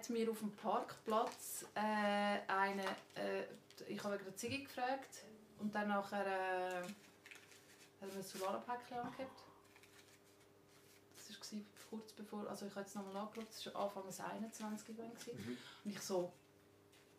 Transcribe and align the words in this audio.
hat 0.00 0.10
mir 0.10 0.30
auf 0.30 0.38
dem 0.38 0.52
Parkplatz 0.52 1.66
äh, 1.74 2.38
eine, 2.48 2.84
äh, 3.14 3.44
ich 3.86 4.02
habe 4.02 4.16
gerade 4.16 4.34
Ziggy 4.34 4.62
gefragt 4.62 5.24
und 5.58 5.74
dann 5.74 5.88
nachher 5.88 6.26
äh, 6.26 6.82
hat 6.82 8.08
er 8.08 8.16
ein 8.16 8.22
Solarpäckchen 8.22 8.96
angehabt. 8.96 9.42
Das 11.16 11.52
war 11.52 11.60
kurz 11.90 12.12
bevor, 12.12 12.48
also 12.48 12.66
ich 12.66 12.70
habe 12.72 12.80
jetzt 12.80 12.94
nochmal 12.94 13.12
nachgeschaut, 13.12 13.48
das 13.50 13.74
war 13.74 13.82
Anfang 13.84 14.06
des 14.06 14.20
21 14.20 14.86
gewesen. 14.86 15.12
Mhm. 15.34 15.58
Und 15.84 15.90
ich 15.90 16.00
so, 16.00 16.32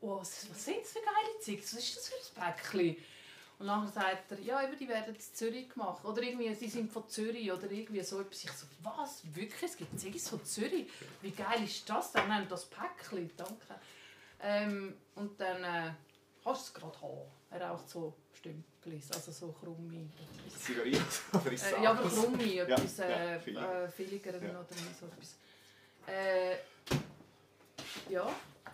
oh, 0.02 0.20
was, 0.20 0.50
was 0.50 0.66
sind 0.66 0.82
das 0.82 0.92
für 0.92 1.00
geile 1.00 1.40
Zigs? 1.40 1.76
Was 1.76 1.84
ist 1.84 1.98
das 1.98 2.08
für 2.08 2.42
ein 2.42 2.56
Päckchen? 2.56 2.98
Und 3.62 3.68
dann 3.68 3.88
sagt 3.92 4.32
er, 4.32 4.40
ja, 4.40 4.64
eben, 4.64 4.76
die 4.76 4.90
werden 4.90 5.14
in 5.14 5.22
Zürich 5.22 5.70
gemacht. 5.70 6.04
Oder 6.04 6.24
irgendwie, 6.24 6.52
sie 6.56 6.68
sind 6.68 6.92
von 6.92 7.08
Zürich 7.08 7.52
oder 7.52 7.70
irgendwie 7.70 8.02
so 8.02 8.20
etwas. 8.20 8.44
Ich 8.44 8.52
so, 8.52 8.66
was? 8.82 9.22
Wirklich? 9.36 9.70
Es 9.70 9.78
gibt 9.78 10.00
Ziggis 10.00 10.30
von 10.30 10.44
Zürich? 10.44 10.90
Wie 11.22 11.30
geil 11.30 11.64
ist 11.64 11.88
das? 11.88 12.12
Dann 12.12 12.28
nehmen 12.28 12.48
das 12.50 12.66
Päckchen, 12.66 13.30
danke. 13.38 13.76
Ähm, 14.42 14.96
und 15.14 15.40
dann 15.40 15.64
äh, 15.64 15.92
hast 16.44 16.62
du 16.62 16.66
es 16.66 16.74
gerade 16.74 17.02
haben. 17.04 17.22
Er 17.52 17.70
raucht 17.70 17.88
so 17.88 18.16
Stümplis, 18.34 19.12
also 19.12 19.32
so 19.32 19.52
krumme. 19.52 20.10
Ich 20.48 21.64
äh, 21.64 21.84
Ja, 21.84 21.92
aber 21.92 22.10
krumme, 22.10 22.44
ja, 22.44 22.64
etwas 22.64 22.98
äh, 22.98 23.52
ja, 23.52 23.88
Filigeren 23.90 24.42
ja. 24.42 24.60
oder 24.60 24.74
so 25.00 25.06
etwas. 25.06 25.38
Äh, 26.08 26.56
ja, 28.10 28.24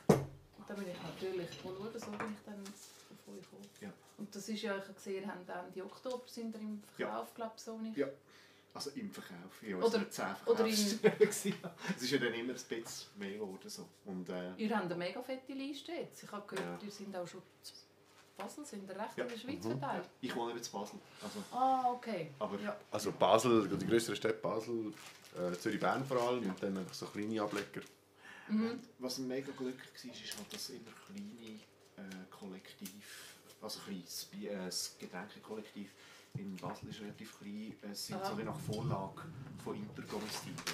und 0.07 0.69
dann 0.69 0.77
bin 0.77 0.87
ich 0.87 1.01
natürlich, 1.03 1.63
mal 1.65 1.73
schauen, 1.75 1.99
so 1.99 2.11
bin 2.11 2.33
ich 2.33 2.45
dann 2.45 2.63
davon 2.63 3.41
gekommen. 3.41 3.69
Ja. 3.81 3.89
Und 4.17 4.35
das 4.35 4.49
ist 4.49 4.61
ja, 4.61 4.75
ich 4.75 4.83
habe 4.83 4.93
gesehen, 4.93 5.31
haben 5.31 5.45
Ende 5.47 5.85
Oktober 5.85 6.23
sind 6.27 6.55
ihr 6.55 6.61
im 6.61 6.81
Verkauf, 6.95 7.27
ja. 7.29 7.35
glaube 7.35 7.53
so 7.57 7.77
nicht. 7.77 7.97
Ja. 7.97 8.07
Also 8.73 8.91
im 8.91 9.11
Verkauf. 9.11 9.63
Ja, 9.63 9.77
oder, 9.77 10.05
oder 10.45 10.65
in... 10.65 10.73
es 11.19 11.45
ist 11.45 12.11
ja 12.11 12.17
dann 12.17 12.33
immer 12.33 12.53
ein 12.53 12.55
bisschen 12.55 12.85
mehr 13.17 13.33
geworden. 13.33 13.69
So. 13.69 13.87
Und, 14.05 14.29
äh... 14.29 14.53
Ihr 14.57 14.75
habt 14.75 14.85
eine 14.85 14.95
mega 14.95 15.21
fette 15.21 15.53
Liste 15.53 15.93
jetzt. 15.93 16.23
Ich 16.23 16.31
habe 16.31 16.47
gehört, 16.47 16.81
ja. 16.81 16.85
ihr 16.85 16.91
sind 16.91 17.15
auch 17.15 17.27
schon 17.27 17.41
zu 17.63 17.73
Basel, 18.37 18.65
sind 18.65 18.87
ihr 18.87 18.95
recht 18.95 19.17
ja. 19.17 19.23
in 19.23 19.29
der 19.29 19.37
Schweiz 19.37 19.63
mhm. 19.63 19.79
verteilt? 19.79 20.09
Ich 20.21 20.35
wohne 20.35 20.53
jetzt 20.53 20.67
in 20.67 20.79
Basel. 20.79 20.99
Also, 21.23 21.43
ah, 21.51 21.91
okay. 21.91 22.31
Aber, 22.37 22.59
ja. 22.59 22.77
Also 22.91 23.11
Basel, 23.11 23.67
die 23.67 23.87
größere 23.87 24.15
Stadt 24.15 24.41
Basel, 24.41 24.93
äh, 25.35 25.57
Zürich-Bern 25.57 26.05
vor 26.05 26.21
allem 26.21 26.47
und 26.47 26.61
dann 26.61 26.77
einfach 26.77 26.93
so 26.93 27.07
kleine 27.07 27.41
Ableger. 27.41 27.81
Mhm. 28.47 28.79
Was 28.99 29.17
mega 29.17 29.51
glücklich 29.57 30.05
war, 30.05 30.23
ist 30.23 30.37
halt, 30.37 30.53
dass 30.53 30.69
immer 30.69 30.91
kleine 31.07 31.59
äh, 31.97 32.25
Kollektiv 32.29 33.26
also 33.67 33.79
klein, 33.81 34.03
äh, 34.43 34.65
das 34.65 34.95
Getränkekollektiv 34.97 35.89
in 36.37 36.55
Basel 36.55 36.89
ist 36.89 37.01
relativ 37.01 37.37
klein. 37.37 37.75
Es 37.91 38.07
sind 38.07 38.23
so 38.23 38.37
wie 38.37 38.43
nach 38.43 38.57
Vorlage 38.57 39.23
von 39.63 39.75
Intercomestible. 39.75 40.73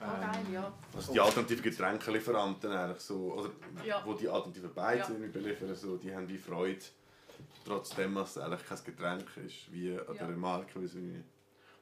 Ah, 0.00 0.14
ähm, 0.14 0.32
geil, 0.32 0.54
ja. 0.54 0.72
Also 0.94 1.12
die 1.12 1.20
alternativen 1.20 1.62
Getränkelieferanten 1.62 2.72
eigentlich 2.72 3.00
so, 3.00 3.34
oder 3.34 3.50
ja. 3.84 4.02
wo 4.04 4.14
die 4.14 4.28
alternativen 4.28 4.74
Beizen 4.74 5.22
ja. 5.22 5.28
beliefern, 5.28 5.74
so, 5.74 5.96
die 5.96 6.14
haben 6.14 6.28
wie 6.28 6.38
Freude, 6.38 6.82
trotzdem 7.64 8.14
dass 8.14 8.36
es 8.36 8.42
eigentlich 8.42 8.66
kein 8.66 8.84
Getränk 8.84 9.36
ist, 9.46 9.72
wie 9.72 9.98
an 9.98 10.16
ja. 10.16 10.26
der 10.26 10.36
Marke. 10.36 10.80
Wie 10.80 11.24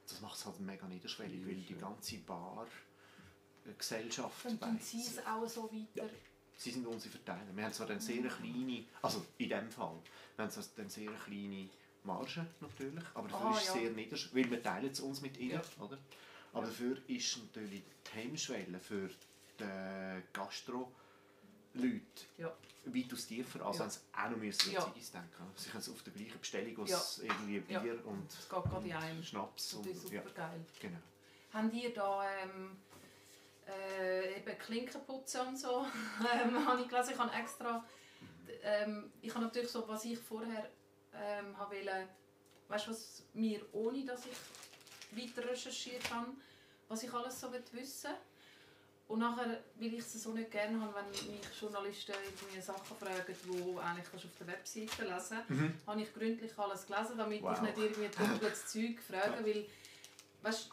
das 0.07 0.21
macht 0.21 0.37
es 0.37 0.45
halt 0.45 0.59
mega 0.59 0.87
niederschwellig, 0.87 1.45
weil 1.45 1.55
die 1.55 1.75
ganze 1.75 2.17
Bar 2.19 2.65
äh, 3.65 3.73
Gesellschaft 3.73 4.45
Und 4.45 4.83
sie 4.83 5.01
es 5.01 5.19
auch 5.25 5.47
so 5.47 5.69
weiter 5.71 6.07
sie 6.57 6.71
sind 6.71 6.85
unsere 6.85 7.11
Verteiler. 7.11 7.47
Wir 7.53 7.63
haben 7.63 7.73
zwar 7.73 7.87
dann 7.87 7.99
sehr 7.99 8.27
kleine, 8.27 8.83
also 9.01 9.25
in 9.37 9.49
dem 9.49 9.71
Fall, 9.71 9.97
wir 10.35 10.43
haben 10.43 10.51
zwar 10.51 10.63
dann 10.75 10.89
sehr 10.89 11.11
kleine 11.11 11.69
Marge 12.03 12.45
natürlich, 12.59 13.03
aber 13.13 13.27
dafür 13.27 13.47
ah, 13.47 13.51
ist 13.51 13.61
es 13.61 13.67
ja. 13.67 13.73
sehr 13.73 13.91
niederschwellig, 13.91 14.45
weil 14.45 14.51
wir 14.51 14.63
teilen 14.63 14.91
es 14.91 14.99
uns 14.99 15.21
mit 15.21 15.37
ihnen, 15.37 15.51
ja. 15.51 15.83
oder? 15.83 15.97
Aber 16.53 16.63
ja. 16.63 16.67
dafür 16.67 16.97
ist 17.07 17.37
natürlich 17.37 17.83
die 18.05 18.17
Hemmschwelle 18.17 18.79
für 18.79 19.09
die 19.59 20.23
Gastro- 20.33 20.91
Leute 21.77 22.01
ja. 22.37 22.53
weitaus 22.85 23.27
tiefer, 23.27 23.65
als 23.65 23.77
ja. 23.77 23.83
wenn 23.83 23.89
sie 23.91 23.99
auch 24.13 24.29
noch 24.29 24.37
müssen 24.37 24.71
ja. 24.71 24.81
Ziggis 24.85 25.11
denken 25.11 25.51
Sie 25.55 25.69
können 25.69 25.81
es 25.81 25.89
auf 25.89 26.03
der 26.03 26.13
gleichen 26.13 26.39
Bestellung 26.39 26.79
als 26.79 27.17
ja. 27.17 27.23
irgendwie 27.23 27.59
Bier 27.59 27.85
ja. 27.85 27.93
und, 27.93 28.05
und. 28.05 29.23
Schnaps. 29.23 29.77
Das 29.77 29.87
ist 29.87 30.01
super 30.03 30.29
geil. 30.35 30.65
Genau. 30.79 30.97
Habt 31.53 31.73
ihr 31.73 31.93
da 31.93 32.23
ähm, 32.43 32.77
äh, 33.67 34.37
eben 34.37 34.57
Klinkenputzen 34.57 35.41
und 35.47 35.57
so, 35.57 35.85
ähm, 36.33 36.67
habe 36.67 36.81
ich 36.81 36.87
gelesen. 36.87 37.13
Ich 37.13 37.19
habe 37.19 37.35
extra, 37.35 37.85
ähm, 38.63 39.11
ich 39.21 39.33
habe 39.33 39.45
natürlich 39.45 39.69
so, 39.69 39.87
was 39.87 40.05
ich 40.05 40.17
vorher 40.19 40.69
ähm, 41.13 41.55
wollte, 41.57 42.07
weißt 42.67 42.87
du 42.87 42.91
was, 42.91 43.23
mir, 43.33 43.61
ohne 43.73 44.05
dass 44.05 44.25
ich 44.25 44.37
weiter 45.11 45.47
recherchiert 45.49 46.11
habe, 46.13 46.27
was 46.87 47.03
ich 47.03 47.13
alles 47.13 47.39
so 47.39 47.51
wissen 47.71 48.11
und 49.07 49.19
nachher, 49.19 49.61
weil 49.79 49.93
ich 49.93 49.99
es 49.99 50.21
so 50.21 50.31
nicht 50.31 50.51
gerne 50.51 50.81
habe, 50.81 50.93
wenn 50.95 51.31
mich 51.31 51.61
Journalisten 51.61 52.13
irgendwie 52.25 52.59
Sachen 52.59 52.97
fragen, 52.97 53.35
die 53.45 53.79
eigentlich 53.79 54.25
auf 54.25 54.37
der 54.37 54.47
Webseite 54.47 55.05
lesen 55.05 55.37
mhm. 55.47 55.73
habe 55.87 56.01
ich 56.01 56.13
gründlich 56.13 56.57
alles 56.57 56.85
gelesen, 56.85 57.17
damit 57.17 57.41
wow. 57.41 57.55
ich 57.55 57.61
nicht 57.61 57.77
irgendwie 57.77 58.09
doppeltes 58.09 58.67
Zeug 58.67 58.99
frage, 58.99 59.45
weil 59.45 59.65
weißt, 60.41 60.69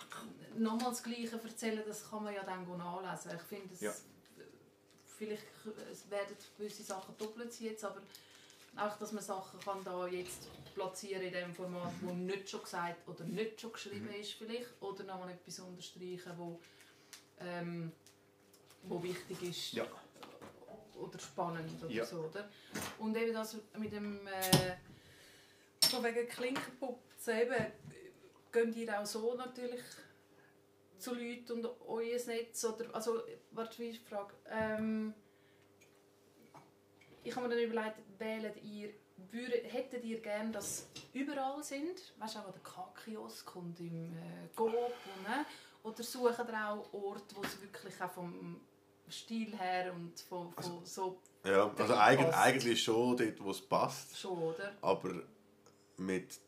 nochmal 0.57 0.91
das 0.91 1.03
Gleiche 1.03 1.41
erzählen, 1.43 1.83
das 1.87 2.09
kann 2.09 2.25
man 2.25 2.35
ja 2.35 2.43
dann 2.43 2.67
nachlesen. 2.77 3.33
Ich 3.37 3.43
finde, 3.43 3.75
ja. 3.81 3.93
vielleicht 5.19 5.45
es 5.91 6.11
werden 6.11 6.37
gewisse 6.59 6.83
Sachen 6.83 7.17
doppelt 7.17 7.59
jetzt, 7.61 7.85
aber 7.85 8.01
auch, 8.77 8.97
dass 8.99 9.13
man 9.13 9.23
Sachen 9.23 9.61
kann 9.61 9.85
da 9.85 10.07
jetzt 10.07 10.49
platzieren 10.75 11.23
in 11.23 11.33
dem 11.33 11.55
Format, 11.55 11.93
wo 12.01 12.13
nicht 12.13 12.51
schon 12.51 12.63
gesagt 12.63 13.09
oder 13.09 13.25
nicht 13.25 13.61
schon 13.61 13.73
geschrieben 13.73 14.09
mhm. 14.09 14.21
ist 14.21 14.33
vielleicht, 14.33 14.69
oder 14.81 15.05
nochmal 15.05 15.31
etwas 15.31 15.61
unterstreichen, 15.61 16.33
wo, 16.37 16.61
ähm, 17.39 17.93
wo 18.83 19.03
wichtig 19.03 19.43
ist 19.43 19.73
ja. 19.73 19.87
oder 20.97 21.19
spannend 21.19 21.83
oder 21.83 21.93
ja. 21.93 22.05
so, 22.05 22.25
oder? 22.25 22.49
Und 22.99 23.17
eben 23.17 23.33
das 23.33 23.57
mit 23.79 23.93
dem 23.93 24.27
äh, 24.27 24.77
so 25.81 26.03
wegen 26.03 26.29
Klinkenputzen 26.29 27.39
eben 27.39 27.73
geht 28.55 28.77
ihr 28.77 29.01
auch 29.01 29.05
so 29.05 29.35
natürlich 29.35 29.83
zu 30.99 31.15
Leuten 31.15 31.53
und 31.53 31.67
euer 31.87 32.19
Netz? 32.27 32.65
Oder, 32.65 32.95
also, 32.95 33.23
warte, 33.51 33.79
wie 33.81 33.89
ist 33.89 34.01
die 34.01 34.09
Frage? 34.09 34.35
Ähm, 34.49 35.13
ich 37.23 37.35
habe 37.35 37.49
mir 37.49 37.55
dann 37.55 37.65
überlegt, 37.65 37.99
wählt 38.19 38.63
ihr, 38.63 38.91
würdet, 39.31 39.73
hättet 39.73 40.05
ihr 40.05 40.21
gerne, 40.21 40.53
dass 40.53 40.89
überall 41.13 41.63
sind? 41.63 42.15
Weißt 42.19 42.37
du, 42.37 42.39
auch 42.39 42.47
an 42.47 42.53
der 42.53 42.63
K-Kiosk 42.63 43.57
und 43.57 43.79
im 43.81 44.13
äh, 44.17 44.49
Coop? 44.55 44.73
Ne? 44.73 45.45
Oder 45.83 46.03
suchen 46.03 46.49
ihr 46.49 46.69
auch 46.69 46.93
Orte, 46.93 47.37
wo 47.37 47.43
es 47.43 47.61
wirklich 47.61 48.01
auch 48.01 48.11
vom 48.11 48.61
Stil 49.11 49.57
her 49.57 49.93
und 49.93 50.19
von, 50.21 50.53
von 50.53 50.57
also, 50.57 50.83
so... 50.85 51.21
Ja, 51.45 51.71
also 51.77 51.95
eigentlich, 51.95 52.35
eigentlich 52.35 52.83
schon 52.83 53.17
dort, 53.17 53.45
wo 53.45 53.51
es 53.51 53.61
passt. 53.61 54.19
Schon, 54.19 54.39
oder? 54.39 54.73
Aber 54.81 55.23
mit 55.99 56.39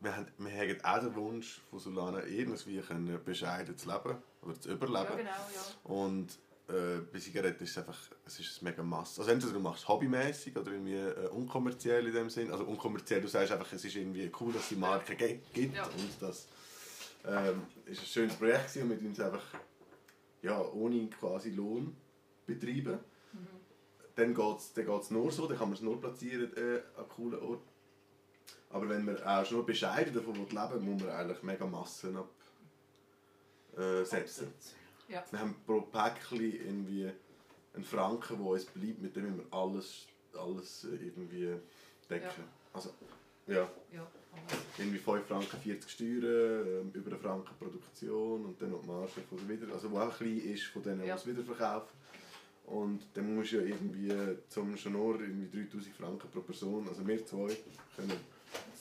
wir 0.00 0.16
haben, 0.16 0.26
wir 0.38 0.52
haben 0.52 0.84
auch 0.84 1.00
den 1.00 1.14
Wunsch 1.14 1.60
von 1.70 1.78
Solana 1.78 2.24
irgendwie 2.24 2.80
können 2.80 3.18
bescheiden 3.24 3.76
zu 3.76 3.88
leben 3.88 4.16
oder 4.42 4.60
zu 4.60 4.70
überleben. 4.70 4.94
Ja, 4.94 5.16
genau, 5.16 5.30
ja. 5.30 5.62
Und 5.84 6.38
äh, 6.68 7.00
bei 7.12 7.18
Zigaretten 7.18 7.62
ist 7.64 7.70
es 7.70 7.78
einfach 7.78 7.98
es 8.26 8.40
ist 8.40 8.62
mega 8.62 8.82
Masse. 8.82 9.20
Also 9.20 9.30
entweder 9.30 9.52
du 9.52 9.60
machst 9.60 9.84
es 9.84 9.88
hobbymäßig 9.88 10.56
oder 10.56 10.72
irgendwie 10.72 10.96
äh, 10.96 11.28
unkommerziell 11.28 12.06
in 12.06 12.12
dem 12.12 12.28
Sinn. 12.28 12.50
Also 12.50 12.64
unkommerziell, 12.64 13.20
du 13.20 13.28
sagst 13.28 13.52
einfach, 13.52 13.72
es 13.72 13.84
ist 13.84 13.96
irgendwie 13.96 14.30
cool, 14.40 14.52
dass 14.52 14.62
es 14.62 14.68
die 14.70 14.76
Marke 14.76 15.16
gibt 15.16 15.76
ja. 15.76 15.84
und 15.84 16.10
das 16.20 16.48
ähm, 17.24 17.62
ist 17.86 18.00
ein 18.00 18.06
schönes 18.06 18.34
Projekt 18.34 18.76
und 18.76 18.90
wir 18.90 19.08
uns 19.08 19.20
einfach 19.20 19.44
ja, 20.42 20.60
ohne 20.60 21.08
quasi 21.08 21.50
Lohn 21.50 21.96
betreiben. 22.46 22.98
Mhm. 23.32 23.46
Dann 24.14 24.34
geht 24.34 24.58
es 24.58 24.72
dann 24.72 24.86
geht's 24.86 25.10
nur 25.10 25.30
so, 25.30 25.46
dann 25.46 25.58
kann 25.58 25.68
man 25.68 25.76
es 25.76 25.82
nur 25.82 26.00
platzieren 26.00 26.52
äh, 26.56 26.82
an 26.98 27.08
coolen 27.08 27.40
Orten. 27.40 27.75
Aber 28.70 28.88
wenn 28.88 29.04
man 29.04 29.22
auch 29.22 29.44
schon 29.44 29.64
bescheiden 29.64 30.14
davon 30.14 30.34
leben 30.34 30.84
muss 30.84 31.02
man 31.02 31.10
eigentlich 31.10 31.42
mega 31.42 31.66
Massen 31.66 32.18
absetzen. 33.76 34.48
Äh, 35.08 35.12
ja. 35.12 35.24
Wir 35.30 35.38
haben 35.38 35.54
pro 35.64 35.82
Päckchen 35.82 36.40
irgendwie 36.40 37.10
einen 37.74 37.84
Franken, 37.84 38.38
der 38.38 38.46
uns 38.46 38.64
bleibt, 38.64 39.02
mit 39.02 39.14
dem 39.14 39.38
wir 39.38 39.44
alles, 39.50 40.06
alles 40.36 40.84
irgendwie 40.84 41.54
decken. 42.10 42.26
Ja. 42.26 42.44
Also, 42.72 42.90
ja. 43.46 43.68
ja. 43.92 44.06
Irgendwie 44.76 44.98
5 44.98 45.26
Franken 45.26 45.56
40 45.58 45.90
Steuern, 45.90 46.66
ähm, 46.66 46.90
über 46.92 47.12
einen 47.12 47.20
Franken 47.20 47.54
Produktion 47.58 48.44
und 48.44 48.60
dann 48.60 48.70
noch 48.70 48.82
die 48.82 48.88
Marge 48.88 49.20
von 49.28 49.38
der 49.38 49.48
Wieder... 49.48 49.72
Also, 49.72 49.88
die 49.88 49.96
auch 49.96 50.16
klein 50.16 50.38
ist 50.38 50.64
von 50.64 50.82
denen, 50.82 51.02
die 51.02 51.08
ja. 51.08 51.14
es 51.14 51.26
wiederverkaufen. 51.26 51.96
Und 52.66 53.02
dann 53.14 53.34
musst 53.34 53.52
du 53.52 53.58
ja 53.58 53.62
irgendwie 53.62 54.12
zum 54.48 54.76
schon 54.76 54.92
nur 54.92 55.20
irgendwie 55.20 55.64
3000 55.66 55.94
Franken 55.94 56.28
pro 56.30 56.40
Person, 56.40 56.86
also 56.88 57.06
wir 57.06 57.24
zwei, 57.24 57.56
können 57.94 58.12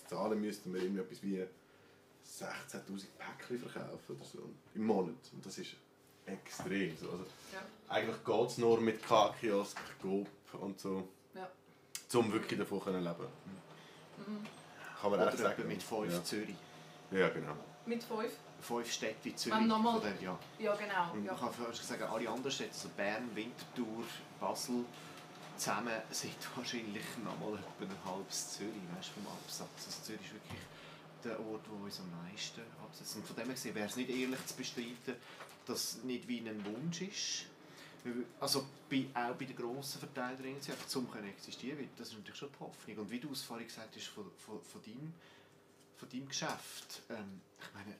zahlen 0.07 0.39
müssten 0.39 0.73
wir 0.73 0.81
irgendwie 0.81 1.01
etwas 1.01 1.23
wie 1.23 1.43
16'000 2.25 3.05
Päckchen 3.17 3.59
verkaufen 3.59 4.15
oder 4.15 4.25
so 4.25 4.49
im 4.73 4.85
Monat. 4.85 5.15
Und 5.33 5.45
das 5.45 5.57
ist 5.57 5.75
extrem. 6.25 6.95
So. 6.97 7.09
Also, 7.11 7.25
ja. 7.53 7.61
Eigentlich 7.89 8.23
geht 8.23 8.47
es 8.47 8.57
nur 8.57 8.81
mit 8.81 9.05
K-Kiosk, 9.05 9.77
Coop 10.01 10.27
und 10.53 10.79
so, 10.79 11.07
ja. 11.33 11.49
um 12.19 12.31
wirklich 12.33 12.59
davon 12.59 12.81
zu 12.81 12.89
leben. 12.91 13.05
Mhm. 13.05 14.45
Kann 15.01 15.11
man 15.11 15.19
oder 15.21 15.37
sagen. 15.37 15.67
mit 15.67 15.83
5 15.83 16.11
ja. 16.11 16.23
Zürich. 16.23 16.55
Ja, 17.11 17.29
genau. 17.29 17.55
Mit 17.85 18.03
5? 18.03 18.31
fünf 18.61 18.91
Städte 18.91 19.29
in 19.29 19.37
Zürich. 19.37 19.59
Wenn 19.59 19.67
nochmal- 19.67 20.01
ja. 20.21 20.37
Ja, 20.59 20.75
genau. 20.75 20.93
Ja. 21.25 21.33
ich 21.33 21.39
kann 21.39 21.53
fast 21.53 21.87
sagen, 21.87 22.03
alle 22.03 22.29
anderen 22.29 22.51
Städte, 22.51 22.71
also 22.73 22.89
Bern, 22.97 23.29
Winterthur, 23.35 24.03
Basel, 24.39 24.85
zusammen 25.57 25.93
sind 26.11 26.35
wahrscheinlich 26.55 27.03
nochmal 27.23 27.59
etwa 27.59 27.83
ein 27.83 28.05
halbes 28.05 28.51
Zürich, 28.53 28.73
weißt, 28.95 29.09
vom 29.09 29.27
Absatz. 29.27 29.85
Also 29.85 30.01
Zürich 30.03 30.21
ist 30.21 30.33
wirklich 30.33 30.61
der 31.23 31.39
Ort, 31.39 31.65
wo 31.69 31.83
uns 31.83 31.99
am 31.99 32.11
meisten 32.23 32.61
absetzt. 32.83 33.15
Und 33.15 33.25
von 33.25 33.35
dem 33.35 33.49
her 33.49 33.75
wäre 33.75 33.87
es 33.87 33.95
nicht 33.95 34.09
ehrlich 34.09 34.45
zu 34.45 34.55
bestreiten, 34.55 35.15
dass 35.65 35.95
es 35.95 36.03
nicht 36.03 36.27
wie 36.27 36.39
ein 36.39 36.63
Wunsch 36.65 37.01
ist. 37.01 37.45
Also 38.39 38.65
bei, 38.87 39.07
auch 39.15 39.33
bei 39.33 39.45
den 39.45 39.55
grossen 39.55 39.99
Verteilern 39.99 40.55
einfach 40.55 40.85
zum 40.85 41.09
können 41.09 41.27
existieren, 41.29 41.89
das 41.97 42.09
ist 42.09 42.17
natürlich 42.17 42.37
schon 42.37 42.51
die 42.51 42.59
Hoffnung. 42.59 42.97
Und 42.99 43.09
wie 43.09 43.19
du 43.19 43.31
es 43.31 43.41
vorhin 43.41 43.65
gesagt 43.65 43.95
hast, 43.95 44.07
von, 44.07 44.25
von, 44.37 44.61
von, 44.61 44.81
deinem, 44.83 45.11
von 45.97 46.07
deinem 46.09 46.27
Geschäft, 46.27 47.01
ähm, 47.09 47.41
ich 47.59 47.73
meine, 47.73 47.95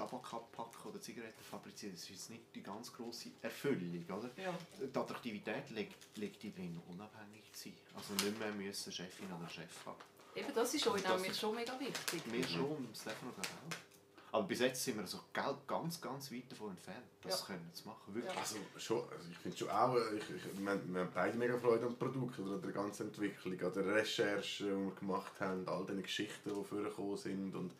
Tabak 0.00 0.32
abpacken 0.32 0.90
oder 0.90 1.00
Zigaretten 1.00 1.42
fabrizieren, 1.44 1.92
das 1.94 2.04
ist 2.04 2.10
jetzt 2.10 2.30
nicht 2.30 2.42
die 2.54 2.62
ganz 2.62 2.92
grosse 2.92 3.30
Erfüllung, 3.42 4.02
oder? 4.08 4.30
Ja. 4.36 4.54
Die 4.80 4.96
Attraktivität 4.98 5.68
liegt, 5.70 6.16
liegt 6.16 6.42
in 6.44 6.54
drin, 6.54 6.80
unabhängig 6.88 7.52
zu 7.52 7.64
sein. 7.64 7.74
Also 7.94 8.14
nicht 8.14 8.38
mehr 8.38 8.52
müssen 8.52 8.92
Chefin 8.92 9.26
oder 9.38 9.48
Chef 9.48 9.86
haben. 9.86 9.96
Eben, 10.34 10.54
das 10.54 10.72
ist 10.74 10.86
euch 10.86 11.06
nämlich 11.06 11.36
schon 11.38 11.54
mega 11.54 11.78
wichtig. 11.78 12.22
Wir 12.32 12.46
schon, 12.46 12.88
ich 12.92 13.00
auch. 13.08 13.16
Aber 14.32 14.46
bis 14.46 14.60
jetzt 14.60 14.84
sind 14.84 14.94
wir 14.94 15.02
also 15.02 15.18
gell, 15.32 15.56
ganz, 15.66 16.00
ganz 16.00 16.30
weit 16.30 16.50
davon 16.52 16.70
entfernt, 16.70 17.04
das 17.22 17.40
Ja. 17.40 17.46
können 17.46 17.68
zu 17.74 17.88
machen. 17.88 18.14
Wirklich. 18.14 18.36
Also, 18.38 18.56
schon, 18.78 19.02
also 19.10 19.28
ich 19.28 19.36
finde 19.38 19.56
schon 19.58 19.70
auch, 19.70 19.96
äh, 19.96 20.16
ich, 20.16 20.22
ich, 20.30 20.58
wir, 20.64 20.70
haben- 20.70 20.94
wir 20.94 21.00
haben 21.00 21.10
beide 21.12 21.36
mega 21.36 21.58
Freude 21.58 21.86
am 21.86 21.96
Produkt 21.96 22.38
oder 22.38 22.54
an 22.54 22.62
der 22.62 22.70
ganzen 22.70 23.08
Entwicklung, 23.08 23.60
an 23.60 23.72
der 23.72 23.86
Recherche, 23.86 24.64
die 24.64 24.70
wir 24.70 24.94
gemacht 24.94 25.32
haben, 25.40 25.66
all 25.66 25.84
diese 25.84 26.02
Geschichten, 26.02 26.48
die 26.54 26.64
vorgekommen 26.64 27.16
sind 27.16 27.54
und 27.56 27.72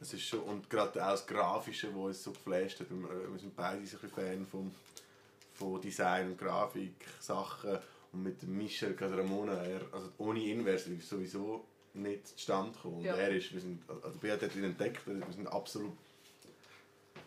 es 0.00 0.12
ist 0.14 0.22
schon, 0.22 0.40
und 0.40 0.70
gerade 0.70 1.04
auch 1.04 1.10
das 1.12 1.26
Grafische, 1.26 1.88
das 1.88 1.96
uns 1.96 2.24
so 2.24 2.32
geflasht 2.32 2.80
hat, 2.80 2.90
wir, 2.90 3.32
wir 3.32 3.38
sind 3.38 3.54
beide 3.56 3.84
so 3.86 3.96
ein 3.96 4.00
bisschen 4.02 4.10
Fan 4.10 4.46
von, 4.46 4.74
von 5.54 5.80
Design 5.80 6.28
und 6.30 6.38
Grafik, 6.38 6.94
Sachen 7.20 7.78
und 8.12 8.22
mit 8.22 8.42
Michel 8.44 8.94
Casramona, 8.94 9.54
er, 9.54 9.80
also 9.92 10.08
ohne 10.18 10.38
ihn 10.40 10.64
wäre 10.64 10.76
es 10.76 11.08
sowieso 11.08 11.64
nicht 11.94 12.28
zustande 12.28 12.72
gekommen. 12.72 12.96
Und 12.98 13.04
Ja. 13.04 13.16
er 13.16 13.30
ist, 13.30 13.52
wir 13.52 13.60
sind, 13.60 13.82
also 14.02 14.18
Beat 14.18 14.42
hat 14.42 14.54
ihn 14.54 14.64
entdeckt, 14.64 15.06
wir 15.06 15.20
sind 15.32 15.46
absolut 15.48 15.92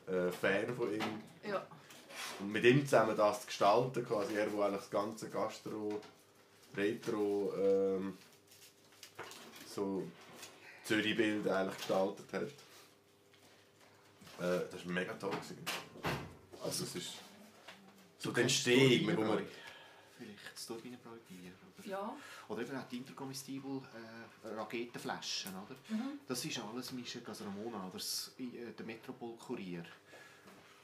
äh, 0.07 0.31
Fan 0.31 0.73
von 0.75 0.93
ihm. 0.93 1.01
Ja. 1.47 1.65
Und 2.39 2.51
mit 2.51 2.63
ihm 2.63 2.85
zusammen 2.85 3.15
das 3.17 3.41
zu 3.41 3.47
gestalten, 3.47 4.05
quasi 4.05 4.35
er, 4.35 4.47
der 4.47 4.59
eigentlich 4.59 4.81
das 4.81 4.89
ganze 4.89 5.29
Gastro, 5.29 5.99
Retro, 6.75 7.53
ähm, 7.57 8.17
so 9.67 10.03
Zürich-Bild 10.83 11.47
eigentlich 11.47 11.77
gestaltet 11.77 12.33
hat. 12.33 12.43
Äh, 14.43 14.65
das 14.71 14.85
war 14.85 14.91
mega 14.93 15.13
toll. 15.13 15.31
Gewesen. 15.31 15.57
Also 16.63 16.83
es 16.83 16.95
ist 16.95 17.13
so 18.19 18.31
die 18.31 18.41
Entstehung, 18.41 19.17
wo 19.17 19.21
man... 19.21 19.45
Vielleicht 20.17 20.53
das 20.53 20.65
Turbinenbräu 20.67 21.17
Bier. 21.27 21.51
Oder, 21.79 21.87
Ja. 21.87 22.15
oder 22.47 22.61
eben 22.61 22.77
auch 22.77 22.87
die 22.87 22.97
Intercomestible 22.97 23.81
äh, 24.43 24.47
Raketenflaschen. 24.47 25.51
Oder? 25.51 25.75
Mhm. 25.89 26.19
Das 26.27 26.45
ist 26.45 26.59
alles 26.59 26.91
Michel 26.91 27.21
Casramona 27.21 27.83
oder 27.85 27.93
das, 27.93 28.31
äh, 28.37 28.71
der 28.77 28.85
Metropol 28.85 29.35
Kurier. 29.37 29.83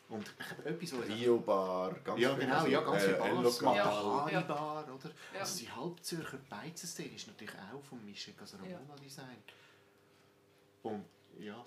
Und 0.10 0.26
ich 0.40 0.50
habe 0.50 0.66
etwas, 0.70 0.98
was 0.98 1.08
Rio 1.10 1.38
Bar, 1.40 1.94
ganz 2.04 2.20
Ja, 2.20 2.34
viel, 2.34 2.46
genau, 2.46 2.66
ja, 2.66 2.82
ganz 2.82 3.04
viel 3.04 3.14
äh, 3.14 3.18
Bars. 3.18 3.30
L-Lokal. 3.30 3.76
Ja. 3.76 3.86
Matahari 3.86 4.44
Bar, 4.48 4.94
oder? 4.96 5.12
Ja. 5.34 5.40
Also 5.42 5.60
die 5.60 5.72
Halbzürcher 5.72 6.38
Beizenszene 6.50 7.14
ist 7.16 7.28
natürlich 7.28 7.54
auch 7.56 7.84
von 7.84 8.04
Michel 8.06 8.34
Casaromona 8.34 8.96
Design. 9.04 9.38
Und 10.88 11.06
ja. 11.40 11.64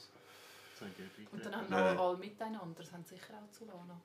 Und 1.33 1.45
dann 1.45 1.55
haben 1.57 1.67
Nein. 1.69 1.95
noch 1.97 2.09
alle 2.09 2.17
miteinander, 2.19 2.75
das 2.83 2.91
haben 2.93 3.05
sicher 3.05 3.35
auch 3.35 3.51
zu 3.53 3.65
Lana. 3.67 4.01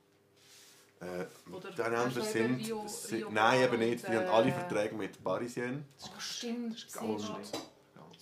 Äh, 1.02 1.26
Oder 1.52 1.70
eben 1.70 2.22
sind, 2.22 2.56
Rio- 2.66 2.88
sind 2.88 3.18
Rio 3.18 3.30
nein 3.32 3.62
eben 3.64 3.80
nicht, 3.80 4.08
die 4.08 4.12
haben 4.16 4.28
alle 4.28 4.52
Verträge 4.52 4.96
mit 4.96 5.22
Parisien 5.24 5.86
Oh, 6.04 6.20
stimmt. 6.20 6.74
Das 6.76 6.84
ist 6.84 6.94
ganz 6.94 7.30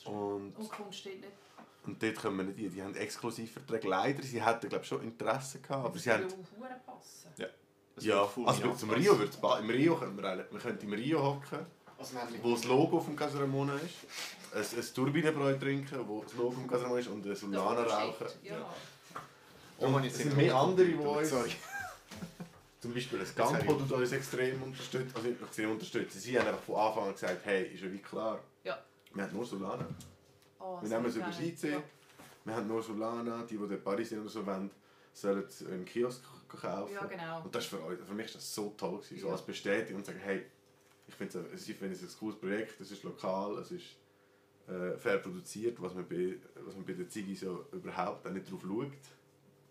und 0.06 0.56
Und 0.58 0.70
Kunst 0.70 1.00
steht 1.00 1.22
nicht. 1.22 1.32
Und 1.86 2.02
dort 2.02 2.16
kommen 2.16 2.46
nicht 2.48 2.60
die, 2.60 2.70
die 2.70 2.82
haben 2.82 2.96
Exklusivverträge. 2.96 3.88
Leider, 3.88 4.24
sie 4.24 4.44
hätten 4.44 4.70
glaube 4.70 4.86
schon 4.86 5.02
Interesse 5.04 5.60
gehabt, 5.60 5.86
aber 5.86 5.94
Das 5.94 6.04
sie 6.04 6.12
haben... 6.12 6.24
würde 6.24 6.36
passen. 6.86 7.30
Das 7.96 8.06
Ja, 8.06 8.22
wird 8.22 8.30
voll 8.32 8.48
also 8.48 8.74
zum. 8.74 8.90
Rio 8.92 9.20
wird's 9.20 9.38
ba- 9.38 9.60
Im 9.60 9.70
Rio 9.70 9.96
können 9.98 10.18
wir 10.18 10.24
eigentlich, 10.30 10.52
wir 10.52 10.60
können 10.60 10.80
im 10.80 10.94
Rio 10.94 11.22
hocken, 11.24 11.66
Also 11.98 12.16
wir 12.16 12.44
wo 12.44 12.52
das 12.54 12.64
Logo 12.64 13.00
vom 13.00 13.16
Casaremona 13.16 13.76
ist, 13.76 13.96
ein, 14.54 14.62
ein 14.80 14.94
Turbinenbräu 14.94 15.58
trinken, 15.58 16.08
wo 16.08 16.24
das 16.24 16.34
Logo 16.34 16.52
vom 16.52 16.68
Casaremona 16.68 17.00
ist 17.00 17.08
und 17.08 17.26
eine 17.26 17.36
Solana 17.36 17.84
rauchen. 17.84 18.28
Ja. 18.44 18.74
Und 19.80 19.96
es 20.00 20.04
jetzt 20.06 20.18
sind 20.18 20.38
mehr 20.38 20.56
andere, 20.56 20.88
die 20.88 20.94
uns... 20.96 21.32
Zum 22.80 22.94
Beispiel 22.94 23.20
Campo 23.36 23.56
ich- 23.60 23.66
tut 23.88 23.92
uns 23.94 24.12
extrem 24.12 24.62
unterstützt. 24.62 25.16
Also 25.16 25.30
extrem 25.30 25.72
unterstützen. 25.72 26.20
Sie 26.20 26.38
haben 26.38 26.48
einfach 26.48 26.62
von 26.64 26.76
Anfang 26.76 27.04
an 27.08 27.14
gesagt, 27.14 27.40
hey, 27.46 27.68
ist 27.68 27.82
ja 27.82 27.90
wie 27.92 28.00
klar. 28.00 28.40
Ja. 28.66 28.78
Wir 29.14 29.24
haben 29.24 29.34
nur 29.34 29.46
Solana. 29.46 29.88
Oh, 30.60 30.80
Wir 30.82 30.90
nehmen 30.90 31.06
es 31.06 31.16
über 31.16 31.30
IC. 31.30 31.64
Ja. 31.64 31.82
Wir 32.44 32.56
haben 32.56 32.68
nur 32.68 32.84
Solana. 32.84 33.44
Die, 33.50 33.56
die 33.58 33.68
den 33.70 33.82
Parisien 33.82 34.20
oder 34.20 34.30
so 34.30 34.46
wollen, 34.46 34.70
sollen 35.14 35.46
es 35.48 35.62
im 35.62 35.86
Kiosk 35.86 36.24
kaufen. 36.50 36.94
Ja, 36.94 37.06
genau. 37.06 37.42
Und 37.44 37.56
das 37.56 37.64
ist 37.64 37.70
für, 37.70 37.82
euch, 37.86 38.00
für 38.06 38.14
mich 38.14 38.26
ist 38.26 38.36
das 38.36 38.54
so 38.54 38.74
toll 38.76 38.98
gewesen, 38.98 39.20
so 39.22 39.28
Ja. 39.28 39.32
als 39.34 39.42
Bestätigung 39.44 40.00
und 40.02 40.06
sagen, 40.06 40.20
hey, 40.22 40.46
ich 41.08 41.16
finde 41.16 41.46
es, 41.54 41.68
ich 41.70 41.78
finde 41.78 41.96
es 41.96 42.02
ein 42.02 42.10
cooles 42.20 42.38
Projekt, 42.38 42.82
es 42.82 42.92
ist 42.92 43.04
lokal, 43.04 43.60
es 43.60 43.72
ist 43.72 43.86
äh, 44.68 44.98
fair 44.98 45.18
produziert, 45.18 45.82
was 45.82 45.94
man 45.94 46.08
bei, 46.08 46.38
was 46.66 46.76
man 46.76 46.86
bei 46.86 46.94
den 46.94 47.10
Zigis 47.10 47.42
ja 47.42 47.58
überhaupt 47.72 48.26
auch 48.28 48.32
nicht 48.32 48.50
drauf 48.52 48.62
schaut, 48.62 48.92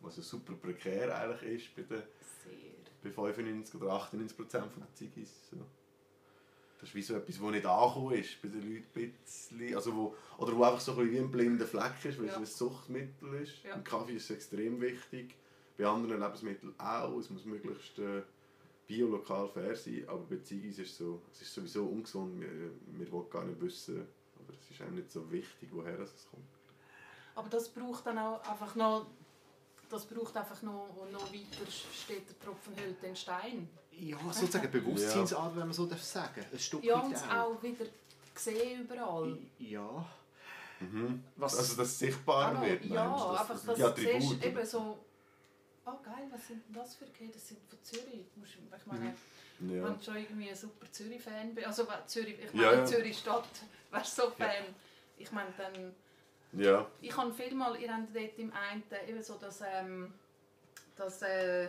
was 0.00 0.16
ja 0.16 0.22
super 0.22 0.54
prekär 0.54 1.16
eigentlich 1.16 1.64
ist 1.66 1.76
bei, 1.76 1.82
den, 1.82 2.02
bei 3.02 3.10
95 3.10 3.74
oder 3.80 3.92
98 3.92 4.36
Prozent 4.36 4.66
der 4.76 4.94
Zigis. 4.94 5.48
So. 5.50 5.56
Das 6.78 6.88
ist 6.88 6.94
wie 6.96 7.02
so 7.02 7.14
etwas, 7.14 7.36
das 7.38 7.50
nicht 7.50 7.64
angekommen 7.64 8.12
ist 8.18 8.42
bei 8.42 8.48
den 8.48 8.60
Leuten 8.62 8.84
ein 8.96 9.12
bisschen, 9.22 9.74
also 9.76 9.94
wo, 9.94 10.16
oder 10.38 10.56
wo 10.56 10.64
einfach 10.64 10.80
so 10.80 10.92
ein 10.98 11.10
wie 11.12 11.18
ein 11.18 11.30
blinder 11.30 11.64
Fleck 11.66 12.04
ist, 12.04 12.18
weil 12.18 12.26
Ja. 12.26 12.32
es 12.32 12.38
ein 12.38 12.46
Suchtmittel 12.46 13.34
ist. 13.34 13.62
Ja. 13.62 13.76
Im 13.76 13.84
Kaffee 13.84 14.14
ist 14.16 14.24
es 14.24 14.30
extrem 14.36 14.80
wichtig, 14.80 15.36
bei 15.78 15.86
anderen 15.86 16.20
Lebensmitteln 16.20 16.74
auch, 16.78 17.16
es 17.18 17.30
muss 17.30 17.44
möglichst 17.44 17.98
äh, 18.00 18.22
bio-lokal 18.88 19.48
fair 19.48 19.76
sein, 19.76 20.04
aber 20.08 20.24
bei 20.28 20.36
Ziggis 20.38 20.78
ist 20.80 20.90
es 20.90 20.98
so, 20.98 21.22
es 21.32 21.42
ist 21.42 21.54
sowieso 21.54 21.86
ungesund, 21.86 22.40
wir, 22.40 22.48
wir 22.98 23.12
wollen 23.12 23.30
gar 23.30 23.44
nicht 23.44 23.60
wissen, 23.60 24.04
oder 24.52 24.60
es 24.62 24.70
ist 24.70 24.82
auch 24.86 24.90
nicht 24.90 25.10
so 25.10 25.30
wichtig, 25.30 25.68
woher 25.72 25.98
es 26.00 26.26
kommt. 26.30 26.44
Aber 27.34 27.48
das 27.48 27.68
braucht 27.68 28.06
dann 28.06 28.18
auch 28.18 28.42
einfach 28.48 28.74
noch, 28.74 29.06
das 29.88 30.04
braucht 30.06 30.36
einfach 30.36 30.60
noch, 30.62 30.88
noch 31.10 31.32
weiter 31.32 31.70
steht 31.70 32.28
der 32.28 32.38
Tropfen 32.40 32.76
höhlt 32.76 33.02
den 33.02 33.16
Stein. 33.16 33.68
Ja, 33.92 34.16
sozusagen 34.32 34.70
Bewusstseinsarbeit, 34.70 35.52
wenn 35.56 35.66
man 35.66 35.72
so 35.72 35.86
darf 35.86 36.02
sagen. 36.02 36.44
Ein 36.52 36.58
Stück 36.58 36.84
Ja, 36.84 37.00
und 37.00 37.12
es 37.14 37.22
auch 37.24 37.62
wieder 37.62 37.84
gesehen 38.34 38.82
überall. 38.82 39.38
Ja. 39.58 40.06
Mhm. 40.80 41.22
Was, 41.36 41.58
Also, 41.58 41.76
dass 41.76 41.88
es 41.88 41.98
sichtbar 41.98 42.48
Auch 42.50 42.54
noch- 42.54 42.66
wird, 42.66 42.84
ja, 42.84 43.04
meinst 43.08 43.24
einfach, 43.26 43.48
das 43.66 43.78
dass 43.78 43.94
du 43.94 44.00
siehst, 44.20 44.44
eben 44.44 44.66
so, 44.66 44.98
oh 45.86 45.92
geil, 46.04 46.26
was 46.30 46.46
sind 46.48 46.62
denn 46.66 46.74
das 46.74 46.94
für 46.96 47.04
okay, 47.04 47.30
das 47.32 47.48
sind 47.48 47.60
von 47.68 47.78
Zürich. 47.82 48.26
Ich 48.36 48.86
meine, 48.86 49.06
Ja. 49.60 49.84
wenn 49.84 49.96
du 49.98 50.02
schon 50.02 50.16
irgendwie 50.16 50.48
ein 50.50 50.56
super 50.56 50.90
Zürich-Fan 50.90 51.54
bist, 51.54 51.66
also 51.66 51.86
Zürich, 52.06 52.36
ich 52.38 52.52
Ja, 52.54 52.62
meine 52.70 52.76
ja. 52.78 52.84
Zürich-Stadt, 52.86 53.44
wärst 53.92 54.18
du 54.18 54.22
so 54.22 54.30
Fan. 54.30 54.74
Ich 55.16 55.30
meine, 55.30 55.52
dann, 55.56 55.94
ja. 56.52 56.86
ich 57.00 57.16
habe 57.16 57.32
viel 57.32 57.54
mal, 57.54 57.76
ihr 57.80 57.92
habt 57.92 58.14
dort 58.14 58.38
im 58.38 58.52
einen 58.52 58.82
eben 59.08 59.22
so, 59.22 59.36
dass, 59.36 59.62
ähm, 59.62 60.12
dass 60.96 61.22
äh, 61.22 61.68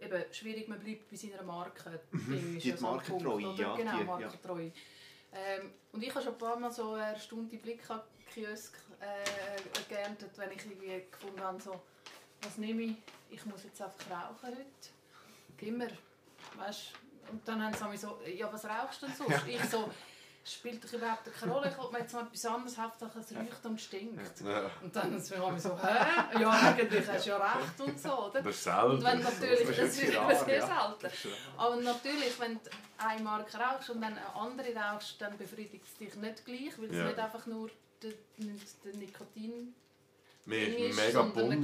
eben 0.00 0.24
schwierig, 0.32 0.68
man 0.68 0.78
bleibt 0.80 1.08
bei 1.10 1.16
seiner 1.16 1.42
Marke. 1.42 2.00
Ding 2.12 2.56
ist 2.56 2.64
Die 2.64 2.70
ja 2.70 2.76
so 2.76 2.86
Markentreue, 2.86 3.46
oder? 3.48 3.62
ja, 3.62 3.76
Genau, 3.76 3.92
die- 3.92 3.98
ja. 3.98 4.04
markentreu. 4.04 4.70
Ähm, 5.32 5.72
und 5.92 6.02
ich 6.02 6.10
habe 6.12 6.24
schon 6.24 6.32
ein 6.32 6.38
paar 6.38 6.58
Mal 6.58 6.72
so 6.72 6.96
erstaunte 6.96 7.56
Blicke 7.56 7.92
an 7.94 8.00
Kiosk 8.32 8.76
äh, 9.00 9.84
geerntet, 9.88 10.30
wenn 10.36 10.50
ich 10.50 10.64
irgendwie 10.66 11.04
gefunden 11.10 11.40
habe, 11.40 11.60
so, 11.60 11.80
was 12.42 12.58
nehme 12.58 12.82
ich? 12.82 12.96
Ich 13.30 13.44
muss 13.46 13.62
jetzt 13.64 13.80
einfach 13.80 14.10
rauchen 14.10 14.48
heute. 14.48 14.66
Gib 15.56 15.76
mir. 15.78 15.88
Weißt? 16.56 16.92
Und 17.30 17.46
dann 17.46 17.62
haben 17.64 17.74
sie 17.74 17.84
mich 17.88 18.00
so, 18.00 18.18
ja, 18.26 18.52
was 18.52 18.64
rauchst 18.64 19.02
du 19.02 19.06
denn 19.06 19.14
sonst? 19.14 19.46
Ich 19.46 19.62
so, 19.66 19.88
spielt 20.44 20.82
doch 20.82 20.92
überhaupt 20.92 21.32
keine 21.38 21.52
Rolle, 21.52 21.70
ich 21.70 21.78
will 21.78 21.90
mir 21.92 21.98
jetzt 22.00 22.14
mal 22.14 22.22
etwas 22.24 22.46
anderes, 22.46 22.78
Hauptsache 22.78 23.18
es 23.18 23.30
riecht 23.30 23.64
und 23.66 23.80
stinkt. 23.80 24.40
ja. 24.40 24.70
Und 24.82 24.96
dann 24.96 25.20
sind 25.20 25.38
wir 25.38 25.58
so, 25.60 25.78
hä? 25.78 26.40
Ja, 26.40 26.50
eigentlich 26.50 27.08
hast 27.08 27.26
du 27.26 27.30
ja 27.30 27.36
recht 27.36 27.80
und 27.80 28.00
so, 28.00 28.26
oder? 28.26 28.42
Das 28.42 28.54
ist 28.54 28.64
selten. 28.64 28.90
Und 28.90 29.04
wenn 29.04 29.20
natürlich, 29.22 29.66
das 29.68 29.78
ist 29.78 29.96
sehr 29.96 30.12
ja. 30.12 30.96
selten. 30.98 31.16
Aber 31.56 31.76
natürlich, 31.76 32.40
wenn 32.40 32.54
du 32.54 32.70
eine 32.98 33.22
Marke 33.22 33.56
rauchst 33.58 33.90
und 33.90 34.00
dann 34.00 34.16
eine 34.16 34.34
andere 34.34 34.74
rauchst, 34.74 35.20
dann 35.20 35.36
befriedigt 35.36 35.84
es 35.84 35.98
dich 35.98 36.14
nicht 36.16 36.44
gleich, 36.44 36.78
weil 36.78 36.90
es 36.90 36.96
Ja. 36.96 37.04
nicht 37.04 37.18
einfach 37.18 37.46
nur 37.46 37.70
der, 38.02 38.12
der 38.84 38.94
Nikotin 38.94 39.74
Mir 40.46 40.78
ist 40.88 40.96
mega 40.96 41.10
sondern 41.12 41.62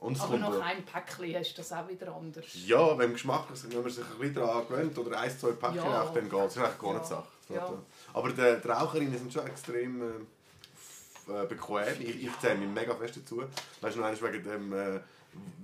Und 0.00 0.18
Aber 0.20 0.48
auch- 0.48 0.60
einem 0.62 0.82
Päckchen 0.84 1.32
du 1.32 1.44
das 1.56 1.72
auch 1.72 1.86
wieder 1.88 2.14
anders. 2.14 2.46
Ja, 2.66 2.94
beim 2.94 3.12
Geschmack, 3.12 3.44
wenn 3.50 3.82
man 3.82 3.90
sich 3.90 4.02
ein 4.04 4.10
bisschen 4.18 4.34
daran 4.34 4.66
gewöhnt 4.66 4.96
oder 4.98 5.20
ein, 5.20 5.38
zwei 5.38 5.52
Päckchen 5.52 5.76
Ja. 5.76 6.02
raucht, 6.02 6.16
dann 6.16 6.28
geht 6.30 6.38
es. 6.40 6.54
Das 6.54 6.56
ist 6.56 6.62
eigentlich 6.62 6.78
gar 6.80 6.92
nicht 6.94 7.02
Ja. 7.02 7.16
Sache. 7.16 7.28
Ja. 7.50 7.72
Aber 8.14 8.28
die, 8.30 8.60
die 8.62 8.68
Raucherinnen 8.68 9.18
sind 9.18 9.32
schon 9.32 9.46
extrem 9.46 10.02
äh, 10.02 11.32
äh, 11.32 11.46
bequem. 11.46 12.00
Ich, 12.00 12.24
ich 12.24 12.38
zähle 12.40 12.54
mich 12.56 12.68
mega 12.68 12.94
fest 12.94 13.18
dazu. 13.18 13.42
Weißt 13.82 13.96
du, 13.96 14.00
noch 14.00 14.22
wegen 14.22 14.42
dem, 14.42 14.72
äh, 14.72 15.00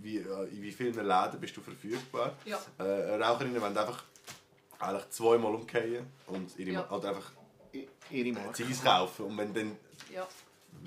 wie, 0.02 0.18
äh, 0.18 0.44
in 0.50 0.62
wie 0.62 0.70
vielen 0.72 0.94
Läden 0.94 1.40
bist 1.40 1.56
du 1.56 1.60
verfügbar. 1.62 2.34
Ja. 2.44 2.58
Äh, 2.78 3.14
Raucherinnen 3.22 3.60
wollen 3.60 3.76
einfach 3.76 4.04
eigentlich 4.78 5.08
zweimal 5.10 5.54
umkehren 5.54 6.06
und 6.26 6.56
ihre, 6.58 6.70
Ja. 6.72 6.90
oder 6.90 7.08
einfach 7.08 7.30
Ihre 8.10 8.32
Marke. 8.32 8.52
Zivis 8.52 8.84
kaufen. 8.84 9.24
Und 9.26 9.38
wenn 9.38 9.52
dann 9.54 9.76
Ja. 10.14 10.26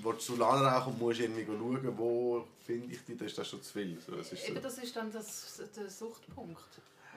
Willst 0.04 0.28
du 0.28 0.34
Solana 0.36 0.76
rauchen 0.78 0.92
und 0.94 0.98
musst 1.00 1.20
irgendwie 1.20 1.44
schauen, 1.46 1.94
wo 1.98 2.44
finde 2.64 2.92
ich 2.94 3.04
die, 3.04 3.16
dann 3.16 3.26
ist 3.26 3.36
das 3.38 3.48
schon 3.48 3.62
zu 3.62 3.72
viel. 3.72 3.98
So, 4.06 4.14
es 4.16 4.32
ist 4.32 4.46
so. 4.46 4.52
Eben, 4.52 4.62
das 4.62 4.78
ist 4.78 4.96
dann 4.96 5.12
das, 5.12 5.62
der 5.76 5.88
Suchtpunkt. 5.90 6.58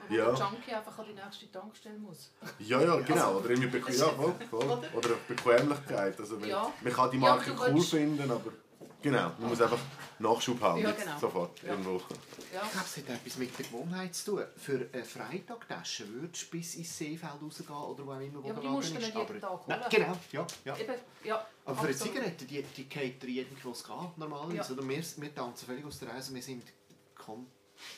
Wo 0.08 0.14
Ja. 0.14 0.32
der 0.32 0.34
Junkie 0.34 0.72
einfach 0.74 0.98
an 0.98 1.06
die 1.08 1.14
nächste 1.14 1.50
Tankstelle 1.50 1.98
muss. 1.98 2.30
Ja, 2.58 2.80
ja, 2.82 2.96
genau. 3.00 3.38
Oder 3.38 3.50
irgendwie 3.50 3.68
Bequ 3.78 3.90
ja, 3.90 4.08
voll, 4.08 4.34
voll. 4.50 4.64
Oder? 4.64 4.88
Oder 4.94 5.08
Bequemlichkeit. 5.28 6.18
Also, 6.20 6.40
wenn, 6.42 6.48
Ja. 6.50 6.72
Man 6.82 6.92
kann 6.92 7.10
die 7.10 7.16
Ja, 7.16 7.22
Marke 7.22 7.50
du 7.52 7.62
cool 7.62 7.74
willst- 7.74 7.90
finden, 7.90 8.30
aber 8.30 8.52
genau, 9.02 9.32
man 9.38 9.48
muss 9.48 9.60
einfach 9.60 9.78
Nachschub 10.18 10.60
haben. 10.60 10.80
Ja, 10.80 10.90
genau. 10.92 11.18
Sofort. 11.18 11.62
Ja. 11.62 11.70
Irgendwo. 11.70 11.96
Ja. 12.52 12.62
Ich 12.64 12.72
glaube, 12.72 12.86
es 12.86 12.96
hat 12.96 13.08
etwas 13.08 13.36
mit 13.36 13.58
der 13.58 13.66
Gewohnheit 13.66 14.14
zu 14.14 14.32
tun. 14.32 14.44
Für 14.56 14.88
eine 14.92 15.04
Freitagtasche 15.04 16.08
würdest 16.08 16.44
du 16.44 16.56
bis 16.56 16.74
ins 16.76 16.96
Seefeld 16.96 17.32
rausgehen 17.42 17.70
oder 17.70 18.06
wo 18.06 18.12
auch 18.12 18.20
immer, 18.20 18.42
wo 18.42 18.48
Ja, 18.48 18.52
aber 18.54 18.62
der 18.62 18.70
Laden 18.70 18.74
du 18.74 18.78
ist. 18.80 18.94
dann 18.94 19.02
jeden 19.02 19.40
Tag 19.40 19.68
Nein, 19.68 19.80
holen. 19.80 19.90
Genau, 19.90 20.16
ja. 20.32 20.46
ja. 20.64 20.76
Eben, 20.78 20.94
ja. 21.24 21.46
Aber 21.64 21.76
für 21.76 21.86
eine 21.86 21.94
absolut. 21.94 22.14
Zigarette, 22.14 22.44
die, 22.44 22.62
die 22.62 22.88
geht 22.88 23.24
jeden 23.24 23.58
Kiosk 23.58 23.90
an, 23.90 24.12
normalerweise. 24.16 24.56
Ja. 24.74 24.78
Oder 24.78 24.88
wir, 24.88 25.04
wir 25.16 25.34
tanzen 25.34 25.66
völlig 25.66 25.84
aus 25.84 25.98
der 25.98 26.08
Reise. 26.10 26.34
Wir 26.34 26.42
sind 26.42 26.64
kon 27.14 27.46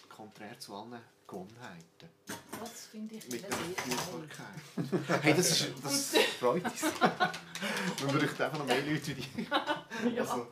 konträr 0.09 0.59
zu 0.59 0.75
allen 0.75 0.99
Gewohnheiten. 1.27 2.09
Das 2.27 2.87
finde 2.91 3.17
ich 3.17 3.29
Mit 3.29 3.41
sehr 3.41 3.51
der 3.51 5.23
hey, 5.23 5.35
das, 5.35 5.51
ist, 5.51 5.73
das 5.83 6.15
freut 6.39 6.65
uns. 6.65 6.83
Man 7.01 8.19
bräuchte 8.19 8.45
einfach 8.47 8.59
noch 8.59 8.67
mehr 8.67 8.83
Leute 8.83 9.17
wie. 9.17 9.47
Ja. 10.15 10.23
Also, 10.23 10.49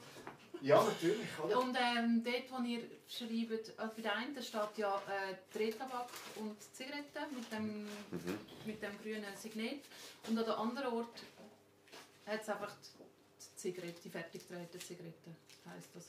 ja, 0.65 0.83
natürlich. 0.83 1.29
Oder? 1.43 1.59
Und 1.61 1.77
ähm, 1.79 2.23
dort, 2.25 2.51
wo 2.53 2.65
ihr 2.65 2.81
schreibt, 3.09 3.79
also 3.79 3.93
bei 3.97 4.03
der 4.03 4.17
einen 4.17 4.43
steht 4.43 4.77
ja 4.79 4.97
äh, 5.09 5.35
Drehtabak 5.57 6.09
und 6.37 6.57
Zigaretten 6.73 7.35
mit 7.37 7.53
dem, 7.53 7.85
Mhm. 7.85 8.39
mit 8.65 8.83
dem 8.83 8.99
grünen 9.03 9.37
Signet. 9.37 9.83
Und 10.29 10.39
an 10.39 10.45
der 10.45 10.59
anderen 10.59 10.93
Ort 10.95 11.19
hat 12.27 12.41
es 12.43 12.49
einfach 12.49 12.73
die 12.83 13.57
Zigarette, 13.57 14.01
die 14.03 14.09
fertig 14.11 14.49
gedrehte 14.49 14.79
Zigarette, 14.79 15.31
heisst 15.69 15.89
das. 15.95 16.05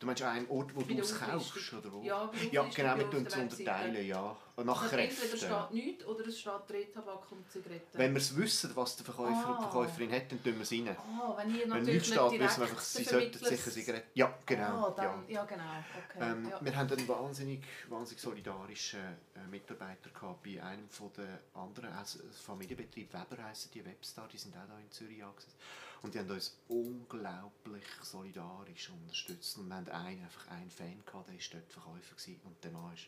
Du 0.00 0.06
meinst 0.06 0.22
einen 0.22 0.48
Ort, 0.48 0.74
wo 0.74 0.80
du 0.80 0.94
der 0.94 1.04
es 1.04 1.18
kaufst? 1.18 1.74
Oder 1.74 1.92
wo? 1.92 2.02
Ja, 2.02 2.30
der 2.32 2.50
ja 2.50 2.62
genau, 2.74 2.96
wir 2.96 3.10
tun 3.10 3.22
der 3.22 3.32
es 3.32 3.36
unterteilen, 3.36 4.06
ja. 4.06 4.34
Nach 4.56 4.82
Also 4.82 4.96
entweder 4.96 5.20
Kräften. 5.20 5.38
steht 5.38 5.70
nichts 5.72 6.04
oder 6.06 6.26
es 6.26 6.40
steht 6.40 6.52
Drehtabak 6.68 7.32
und 7.32 7.50
Zigaretten. 7.50 7.98
Wenn 7.98 8.12
wir 8.12 8.18
es 8.20 8.34
wissen, 8.34 8.74
was 8.74 8.96
der 8.96 9.04
Verkäufer 9.04 9.48
und 9.50 9.58
die 9.58 9.64
Ah. 9.64 9.70
Verkäuferin 9.70 10.12
hat, 10.12 10.32
dann 10.32 10.42
tun 10.42 10.54
wir 10.54 10.62
es 10.62 10.72
rein. 10.72 10.96
Ah, 10.98 11.34
wenn 11.36 11.54
ihr 11.54 11.60
Wenn 11.62 11.68
natürlich 11.68 11.94
nichts 11.94 12.08
nicht 12.10 12.18
steht, 12.18 12.40
wissen 12.40 12.60
wir 12.60 12.66
einfach, 12.68 12.80
sie 12.80 13.04
sollten 13.04 13.38
sicher 13.44 13.70
Zigaretten... 13.70 14.08
Ja, 14.14 14.38
genau. 14.46 14.86
Ah, 14.86 14.94
dann, 14.96 15.28
ja. 15.28 15.34
ja. 15.34 15.44
genau. 15.44 15.64
Okay. 16.10 16.32
Ähm, 16.32 16.48
ja. 16.48 16.58
Wir 16.64 16.76
haben 16.76 16.90
einen 16.92 17.08
wahnsinnig, 17.08 17.60
wahnsinnig 17.88 18.22
solidarischen 18.22 19.00
äh, 19.00 19.46
Mitarbeiter 19.50 20.08
gehabt 20.10 20.42
bei 20.42 20.62
einem 20.62 20.88
von 20.88 21.10
den 21.12 21.38
anderen, 21.54 21.92
also 21.92 22.20
Familienbetrieb 22.44 23.12
Weber 23.12 23.42
heissen 23.44 23.70
die 23.74 23.84
Webstar, 23.84 24.28
die 24.28 24.38
sind 24.38 24.54
auch 24.56 24.60
hier 24.66 24.78
in 24.82 24.90
Zürich 24.90 25.22
angesetzt. 25.22 25.56
Und 26.02 26.14
die 26.14 26.18
haben 26.18 26.30
uns 26.30 26.56
unglaublich 26.68 27.84
solidarisch 28.02 28.90
unterstützt. 28.90 29.58
Und 29.58 29.68
wir 29.68 29.74
haben 29.76 29.88
einen, 29.88 30.22
einfach 30.24 30.48
einen 30.48 30.70
Fan 30.70 31.02
gehabt, 31.04 31.28
der 31.28 31.34
war 31.34 31.42
dort 31.52 31.72
Verkäufer 31.72 32.14
gewesen. 32.16 32.40
und 32.44 32.64
der 32.64 32.70
Mann 32.70 32.94
ist 32.94 33.06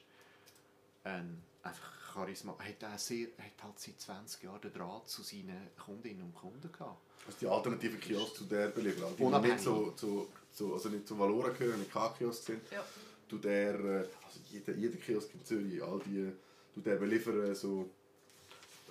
ein, 1.04 1.42
einfach 1.62 1.92
Charisma, 2.14 2.54
hat, 2.58 2.84
auch 2.84 2.98
sehr, 2.98 3.28
hat 3.38 3.62
halt 3.62 3.78
seit 3.78 3.98
20 4.00 4.42
Jahren 4.42 4.60
den 4.60 4.72
Draht 4.74 5.08
zu 5.08 5.22
seinen 5.22 5.68
Kundinnen 5.82 6.22
und 6.22 6.34
Kunden 6.34 6.70
gehabt. 6.70 7.00
Also 7.26 7.38
die 7.40 7.46
alternative 7.46 7.96
Kiosk 7.98 8.34
zu 8.36 8.44
der 8.44 8.68
Belieferung. 8.68 9.16
Die 9.16 9.48
nicht 9.48 9.60
zu, 9.60 9.92
zu, 9.92 10.28
zu, 10.52 10.74
also 10.74 10.88
nicht 10.90 11.06
zu 11.08 11.18
Valora 11.18 11.48
gehören, 11.50 11.78
nicht 11.78 11.92
K-Kiosk 11.92 12.42
sind. 12.44 12.60
Ja. 12.70 12.84
Du 13.28 13.38
der, 13.38 13.74
äh, 13.80 13.98
also 14.24 14.40
jeder, 14.50 14.74
jeder 14.74 14.98
Kiosk 14.98 15.32
in 15.32 15.44
Zürich, 15.44 15.82
all 15.82 15.98
die, 16.00 16.30
du 16.74 16.80
der 16.82 16.96
beliefern 16.96 17.54
so... 17.54 17.88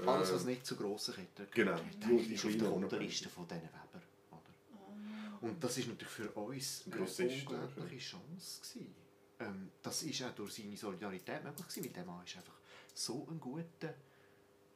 äh, 0.01 0.07
Alles, 0.07 0.33
was 0.33 0.45
nicht 0.45 0.65
zu 0.65 0.75
grossen 0.75 1.13
Ketten 1.13 1.47
Genau, 1.51 1.71
gehört, 1.75 1.85
die- 2.03 2.17
die 2.17 2.27
die 2.29 2.33
ist 2.35 2.45
auf 2.45 2.57
der 2.57 2.73
Unterliste 2.73 3.29
von 3.29 3.47
diesen 3.47 3.61
Weber. 3.63 3.80
Und 5.41 5.63
das 5.63 5.77
ist 5.77 5.87
natürlich 5.87 6.13
für 6.13 6.31
uns 6.31 6.83
eine 6.85 6.95
Grossisten, 6.95 7.47
unglaubliche 7.47 7.97
Chance. 7.97 8.61
Gewesen. 8.61 8.95
Ähm, 9.39 9.71
das 9.81 10.03
ist 10.03 10.21
auch 10.23 10.35
durch 10.35 10.53
seine 10.53 10.77
Solidarität 10.77 11.43
möglich 11.43 11.67
gewesen. 11.67 11.81
Mit 11.81 11.95
dem 11.95 12.05
Mann 12.05 12.23
ist 12.23 12.37
einfach 12.37 12.59
so 12.93 13.27
ein 13.29 13.39
guter 13.39 13.93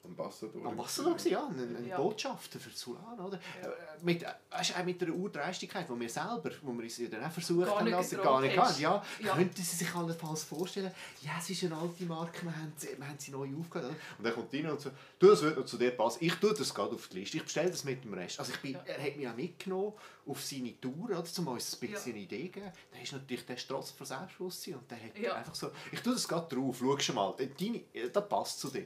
Ambassador. 0.05 0.65
Ambassador 0.65 1.11
gewesen, 1.13 1.31
ja, 1.31 1.47
ein, 1.47 1.75
ein 1.77 1.87
Ja. 1.87 1.97
Botschafter 1.97 2.59
für 2.59 2.69
Sulan, 2.69 3.19
oder? 3.19 3.39
Ja. 3.61 3.67
Äh, 3.69 3.73
Mit, 4.01 4.23
äh, 4.23 4.27
auch 4.51 4.85
mit 4.85 5.01
einer 5.01 5.13
Urdreistigkeit, 5.15 5.87
die 5.89 5.99
wir 5.99 6.09
selber, 6.09 6.51
wo 6.61 6.73
wir 6.73 6.83
uns 6.83 6.97
ja 6.97 7.07
dann 7.07 7.23
auch 7.23 7.31
versucht 7.31 7.65
Gar 7.65 7.79
haben, 7.79 7.85
getraut 7.85 8.23
gar 8.23 8.41
nicht 8.41 8.57
hatten. 8.57 8.81
Ja, 8.81 9.03
Ja. 9.23 9.35
könnten 9.35 9.55
Sie 9.63 9.75
sich 9.75 9.95
allenfalls 9.95 10.43
vorstellen, 10.43 10.91
ja, 11.21 11.31
es 11.39 11.49
ist 11.49 11.63
eine 11.63 11.75
alte 11.77 12.03
Marke, 12.05 12.43
wir 12.45 12.55
haben 12.55 12.73
sie, 12.77 12.89
wir 12.97 13.07
haben 13.07 13.17
sie 13.17 13.31
neu 13.31 13.47
aufgehört. 13.59 13.91
Oder? 13.91 13.95
Und 14.17 14.23
dann 14.25 14.33
kommt 14.33 14.53
rein 14.53 14.69
und 14.69 14.81
sagt, 14.81 14.95
du, 15.19 15.27
das 15.27 15.41
wird 15.41 15.57
noch 15.57 15.65
zu 15.65 15.77
dir 15.77 15.91
passen, 15.91 16.19
ich 16.21 16.33
tue 16.35 16.53
das 16.53 16.73
gerade 16.73 16.93
auf 16.95 17.07
die 17.07 17.19
Liste, 17.19 17.37
ich 17.37 17.43
bestelle 17.43 17.71
das 17.71 17.83
mit 17.83 18.03
dem 18.03 18.13
Rest. 18.13 18.39
Also 18.39 18.51
ich 18.53 18.59
bin, 18.61 18.73
Ja. 18.73 18.79
er 18.85 19.03
hat 19.03 19.15
mich 19.15 19.27
auch 19.27 19.35
mitgenommen 19.35 19.93
auf 20.27 20.43
seine 20.43 20.79
Tour, 20.81 21.05
oder, 21.05 21.23
um 21.37 21.47
uns 21.47 21.73
ein 21.81 21.89
bisschen 21.89 22.11
eine 22.13 22.21
Idee 22.21 22.45
zu 22.47 22.51
geben. 22.59 22.71
Dann 22.91 23.01
ist 23.01 23.11
natürlich 23.13 23.45
der 23.45 23.57
Strotz 23.57 23.91
von 23.91 24.05
Selbstbewusstsein 24.05 24.75
und 24.75 24.89
der 24.91 24.97
hat 25.03 25.17
Ja. 25.17 25.33
einfach 25.35 25.55
so, 25.55 25.71
ich 25.91 26.01
tue 26.01 26.13
das 26.13 26.27
gerade 26.27 26.53
drauf, 26.55 26.77
schau 26.79 26.97
schon 26.99 27.15
mal, 27.15 27.33
äh, 27.39 27.47
deine, 27.59 27.77
äh, 27.93 28.09
das 28.11 28.27
passt 28.29 28.59
zu 28.59 28.69
dir. 28.69 28.85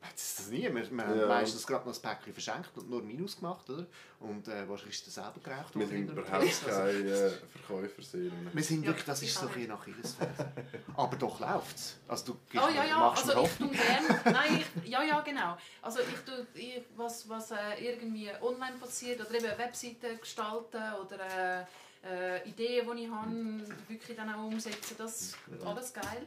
Weisst 0.00 0.12
du? 0.12 0.16
Das 0.16 0.22
ist 0.22 0.38
das 0.38 0.48
nie. 0.48 0.62
Wir, 0.62 0.74
wir 0.90 1.04
haben 1.06 1.20
Ja. 1.20 1.26
meistens 1.26 1.66
gerade 1.66 1.86
noch 1.88 1.94
ein 1.94 2.00
Päckchen 2.02 2.32
verschenkt 2.32 2.70
und 2.76 2.88
nur 2.88 3.02
Minus 3.02 3.36
gemacht, 3.36 3.68
oder? 3.68 3.86
Und 4.20 4.48
äh, 4.48 4.68
wahrscheinlich 4.68 4.96
ist 4.96 5.06
das 5.06 5.14
selber 5.14 5.40
geraucht. 5.42 5.74
Wir 5.78 5.86
sind 5.86 6.10
überhaupt. 6.10 6.32
Also, 6.32 6.66
keine 6.66 6.98
äh, 6.98 7.30
Verkäufer. 7.30 8.18
Wir 8.52 8.62
sind 8.64 8.86
wirklich, 8.86 9.04
das 9.04 9.22
ist 9.22 9.34
so 9.34 9.46
ein 9.46 9.52
bisschen 9.52 9.68
nach 9.68 9.80
Achillesferse. 9.80 10.52
Aber 10.96 11.16
doch 11.16 11.40
läuft 11.40 11.76
es. 11.76 11.96
Also 12.08 12.32
du 12.32 12.38
gibst 12.50 12.66
Oh 12.66 12.70
ja, 12.74 12.84
ja, 12.84 12.98
machst 12.98 13.22
also 13.28 13.32
ich 13.32 13.38
Hoffnung. 13.38 13.70
tue 13.72 13.78
gerne, 13.78 14.20
nein, 14.24 14.64
ich, 14.82 14.90
ja, 14.90 15.02
ja, 15.02 15.20
genau. 15.20 15.56
Also 15.82 16.00
ich 16.00 16.20
tue, 16.24 16.46
ich, 16.54 16.82
was, 16.96 17.28
was 17.28 17.50
äh, 17.50 17.56
irgendwie 17.80 18.30
online 18.40 18.76
passiert 18.78 19.20
oder 19.20 19.34
eben 19.34 19.58
Webseiten 19.58 20.18
gestalten 20.20 20.82
oder 21.04 21.60
äh, 21.60 21.64
äh, 22.02 22.48
Ideen, 22.48 22.86
die 22.96 23.04
ich 23.04 23.10
habe, 23.10 23.30
wirklich 23.88 24.16
dann 24.16 24.32
auch 24.34 24.44
umsetzen, 24.46 24.94
das 24.96 25.20
ist 25.20 25.36
alles 25.64 25.92
geil. 25.92 26.26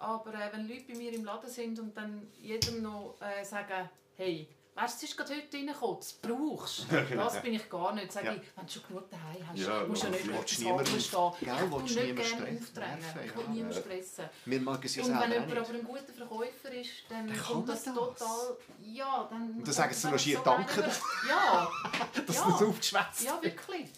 Aber 0.00 0.32
äh, 0.34 0.50
wenn 0.52 0.66
Leute 0.68 0.84
bei 0.88 0.94
mir 0.98 1.12
im 1.12 1.24
Laden 1.24 1.48
sind 1.48 1.78
und 1.78 1.96
dann 1.96 2.26
jedem 2.40 2.82
noch 2.82 3.16
äh, 3.20 3.44
sagen, 3.44 3.88
hey, 4.16 4.48
weißt 4.74 5.02
du, 5.02 5.04
es 5.04 5.10
ist 5.10 5.16
gerade 5.18 5.34
heute 5.36 5.54
reingekommen, 5.58 5.96
das 5.98 6.12
brauchst 6.14 6.78
du. 6.90 6.96
Das 7.16 7.42
bin 7.42 7.52
ich 7.52 7.68
gar 7.68 7.92
nicht. 7.94 8.10
Sag 8.10 8.24
Ja. 8.24 8.32
ich, 8.32 8.40
wenn 8.56 8.64
du 8.66 8.72
schon 8.72 8.82
genug 8.88 9.10
daheim 9.10 9.46
hast, 9.46 9.58
Ja, 9.58 9.84
musst 9.86 10.02
du 10.02 10.06
ja 10.06 10.12
nicht 10.12 10.26
willst 10.26 10.40
etwas 10.40 10.58
niemanden 10.58 10.86
anderes 10.86 11.14
auf- 11.14 11.36
stehen. 11.36 11.46
Gell, 11.46 11.54
Ich 11.54 11.70
tue 11.92 12.02
nicht 12.50 12.74
gerne 12.74 12.96
nerven, 12.96 13.20
Ich 13.26 13.36
will 13.36 13.44
ja. 13.44 13.50
niemanden 13.50 13.80
stressen. 13.82 14.24
Wir 14.46 14.60
mögen 14.60 14.80
es 14.86 14.96
ja 14.96 15.02
Und 15.04 15.20
wenn 15.20 15.30
jemand 15.32 15.48
nicht. 15.50 15.58
aber 15.58 15.74
ein 15.74 15.84
guter 15.84 16.12
Verkäufer 16.16 16.72
ist, 16.72 16.90
dann 17.10 17.26
Dann 17.26 17.36
kann 17.36 17.44
kommt 17.44 17.68
das, 17.68 17.82
das. 17.84 17.94
total... 17.94 18.56
Ja, 18.82 19.26
dann... 19.30 19.50
Und 19.50 19.66
dann 19.66 19.74
sagen 19.74 19.92
sie 19.94 20.02
dann 20.02 20.12
noch 20.12 20.18
schier 20.18 20.38
so 20.38 20.44
Danke, 20.44 20.90
Ja, 21.28 21.68
Dass 22.26 22.36
ja. 22.36 22.44
du 22.44 22.50
das 22.52 22.62
aufgeschwätzt 22.62 23.22
ja, 23.24 23.38
wirklich. 23.42 23.88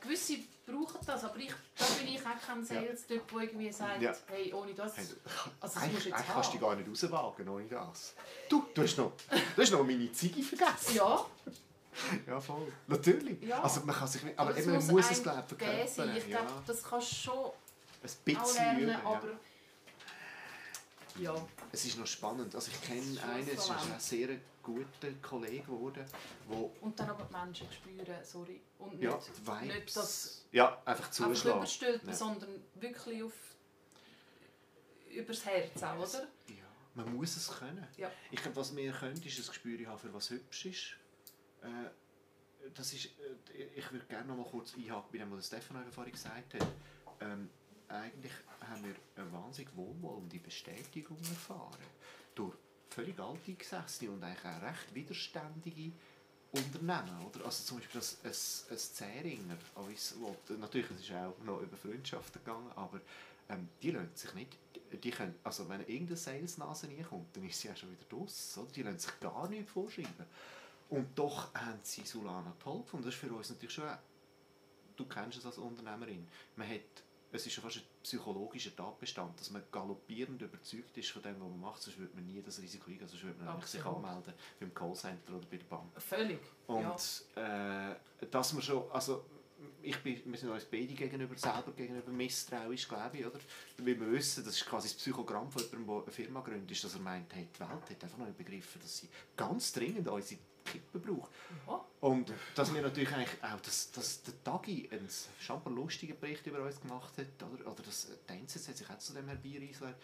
Gewisse 0.00 0.38
brauchen 0.66 0.98
das, 1.06 1.24
aber 1.24 1.36
ich, 1.36 1.52
da 1.76 1.84
bin 1.98 2.08
ich 2.14 2.20
auch 2.20 2.46
kein 2.46 2.64
Sales-Typ, 2.64 3.28
der 3.28 3.40
irgendwie 3.42 3.72
sagt, 3.72 4.00
Ja. 4.02 4.14
hey, 4.28 4.52
ohne 4.52 4.72
das... 4.74 4.96
Also 4.96 5.14
das 5.60 5.76
Eigentlich, 5.76 6.04
jetzt 6.06 6.14
eigentlich 6.14 6.26
kannst 6.32 6.48
du 6.48 6.52
dich 6.52 6.60
gar 6.60 6.76
nicht 6.76 6.88
rauswagen 6.88 7.48
ohne 7.48 7.64
das. 7.66 8.14
Du, 8.48 8.64
du 8.74 8.82
hast 8.82 8.96
noch, 8.98 9.12
du 9.56 9.62
hast 9.62 9.70
noch 9.72 9.84
meine 9.84 10.12
Ziege 10.12 10.42
vergessen. 10.42 10.94
Ja, 10.96 11.26
Ja, 12.26 12.40
voll. 12.40 12.72
Natürlich. 12.86 13.42
Ja. 13.42 13.62
Also 13.62 13.80
man 13.82 13.94
kann 13.94 14.08
sich 14.08 14.22
nicht, 14.22 14.38
aber 14.38 14.56
eben, 14.56 14.72
man 14.72 14.86
muss 14.86 15.10
es 15.10 15.22
glaube 15.22 15.40
ich 15.40 15.46
verkörpern. 15.58 16.16
Ich 16.16 16.26
glaube, 16.26 16.46
Ja. 16.48 16.62
das 16.66 16.82
kannst 16.82 17.10
du 17.10 17.14
schon 17.16 17.44
Ein 18.02 18.10
bisschen 18.24 18.54
lernen, 18.54 18.80
üben. 18.80 18.90
Ja. 18.90 18.98
aber... 19.04 19.28
Ja, 21.18 21.34
Es 21.72 21.84
ist 21.86 21.98
noch 21.98 22.06
spannend. 22.06 22.54
Also 22.54 22.70
ich 22.70 22.80
kenne 22.82 23.22
einen, 23.22 23.48
es 23.48 23.54
ist 23.64 23.70
ein 23.70 23.98
sehr 24.00 24.28
guter 24.62 25.10
Kollege 25.22 25.62
geworden, 25.64 26.04
wo 26.46 26.72
und 26.82 26.98
dann 27.00 27.10
aber 27.10 27.24
die 27.24 27.32
Menschen 27.32 27.72
spüren, 27.72 28.24
sorry. 28.24 28.60
Und 28.78 28.92
nicht, 29.00 29.02
ja, 29.04 29.18
Vibes, 29.18 29.74
nicht 29.74 29.96
das 29.96 30.44
ja, 30.52 30.68
einfach 30.84 30.90
einfach 31.06 31.10
zuschlagen. 31.10 31.58
überstülpen, 31.58 32.08
Ja. 32.08 32.14
sondern 32.14 32.62
wirklich 32.74 33.22
auf 33.22 33.32
übers 35.10 35.44
Herz 35.44 35.82
auch, 35.82 35.98
oder? 35.98 36.22
Ja, 36.48 36.64
man 36.94 37.14
muss 37.16 37.36
es 37.36 37.48
können. 37.50 37.86
Ja. 37.96 38.10
Ich 38.30 38.40
glaube, 38.42 38.56
was 38.56 38.74
wir 38.76 38.92
können, 38.92 39.20
ist 39.22 39.38
ein 39.38 39.46
Gespür 39.46 39.86
haben, 39.88 39.98
für 39.98 40.12
was 40.12 40.30
hübsch 40.30 40.66
ist. 40.66 40.96
Äh, 41.62 41.90
das 42.74 42.92
ist 42.92 43.06
äh, 43.06 43.64
ich 43.74 43.90
würde 43.90 44.06
gerne 44.06 44.28
noch 44.28 44.36
mal 44.36 44.46
kurz 44.46 44.74
einhaken 44.74 45.08
bei 45.10 45.18
dem, 45.18 45.30
was 45.36 45.46
Stefan 45.46 45.90
vorhin 45.90 46.12
gesagt 46.12 46.54
hat. 46.54 46.66
Ähm, 47.20 47.50
eigentlich 47.92 48.32
haben 48.60 48.84
wir 48.84 48.94
eine 49.16 49.32
wahnsinnig 49.32 49.74
wohlwollende 49.76 50.38
Bestätigung 50.38 51.18
erfahren. 51.18 51.78
Durch 52.34 52.54
völlig 52.90 53.18
alteingesessene 53.18 54.10
und 54.10 54.22
eigentlich 54.22 54.44
auch 54.44 54.62
recht 54.62 54.94
widerständige 54.94 55.92
Unternehmen. 56.52 57.26
Oder? 57.26 57.44
Also 57.44 57.64
zum 57.64 57.78
Beispiel 57.78 58.00
das, 58.00 58.18
ein, 58.24 58.74
ein 58.74 58.78
Zähringer, 58.78 59.56
uns, 59.74 60.14
wo, 60.18 60.36
natürlich 60.56 60.90
es 60.90 61.00
ist 61.00 61.12
auch 61.12 61.34
noch 61.44 61.60
über 61.60 61.76
Freundschaften 61.76 62.42
gegangen, 62.44 62.70
aber 62.76 63.00
ähm, 63.48 63.68
die 63.82 63.90
lassen 63.90 64.14
sich 64.14 64.34
nicht, 64.34 64.58
die 64.92 65.10
können, 65.10 65.34
also 65.42 65.68
wenn 65.68 65.80
irgendeine 65.80 66.16
Salesnase 66.16 66.88
reinkommt, 66.88 67.34
dann 67.34 67.48
ist 67.48 67.60
sie 67.60 67.68
ja 67.68 67.76
schon 67.76 67.90
wieder 67.90 68.04
draus. 68.08 68.58
Die 68.74 68.82
lassen 68.82 68.98
sich 68.98 69.20
gar 69.20 69.48
nicht 69.48 69.68
vorschreiben. 69.68 70.26
Und 70.90 71.18
doch 71.18 71.54
haben 71.54 71.80
sie 71.82 72.02
Solana 72.02 72.54
toll 72.62 72.82
gefunden. 72.82 73.06
Das 73.06 73.14
ist 73.14 73.20
für 73.20 73.32
uns 73.32 73.48
natürlich 73.48 73.74
schon 73.74 73.88
du 74.96 75.04
kennst 75.06 75.38
es 75.38 75.46
als 75.46 75.58
Unternehmerin, 75.58 76.26
man 76.56 76.68
hat, 76.68 77.02
es 77.32 77.46
ist 77.46 77.54
schon 77.54 77.64
fast 77.64 77.78
ein 77.78 77.82
psychologischer 78.02 78.74
Tatbestand, 78.76 79.38
dass 79.40 79.50
man 79.50 79.62
galoppierend 79.72 80.40
überzeugt 80.42 80.96
ist 80.98 81.10
von 81.10 81.22
dem, 81.22 81.40
was 81.40 81.48
man 81.48 81.60
macht, 81.60 81.82
sonst 81.82 81.98
würde 81.98 82.14
man 82.14 82.26
nie 82.26 82.42
das 82.42 82.60
Risiko 82.60 82.90
eingehen, 82.90 83.08
sonst 83.08 83.24
würde 83.24 83.42
man 83.42 83.60
sich 83.62 83.84
anmelden 83.84 84.34
beim 84.60 84.74
Callcenter 84.74 85.34
oder 85.34 85.46
bei 85.50 85.56
der 85.56 85.64
Bank. 85.64 85.90
Völlig, 85.96 86.40
Und 86.66 87.24
ja. 87.36 87.92
äh, 87.92 87.96
dass 88.30 88.52
man 88.52 88.62
schon, 88.62 88.90
also 88.90 89.24
ich 89.82 89.96
bin, 90.02 90.20
wir 90.24 90.38
sind 90.38 90.50
uns 90.50 90.64
beide 90.64 90.94
gegenüber, 90.94 91.36
selber 91.36 91.72
gegenüber 91.76 92.10
misstrauisch, 92.10 92.88
glaube 92.88 93.18
ich, 93.18 93.26
oder? 93.26 93.38
Weil 93.78 94.00
wir 94.00 94.12
wissen, 94.12 94.44
das 94.44 94.54
ist 94.54 94.66
quasi 94.66 94.88
das 94.88 94.96
Psychogramm 94.96 95.50
von 95.50 95.62
jemandem, 95.62 95.86
der 95.86 96.02
eine 96.02 96.12
Firma 96.12 96.40
gründet, 96.40 96.70
ist, 96.70 96.84
dass 96.84 96.94
er 96.94 97.00
meint, 97.00 97.34
hey, 97.34 97.48
die 97.54 97.60
Welt 97.60 97.70
hat 97.70 98.04
einfach 98.04 98.18
noch 98.18 98.26
nicht 98.26 98.38
begriffen, 98.38 98.80
dass 98.80 98.98
sie 98.98 99.08
ganz 99.36 99.72
dringend 99.72 100.08
unsere 100.08 100.40
Kippen 100.64 101.00
braucht. 101.00 101.30
Ja. 101.66 101.84
Und 102.00 102.32
dass 102.54 102.74
wir 102.74 102.82
natürlich 102.82 103.12
eigentlich 103.12 103.42
auch, 103.42 103.60
dass, 103.60 103.92
dass 103.92 104.22
der 104.22 104.42
Tagi 104.42 104.88
einen 104.90 105.08
scheinbar 105.40 105.72
lustigen 105.72 106.18
Bericht 106.18 106.46
über 106.46 106.62
uns 106.62 106.80
gemacht 106.80 107.12
hat, 107.18 107.52
oder, 107.52 107.70
oder 107.70 107.82
das, 107.82 108.08
der 108.28 108.36
NZZ 108.36 108.68
hat 108.68 108.76
sich 108.76 108.90
auch 108.90 108.98
zu 108.98 109.12
dem 109.12 109.28
herbeireisen 109.28 109.94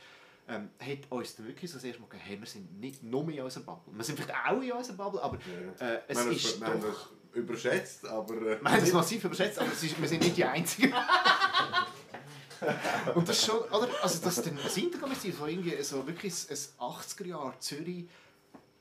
ähm, 0.48 0.70
hat 0.80 0.98
uns 1.10 1.36
dann 1.36 1.46
wirklich 1.46 1.70
so 1.70 1.76
das 1.76 1.84
erste 1.84 2.00
Mal 2.00 2.08
gegeben, 2.08 2.26
hey, 2.26 2.40
wir 2.40 2.46
sind 2.46 2.80
nicht 2.80 3.02
nur 3.02 3.28
in 3.28 3.40
unserer 3.40 3.64
Bubble. 3.64 3.92
Wir 3.94 4.04
sind 4.04 4.18
vielleicht 4.18 4.34
auch 4.34 4.62
in 4.62 4.72
unserer 4.72 4.96
Bubble, 4.96 5.22
aber 5.22 5.36
äh, 5.36 6.00
es 6.08 6.16
wir 6.16 6.24
haben 6.24 6.32
ist 6.32 6.64
haben 6.64 6.80
doch... 6.80 7.10
überschätzt, 7.34 8.06
aber... 8.06 8.34
Äh, 8.34 8.62
Wir 8.62 8.70
haben 8.70 8.80
das 8.80 8.92
massiv 8.92 9.24
überschätzt, 9.24 9.58
aber 9.58 9.70
es 9.70 9.82
ist, 9.82 10.00
wir 10.00 10.08
sind 10.08 10.22
nicht 10.22 10.36
die 10.36 10.44
Einzigen. 10.44 10.94
Und 13.14 13.28
das 13.28 13.38
ist 13.38 13.46
schon, 13.46 13.60
oder? 13.60 13.88
Also, 14.02 14.24
dass 14.24 14.42
dann 14.42 14.58
ein 14.58 14.82
Interkommission, 14.82 15.32
so 15.32 15.46
irgendwie 15.46 15.80
so 15.82 16.06
wirklich 16.06 16.34
ein 16.50 16.56
80er-Jahr 16.56 17.60
Zürich 17.60 18.08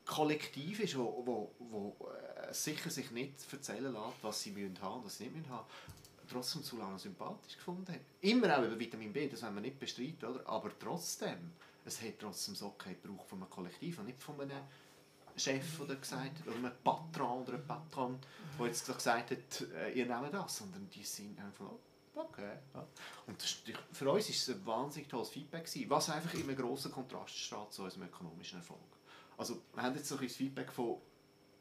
Kollektiv 0.07 0.79
ist, 0.79 0.97
wo, 0.97 1.21
wo, 1.25 1.51
wo 1.59 2.07
äh, 2.09 2.53
sicher 2.53 2.89
sich 2.89 3.11
nicht 3.11 3.33
erzählen 3.51 3.91
lässt, 3.91 4.23
was 4.23 4.41
sie 4.41 4.51
haben 4.81 4.95
und 4.99 5.05
was 5.05 5.17
sie 5.17 5.27
nicht 5.27 5.49
haben, 5.49 5.67
trotzdem 6.29 6.63
zu 6.63 6.77
lange 6.77 6.97
sympathisch 6.97 7.57
gefunden 7.57 7.91
hat. 7.91 7.99
Immer 8.21 8.57
auch 8.57 8.63
über 8.63 8.79
Vitamin 8.79 9.13
B, 9.13 9.27
das 9.27 9.43
wollen 9.43 9.55
wir 9.55 9.61
nicht 9.61 9.79
bestreiten, 9.79 10.25
oder? 10.25 10.47
aber 10.47 10.71
trotzdem, 10.79 11.51
es 11.85 12.01
hat 12.01 12.19
trotzdem 12.19 12.55
so 12.55 12.71
keinen 12.71 12.97
Brauch 13.01 13.25
von 13.25 13.39
einem 13.39 13.49
Kollektiv 13.49 13.99
und 13.99 14.05
nicht 14.05 14.21
von 14.21 14.39
einem 14.39 14.61
Chef, 15.35 15.85
der 15.85 15.95
gesagt 15.95 16.39
hat, 16.39 16.47
oder 16.47 16.55
einem 16.55 16.71
Patron 16.83 17.43
oder 17.43 17.53
einem 17.53 17.67
Patron, 17.67 18.19
der 18.57 18.65
jetzt 18.67 18.85
gesagt 18.85 19.31
hat, 19.31 19.61
äh, 19.75 19.91
ihr 19.91 20.05
nehmt 20.05 20.33
das, 20.33 20.57
sondern 20.57 20.89
die 20.89 21.03
sind 21.03 21.39
einfach 21.39 21.71
okay. 22.15 22.57
Ja. 22.73 22.85
Und 23.27 23.41
das, 23.41 23.57
für 23.91 24.09
uns 24.11 24.25
war 24.27 24.35
es 24.35 24.49
ein 24.49 24.65
wahnsinnig 24.65 25.09
tolles 25.09 25.29
Feedback, 25.29 25.69
was 25.89 26.09
einfach 26.09 26.33
in 26.33 26.43
einem 26.43 26.55
grossen 26.55 26.91
Kontrast 26.91 27.37
steht 27.37 27.71
zu 27.71 27.83
unserem 27.83 28.07
ökonomischen 28.07 28.59
Erfolg. 28.59 28.96
Also 29.37 29.61
wir 29.73 29.83
haben 29.83 29.95
jetzt 29.95 30.09
so 30.09 30.17
ein 30.17 30.23
das 30.23 30.35
Feedback 30.35 30.71
von 30.71 30.97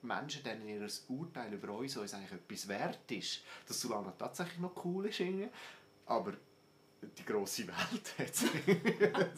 Menschen, 0.02 0.42
denen 0.42 0.68
ihr 0.68 0.88
Urteil 1.08 1.52
über 1.52 1.72
uns, 1.72 1.96
uns 1.96 2.14
eigentlich 2.14 2.32
etwas 2.32 2.68
wert 2.68 3.10
ist, 3.10 3.42
dass 3.66 3.80
Solana 3.80 4.12
tatsächlich 4.18 4.58
noch 4.58 4.84
cool 4.84 5.06
ist, 5.06 5.20
irgendwie. 5.20 5.48
aber 6.06 6.34
die 7.02 7.24
grosse 7.24 7.66
Welt 7.66 8.18
hat 8.18 9.36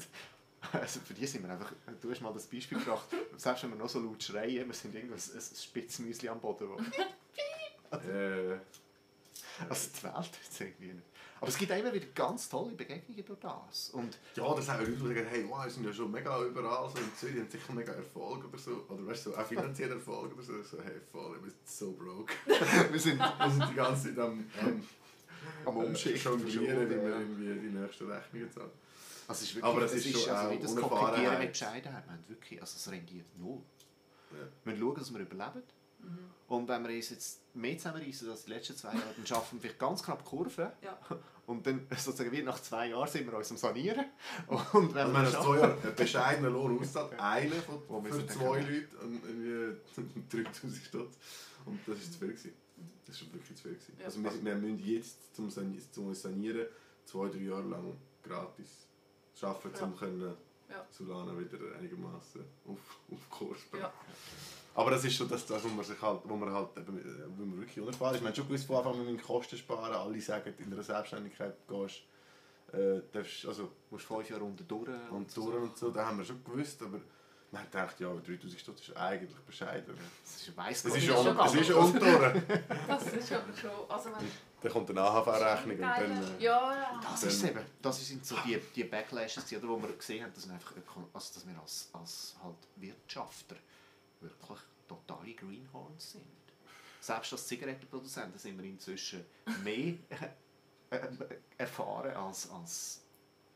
Also 0.72 1.00
für 1.00 1.14
die 1.14 1.26
sind 1.26 1.44
wir 1.44 1.50
einfach, 1.52 1.72
du 2.00 2.10
hast 2.10 2.20
mal 2.20 2.32
das 2.32 2.46
Beispiel 2.46 2.78
gebracht, 2.78 3.08
selbst 3.36 3.62
wenn 3.62 3.70
wir 3.70 3.76
noch 3.76 3.88
so 3.88 4.00
laut 4.00 4.22
schreien, 4.22 4.66
wir 4.66 4.74
sind 4.74 4.94
irgendwo 4.94 5.14
ein, 5.14 5.20
ein 5.20 5.56
Spitzmüsli 5.56 6.28
am 6.28 6.40
Boden. 6.40 6.68
Wo, 6.68 6.76
äh, 7.96 8.58
also 9.68 9.90
die 9.96 10.02
Welt 10.02 10.14
hat 10.14 10.38
es 10.50 10.60
irgendwie 10.60 10.92
nicht. 10.94 11.06
Aber 11.40 11.48
es 11.48 11.56
gibt 11.56 11.70
immer 11.70 11.92
wieder 11.92 12.06
ganz 12.14 12.48
tolle 12.48 12.72
Begegnungen 12.72 13.24
durch 13.24 13.38
das. 13.38 13.90
Und 13.90 14.18
ja, 14.34 14.54
das 14.54 14.68
haben 14.68 14.80
Leute, 14.80 14.92
die 14.92 14.98
sagen, 14.98 15.26
hey, 15.30 15.44
wow, 15.48 15.64
wir 15.64 15.70
sind 15.70 15.84
ja 15.84 15.92
schon 15.92 16.10
mega 16.10 16.42
überall, 16.42 16.90
so 16.90 16.98
in 16.98 17.14
Zürich 17.16 17.36
haben 17.36 17.50
sicher 17.50 17.72
mega 17.72 17.92
Erfolg 17.92 18.44
oder 18.44 18.58
so. 18.58 18.84
Oder 18.88 19.06
weißt 19.06 19.26
du, 19.26 19.30
so, 19.30 19.36
auch 19.36 19.46
finanzieller 19.46 19.94
Erfolg 19.94 20.32
oder 20.34 20.42
so. 20.42 20.62
So, 20.62 20.82
hey, 20.82 21.00
voll, 21.12 21.36
ich 21.36 21.42
bin 21.42 21.52
so 21.64 21.92
broke. 21.92 22.32
wir 22.92 23.00
sind 23.00 23.18
Wir 23.18 23.50
sind 23.50 23.70
die 23.70 23.74
ganze 23.74 24.08
Zeit 24.08 24.18
am, 24.18 24.44
am, 24.60 24.82
am 25.64 25.76
äh, 25.76 25.86
Umschichten. 25.86 26.46
wie 26.46 26.60
wir 26.60 26.80
irgendwie 26.80 27.68
die 27.68 27.76
nächsten 27.76 28.10
Rechnungen 28.10 28.50
zahlen. 28.52 28.70
Also 29.28 29.42
es 29.42 29.48
ist 29.50 29.54
wirklich, 29.56 29.72
Aber 29.72 29.82
es 29.82 29.92
es 29.92 30.06
ist 30.06 30.20
schon 30.22 30.30
also 30.34 30.46
auch 30.46 30.50
nicht 30.50 30.64
das. 30.64 30.76
Kokettieren 30.76 31.38
mit 31.38 31.52
Bescheidenheit. 31.52 32.04
Wir 32.06 32.12
haben 32.12 32.24
wirklich, 32.28 32.60
also 32.60 32.76
es 32.76 32.90
rendiert 32.90 33.26
null. 33.38 33.60
Ja. 34.32 34.38
Wir 34.64 34.76
schauen, 34.78 34.94
dass 34.94 35.12
wir 35.12 35.20
überleben. 35.20 35.62
Und 36.48 36.66
wenn 36.68 36.86
wir 36.88 36.94
uns 36.96 37.10
jetzt 37.10 37.40
mehr 37.54 37.76
zusammenreißen 37.76 38.30
als 38.30 38.44
die 38.44 38.50
letzten 38.52 38.74
zwei 38.76 38.94
Jahre, 38.94 39.12
dann 39.16 39.26
schaffen 39.26 39.56
wir 39.56 39.62
vielleicht 39.62 39.78
ganz 39.78 40.02
knapp 40.02 40.22
die 40.24 40.28
Kurve. 40.30 40.72
Ja. 40.82 40.98
Und 41.46 41.66
dann 41.66 41.86
sozusagen 41.96 42.30
wie 42.32 42.42
nach 42.42 42.60
zwei 42.60 42.88
Jahren 42.88 43.08
sind 43.08 43.26
wir 43.30 43.36
uns 43.36 43.50
am 43.50 43.56
Sanieren. 43.56 44.04
Und 44.72 44.94
wenn 44.94 45.14
Also 45.14 45.14
wir 45.14 45.26
schaffen- 45.30 45.44
zwei 45.44 45.58
Jahre 45.60 45.82
einen 45.82 45.94
bescheidenen 45.96 46.52
Lohn 46.52 46.78
auszahlt, 46.78 47.18
einen 47.20 47.62
von, 47.62 47.82
Wo 47.88 48.00
für 48.02 48.26
zwei 48.26 48.60
Leute 48.60 48.96
und 49.02 49.24
irgendwie 49.24 49.80
3000 50.44 50.76
Stutz. 50.84 51.16
Und 51.66 51.80
das 51.86 51.98
ist 51.98 52.12
zu 52.14 52.18
viel. 52.18 52.28
Gewesen. 52.28 52.52
Das 53.06 53.14
ist 53.14 53.20
schon 53.20 53.32
wirklich 53.32 53.56
zu 53.56 53.62
viel. 53.62 53.72
Gewesen. 53.72 53.96
Ja. 53.98 54.04
Also 54.06 54.22
wir, 54.24 54.44
wir 54.44 54.54
müssen 54.56 54.78
jetzt, 54.86 55.34
zum, 55.36 55.50
zum 55.50 56.06
uns 56.08 56.22
sanieren, 56.22 56.66
zwei, 57.04 57.28
drei 57.28 57.38
Jahre 57.38 57.68
lang 57.68 57.96
gratis 58.22 58.86
arbeiten, 59.40 59.76
Ja. 59.76 59.84
um 59.84 59.96
können 59.96 60.34
Ja. 60.70 60.86
Solana 60.90 61.38
wieder 61.38 61.58
einigermaßen 61.78 62.42
auf, 62.66 62.78
auf 63.10 63.30
Kurs 63.30 63.58
bringen. 63.70 63.84
Ja. 63.84 63.92
Aber 64.78 64.92
das 64.92 65.04
ist 65.04 65.16
schon 65.16 65.28
das, 65.28 65.44
das 65.44 65.64
wo 65.64 65.68
man 65.70 65.84
sich 65.84 66.00
halt, 66.00 66.20
wo 66.22 66.36
man 66.36 66.52
halt 66.52 66.68
eben, 66.76 66.98
äh, 67.00 67.24
wo 67.36 67.44
man 67.44 67.58
wirklich 67.58 67.80
unerfahren 67.80 68.14
ist. 68.14 68.20
Man 68.20 68.28
hat 68.28 68.36
schon 68.36 68.46
gewusst, 68.46 68.64
von 68.64 68.76
Anfang 68.76 68.92
an, 68.92 69.06
müssen 69.06 69.20
Kosten 69.20 69.56
sparen. 69.56 69.92
Alle 69.92 70.20
sagen, 70.20 70.54
in 70.56 70.72
einer 70.72 70.84
Selbstständigkeit 70.84 71.56
gehst, 71.66 72.02
äh, 72.72 73.00
darfst, 73.12 73.44
also 73.46 73.72
musst 73.90 74.04
fünf 74.04 74.30
Jahre 74.30 74.44
unter 74.44 74.62
durch. 74.62 74.88
und 75.10 75.34
Touren 75.34 75.64
und 75.64 75.76
so, 75.76 75.90
das 75.90 76.06
haben 76.06 76.18
wir 76.18 76.24
schon 76.24 76.44
gewusst, 76.44 76.80
aber 76.80 77.00
man 77.50 77.62
hat 77.62 77.72
gedacht, 77.72 77.98
ja, 77.98 78.08
3000 78.08 78.60
Stutz 78.60 78.80
ist 78.82 78.96
eigentlich 78.96 79.34
bescheiden. 79.40 79.98
Das 80.22 80.42
ist 80.42 80.56
weiss 80.56 80.84
Gott 80.84 80.96
ist 80.96 81.02
nicht 81.02 81.66
schon, 81.66 81.92
so 81.92 81.98
Touren. 81.98 82.42
Das 82.86 83.12
ist 83.12 83.32
aber 83.32 83.56
schon... 83.60 83.70
Also 83.88 84.10
Dann 84.60 84.72
kommt 84.72 84.90
eine 84.90 85.00
AHV-Rechnung 85.00 85.74
und 85.74 85.82
dann... 85.82 86.22
Äh, 86.38 86.44
Ja, 86.44 86.72
ja. 86.72 87.00
Das 87.02 87.24
ist 87.24 87.34
es 87.34 87.50
eben. 87.50 87.64
Das 87.82 88.06
sind 88.06 88.24
so 88.24 88.36
die, 88.46 88.60
die 88.76 88.84
Backlashes, 88.84 89.44
die, 89.46 89.60
wir 89.60 89.96
gesehen 89.96 90.22
haben, 90.22 90.32
dass 90.34 90.46
wir, 90.46 90.54
einfach, 90.54 90.72
also, 91.12 91.34
dass 91.34 91.48
wir 91.48 91.60
als, 91.60 91.90
als 91.94 92.36
halt 92.44 92.58
Wirtschafter 92.76 93.56
wirklich 94.20 94.58
totale 94.86 95.32
Greenhorns 95.34 96.12
sind. 96.12 96.24
Selbst 97.00 97.32
als 97.32 97.46
Zigarettenproduzenten 97.46 98.38
sind 98.38 98.58
wir 98.60 98.68
inzwischen 98.68 99.24
mehr 99.62 99.94
äh, 100.90 100.98
erfahren 101.56 102.12
als, 102.16 102.50
als 102.50 103.02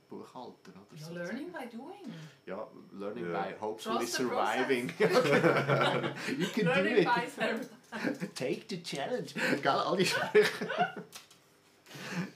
Buchhalter. 0.09 0.70
Oder 0.70 0.77
Ja, 0.92 1.07
sozusagen. 1.07 1.14
learning 1.16 1.53
by 1.53 1.77
doing. 1.77 2.14
Ja, 2.46 2.68
learning 2.92 3.31
Ja. 3.33 3.42
by 3.42 3.55
hopefully 3.61 4.07
surviving. 4.07 4.88
you 4.98 6.46
can 6.48 6.64
do 6.64 6.70
Learning 6.70 6.96
it. 6.98 7.05
by 7.07 7.27
service. 7.29 7.68
Take 8.35 8.62
the 8.68 8.83
challenge. 8.83 9.33
Gell, 9.62 9.68
alle 9.68 10.05
Sprüche. 10.05 10.68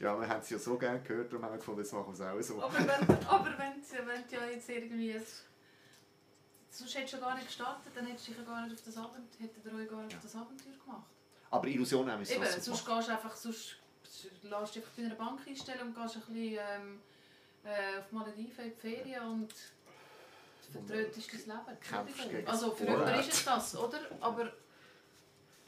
ja, 0.00 0.18
wir 0.20 0.28
haben 0.28 0.40
es 0.40 0.50
ja 0.50 0.58
so 0.58 0.76
gerne 0.76 1.00
gehört, 1.00 1.30
darum 1.32 1.44
haben 1.44 1.52
wir 1.52 1.58
gefunden, 1.58 1.80
jetzt 1.80 1.92
machen 1.92 2.06
wir 2.18 2.36
es 2.38 2.50
auch 2.50 2.56
so. 2.56 2.62
Aber 2.62 2.74
wenn, 2.78 3.26
aber 3.26 3.54
wenn, 3.58 3.80
du- 3.80 4.06
wenn 4.06 4.28
du 4.28 4.36
ja 4.36 4.46
jetzt 4.52 4.68
irgendwie... 4.68 5.20
Sonst 6.78 6.94
hättest 6.94 7.14
du 7.14 7.16
ja 7.18 7.22
gar 7.24 7.34
nicht 7.36 7.46
gestartet, 7.46 7.92
dann 7.94 8.06
hättest 8.06 8.28
du 8.28 8.32
dich 8.32 8.40
ja 8.40 8.46
gar 8.46 8.62
nicht 8.66 8.74
auf 8.74 8.84
das 8.84 8.96
Abenteuer, 8.98 9.40
hättet 9.40 9.64
ihr 9.64 9.72
euch 9.74 9.88
gar 9.88 10.02
nicht 10.02 10.12
Ja. 10.12 10.18
auf 10.18 10.24
das 10.24 10.36
Abenteuer 10.36 10.72
gemacht. 10.84 11.06
Aber 11.50 11.66
Illusionen 11.68 12.10
haben 12.12 12.26
wir 12.26 12.36
Eben, 12.36 12.44
so 12.44 12.60
sonst 12.74 12.86
gehst 12.86 13.08
du 13.08 13.12
einfach, 13.12 13.36
sonst 13.36 13.76
lässt 14.42 14.74
dich 14.74 14.82
einfach 14.82 14.96
bei 14.96 15.04
einer 15.04 15.14
Bank 15.14 15.40
einstellen 15.46 15.80
und 15.88 15.94
gehst 15.94 16.16
ein 16.16 16.20
bisschen 16.22 16.58
ähm, 16.60 17.00
äh, 17.64 17.98
auf 18.00 18.12
Malediven 18.12 18.64
in 18.66 18.70
die 18.72 18.76
Ferien 18.80 19.22
und 19.26 19.54
vertrötest 20.70 21.32
dein 21.32 21.40
Leben. 21.56 21.80
Kämpfst 21.80 22.48
Also 22.48 22.70
für 22.72 22.84
jemanden 22.84 23.20
ist 23.20 23.32
es 23.32 23.44
das, 23.44 23.76
oder? 23.76 23.98
Aber, 24.20 24.52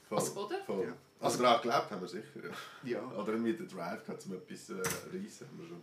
voll, 0.09 0.45
oder? 0.45 0.65
voll. 0.65 0.87
Ja. 0.89 0.95
Also 1.21 1.43
daran 1.43 1.63
gelebt 1.63 1.91
haben 1.91 2.01
wir 2.03 2.09
sicher. 2.09 2.41
Ja. 2.85 2.99
Ja. 3.01 3.07
Oder 3.17 3.33
irgendwie 3.33 3.55
den 3.55 3.69
Drive 3.69 4.05
gehabt, 4.05 4.25
um 4.27 4.35
etwas 4.35 4.71
äh, 4.71 4.75
reissen. 4.75 5.49
Haben 5.49 5.59
wir 5.61 5.69
schon. 5.69 5.83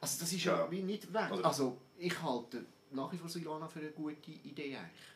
Also 0.00 0.20
das 0.20 0.32
ist 0.32 0.44
ja, 0.44 0.56
Ja. 0.58 0.70
wie 0.70 0.82
nicht 0.82 1.12
weg. 1.12 1.30
Also- 1.30 1.42
Also 1.44 1.78
ich 1.98 2.20
halte 2.22 2.64
nach 2.92 3.12
wie 3.12 3.18
vor 3.18 3.28
Silvana 3.28 3.68
für 3.68 3.80
eine 3.80 3.90
gute 3.90 4.30
Idee 4.30 4.76
eigentlich. 4.76 5.12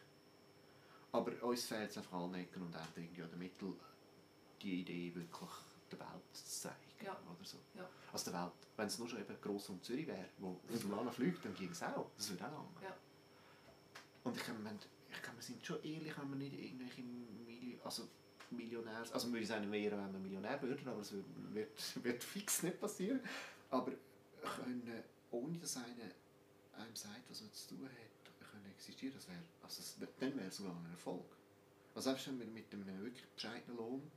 Aber 1.13 1.43
uns 1.43 1.65
fehlt 1.65 1.91
es 1.91 1.99
einfach 1.99 2.19
allen 2.19 2.35
Ecken 2.35 2.63
und 2.63 2.75
Enden 2.75 3.03
irgendwie 3.03 3.23
an 3.23 3.31
den 3.31 3.39
Mittel, 3.39 3.75
die 4.63 4.81
Idee 4.81 5.15
wirklich 5.15 5.51
der 5.91 6.01
Welt 6.01 6.23
zu 6.33 6.45
zeigen. 6.45 6.77
Ja. 7.05 7.13
Oder 7.13 7.45
so. 7.45 7.59
Ja. 7.75 7.89
Also 8.13 8.31
der 8.31 8.43
Welt, 8.43 8.53
wenn 8.77 8.87
es 8.87 8.99
nur 8.99 9.09
schon 9.09 9.21
eben 9.21 9.41
gross 9.41 9.69
um 9.69 9.83
Zürich 9.83 10.07
wäre, 10.07 10.27
wo 10.39 10.61
Silvana 10.71 11.11
fliegt, 11.11 11.45
dann 11.45 11.55
ging 11.55 11.71
es 11.71 11.83
auch. 11.83 12.11
Das 12.17 12.31
würde 12.31 12.47
auch 12.47 12.53
lang. 12.53 12.69
Ja. 12.83 12.97
Und 14.25 14.37
ich 14.37 14.47
wir, 14.47 14.55
ich 15.11 15.23
kann, 15.23 15.37
wir 15.37 15.43
sind 15.43 15.65
schon 15.65 15.83
ehrlich, 15.83 16.13
wenn 16.19 16.31
wir 16.31 16.37
nicht 16.37 16.59
irgendwelche 16.59 17.03
Mili 17.03 17.79
also 17.85 18.09
Millionärs, 18.51 19.13
also 19.13 19.35
ich 19.35 19.47
sagen, 19.47 19.71
wäre, 19.71 19.97
wenn 19.97 20.13
wir 20.13 20.21
Millionär 20.21 20.61
würden, 20.63 20.87
aber 20.89 21.01
es 21.01 21.13
wird, 21.13 21.25
wird, 21.53 22.05
wird 22.05 22.23
fix 22.23 22.63
nicht 22.63 22.81
passieren. 22.81 23.21
Aber 23.71 23.93
können, 24.43 25.03
ohne 25.31 25.59
dass 25.59 25.77
einer 25.77 26.11
einem 26.77 26.95
sagt, 26.97 27.29
was 27.31 27.41
man 27.41 27.53
zu 27.53 27.69
tun 27.75 27.85
hat, 27.85 28.51
können 28.51 28.67
existieren, 28.71 29.15
das 29.15 29.29
wäre, 29.29 29.39
also 29.63 29.83
wär- 30.01 30.09
dann 30.21 30.37
wäre 30.37 30.49
es 30.49 30.57
sogar 30.57 30.75
ein 30.75 30.91
Erfolg. 30.91 31.25
Also 31.95 32.11
selbst 32.11 32.27
wenn 32.29 32.39
wir 32.39 32.47
mit 32.47 32.73
einem 32.73 32.87
wirklich 33.03 33.27
bescheidenen 33.35 33.77
Lohn 33.77 34.11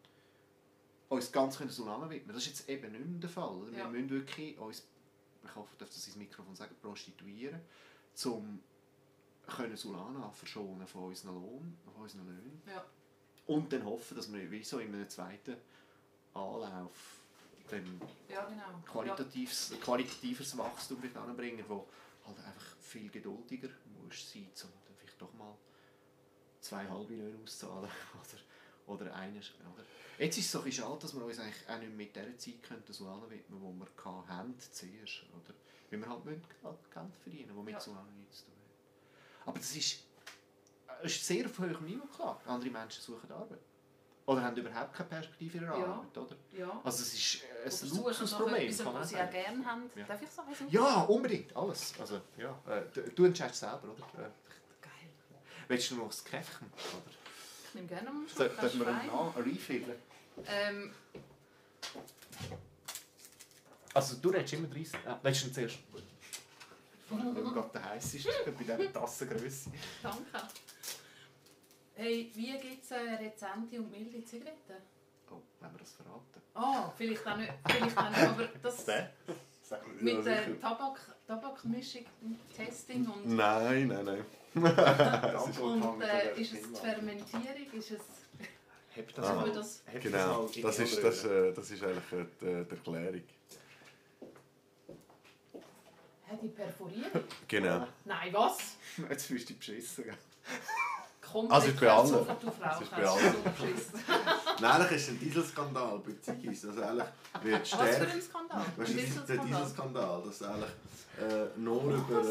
uns 1.09 1.31
ganz 1.31 1.57
können 1.57 1.69
Solana 1.69 2.09
widmen, 2.09 2.35
das 2.35 2.43
ist 2.45 2.59
jetzt 2.59 2.69
eben 2.69 2.91
nicht 2.91 3.23
der 3.23 3.29
Fall. 3.29 3.71
Wir 3.71 3.79
Ja. 3.79 3.87
müssen 3.89 4.09
wirklich 4.09 4.57
uns, 4.59 4.83
ich 5.43 5.55
hoffe, 5.55 5.69
ich 5.73 5.77
darf 5.79 5.89
das 5.89 6.05
ins 6.07 6.15
Mikrofon 6.17 6.55
sagen, 6.55 6.75
prostituieren, 6.81 7.59
um 8.25 8.61
können 9.47 9.75
Solana 9.75 10.29
verschonen 10.31 10.85
von 10.85 11.05
unseren 11.05 11.33
Lohn, 11.35 11.77
von 11.85 12.03
unseren 12.03 12.27
Löhnen. 12.27 12.61
Ja. 12.67 12.85
Und 13.47 13.73
dann 13.73 13.83
hoffen, 13.85 14.15
dass 14.15 14.31
wir 14.31 14.51
wie 14.51 14.63
so 14.63 14.77
in 14.79 14.93
einem 14.93 15.09
zweiten 15.09 15.55
Anlauf 16.35 17.21
dann 17.71 18.01
ja, 18.27 18.45
genau. 18.45 18.79
qualitatives, 18.85 19.73
qualitatives 19.81 20.55
Wachstum 20.57 21.01
anbringen, 21.15 21.63
wo 21.67 21.87
halt 22.25 22.39
einfach 22.39 22.77
viel 22.79 23.09
geduldiger 23.09 23.69
muss 24.01 24.31
sein, 24.31 24.47
um 24.63 24.71
dann 24.85 24.95
vielleicht 24.97 25.21
doch 25.21 25.33
mal 25.33 25.55
zwei 26.61 26.87
halbe 26.87 27.15
Löhne 27.15 27.37
auszahlen 27.43 27.89
oder, 28.87 29.03
oder 29.03 29.15
eine. 29.15 29.39
Oder. 29.39 29.85
Jetzt 30.17 30.37
ist 30.37 30.45
es 30.45 30.51
so 30.51 30.61
ein 30.61 30.71
schade, 30.71 30.99
dass 30.99 31.13
wir 31.13 31.23
uns 31.23 31.39
eigentlich 31.39 31.69
auch 31.69 31.79
nicht 31.79 31.95
mit 31.95 32.15
der 32.15 32.37
Zeit 32.37 32.61
könnten, 32.61 32.91
so 32.91 33.05
widmen, 33.29 33.61
wo 33.61 33.71
wir 33.71 33.87
hatten 34.27 34.55
zuerst. 34.59 35.23
Oder? 35.33 35.53
Weil 35.89 35.99
wir 35.99 36.09
halt 36.09 36.25
müssen 36.25 36.43
Geld 36.61 37.15
verdienen, 37.23 37.55
womit 37.55 37.73
ja. 37.73 37.79
so 37.79 37.93
lange 37.93 38.11
nichts 38.11 38.39
zu 38.39 38.45
tun 38.45 38.53
hat. 38.53 39.47
Aber 39.47 39.59
das 39.59 39.75
ist, 39.75 40.03
das 41.01 41.11
ist 41.11 41.25
sehr 41.25 41.45
auf 41.45 41.57
hohem 41.57 41.85
Niveau 41.85 42.05
klar. 42.07 42.41
Andere 42.45 42.69
Menschen 42.69 43.01
suchen 43.01 43.31
Arbeit. 43.31 43.59
Oder 44.29 44.43
haben 44.43 44.55
überhaupt 44.55 44.93
keine 44.93 45.09
Perspektive 45.09 45.57
in 45.57 45.63
ihrer 45.63 45.79
ja. 45.79 45.85
Arbeit, 45.85 46.17
oder? 46.19 46.35
Ja. 46.55 46.81
Also 46.83 47.01
es 47.01 47.13
ist 47.15 47.83
ein 47.83 47.97
Luxusproblem. 47.97 48.69
Etwas, 48.69 48.85
was 48.85 49.09
sie 49.09 49.15
auch 49.17 49.31
gerne 49.31 49.65
haben. 49.65 49.89
Ja. 49.95 50.05
Darf 50.05 50.21
ich 50.21 50.29
sagen? 50.29 50.49
Ja, 50.69 51.01
unbedingt. 51.01 51.55
Alles. 51.57 51.93
Also, 51.99 52.21
ja. 52.37 52.51
Äh, 52.67 52.83
du 53.15 53.25
entscheidest 53.25 53.61
selber, 53.61 53.85
oder? 53.85 54.23
Äh, 54.23 54.29
Geil. 54.81 55.09
Willst 55.67 55.89
du 55.89 55.95
noch 55.95 56.09
das 56.09 56.23
Käffchen? 56.23 56.67
Oder? 56.67 57.11
Ich 57.69 57.73
nehme 57.73 57.87
gerne 57.87 58.07
einen 58.07 58.29
Schluck. 58.29 58.61
Dürfen 58.61 58.79
wir 58.81 58.87
einen 58.87 59.51
refillen? 59.51 59.95
Ähm. 60.45 60.93
Also 63.95 64.17
du 64.17 64.29
redest 64.29 64.53
immer 64.53 64.67
30. 64.67 64.93
Äh, 64.93 65.15
willst 65.23 65.45
du 65.47 65.51
zuerst? 65.51 65.79
Weil 67.09 67.33
du 67.33 67.51
gerade 67.51 67.69
der 67.73 67.83
heiß 67.83 68.13
ist 68.13 68.27
bei 68.45 68.51
dieser 68.51 68.93
Tassengröße. 68.93 69.71
Danke. 70.03 70.47
Hey, 72.01 72.31
wie 72.33 72.57
gibt 72.57 72.81
es 72.81 72.91
äh, 72.91 73.15
rezente 73.21 73.77
und 73.77 73.91
milde 73.91 74.23
Zigaretten? 74.23 74.77
Oh, 75.29 75.35
wenn 75.59 75.73
wir 75.73 75.79
das 75.79 75.91
verraten. 75.91 76.41
Ah, 76.53 76.89
vielleicht 76.95 77.27
auch 77.27 77.35
nicht, 77.35 77.51
vielleicht 77.67 77.97
auch 77.97 78.09
nicht 78.09 78.21
aber 78.21 78.49
das... 78.61 78.85
mit 79.99 80.25
der 80.25 80.61
Tabak, 80.61 80.97
Tabakmischung, 81.27 82.05
Testing 82.55 83.05
und... 83.05 83.35
Nein, 83.35 83.89
nein, 83.89 84.05
nein. 84.05 84.25
und 85.61 86.01
äh, 86.01 86.39
ist 86.39 86.53
es 86.53 86.71
die 86.71 86.79
Fermentierung, 86.79 87.73
ist 87.73 87.91
es... 87.91 88.01
Heb 88.91 89.13
das, 89.13 89.25
ah, 89.25 89.45
das, 89.53 89.83
genau, 90.01 90.43
das, 90.43 90.61
das, 90.61 90.79
ist, 90.79 91.03
das, 91.03 91.25
äh, 91.25 91.51
das 91.51 91.69
ist 91.69 91.83
eigentlich 91.83 92.13
äh, 92.13 92.25
die, 92.39 92.63
die 92.63 92.75
Erklärung. 92.75 93.23
Hat 96.29 96.41
die 96.41 96.47
perforiert? 96.47 97.25
Genau. 97.45 97.87
Nein, 98.05 98.31
was? 98.31 98.77
Jetzt 99.09 99.25
fühlst 99.25 99.49
du 99.49 99.53
dich 99.53 99.59
beschissen. 99.59 100.05
Kommt 101.31 101.51
also 101.51 101.67
ist 101.67 101.79
bei 101.79 101.89
allen. 101.89 102.07
So, 102.07 102.25
du 102.41 102.51
Frau, 102.51 102.79
ist 102.81 102.91
bei 102.91 103.07
allen. 103.07 103.35
Nein, 104.61 104.71
eigentlich 104.71 104.91
ist 104.91 105.03
es 105.03 105.09
ein 105.09 105.19
Dieselskandal 105.19 105.99
bei 105.99 106.13
Ziggis. 106.21 106.65
Also 106.65 106.81
eigentlich 106.81 107.07
wird 107.43 107.67
stärker... 107.67 107.87
Was 107.87 107.97
für 107.97 108.07
ein 108.07 108.21
Skandal? 108.21 108.65
Weißt, 108.77 108.93
das 108.93 109.03
ist 109.03 109.29
der 109.29 109.37
Dieselskandal, 109.37 110.23
dass 110.23 110.43
eigentlich 110.43 110.69
äh, 111.19 111.59
nur, 111.59 111.83
über, 111.83 112.21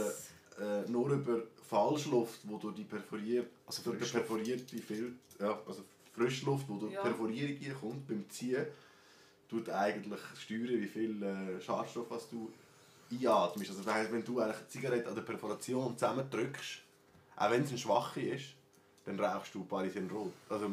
äh, 0.60 0.90
nur 0.90 1.10
über 1.10 1.42
Falschluft, 1.68 2.40
wo 2.44 2.56
durch 2.56 2.74
die 2.74 2.84
perforiert, 2.84 3.50
also 3.66 3.82
durch 3.82 3.98
die 3.98 4.18
perforierte 4.18 4.78
Filter, 4.78 5.12
ja, 5.40 5.58
also 5.66 5.82
Frischluft, 6.14 6.66
die 6.68 6.78
durch 6.78 6.92
ja. 6.92 7.02
Perforierung 7.02 7.80
kommt, 7.80 8.08
beim 8.08 8.28
Ziehen, 8.30 8.66
tut 9.48 9.68
eigentlich 9.70 10.20
steuern, 10.38 10.80
wie 10.80 10.86
viel 10.86 11.22
äh, 11.22 11.60
Schadstoff 11.60 12.06
was 12.10 12.28
du 12.28 12.50
einatmest. 13.10 13.70
Also 13.70 13.84
wenn 13.86 14.24
du 14.24 14.40
eine 14.40 14.54
Zigarette 14.68 15.08
an 15.08 15.14
der 15.14 15.22
Perforation 15.22 15.96
zusammendrückst, 15.96 16.80
auch 17.36 17.50
wenn 17.50 17.62
es 17.62 17.68
eine 17.70 17.78
schwache 17.78 18.20
ist, 18.20 18.57
dann 19.08 19.20
rauchst 19.20 19.54
du 19.54 19.64
Parisien 19.64 20.10
Rot. 20.10 20.32
Also 20.48 20.66
äh, 20.66 20.68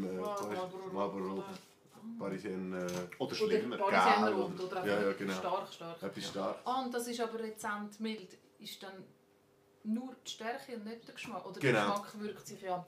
Marlboro 0.93 1.36
Rot. 1.36 1.45
Parisien... 2.19 2.74
Äh, 2.74 2.88
oder 3.17 3.36
schlimmer. 3.36 3.76
Oder 3.76 3.98
Parisien 3.98 4.34
Rot. 4.34 4.60
Oder 4.60 4.86
ja, 4.86 5.02
ja, 5.02 5.13
genau. 5.13 5.34
stark, 5.34 5.74
stark. 5.74 6.04
Etwas 6.04 6.28
stark. 6.28 6.58
Ah, 6.65 6.84
und 6.84 6.93
das 6.93 7.08
ist 7.08 7.19
aber 7.19 7.39
rezent 7.39 8.00
mild. 8.00 8.38
Ist 8.60 8.84
dann 8.84 9.04
nur 9.84 10.15
die 10.26 10.32
Stärke 10.32 10.76
und 10.76 10.86
nicht 10.86 11.08
der 11.08 11.15
Geschmack? 11.15 11.45
Oder 11.45 11.60
genau. 11.60 11.80
der 11.80 11.89
Geschmack 11.89 12.21
wirkt 12.21 12.48
sich 12.48 12.62
ja... 12.62 12.86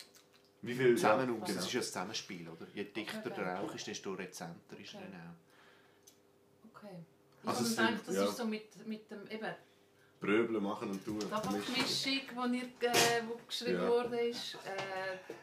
Wie 0.61 0.73
viel 0.73 0.95
zusammen 0.95 1.33
ja, 1.39 1.53
Das 1.53 1.65
ist 1.65 1.73
ja 1.73 1.79
ein 1.79 1.83
Zusammenspiel, 1.83 2.49
oder? 2.49 2.67
Je 2.73 2.83
dichter 2.83 3.19
okay. 3.19 3.33
der 3.35 3.55
Rauch 3.55 3.73
ist, 3.75 3.87
desto 3.87 4.13
rezenter 4.13 4.77
ist 4.79 4.95
okay. 4.95 5.03
er 5.11 5.19
auch. 5.29 6.77
Okay. 6.77 6.95
Ich 7.43 7.49
also 7.49 7.81
denke, 7.81 8.01
das 8.05 8.15
ja. 8.15 8.23
ist 8.25 8.37
so 8.37 8.45
mit, 8.45 8.87
mit 8.87 9.09
dem... 9.09 9.27
Eben, 9.27 9.55
Bröbeln 10.19 10.63
machen 10.63 10.89
und 10.89 11.03
tun. 11.05 11.19
Tabakmischung, 11.19 12.51
die 12.51 12.85
äh, 12.85 13.21
wo 13.27 13.39
geschrieben 13.47 13.81
ja. 13.81 13.89
wurde, 13.89 14.19
ist... 14.21 14.55
Äh, 14.55 15.33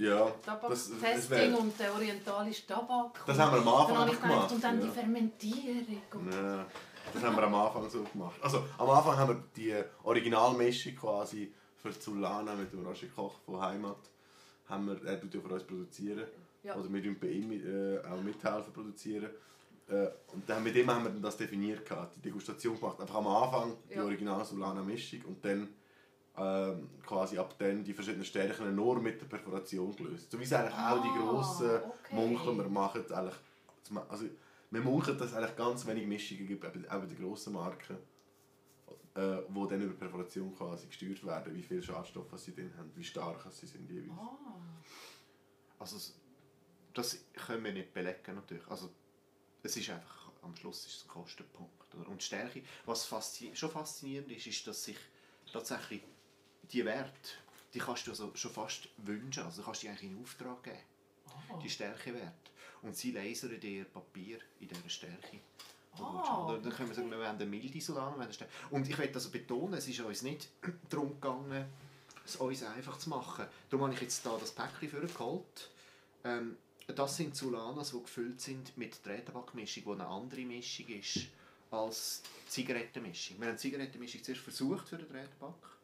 ja, 0.00 0.30
Tabaktesting 0.44 1.54
und 1.54 1.78
der 1.80 1.92
orientalische 1.92 2.66
Tabak. 2.68 3.20
Das 3.26 3.36
haben 3.36 3.52
wir 3.52 3.60
am 3.60 3.68
Anfang 3.68 4.06
dann 4.06 4.20
gemacht. 4.20 4.52
Und 4.52 4.62
dann 4.62 4.80
ja. 4.80 4.86
die 4.86 4.92
Fermentierung. 4.92 6.02
Und 6.12 6.32
ja, 6.32 6.66
das 7.12 7.22
haben 7.24 7.34
wir 7.34 7.42
am 7.42 7.54
Anfang 7.56 7.90
so 7.90 8.04
gemacht. 8.04 8.36
Also 8.40 8.64
am 8.78 8.90
Anfang 8.90 9.16
haben 9.16 9.34
wir 9.34 9.44
die 9.56 9.74
Originalmischung 10.04 10.94
quasi 10.94 11.52
für 11.76 11.98
Zulana 11.98 12.54
mit 12.54 12.72
dem 12.72 12.86
Roger 12.86 13.08
Koch 13.08 13.40
von 13.44 13.60
Heimat 13.60 13.98
haben 14.68 14.86
wir, 14.86 15.04
er 15.04 15.20
tut 15.20 15.34
ja 15.34 15.40
für 15.40 15.48
uns 15.48 15.64
produzieren. 15.64 16.24
Ja. 16.62 16.76
Oder 16.76 16.92
wir 16.92 17.20
bei 17.20 17.28
ihm 17.28 17.52
äh, 17.52 17.98
auch 18.06 18.20
mithelfen 18.20 18.72
produzieren. 18.72 19.30
Äh, 19.88 20.08
und 20.32 20.48
dann 20.48 20.62
mit 20.62 20.74
dem 20.74 20.90
haben 20.90 21.04
wir 21.04 21.10
das 21.20 21.36
definiert, 21.36 21.86
gehabt, 21.88 22.16
die 22.16 22.20
Degustation 22.20 22.78
gemacht. 22.78 23.00
Einfach 23.00 23.16
am 23.16 23.26
Anfang 23.26 23.76
die 23.88 23.94
ja. 23.94 24.04
original 24.04 24.44
Solana 24.44 24.82
Mischung 24.82 25.22
und 25.26 25.44
dann 25.44 25.68
ähm, 26.36 26.90
quasi 27.04 27.38
ab 27.38 27.54
dann 27.58 27.82
die 27.82 27.92
verschiedenen 27.92 28.24
Stärken 28.24 28.74
nur 28.74 29.00
mit 29.00 29.20
der 29.20 29.26
Perforation 29.26 29.94
gelöst. 29.96 30.30
So 30.30 30.38
wie 30.38 30.44
es 30.44 30.52
eigentlich 30.52 30.74
ah, 30.74 30.94
auch 30.94 31.02
die 31.02 31.08
ah, 31.08 31.18
grossen 31.18 31.70
okay. 31.76 32.14
Munkler 32.14 32.56
wir 32.56 32.68
machen. 32.68 33.04
Eigentlich, 33.10 33.36
also, 34.08 34.26
wir 34.70 34.80
munkeln, 34.82 35.16
dass 35.16 35.30
es 35.30 35.34
eigentlich 35.34 35.56
ganz 35.56 35.86
wenig 35.86 36.06
Mischungen 36.06 36.46
gibt, 36.46 36.64
auch 36.64 36.70
bei 36.70 37.06
den 37.06 37.18
grossen 37.18 37.54
Marken 37.54 37.96
äh, 39.18 39.42
wo 39.48 39.66
dann 39.66 39.82
über 39.82 39.94
Perforation 39.94 40.54
quasi 40.54 40.86
gesteuert 40.86 41.24
werden, 41.24 41.54
wie 41.54 41.62
viel 41.62 41.82
Schadstoff 41.82 42.26
sie 42.36 42.54
drin 42.54 42.72
haben, 42.78 42.92
wie 42.94 43.02
stark 43.02 43.44
sie 43.50 43.66
sind 43.66 43.90
jeweils. 43.90 44.12
Oh. 44.16 44.60
Also 45.78 46.14
das 46.94 47.18
können 47.34 47.64
wir 47.64 47.72
nicht 47.72 47.92
belegen 47.92 48.34
natürlich. 48.34 48.66
Also 48.68 48.90
es 49.68 49.76
ist 49.76 49.90
einfach, 49.90 50.30
am 50.42 50.56
Schluss 50.56 50.86
ist 50.86 50.96
es 50.96 51.04
ein 51.04 51.08
Kostenpunkt. 51.08 51.94
Oder? 51.94 52.08
Und 52.08 52.20
die 52.20 52.24
Stärke, 52.24 52.62
was 52.86 53.04
faszin 53.04 53.54
schon 53.54 53.70
faszinierend 53.70 54.30
ist, 54.32 54.46
ist, 54.46 54.66
dass 54.66 54.84
sich 54.84 54.96
tatsächlich 55.52 56.02
die 56.72 56.84
Werte, 56.84 57.12
die 57.74 57.78
kannst 57.78 58.06
du 58.06 58.10
also 58.10 58.34
schon 58.34 58.50
fast 58.50 58.88
wünschen, 58.98 59.44
also 59.44 59.60
du 59.60 59.66
kannst 59.66 59.82
die 59.82 59.88
eigentlich 59.88 60.10
in 60.10 60.22
Auftrag 60.22 60.62
geben, 60.62 60.78
oh. 61.50 61.58
die 61.58 61.70
Stärkewerte. 61.70 62.32
Und 62.82 62.96
sie 62.96 63.12
lasern 63.12 63.58
dir 63.60 63.84
Papier 63.84 64.38
in 64.60 64.68
dieser 64.68 64.88
Stärke. 64.88 65.40
Oh, 65.98 66.58
dann 66.62 66.72
können 66.72 66.88
wir 66.88 66.94
sagen, 66.94 67.10
wir 67.10 67.26
haben 67.26 67.36
eine 67.36 67.46
milde 67.46 67.80
Solana. 67.80 68.28
Und 68.70 68.88
ich 68.88 68.96
möchte 68.96 69.14
also 69.14 69.30
betonen, 69.30 69.74
es 69.74 69.88
ist 69.88 70.00
uns 70.00 70.22
nicht 70.22 70.48
darum 70.88 71.14
gegangen, 71.14 71.66
es 72.24 72.36
uns 72.36 72.62
einfach 72.62 72.98
zu 72.98 73.10
machen. 73.10 73.46
Darum 73.68 73.86
habe 73.86 73.94
ich 73.94 74.00
jetzt 74.00 74.22
hier 74.22 74.38
das 74.38 74.52
Päckchen 74.52 75.08
vorgeholt. 75.08 75.70
Ähm, 76.24 76.56
das 76.94 77.16
sind 77.16 77.36
Solanas, 77.36 77.90
die 77.90 78.00
gefüllt 78.00 78.40
sind 78.40 78.76
mit 78.76 79.04
Drehtabakmischung, 79.04 79.84
die 79.84 79.90
eine 79.90 80.06
andere 80.06 80.40
Mischung 80.42 80.86
ist 80.88 81.26
als 81.70 82.22
Zigarettenmischung. 82.48 83.38
Wir 83.38 83.48
haben 83.48 83.56
die 83.56 83.60
Zigarettenmischung 83.60 84.22
zuerst 84.22 84.40
versucht 84.40 84.88
für 84.88 84.96
den 84.96 85.08
Drehtabak. 85.08 85.76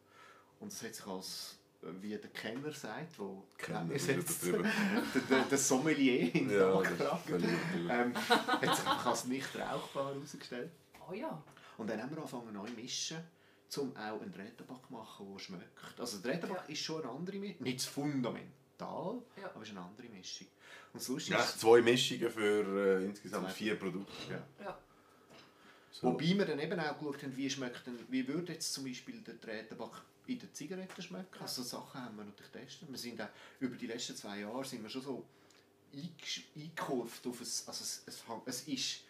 Und 0.59 0.71
das 0.71 0.81
hat 0.81 0.95
sich 0.95 1.05
als 1.05 1.57
wie 2.01 2.09
der 2.09 2.29
Kenner 2.29 2.71
sagt, 2.71 3.19
wo 3.19 3.43
Kenner 3.57 3.93
ist 3.93 4.07
jetzt 4.07 4.43
der, 4.45 4.63
der, 5.29 5.43
der 5.43 5.57
Sommelier 5.57 6.33
in 6.33 6.47
der 6.47 6.57
ja, 6.59 7.21
ähm, 7.89 8.15
hat 8.15 8.75
sich 8.75 8.87
als 8.87 9.25
nicht 9.25 9.55
rauchbar 9.55 10.13
herausgestellt. 10.13 10.71
Oh 11.07 11.13
ja. 11.13 11.41
Und 11.77 11.89
dann 11.89 12.01
haben 12.01 12.09
wir 12.11 12.17
angefangen 12.17 12.53
neu 12.53 12.67
zu 12.67 12.73
mischen, 12.73 13.17
um 13.77 13.95
auch 13.95 14.21
einen 14.21 14.31
Drehteback 14.31 14.87
zu 14.87 14.93
machen, 14.93 15.27
der 15.31 15.39
schmeckt. 15.39 15.99
Also 15.99 16.17
der 16.19 16.31
Drehteback 16.31 16.63
ja. 16.67 16.73
ist 16.73 16.81
schon 16.81 17.03
eine 17.03 17.11
andere 17.11 17.37
Mischung, 17.37 17.63
nicht 17.63 17.81
fundamental, 18.77 19.21
ja. 19.41 19.49
aber 19.49 19.61
es 19.61 19.69
ist 19.69 19.77
eine 19.77 19.85
andere 19.85 20.09
Mischung. 20.09 20.47
Und 20.93 21.01
das 21.01 21.07
Lustige 21.07 21.37
ja, 21.37 21.43
ist, 21.43 21.59
zwei 21.59 21.81
Mischungen 21.81 22.29
für 22.29 22.99
äh, 23.01 23.05
insgesamt 23.05 23.51
vier 23.51 23.75
Produkte. 23.75 24.13
Ja. 24.29 24.63
ja. 24.63 24.79
So. 25.91 26.07
Wobei 26.07 26.37
wir 26.37 26.45
dann 26.45 26.59
eben 26.59 26.79
auch 26.79 26.97
geschaut 26.97 27.23
haben, 27.23 27.37
wie, 27.37 27.49
schmeckt 27.49 27.87
denn, 27.87 27.97
wie 28.09 28.27
würde 28.27 28.53
jetzt 28.53 28.73
zum 28.73 28.83
Beispiel 28.83 29.21
der 29.21 29.35
Drehteback 29.35 30.01
in 30.27 30.39
den 30.39 30.53
Zigaretten 30.53 31.01
schmecken. 31.01 31.39
Also 31.39 31.63
Sachen 31.63 32.01
haben 32.01 32.17
wir 32.17 32.25
natürlich 32.25 32.51
getestet. 32.51 32.89
Wir 32.89 32.97
sind 32.97 33.21
auch, 33.21 33.29
über 33.59 33.75
die 33.75 33.87
letzten 33.87 34.15
zwei 34.15 34.39
Jahre 34.39 34.65
sind 34.65 34.83
wir 34.83 34.89
schon 34.89 35.03
so 35.03 35.25
eingekurft 35.93 37.25
auf 37.27 37.39
ein, 37.39 37.47
also 37.47 37.69
es, 37.69 38.03
es, 38.05 38.23
es 38.45 38.67
ist 38.67 39.03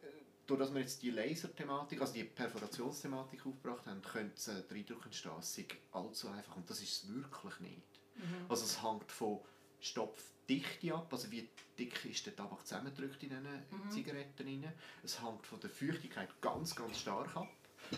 äh, 0.00 0.06
durch 0.46 0.60
dass 0.60 0.72
wir 0.72 0.80
jetzt 0.80 1.02
die 1.02 1.10
Laser-Thematik, 1.10 2.00
also 2.00 2.14
die 2.14 2.24
Perforationsthematik 2.24 3.44
aufgebracht 3.44 3.86
haben, 3.86 4.00
könnte 4.00 4.64
die 4.70 4.74
Eindruckentstrassung 4.76 5.66
allzu 5.92 6.28
einfach 6.28 6.56
und 6.56 6.70
das 6.70 6.80
ist 6.80 7.04
es 7.04 7.14
wirklich 7.14 7.60
nicht. 7.60 7.97
Mhm. 8.18 8.46
Also 8.48 8.64
es 8.64 8.82
hängt 8.82 9.10
von 9.10 9.40
Stopfdichte 9.80 10.94
ab, 10.94 11.08
also 11.12 11.30
wie 11.30 11.48
dick 11.78 12.04
ist 12.04 12.26
der 12.26 12.34
Tabak 12.34 12.66
zusammengedrückt 12.66 13.22
in 13.22 13.28
diesen 13.30 13.44
mhm. 13.44 13.90
Zigaretten 13.90 14.46
rein. 14.46 14.72
Es 15.04 15.22
hängt 15.22 15.46
von 15.46 15.60
der 15.60 15.70
Feuchtigkeit 15.70 16.28
ganz, 16.40 16.74
ganz 16.74 16.98
stark 16.98 17.36
ab. 17.36 17.48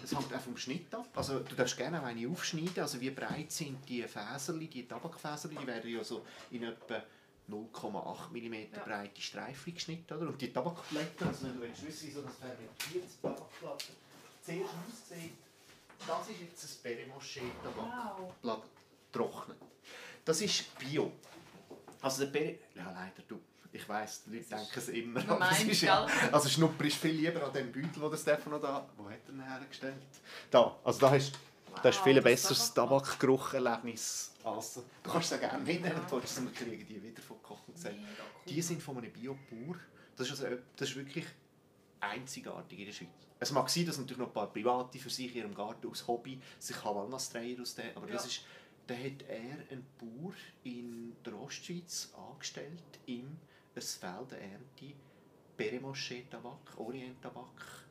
Es 0.05 0.15
hängt 0.15 0.33
auch 0.33 0.41
vom 0.41 0.57
Schnitt 0.57 0.95
ab. 0.95 1.09
Also, 1.17 1.41
du 1.41 1.55
darfst 1.55 1.77
gerne 1.77 2.01
auch 2.01 2.07
eine 2.07 2.29
aufschneiden. 2.29 2.81
Also, 2.81 3.01
wie 3.01 3.11
breit 3.11 3.51
sind 3.51 3.89
die 3.89 4.03
Fäserli, 4.03 4.69
die 4.69 4.87
Tabakfäserli? 4.87 5.57
Die 5.57 5.67
werden 5.67 5.91
ja 5.91 6.05
so 6.05 6.25
in 6.51 6.63
etwa 6.63 7.03
0,8 7.51 8.31
mm 8.31 8.55
ja. 8.55 8.85
breite 8.85 9.21
Streifen 9.21 9.75
geschnitten. 9.75 10.15
Oder? 10.15 10.29
Und 10.29 10.41
die 10.41 10.53
Tabakblätter, 10.53 11.27
also 11.27 11.47
wenn 11.47 11.55
du 11.55 11.61
willst 11.63 11.85
wissen, 11.85 12.09
wie 12.09 12.13
so 12.13 12.23
das 12.23 12.37
fermentierte 12.37 13.21
Tabakblatt 13.21 13.85
zuerst 14.43 14.75
aussieht, 14.89 15.33
das 16.07 16.29
ist 16.29 16.41
jetzt 16.41 16.65
ein 16.65 16.93
Perimoché-Tabakblatt 16.93 18.39
wow. 18.43 18.63
trocknen. 19.13 19.57
Das 20.25 20.41
ist 20.41 20.79
Bio. 20.79 21.13
Also 22.01 22.25
der 22.25 22.31
Peri... 22.31 22.59
Ja, 22.75 22.91
leider, 22.91 23.23
du. 23.27 23.41
Ich 23.73 23.89
weiss, 23.89 24.25
die 24.25 24.37
Leute 24.37 24.49
denken 24.49 24.73
es 24.77 24.89
immer. 24.89 25.29
Aber 25.29 25.51
es 25.53 25.63
ist 25.63 25.83
ja, 25.83 26.05
also 26.33 26.49
Schnupper 26.49 26.85
ist 26.85 26.97
viel 26.97 27.13
lieber 27.13 27.45
an 27.45 27.53
dem 27.53 27.71
Beutel, 27.71 28.11
den 28.11 28.19
Stefano 28.19 28.59
da... 28.59 28.89
Wo 28.97 29.09
hat 29.09 29.21
er 29.29 29.33
ihn 29.33 29.43
hergestellt? 29.43 29.95
Da. 30.51 30.77
Also 30.83 30.99
da 30.99 31.11
hast 31.13 31.33
wow, 31.71 31.81
das 31.83 31.97
ist 31.97 32.03
viel 32.03 32.21
besseres 32.21 32.75
Tabakgerucherlebnis 32.75 34.33
als... 34.43 34.75
Du 34.75 35.11
kannst 35.11 35.33
es 35.33 35.41
ja 35.41 35.49
gerne 35.49 35.63
mitnehmen, 35.65 36.01
ja. 36.11 36.13
wir 36.13 36.53
kriegen 36.53 36.87
die 36.87 37.03
wieder 37.03 37.23
von 37.23 37.41
Koch 37.43 37.61
und. 37.69 37.77
Cool. 37.85 37.95
Die 38.49 38.61
sind 38.61 38.83
von 38.83 38.99
einem 38.99 39.13
Biobauer. 39.13 39.77
Das 40.17 40.29
ist, 40.29 40.43
also, 40.43 40.57
das 40.77 40.89
ist 40.89 40.97
wirklich 40.97 41.27
einzigartig 42.01 42.79
in 42.79 42.87
der 42.87 42.93
Schweiz. 42.93 43.09
Es 43.39 43.53
mag 43.53 43.71
sein, 43.71 43.87
dass 43.87 43.97
natürlich 43.97 44.19
noch 44.19 44.27
ein 44.27 44.33
paar 44.33 44.53
Private 44.53 44.99
für 44.99 45.09
sich 45.09 45.31
in 45.35 45.43
ihrem 45.43 45.55
Garten 45.55 45.89
aus 45.89 46.07
Hobby 46.07 46.41
sich 46.59 46.85
Walnuss-Dreier 46.85 47.61
aus 47.63 47.75
dem, 47.75 47.97
aber 47.97 48.07
ja. 48.07 48.15
das 48.15 48.27
ist 48.27 48.43
dann 48.91 48.99
hat 49.05 49.23
er 49.29 49.71
einen 49.71 49.87
Bauer 49.99 50.35
in 50.65 51.15
der 51.25 51.41
Ostschweiz 51.41 52.13
angestellt, 52.17 52.83
ihm 53.07 53.39
ein 53.77 53.83
Feld 53.83 54.33
Ernte 54.33 54.95
Perimoché-Tabak, 55.57 56.77
Orient-Tabak 56.77 57.85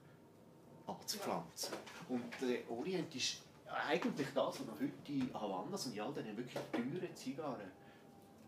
anzupflanzen. 0.87 1.75
Und 2.09 2.25
der 2.41 2.69
Orient 2.69 3.15
ist 3.15 3.37
eigentlich 3.65 4.27
das, 4.35 4.59
was 4.59 4.67
noch 4.67 4.73
heute 4.73 4.91
in 5.07 5.33
Havannas 5.33 5.85
und 5.85 5.95
in 5.95 6.01
all 6.01 6.13
diesen 6.13 6.35
wirklich 6.35 6.59
teuren 6.69 7.15
Zigarren 7.15 7.71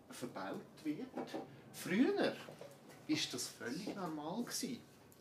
verbaut 0.10 0.84
wird. 0.84 1.08
Früher 1.72 2.18
war 2.18 3.18
das 3.32 3.48
völlig 3.48 3.96
normal. 3.96 4.46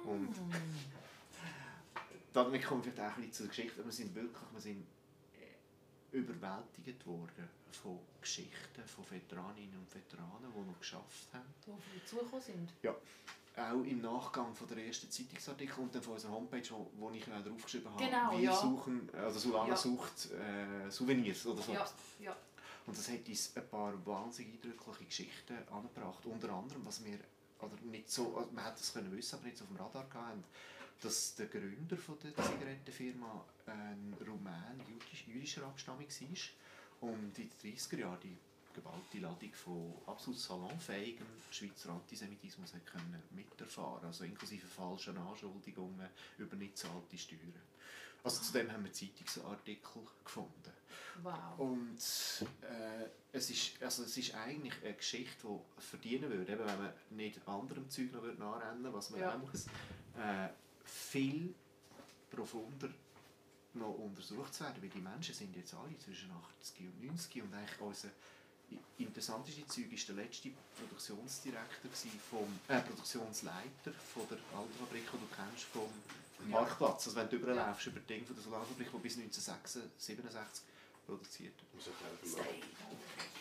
Oh. 0.06 0.12
Und 0.12 0.36
damit 2.32 2.64
kommt 2.64 2.84
vielleicht 2.84 3.00
auch 3.00 3.06
ein 3.06 3.16
bisschen 3.16 3.34
zur 3.34 3.48
Geschichte, 3.48 3.84
wir 3.84 3.92
sind 3.92 4.14
wirklich, 4.14 4.44
wir 4.54 4.62
sind 4.62 4.82
äh, 4.82 4.84
überwältigt 6.16 7.06
worden 7.06 7.50
von 7.72 8.00
Geschichten 8.22 8.84
von 8.86 9.10
Veteraninnen 9.10 9.78
und 9.78 9.94
Veteranen, 9.94 10.52
die 10.54 10.68
noch 10.68 10.80
geschafft 10.80 11.34
haben. 11.34 11.54
Die 11.66 12.00
dazugekommen 12.00 12.42
sind? 12.42 12.70
Ja. 12.82 12.96
Auch 13.58 13.84
im 13.84 14.02
Nachgang 14.02 14.54
von 14.54 14.68
der 14.68 14.86
ersten 14.86 15.10
Zeitungsartikel 15.10 15.82
und 15.82 15.96
dann 15.96 16.02
von 16.02 16.14
unserer 16.14 16.32
Homepage, 16.34 16.70
wo, 16.72 16.92
wo 16.98 17.12
ich 17.12 17.26
äh, 17.28 17.42
draufgeschrieben 17.42 17.90
habe, 17.90 18.04
genau, 18.04 18.32
wir 18.32 18.40
ja. 18.40 18.54
suchen, 18.54 19.10
also 19.14 19.40
Solana 19.40 19.70
ja. 19.70 19.78
sucht 19.78 20.30
äh, 20.32 20.90
Souvenirs 20.90 21.46
oder 21.46 21.62
so. 21.62 21.72
Ja, 21.72 21.90
ja. 22.20 22.36
Und 22.86 22.98
das 22.98 23.10
hat 23.10 23.28
uns 23.28 23.56
ein 23.56 23.70
paar 23.70 24.06
wahnsinnig 24.06 24.56
eindrückliche 24.56 25.06
Geschichten 25.06 25.58
angebracht. 25.72 26.26
Unter 26.26 26.52
anderem, 26.52 26.86
was 26.86 27.04
wir, 27.04 27.18
oder 27.60 27.76
nicht 27.84 28.12
so, 28.12 28.36
also 28.38 28.52
man 28.52 28.66
hätte 28.66 28.82
es 28.82 28.94
können 28.94 29.16
wissen, 29.16 29.36
aber 29.36 29.46
nicht 29.46 29.58
so 29.58 29.64
auf 29.64 29.70
dem 29.70 29.78
Radar 29.78 30.06
gehabt, 30.10 30.44
dass 31.02 31.36
der 31.36 31.48
Gründer 31.48 31.98
von 31.98 32.18
der 32.20 32.36
Zigarettenfirma 32.36 33.46
ein 33.68 34.16
Rumän 34.26 34.82
jüdischer 35.28 35.66
Abstammung 35.66 36.08
war 36.08 37.10
und 37.10 37.38
in 37.38 37.50
den 37.64 37.76
30er 37.76 38.00
Jahren 38.00 38.20
die 38.22 38.38
geballte 38.74 39.20
Ladung 39.20 39.54
von 39.54 39.94
absolut 40.06 40.40
salonfähigem 40.40 41.26
Schweizer 41.50 41.90
Antisemitismus 41.90 42.74
hat 42.74 42.86
können 42.86 43.24
miterfahren 43.32 44.06
also 44.06 44.24
inklusive 44.24 44.68
falschen 44.68 45.18
Anschuldigungen 45.18 46.10
über 46.38 46.56
nicht 46.56 46.78
zahlte 46.78 47.18
Steuern. 47.18 47.54
Also 48.24 48.42
zu 48.42 48.54
dem 48.54 48.72
haben 48.72 48.84
wir 48.84 48.92
Zeitungsartikel 48.92 50.02
gefunden. 50.24 50.74
Wow. 51.22 51.60
Und 51.60 52.00
äh, 52.62 53.06
es, 53.32 53.50
ist, 53.52 53.82
also 53.82 54.04
es 54.04 54.18
ist 54.18 54.34
eigentlich 54.34 54.74
eine 54.84 54.96
Geschichte, 54.96 55.48
die 55.48 55.82
verdienen 55.82 56.30
würde, 56.32 56.52
eben 56.52 56.66
wenn 56.66 56.78
man 56.78 56.94
nicht 57.12 57.48
anderem 57.48 57.90
Zeug 57.90 58.12
noch 58.12 58.38
nachrennen 58.38 58.92
was 58.92 59.12
man 59.12 59.20
ja. 59.20 59.36
auch 59.36 59.38
muss, 59.38 59.68
äh, 60.18 60.50
viel 60.86 61.54
profunder 62.32 62.90
noch 63.74 63.94
untersucht 63.98 64.54
zu 64.54 64.64
werden, 64.64 64.82
weil 64.82 64.90
die 64.90 65.00
Menschen 65.00 65.36
sind 65.36 65.56
jetzt 65.56 65.74
alle 65.74 65.98
zwischen 66.00 66.32
80 66.32 66.88
und 66.88 67.06
90 67.08 67.44
und 67.44 67.54
eigentlich 67.54 67.82
unser 67.82 68.10
interessanteste 68.98 69.68
Zeug 69.68 69.92
war 69.92 70.16
der 70.16 70.24
letzte 70.24 70.50
Produktionsdirektor 70.78 71.92
vom 72.30 72.48
äh, 72.68 72.82
Produktionsleiter 72.82 73.92
von 74.14 74.28
der 74.30 74.38
Autofabrik, 74.58 75.04
die 75.12 75.18
du 75.18 75.28
kennst, 75.36 75.66
vom 75.66 75.90
ja. 76.50 76.62
Marktplatz. 76.62 77.08
Also 77.08 77.18
wenn 77.18 77.30
du 77.30 77.36
überläufst 77.36 77.86
ja. 77.86 77.92
über 77.92 78.02
die 78.02 78.08
Dinge 78.08 78.26
von 78.26 78.36
der 78.36 78.44
Solarfabrik, 78.44 78.90
die 78.92 78.98
bis 78.98 79.18
1967 79.18 80.66
produziert 81.06 81.54
hat. 81.60 83.35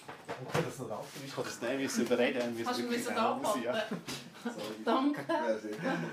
Okay, 0.47 0.65
noch 0.89 1.05
Ich 1.25 1.35
kann 1.35 1.45
das 1.45 1.61
nicht 1.61 1.99
überreden. 1.99 2.67
Hast 2.67 2.81
du 2.81 2.85
müssen 2.85 3.17
abwarten? 3.17 3.63
Ja. 3.63 3.85
Danke. 4.85 5.25
Ja, 5.29 5.59
sehr 5.59 5.77
gerne. 5.77 6.09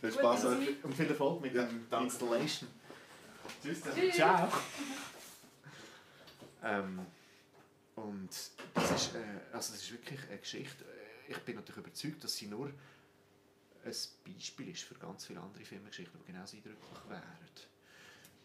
Viel 0.00 0.12
Spaß 0.12 0.44
und 0.44 0.94
viel 0.94 1.06
Erfolg 1.06 1.42
mit 1.42 1.54
ja, 1.54 1.68
der 1.90 2.00
Installation. 2.00 2.68
Tschüss. 3.62 3.80
Tschüss. 3.94 4.14
Ciao. 4.14 4.48
Ähm, 6.64 7.06
und 7.94 8.30
das 8.74 8.90
ist, 8.90 9.14
äh, 9.14 9.18
also 9.52 9.72
das 9.72 9.82
ist 9.82 9.92
wirklich 9.92 10.18
eine 10.28 10.38
Geschichte. 10.38 10.84
Ich 11.28 11.38
bin 11.38 11.54
natürlich 11.54 11.78
überzeugt, 11.78 12.24
dass 12.24 12.36
sie 12.36 12.46
nur 12.46 12.66
ein 12.66 13.94
Beispiel 14.24 14.68
ist 14.70 14.82
für 14.82 14.94
ganz 14.94 15.26
viele 15.26 15.40
andere 15.40 15.64
Filmgeschichten, 15.64 16.18
die 16.18 16.32
genauso 16.32 16.56
eindrücklich 16.56 17.08
wären. 17.08 17.22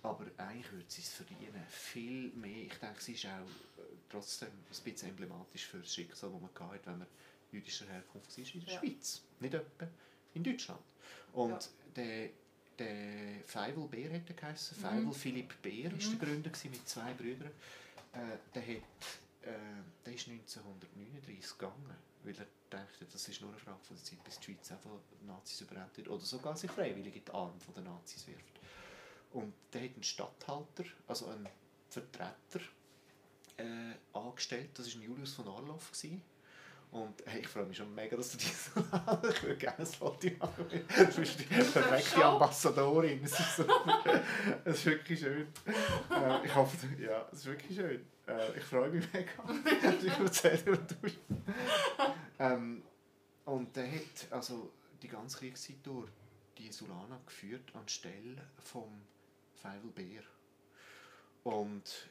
Aber 0.03 0.25
eigentlich 0.37 0.71
würde 0.71 0.85
sie 0.87 1.01
es 1.01 1.13
verdienen. 1.13 1.63
Viel 1.67 2.31
mehr. 2.31 2.63
Ich 2.65 2.77
denke, 2.79 3.01
sie 3.01 3.13
ist 3.13 3.25
auch 3.25 3.29
äh, 3.29 3.90
trotzdem 4.11 4.49
ein 4.49 4.83
bisschen 4.83 5.09
emblematisch 5.09 5.65
für 5.65 5.79
das 5.79 5.93
Schicksal, 5.93 6.31
das 6.31 6.41
man 6.41 6.69
hatte, 6.69 6.85
wenn 6.85 6.99
man 6.99 7.07
jüdischer 7.51 7.85
Herkunft 7.87 8.37
war 8.37 8.45
in 8.53 8.65
der 8.65 8.73
ja. 8.73 8.79
Schweiz. 8.79 9.21
Nicht 9.39 9.53
etwa 9.53 9.87
in 10.33 10.43
Deutschland. 10.43 10.81
Und 11.33 11.51
ja. 11.51 11.59
der, 11.95 12.29
der 12.79 13.43
Feivel 13.45 13.87
Beer 13.87 14.13
hat 14.13 14.29
er 14.29 14.35
geheißen. 14.35 14.77
Mhm. 14.77 14.81
Feivel 14.81 15.13
Philipp 15.13 15.61
Beer 15.61 15.91
war 15.91 15.97
mhm. 15.97 16.19
der 16.19 16.27
Gründer 16.27 16.51
mit 16.63 16.89
zwei 16.89 17.13
Brüdern. 17.13 17.51
Äh, 18.13 18.37
der, 18.53 18.61
hat, 18.61 18.69
äh, 19.43 20.03
der 20.05 20.13
ist 20.13 20.27
1939 20.27 21.57
gegangen, 21.57 21.95
weil 22.23 22.35
er 22.37 22.47
dachte, 22.69 23.05
das 23.11 23.27
ist 23.27 23.41
nur 23.41 23.51
eine 23.51 23.59
Frage 23.59 23.79
von 23.83 23.95
der 23.95 24.03
Zeit, 24.03 24.23
bis 24.23 24.39
die 24.39 24.45
Schweiz 24.45 24.71
einfach 24.71 24.91
Nazis 25.25 25.61
überrennt 25.61 26.07
oder 26.07 26.23
sogar 26.23 26.55
sich 26.55 26.71
freiwillig 26.71 27.15
in 27.15 27.25
die 27.25 27.31
Arme 27.31 27.53
der 27.75 27.83
Nazis 27.83 28.27
wirft. 28.27 28.59
Und 29.33 29.53
der 29.73 29.83
hat 29.83 29.93
einen 29.93 30.03
Stadthalter, 30.03 30.83
also 31.07 31.27
einen 31.27 31.47
Vertreter, 31.89 32.59
äh, 33.61 34.17
angestellt. 34.17 34.69
Das 34.73 34.93
war 34.95 35.03
Julius 35.03 35.33
von 35.33 35.47
Arloff. 35.47 35.91
Gewesen. 35.91 36.21
Und 36.91 37.23
hey, 37.25 37.39
ich 37.39 37.47
freue 37.47 37.65
mich 37.65 37.77
schon 37.77 37.95
mega, 37.95 38.17
dass 38.17 38.31
du 38.31 38.37
dies 38.37 38.71
Ich 38.75 39.43
würde 39.43 39.57
gerne 39.57 39.79
ein 39.79 39.85
Foto 39.85 40.27
machen. 40.39 40.65
Du 40.69 41.21
bist 41.21 41.39
die 41.39 41.43
perfekte 41.43 42.25
Ambassadorin. 42.25 43.23
Es 43.23 43.39
ist, 43.39 43.55
so, 43.55 43.65
es 44.65 44.75
ist 44.75 44.85
wirklich 44.85 45.19
schön. 45.21 45.47
Äh, 46.09 46.45
ich 46.45 46.53
hoffe, 46.53 46.87
ja, 46.99 47.25
es 47.31 47.39
ist 47.39 47.45
wirklich 47.45 47.77
schön. 47.77 48.05
Äh, 48.27 48.57
ich 48.57 48.63
freue 48.65 48.89
mich 48.89 49.05
mega. 49.13 49.31
ich 50.03 50.19
erzähle, 50.19 50.63
was 50.65 50.79
du. 50.87 51.11
Ähm, 52.39 52.83
und 53.45 53.73
der 53.73 53.89
hat 53.89 54.31
also 54.31 54.73
die 55.01 55.07
ganze 55.07 55.37
Kriegszeit 55.37 55.77
durch 55.83 56.09
die 56.57 56.71
Solana 56.73 57.21
geführt 57.25 57.73
anstelle 57.73 58.35
vom 58.59 59.01
Feivel 59.55 59.91
Bär. 59.91 60.23
Und 61.43 62.09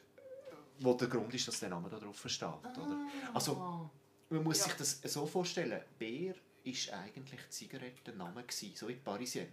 wo 0.79 0.93
der 0.93 1.07
Grund 1.07 1.33
ist, 1.33 1.47
dass 1.47 1.59
der 1.59 1.69
Name 1.69 1.89
da 1.89 1.99
drauf 1.99 2.23
steht. 2.27 2.47
Oder? 2.47 3.07
Ah. 3.25 3.31
Also, 3.33 3.89
man 4.29 4.43
muss 4.43 4.59
ja. 4.59 4.65
sich 4.65 4.73
das 4.73 5.01
so 5.03 5.25
vorstellen, 5.25 5.81
Bär 5.97 6.33
war 6.63 6.99
eigentlich 6.99 7.49
Zigarettenname, 7.49 8.43
so 8.49 8.87
wie 8.87 8.95
Parisien. 8.95 9.47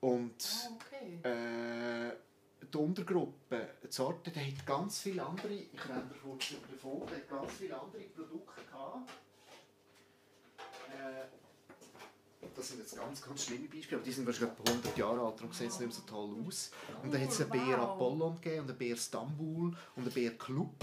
Und 0.00 0.32
oh, 0.70 0.76
okay. 0.76 1.28
äh, 1.28 2.16
die 2.72 2.76
Untergruppe, 2.76 3.74
die 3.82 3.92
Sorte, 3.92 4.30
die 4.30 4.40
hat 4.40 4.66
ganz 4.66 5.00
viele 5.00 5.24
andere, 5.24 5.52
ich 5.52 5.88
renne 5.88 6.10
kurz 6.22 6.54
davon, 6.70 7.06
die 7.06 7.14
hat 7.16 7.28
ganz 7.28 7.52
viele 7.52 7.78
andere 7.78 8.02
Produkte 8.02 8.62
gehabt. 8.62 9.10
Äh, 10.88 11.39
das 12.60 12.68
sind 12.68 12.80
jetzt 12.80 12.96
ganz, 12.96 13.22
ganz 13.22 13.44
schlimme 13.44 13.68
Beispiele, 13.68 13.96
aber 13.96 14.04
die 14.04 14.12
sind 14.12 14.26
wahrscheinlich 14.26 14.58
100 14.66 14.98
Jahre 14.98 15.20
alt, 15.20 15.38
darum 15.38 15.52
sehen 15.52 15.70
sie 15.70 15.86
nicht 15.86 15.94
so 15.94 16.02
toll 16.02 16.36
aus. 16.46 16.70
Und 17.02 17.12
dann 17.12 17.20
hat 17.20 17.30
es 17.30 17.40
einen 17.40 17.50
Bär 17.50 17.78
Apollon 17.78 18.34
gegeben 18.34 18.60
und 18.60 18.70
einen 18.70 18.78
Bär 18.78 18.96
Stambul 18.96 19.76
und 19.96 20.02
einen 20.02 20.12
Bär 20.12 20.36
Club. 20.36 20.74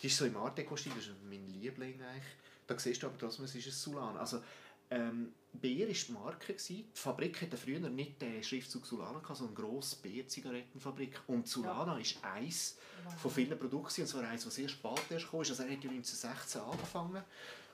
Die 0.00 0.06
ist 0.06 0.16
so 0.16 0.24
im 0.24 0.36
Art 0.36 0.56
Deco-Stil, 0.56 0.92
das 0.94 1.06
ist 1.06 1.14
mein 1.28 1.46
Liebling 1.48 2.00
eigentlich. 2.00 2.24
Da 2.66 2.78
siehst 2.78 3.02
du 3.02 3.08
aber 3.08 3.18
trotzdem, 3.18 3.44
es 3.46 3.54
ist 3.54 3.66
ein 3.66 3.72
Sulan. 3.72 4.16
Also, 4.16 4.40
Ähm, 4.90 5.32
Beer 5.52 5.88
war 5.88 5.94
die 5.94 6.12
Marke. 6.12 6.54
Die 6.54 6.86
Fabrik 6.94 7.42
hatte 7.42 7.56
früher 7.56 7.80
nicht 7.80 8.20
den 8.20 8.42
Schriftzug 8.42 8.86
Sulana, 8.86 9.20
sondern 9.34 9.56
eine 9.56 9.68
grosse 9.68 9.96
Beer-Zigarettenfabrik. 9.96 11.20
Und 11.26 11.48
Sulana 11.48 11.94
ja. 11.94 12.00
ist 12.00 12.22
eins 12.22 12.78
von 13.20 13.30
vielen 13.30 13.58
Produkten, 13.58 14.02
und 14.02 14.06
zwar 14.06 14.28
eins, 14.28 14.44
das 14.44 14.54
sehr 14.54 14.68
spät 14.68 15.10
erst 15.10 15.30
kam. 15.30 15.40
Also 15.40 15.54
er 15.54 15.70
hat 15.70 15.76
1916 15.76 16.60
angefangen. 16.60 17.22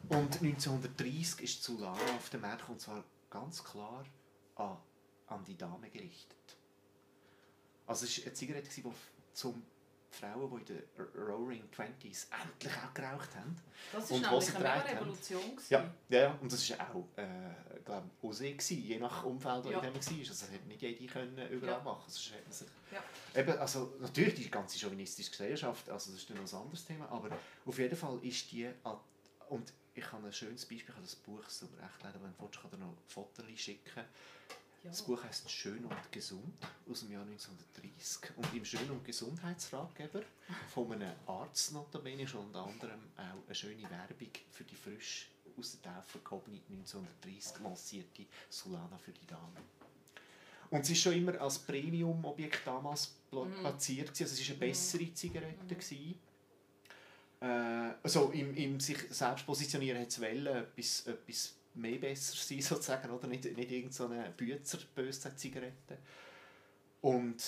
Und 0.09 0.43
1930 0.43 1.43
ist 1.43 1.63
Sulana 1.63 2.15
auf 2.17 2.31
den 2.31 2.41
Markt 2.41 2.69
und 2.69 2.81
zwar 2.81 3.05
ganz 3.31 3.63
klar 3.65 4.05
an, 4.57 4.77
an 5.27 5.45
die 5.45 5.57
Dame 5.57 5.89
gerichtet. 5.91 6.37
Also 7.87 8.07
es 8.07 8.19
war 8.19 8.27
eine 8.27 8.35
Zigarette, 8.35 8.71
die 8.71 8.85
zum 9.33 9.63
Frauen, 10.15 10.65
die 10.65 10.73
in 10.73 10.79
den 10.79 11.23
Roaring 11.23 11.71
Twenties 11.71 12.29
endlich 12.31 12.73
auch 12.73 12.95
geraucht 12.95 13.35
haben. 13.37 13.57
Das 13.93 14.11
war 14.11 14.19
nämlich 14.19 14.57
eine 14.57 14.85
Revolution. 14.85 15.59
Ja, 15.69 15.93
ja, 16.09 16.21
ja, 16.21 16.39
und 16.41 16.53
das 16.53 16.71
war 16.71 16.91
auch 16.91 17.05
äh, 17.17 17.81
glaub, 17.85 18.05
Osee, 18.23 18.57
je 18.69 18.99
nach 18.99 19.25
Umfeld, 19.25 19.67
ja. 19.67 19.73
in 19.73 19.83
dem 19.83 19.93
man 19.93 19.95
war. 19.95 20.19
Also 20.19 20.29
das 20.29 20.51
hätte 20.51 20.69
nicht 20.69 20.83
jede 20.83 21.07
können 21.07 21.37
überall 21.51 21.79
ja. 21.79 21.83
machen 21.83 22.05
können. 22.07 22.53
Sich, 22.53 22.69
ja. 22.93 23.41
eben, 23.41 23.59
also, 23.59 23.95
natürlich 24.01 24.35
die 24.35 24.51
ganze 24.51 24.79
chauvinistische 24.79 25.31
Gesellschaft, 25.31 25.89
also 25.91 26.11
das 26.11 26.21
ist 26.21 26.31
dann 26.31 26.39
noch 26.39 26.53
ein 26.53 26.59
anderes 26.59 26.85
Thema, 26.85 27.09
aber 27.11 27.31
auf 27.67 27.79
jeden 27.79 27.97
Fall 27.97 28.19
ist 28.23 28.51
die, 28.53 28.69
und 29.49 29.73
ich 29.95 30.13
habe 30.13 30.27
ein 30.27 30.33
schönes 30.33 30.65
Beispiel, 30.65 30.89
ich 30.89 30.95
habe 30.95 31.03
das 31.03 31.17
Buch 31.17 31.49
so 31.49 31.67
recht 31.67 32.03
leider, 32.03 32.21
wenn 32.23 32.33
du 32.33 32.43
willst, 32.43 32.61
kann 32.61 32.71
ich 32.73 32.79
dir 32.79 32.85
noch 32.85 32.95
Fotos 33.07 33.45
schicken. 33.57 34.05
Das 34.85 35.01
Buch 35.01 35.25
heißt 35.25 35.51
Schön 35.51 35.83
und 35.87 36.13
Gesund 36.13 36.55
aus 36.91 37.01
dem 37.01 37.13
Jahr 37.13 37.23
1930. 37.23 38.37
Und 38.37 38.55
im 38.55 38.65
Schön- 38.67 38.91
und 38.91 39.03
Gesundheitsratgeber 39.03 40.21
von 40.69 40.93
einem 40.93 41.15
Arzt 41.27 41.73
notabene 41.73 42.25
ist 42.25 42.35
unter 42.35 42.67
anderem 42.67 43.01
auch 43.17 43.47
eine 43.47 43.55
schöne 43.55 43.83
Werbung 43.83 44.29
für 44.51 44.65
die 44.65 44.75
frisch 44.75 45.31
aus 45.59 45.81
der 45.81 45.95
Taufe 45.95 46.19
gehobene 46.19 46.61
1930 46.69 47.63
lancierte 47.63 48.27
Solana 48.51 48.99
für 48.99 49.13
die 49.13 49.27
Dame. 49.27 49.57
Und 50.71 50.85
sie 50.85 50.93
ist 50.93 51.01
schon 51.01 51.15
immer 51.15 51.41
als 51.41 51.61
Premium-Objekt 51.61 52.67
damals 52.67 53.15
mhm. 53.31 53.55
platziert. 53.61 54.11
Also 54.11 54.25
es 54.25 54.41
war 54.41 54.57
eine 54.57 54.67
bessere 54.67 55.15
Zigarette. 55.15 55.95
Mhm. 55.95 56.15
Äh, 57.41 57.95
also 58.03 58.31
im, 58.33 58.55
im 58.55 58.81
sich 58.81 58.99
selbst 59.09 59.47
positionieren 59.47 60.01
hat 60.01 60.09
es 60.09 60.19
etwas, 60.19 61.07
etwas 61.07 61.55
mehr 61.75 61.99
besser 61.99 62.37
sein, 62.37 62.61
sozusagen, 62.63 63.11
oder? 63.11 63.27
Nicht, 63.27 63.45
nicht 63.45 63.71
irgendeine 63.71 63.91
so 63.91 64.09
Bützer 64.37 64.79
böse 64.95 65.35
Zigarette. 65.37 65.99
Und 67.01 67.43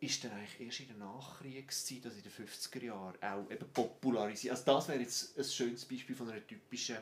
ist 0.00 0.24
dann 0.24 0.32
eigentlich 0.32 0.60
erst 0.60 0.80
in 0.80 0.88
der 0.88 0.96
Nachkriegszeit, 0.96 2.04
also 2.04 2.16
in 2.16 2.22
den 2.22 2.32
50er 2.32 2.84
Jahren, 2.84 3.22
auch 3.22 3.50
eben 3.50 3.68
popularisiert. 3.72 4.52
Also 4.52 4.64
das 4.64 4.88
wäre 4.88 5.00
jetzt 5.00 5.38
ein 5.38 5.44
schönes 5.44 5.84
Beispiel 5.84 6.16
von 6.16 6.30
einer 6.30 6.46
typischen 6.46 6.96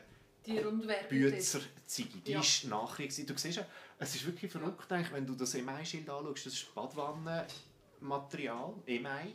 Bützer-Ziege. 0.45 2.17
Die 2.19 2.31
ja. 2.33 2.41
ist 2.41 2.65
Nachkriegszeit. 2.65 3.29
Du 3.29 3.37
siehst 3.37 3.57
ja, 3.57 3.65
es 3.97 4.15
ist 4.15 4.25
wirklich 4.25 4.51
verrückt, 4.51 4.91
eigentlich, 4.91 5.13
wenn 5.13 5.25
du 5.25 5.35
das 5.35 5.55
Emei-Schild 5.55 6.09
anschaust, 6.09 6.45
das 6.45 6.53
ist 6.53 6.75
Badwannenmaterial, 6.75 8.73
Emei, 8.85 9.33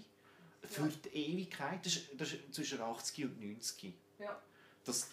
für 0.63 0.83
ja. 0.83 0.93
die 1.05 1.09
Ewigkeit, 1.17 1.85
das 1.87 1.97
ist, 1.97 2.09
das 2.19 2.33
ist 2.33 2.55
zwischen 2.55 2.81
80 2.81 3.25
und 3.25 3.41
90. 3.41 3.95
Ja. 4.19 4.41
Das, 4.85 5.09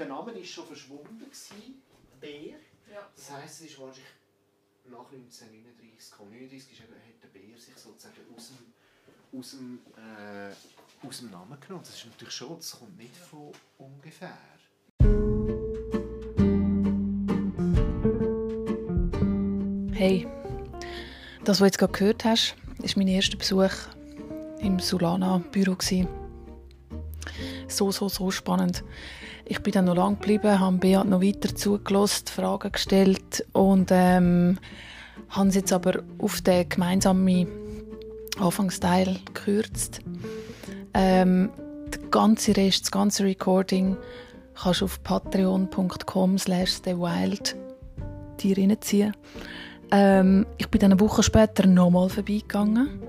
der 0.00 0.08
Name 0.08 0.34
war 0.34 0.44
schon 0.44 0.66
verschwunden, 0.66 1.18
gewesen, 1.18 1.82
Bär. 2.20 2.56
Ja. 2.90 3.08
Das 3.14 3.30
heisst, 3.30 3.60
es 3.60 3.70
ist 3.70 3.78
wahrscheinlich 3.78 4.04
nach 4.86 5.04
1939 5.12 6.10
gekommen. 6.10 6.32
1939 6.32 6.72
ist 6.72 6.80
hat 6.80 7.22
der 7.22 7.28
Bär 7.28 7.58
sich 7.58 7.76
sozusagen 7.76 8.16
aus 8.34 8.48
dem, 8.48 9.38
aus 9.38 9.50
dem, 9.50 9.78
äh, 9.96 11.06
aus 11.06 11.18
dem 11.18 11.30
Namen 11.30 11.60
genommen. 11.60 11.84
Das 11.84 11.94
ist 11.94 12.06
natürlich 12.06 12.34
schon, 12.34 12.56
das 12.56 12.78
kommt 12.78 12.96
nicht 12.96 13.14
von 13.14 13.52
ungefähr. 13.78 14.38
Hey, 19.92 20.26
das, 21.44 21.56
was 21.56 21.58
du 21.58 21.64
jetzt 21.66 21.78
gerade 21.78 21.92
gehört 21.92 22.24
hast, 22.24 22.56
ist 22.82 22.96
mein 22.96 23.08
erster 23.08 23.36
Besuch 23.36 23.74
im 24.60 24.78
Solana-Büro. 24.78 25.76
So, 27.68 27.92
so, 27.92 28.08
so 28.08 28.30
spannend. 28.30 28.82
Ich 29.50 29.60
bin 29.62 29.72
dann 29.72 29.86
noch 29.86 29.96
lange 29.96 30.14
geblieben, 30.14 30.60
habe 30.60 30.76
Beat 30.76 31.06
noch 31.06 31.20
weiter 31.20 31.52
zugelassen, 31.52 32.28
Fragen 32.28 32.70
gestellt 32.70 33.44
und 33.52 33.88
ähm, 33.90 34.58
habe 35.28 35.48
es 35.48 35.56
jetzt 35.56 35.72
aber 35.72 36.04
auf 36.18 36.40
den 36.40 36.68
gemeinsamen 36.68 37.48
Anfangsteil 38.38 39.18
gekürzt. 39.24 40.02
Ähm, 40.94 41.50
der 41.92 42.00
ganze 42.10 42.56
Rest, 42.56 42.84
das 42.84 42.90
ganze 42.92 43.24
Recording 43.24 43.96
kannst 44.54 44.82
du 44.82 44.84
auf 44.84 45.02
patreon.com 45.02 46.38
slash 46.38 46.82
thewild 46.82 47.56
dir 48.38 48.56
reinziehen. 48.56 49.16
Ähm, 49.90 50.46
ich 50.58 50.68
bin 50.68 50.80
dann 50.80 50.92
eine 50.92 51.00
Woche 51.00 51.24
später 51.24 51.66
nochmal 51.66 52.08
vorbeigegangen 52.08 53.02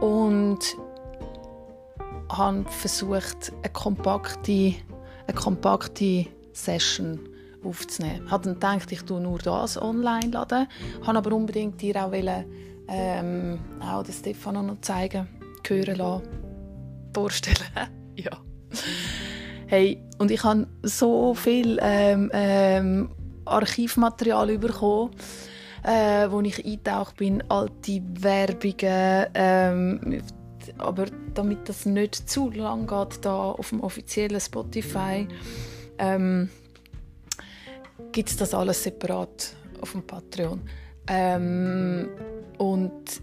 und 0.00 0.58
habe 2.28 2.64
versucht, 2.70 3.52
eine 3.62 3.72
kompakte 3.72 4.74
eine 5.26 5.36
kompakte 5.36 6.26
Session 6.52 7.20
aufzunehmen. 7.64 8.22
Ich 8.26 8.30
habe 8.30 8.44
dann 8.44 8.54
gedacht, 8.54 8.92
ich 8.92 9.02
tue 9.02 9.20
nur 9.20 9.38
das 9.38 9.80
online 9.80 10.30
laden, 10.30 10.66
habe 11.04 11.18
aber 11.18 11.32
unbedingt 11.34 11.80
dir 11.80 11.96
auch, 12.04 12.12
wollen, 12.12 12.44
ähm, 12.88 13.58
auch 13.80 14.02
den 14.02 14.12
Stefano 14.14 14.62
noch 14.62 14.80
zeigen, 14.80 15.28
hören 15.66 15.96
lassen, 15.96 16.22
vorstellen. 17.12 17.88
ja. 18.16 18.30
Hey, 19.66 20.00
und 20.18 20.30
ich 20.30 20.44
habe 20.44 20.66
so 20.82 21.34
viel 21.34 21.78
ähm, 21.82 22.30
ähm, 22.32 23.10
Archivmaterial 23.44 24.58
bekommen, 24.58 25.10
äh, 25.82 26.30
wo 26.30 26.40
ich 26.40 26.64
eingetaucht 26.64 27.16
bin, 27.16 27.42
alte 27.48 28.00
Werbungen, 28.20 29.26
ähm, 29.34 30.22
aber 30.78 31.06
damit 31.34 31.68
das 31.68 31.86
nicht 31.86 32.28
zu 32.28 32.50
lang 32.50 32.86
geht 32.86 33.24
da 33.24 33.50
auf 33.52 33.70
dem 33.70 33.80
offiziellen 33.80 34.40
Spotify, 34.40 35.28
ähm, 35.98 36.50
gibt 38.12 38.30
es 38.30 38.36
das 38.36 38.54
alles 38.54 38.82
separat 38.82 39.54
auf 39.80 39.92
dem 39.92 40.06
Patreon. 40.06 40.62
Ähm, 41.08 42.08
und 42.58 43.20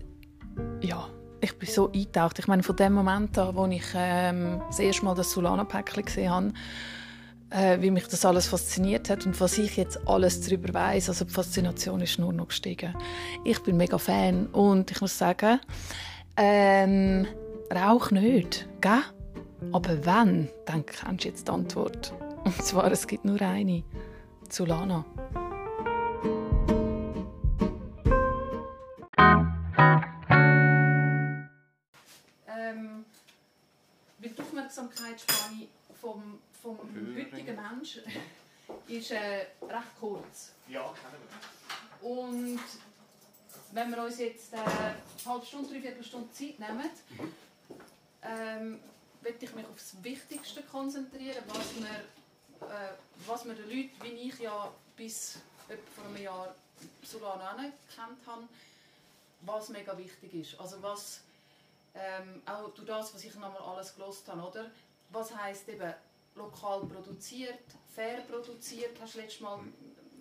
ja, 0.81 1.09
ich 1.41 1.57
bin 1.57 1.69
so 1.69 1.91
eingetaucht. 1.91 2.39
Ich 2.39 2.47
meine, 2.47 2.63
von 2.63 2.75
dem 2.75 2.93
Moment 2.93 3.37
an, 3.37 3.55
wo 3.55 3.65
ich 3.65 3.85
ähm, 3.95 4.61
das 4.67 4.79
erste 4.79 5.05
Mal 5.05 5.15
das 5.15 5.31
Solana-Päckchen 5.31 6.05
gesehen 6.05 6.29
habe, 6.29 6.53
äh, 7.49 7.81
wie 7.81 7.91
mich 7.91 8.07
das 8.07 8.25
alles 8.25 8.47
fasziniert 8.47 9.09
hat 9.09 9.25
und 9.25 9.39
was 9.39 9.57
ich 9.57 9.77
jetzt 9.77 10.07
alles 10.07 10.41
darüber 10.41 10.73
weiß, 10.73 11.09
also 11.09 11.25
die 11.25 11.33
Faszination 11.33 12.01
ist 12.01 12.17
nur 12.17 12.33
noch 12.33 12.47
gestiegen. 12.47 12.95
Ich 13.43 13.59
bin 13.61 13.77
mega 13.77 13.97
Fan 13.97 14.47
und 14.47 14.89
ich 14.91 15.01
muss 15.01 15.17
sagen, 15.17 15.59
ähm, 16.37 17.27
Rauch 17.73 18.11
nicht, 18.11 18.67
gell? 18.81 19.03
Aber 19.71 20.05
wenn, 20.05 20.49
dann 20.65 20.85
kennst 20.85 21.23
du 21.23 21.27
jetzt 21.27 21.47
die 21.47 21.51
Antwort. 21.51 22.13
Und 22.43 22.61
zwar, 22.61 22.91
es 22.91 23.07
gibt 23.07 23.25
nur 23.25 23.41
eine. 23.41 23.83
Zulana. 24.49 25.05
Ähm, 32.47 33.05
die 34.19 34.39
Aufmerksamkeitsspanne 34.39 35.67
vom, 35.99 36.39
vom 36.61 36.77
heutigen 37.15 37.55
Menschen 37.55 38.03
ist 38.87 39.11
äh, 39.11 39.47
recht 39.61 39.99
kurz. 39.99 40.53
Ja, 40.67 40.81
kennen 40.81 41.23
wir. 42.01 42.09
Und 42.09 42.59
wenn 43.73 43.89
wir 43.89 44.03
uns 44.03 44.19
jetzt 44.19 44.53
äh, 44.53 44.57
eine 44.57 44.95
halbe 45.25 45.45
Stunde, 45.45 45.69
dreiviertel 45.69 46.03
Stunde 46.03 46.31
Zeit 46.31 46.59
nehmen, 46.59 46.89
ähm, 48.21 48.79
möchte 49.21 49.45
ich 49.45 49.55
mich 49.55 49.65
auf 49.65 49.75
das 49.75 50.03
Wichtigste 50.03 50.61
konzentrieren, 50.63 51.43
was 51.47 51.75
wir, 51.75 52.67
äh, 52.67 52.93
was 53.25 53.45
wir 53.45 53.55
den 53.55 53.69
Leuten, 53.69 54.03
wie 54.03 54.29
ich 54.29 54.39
ja 54.39 54.71
bis 54.95 55.39
vor 55.95 56.05
einem 56.05 56.21
Jahr 56.21 56.55
Solana 57.01 57.63
kennt 57.95 58.27
habe, 58.27 58.43
was 59.41 59.69
mega 59.69 59.97
wichtig 59.97 60.33
ist. 60.33 60.59
Also 60.59 60.81
was, 60.81 61.21
ähm, 61.95 62.41
auch 62.45 62.69
durch 62.69 62.87
das, 62.87 63.13
was 63.13 63.23
ich 63.23 63.33
nochmal 63.35 63.61
alles 63.61 63.95
gelost 63.95 64.27
habe, 64.27 64.41
oder? 64.41 64.71
Was 65.09 65.35
heißt 65.35 65.69
eben 65.69 65.93
lokal 66.35 66.81
produziert, 66.85 67.63
fair 67.93 68.21
produziert, 68.21 68.97
hast 69.01 69.15
du 69.15 69.19
letztes 69.19 69.41
Mal 69.41 69.59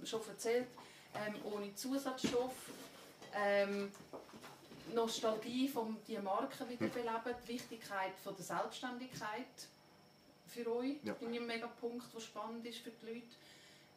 schon 0.04 0.20
erzählt, 0.28 0.68
ähm, 1.14 1.34
ohne 1.44 1.74
Zusatzstoff, 1.74 2.52
ähm, 3.34 3.90
Nostalgie 4.94 5.68
von 5.68 5.96
die 6.06 6.18
Marke 6.18 6.68
wiederbeleben, 6.68 7.34
die 7.44 7.48
Wichtigkeit 7.48 8.12
von 8.22 8.34
der 8.36 8.44
Selbstständigkeit 8.44 9.46
für 10.46 10.76
euch, 10.76 10.96
ja. 11.02 11.14
finde 11.14 11.34
ich 11.34 11.40
ein 11.40 11.46
mega 11.46 11.66
Punkt, 11.66 12.12
der 12.14 12.20
spannend 12.20 12.66
ist 12.66 12.78
für 12.78 12.90
die 12.90 13.06
Leute. 13.06 13.26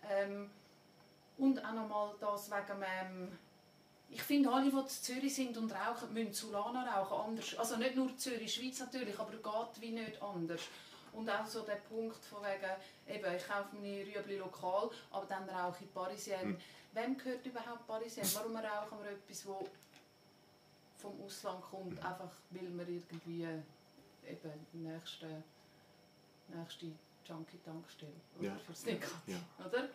Ähm, 0.10 0.50
und 1.38 1.64
auch 1.66 1.74
nochmal 1.74 2.16
das 2.20 2.50
wegen 2.50 2.84
ähm, 2.84 3.32
ich 4.10 4.22
finde, 4.22 4.50
alle, 4.50 4.70
die 4.70 4.78
in 4.78 4.88
Zürich 4.88 5.36
sind 5.36 5.58
und 5.58 5.72
rauchen, 5.72 6.14
müssen 6.14 6.34
Solana 6.34 6.84
rauchen. 6.84 7.32
Anders. 7.32 7.58
Also 7.58 7.78
nicht 7.78 7.96
nur 7.96 8.16
Zürich, 8.18 8.54
Schweiz 8.54 8.80
natürlich, 8.80 9.18
aber 9.20 9.32
geht 9.32 9.82
wie 9.82 9.92
nicht 9.92 10.22
anders. 10.22 10.62
Und 11.14 11.30
auch 11.30 11.46
so 11.46 11.62
der 11.62 11.76
Punkt 11.76 12.24
von 12.24 12.40
wegen, 12.44 13.18
eben, 13.18 13.36
ich 13.36 13.48
kaufe 13.48 13.76
meine 13.76 14.06
Rüebli 14.06 14.38
lokal, 14.38 14.90
aber 15.12 15.26
dann 15.28 15.50
rauche 15.50 15.84
ich 15.84 15.94
Parisien. 15.94 16.50
Mhm. 16.50 16.58
Wem 16.96 17.18
gehört 17.18 17.46
überhaupt 17.46 17.86
Parisien? 17.86 18.26
Warum 18.34 18.56
rauchen 18.56 18.98
wir 19.04 19.12
etwas, 19.12 19.44
das 19.44 19.70
vom 20.98 21.22
Ausland 21.22 21.62
kommt, 21.62 22.04
einfach 22.04 22.32
weil 22.52 22.72
wir 22.78 22.88
irgendwie 22.88 23.44
eben 23.44 24.68
die 24.74 24.78
nächste, 24.78 25.44
nächste 26.48 26.86
Junkie-Tankstelle 27.28 28.12
oder 28.38 28.48
ja. 28.48 28.58
fürs 28.66 28.86
Nicotine, 28.86 29.38
ja. 29.60 29.66
oder? 29.66 29.90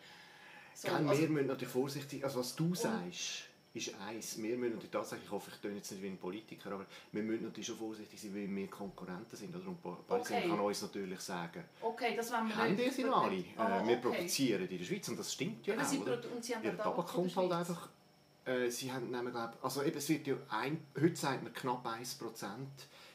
So, 0.75 0.89
Gell, 0.89 1.09
also, 1.09 1.23
wir 1.23 1.29
müssen 1.31 1.47
natürlich 1.47 1.73
vorsichtig, 1.73 2.25
also 2.25 2.41
was 2.41 2.55
du 2.55 2.75
sagst, 2.75 3.50
ist 3.73 3.95
eins. 4.01 4.43
Wir 4.43 4.57
müssen 4.57 4.75
natürlich 4.75 4.91
tatsächlich, 4.91 5.27
ich 5.27 5.31
hoffe, 5.31 5.51
ich 5.55 5.61
tue 5.61 5.73
jetzt 5.73 5.91
nicht 5.93 6.03
wie 6.03 6.09
ein 6.09 6.19
Politiker, 6.19 6.73
aber 6.73 6.87
wir 7.13 7.23
müssen 7.23 7.45
natürlich 7.45 7.67
schon 7.67 7.77
vorsichtig 7.77 8.21
sein, 8.21 8.35
weil 8.35 8.49
wir 8.49 8.67
Konkurrenten 8.69 9.37
sind. 9.37 9.55
Oder? 9.55 9.69
Und 9.69 9.81
Paris 9.83 10.31
okay. 10.31 10.49
kann 10.49 10.61
uns 10.61 10.83
natürlich 10.83 11.21
sagen, 11.21 11.65
okay, 11.81 12.15
das 12.17 12.31
wir 12.31 12.57
haben 12.57 12.75
nicht. 12.75 12.93
sind 12.93 13.13
alle. 13.13 13.37
Äh, 13.37 13.45
ah, 13.57 13.87
wir 13.87 13.97
okay. 13.99 14.09
produzieren 14.09 14.69
in 14.69 14.79
der 14.79 14.85
Schweiz 14.85 15.09
und 15.09 15.19
das 15.19 15.33
stimmt 15.33 15.67
ja 15.67 15.75
auch. 15.75 15.79
Und 15.79 16.45
sie 16.45 16.55
haben 16.55 16.65
Ihr 16.65 16.77
Tabak 16.77 17.07
kommt 17.07 17.37
halt 17.37 17.53
einfach... 17.53 17.89
Äh, 18.45 18.71
sie 18.71 18.91
haben 18.91 19.11
nämlich, 19.11 19.35
glaub, 19.35 19.57
also 19.63 19.83
eben, 19.83 19.99
es 19.99 20.09
wird 20.09 20.27
ja 20.27 20.35
ein, 20.49 20.85
heute 20.99 21.15
sagt 21.15 21.43
man 21.45 21.53
knapp 21.53 21.87
1% 21.87 22.47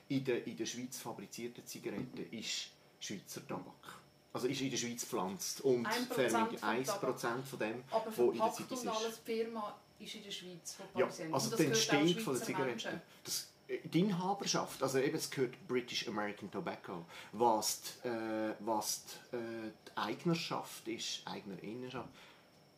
in 0.08 0.24
der, 0.24 0.46
in 0.48 0.56
der 0.56 0.66
Schweiz 0.66 1.00
fabrizierten 1.00 1.66
Zigaretten 1.66 2.32
ist 2.32 2.70
Schweizer 3.00 3.46
Tabak. 3.46 4.00
Also 4.32 4.48
ist 4.48 4.62
in 4.62 4.70
der 4.70 4.78
Schweiz 4.78 5.02
gepflanzt 5.02 5.62
und 5.62 5.88
1%, 5.88 6.62
1 6.62 6.92
von 6.92 7.60
dem, 7.60 7.84
Aber 7.90 8.18
wo 8.18 8.32
in 8.32 8.38
der 8.38 8.52
Schweiz 8.52 8.72
ist. 8.72 8.88
alles 8.88 9.20
Firma 9.20 9.74
ist 10.00 10.16
in 10.16 10.24
der 10.24 10.32
Schweiz 10.32 10.74
von 10.74 10.86
Ja, 10.96 11.08
also 11.32 11.56
die 11.56 11.66
Entstehung 11.66 12.20
von 12.20 12.36
der 12.36 12.44
Zigaretten. 12.44 13.02
Das, 13.24 13.48
äh, 13.68 13.80
die 13.88 14.02
Inhaberschaft, 14.02 14.82
also 14.84 15.00
eben 15.00 15.18
es 15.18 15.30
gehört 15.30 15.56
British 15.68 16.08
American 16.08 16.52
Tobacco, 16.52 17.06
was 17.32 17.82
die, 18.04 18.08
äh, 18.08 18.54
was 18.60 19.04
die, 19.32 19.38
äh, 19.38 19.72
die 19.88 19.98
Eignerschaft 19.98 20.88
ist, 20.88 21.22
Eignerinnenschaft, 21.26 22.10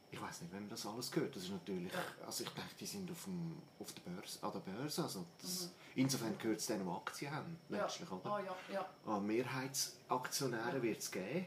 ich 0.10 0.22
weiß 0.22 0.42
nicht, 0.42 0.54
wenn 0.54 0.62
man 0.62 0.70
das 0.70 0.86
alles 0.86 1.12
gehört, 1.12 1.36
das 1.36 1.44
ist 1.44 1.52
natürlich, 1.52 1.92
also 2.26 2.44
ich 2.44 2.50
denke, 2.52 2.70
die 2.80 2.86
sind 2.86 3.12
auf, 3.12 3.26
dem, 3.26 3.58
auf 3.80 3.92
der 3.92 4.10
Börse, 4.10 4.40
an 4.42 4.52
der 4.54 4.60
Börse, 4.60 5.04
also 5.04 5.26
das, 5.42 5.64
mhm. 5.64 5.70
insofern 5.96 6.38
gehört 6.38 6.60
es 6.60 6.68
denen, 6.68 6.86
die 6.86 6.92
Aktien 6.92 7.32
haben, 7.32 7.58
letztlich, 7.68 8.10
ja. 8.10 8.16
oder? 8.16 8.32
Ah, 8.32 8.42
ja, 8.72 8.86
ja. 9.06 9.20
Mehrheitsaktionäre 9.20 10.78
ja. 10.78 10.82
wird 10.82 11.00
es 11.00 11.12
geben, 11.12 11.46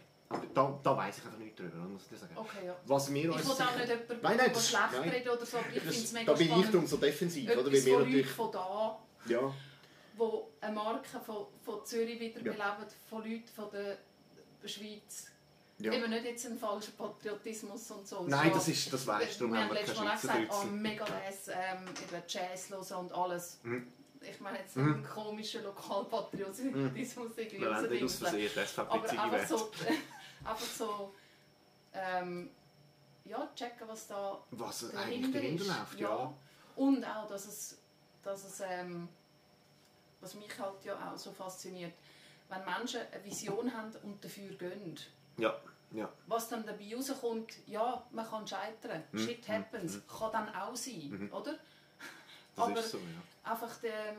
da, 0.55 0.79
da 0.83 0.97
weiß 0.97 1.19
ich 1.19 1.25
einfach 1.25 1.39
nicht 1.39 1.59
drüber, 1.59 1.77
muss. 1.79 2.03
Okay, 2.37 2.67
ja. 2.67 2.77
Was 2.87 3.13
wir 3.13 3.21
ich 3.21 3.25
will 3.27 3.33
auch 3.33 3.77
nicht 3.77 3.89
jemanden 3.89 4.19
nein, 4.23 4.37
nein, 4.37 4.51
das, 4.53 4.69
schlecht 4.69 4.93
nein. 4.93 5.09
reden 5.09 5.29
oder 5.29 5.47
so, 5.47 5.59
aber 5.59 5.69
ich 5.69 5.83
finde 5.83 5.97
es 5.97 6.13
mega 6.13 6.33
Da 6.33 6.39
bin 6.39 6.47
spannend. 6.47 6.65
ich 6.65 6.71
darum 6.71 6.87
so 6.87 6.97
defensiv, 6.99 7.51
oder? 7.51 7.67
Weil 7.67 7.85
wir 7.85 7.99
natürlich... 7.99 8.31
von 8.31 8.53
da, 8.53 8.99
ja. 9.27 9.55
wo 10.17 10.51
eine 10.61 10.75
Marke 10.75 11.21
von, 11.21 11.47
von 11.65 11.85
Zürich 11.85 12.21
wiederbelebt, 12.21 12.59
ja. 12.59 12.87
von 13.09 13.25
Leuten 13.25 13.49
von 13.49 13.71
der 13.73 13.99
Schweiz 14.69 15.27
ja. 15.81 15.95
Eben 15.95 16.11
nicht 16.11 16.25
jetzt 16.27 16.47
ein 16.47 16.59
falscher 16.59 16.93
Patriotismus 16.93 17.91
und 17.91 18.07
so. 18.07 18.27
Nein, 18.29 18.51
das, 18.53 18.69
ist, 18.69 18.93
das 18.93 19.07
weißt 19.07 19.41
du, 19.41 19.49
darum 19.49 19.57
haben 19.57 19.75
wir 19.75 19.83
keine 19.83 19.99
Mal 20.01 20.15
gesagt, 20.15 20.49
oh, 20.51 20.67
mega 20.67 21.07
les, 21.07 21.49
ähm, 21.49 21.87
über 22.07 22.23
Jazz 22.29 22.69
hören 22.69 23.07
und 23.07 23.13
alles. 23.13 23.61
Mhm. 23.63 23.87
Ich 24.21 24.39
meine 24.41 24.59
jetzt 24.59 24.77
mhm. 24.77 24.93
einen 24.93 25.05
komischen 25.05 25.65
Lokalpatriotismus 25.65 26.77
mhm. 26.77 27.33
irgendwie 27.39 27.59
Nein, 27.65 27.89
nicht 27.89 28.05
aus 28.05 28.17
Versehen, 28.17 28.51
einfach 28.59 29.49
so, 29.49 29.71
einfach 30.45 30.67
so 30.67 31.15
ähm, 31.93 32.51
ja, 33.25 33.49
checken, 33.55 33.89
was 33.89 34.07
da 34.07 34.39
was 34.51 34.95
eigentlich 34.95 35.33
dahinter 35.33 35.65
läuft, 35.65 36.01
ja. 36.01 36.09
ja. 36.09 36.35
Und 36.77 37.05
auch, 37.05 37.27
dass 37.29 37.47
es, 37.47 37.79
dass 38.23 38.45
es 38.45 38.61
ähm, 38.61 39.09
was 40.21 40.35
mich 40.35 40.59
halt 40.59 40.85
ja 40.85 41.13
auch 41.13 41.19
so 41.19 41.33
fasziniert, 41.33 41.93
wenn 42.49 42.65
Menschen 42.65 43.01
eine 43.13 43.25
Vision 43.25 43.73
haben 43.73 43.93
und 44.03 44.25
dafür 44.25 44.51
gehen. 44.55 44.99
Ja. 45.39 45.55
Ja. 45.93 46.09
Was 46.27 46.49
dann 46.49 46.65
dabei 46.65 46.95
rauskommt, 46.95 47.53
ja, 47.67 48.05
man 48.13 48.29
kann 48.29 48.47
scheitern. 48.47 49.03
Mhm. 49.11 49.19
Shit 49.19 49.49
happens. 49.49 49.95
Mhm. 49.95 50.03
Kann 50.07 50.33
dann 50.33 50.55
auch 50.55 50.77
sein, 50.77 51.09
mhm. 51.11 51.33
oder? 51.33 51.59
Das 52.55 52.65
Aber 52.65 52.83
so, 52.83 52.99
ja. 52.99 53.51
einfach 53.53 53.77
der, 53.79 54.17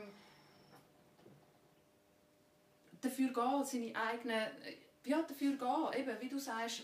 dafür 3.00 3.32
gehen, 3.32 3.64
seine 3.64 3.96
eigenen... 3.96 4.48
Ja, 5.04 5.22
dafür 5.22 5.56
gehen, 5.56 6.00
eben, 6.00 6.20
wie 6.20 6.28
du 6.28 6.38
sagst, 6.38 6.82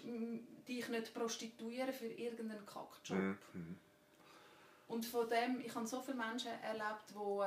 dich 0.66 0.88
nicht 0.88 1.14
prostituieren 1.14 1.92
für 1.92 2.06
irgendeinen 2.06 2.66
Kackjob. 2.66 3.18
Mhm. 3.18 3.38
mhm. 3.52 3.78
Und 4.88 5.04
von 5.04 5.28
dem, 5.28 5.60
ich 5.60 5.74
habe 5.74 5.86
so 5.86 6.00
viele 6.00 6.16
Menschen 6.16 6.50
erlebt, 6.62 7.10
die 7.10 7.42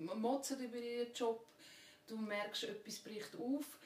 ähm, 0.00 0.20
motzen 0.20 0.58
über 0.58 0.78
ihren 0.78 1.12
Job. 1.12 1.46
Du 2.06 2.16
merkst, 2.16 2.64
etwas 2.64 2.98
bricht 2.98 3.36
auf 3.36 3.78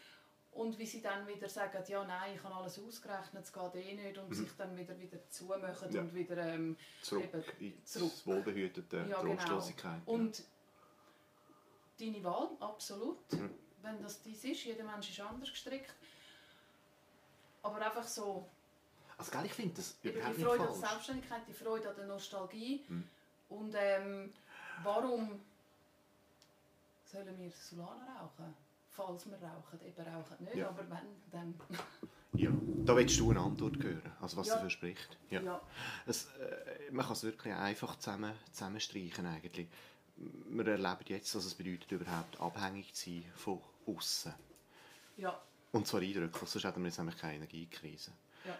und 0.52 0.78
wie 0.78 0.86
sie 0.86 1.00
dann 1.00 1.26
wieder 1.26 1.48
sagen, 1.48 1.82
ja 1.86 2.04
nein, 2.04 2.34
ich 2.34 2.42
habe 2.42 2.54
alles 2.54 2.78
ausgerechnet, 2.78 3.44
es 3.44 3.52
geht 3.52 3.74
eh 3.76 3.94
nicht 3.94 4.18
und 4.18 4.30
mhm. 4.30 4.34
sich 4.34 4.50
dann 4.56 4.76
wieder, 4.76 4.98
wieder 4.98 5.18
zumachen 5.30 5.92
ja. 5.92 6.00
und 6.00 6.14
wieder 6.14 6.36
ähm, 6.36 6.76
zurück, 7.02 7.24
eben, 7.24 7.84
zurück. 7.84 8.10
ins 8.12 8.26
wohlbehütete 8.26 9.06
ja, 9.08 9.20
Trostlosigkeit. 9.20 10.04
Genau. 10.04 10.18
Und 10.18 10.42
deine 12.00 12.24
Wahl, 12.24 12.50
absolut. 12.60 13.32
Mhm. 13.32 13.50
Wenn 13.82 14.02
das 14.02 14.22
dies 14.22 14.44
ist, 14.44 14.64
jeder 14.64 14.84
Mensch 14.84 15.10
ist 15.10 15.20
anders 15.20 15.50
gestrickt. 15.50 15.94
Aber 17.62 17.84
einfach 17.84 18.06
so... 18.06 18.48
Also 19.16 19.32
gell, 19.32 19.46
ich 19.46 19.54
finde 19.54 19.74
das 19.74 19.96
überhaupt 20.02 20.36
Die 20.36 20.42
Freude 20.42 20.62
an 20.62 20.80
der 20.80 20.88
Selbstständigkeit, 20.88 21.42
die 21.48 21.52
Freude 21.52 21.88
an 21.88 21.96
der 21.96 22.06
Nostalgie. 22.06 22.84
Mhm. 22.88 23.08
Und 23.48 23.74
ähm, 23.76 24.32
warum 24.82 25.40
sollen 27.04 27.38
wir 27.38 27.50
Solana 27.50 28.20
rauchen? 28.20 28.54
falls 28.98 29.26
wir 29.26 29.38
rauchen. 29.38 29.80
Eben 29.86 30.14
rauchen 30.14 30.44
nicht, 30.44 30.56
ja. 30.56 30.68
aber 30.68 30.84
wenn, 30.90 31.30
dann... 31.30 31.54
Ja, 32.34 32.50
da 32.84 32.94
willst 32.94 33.18
du 33.18 33.30
eine 33.30 33.40
Antwort 33.40 33.82
hören, 33.82 34.12
also 34.20 34.36
was 34.36 34.48
ja. 34.48 34.54
sie 34.54 34.60
verspricht. 34.60 35.16
Ja. 35.30 35.40
ja. 35.40 35.60
Es, 36.06 36.26
äh, 36.36 36.92
man 36.92 37.04
kann 37.04 37.14
es 37.14 37.24
wirklich 37.24 37.54
einfach 37.54 37.98
zusammen, 37.98 38.32
zusammenstreichen 38.52 39.24
eigentlich. 39.24 39.66
Wir 40.50 40.66
erleben 40.66 41.04
jetzt, 41.06 41.34
was 41.34 41.44
es 41.44 41.54
bedeutet, 41.54 41.92
überhaupt 41.92 42.40
abhängig 42.40 42.92
zu 42.94 43.10
sein 43.10 43.24
von 43.36 43.60
außen. 43.86 44.34
Ja. 45.16 45.40
Und 45.72 45.86
zwar 45.86 46.00
eindrücklich, 46.00 46.48
sonst 46.48 46.64
hätten 46.64 46.80
wir 46.80 46.88
jetzt 46.88 46.98
nämlich 46.98 47.18
keine 47.18 47.36
Energiekrise. 47.36 48.12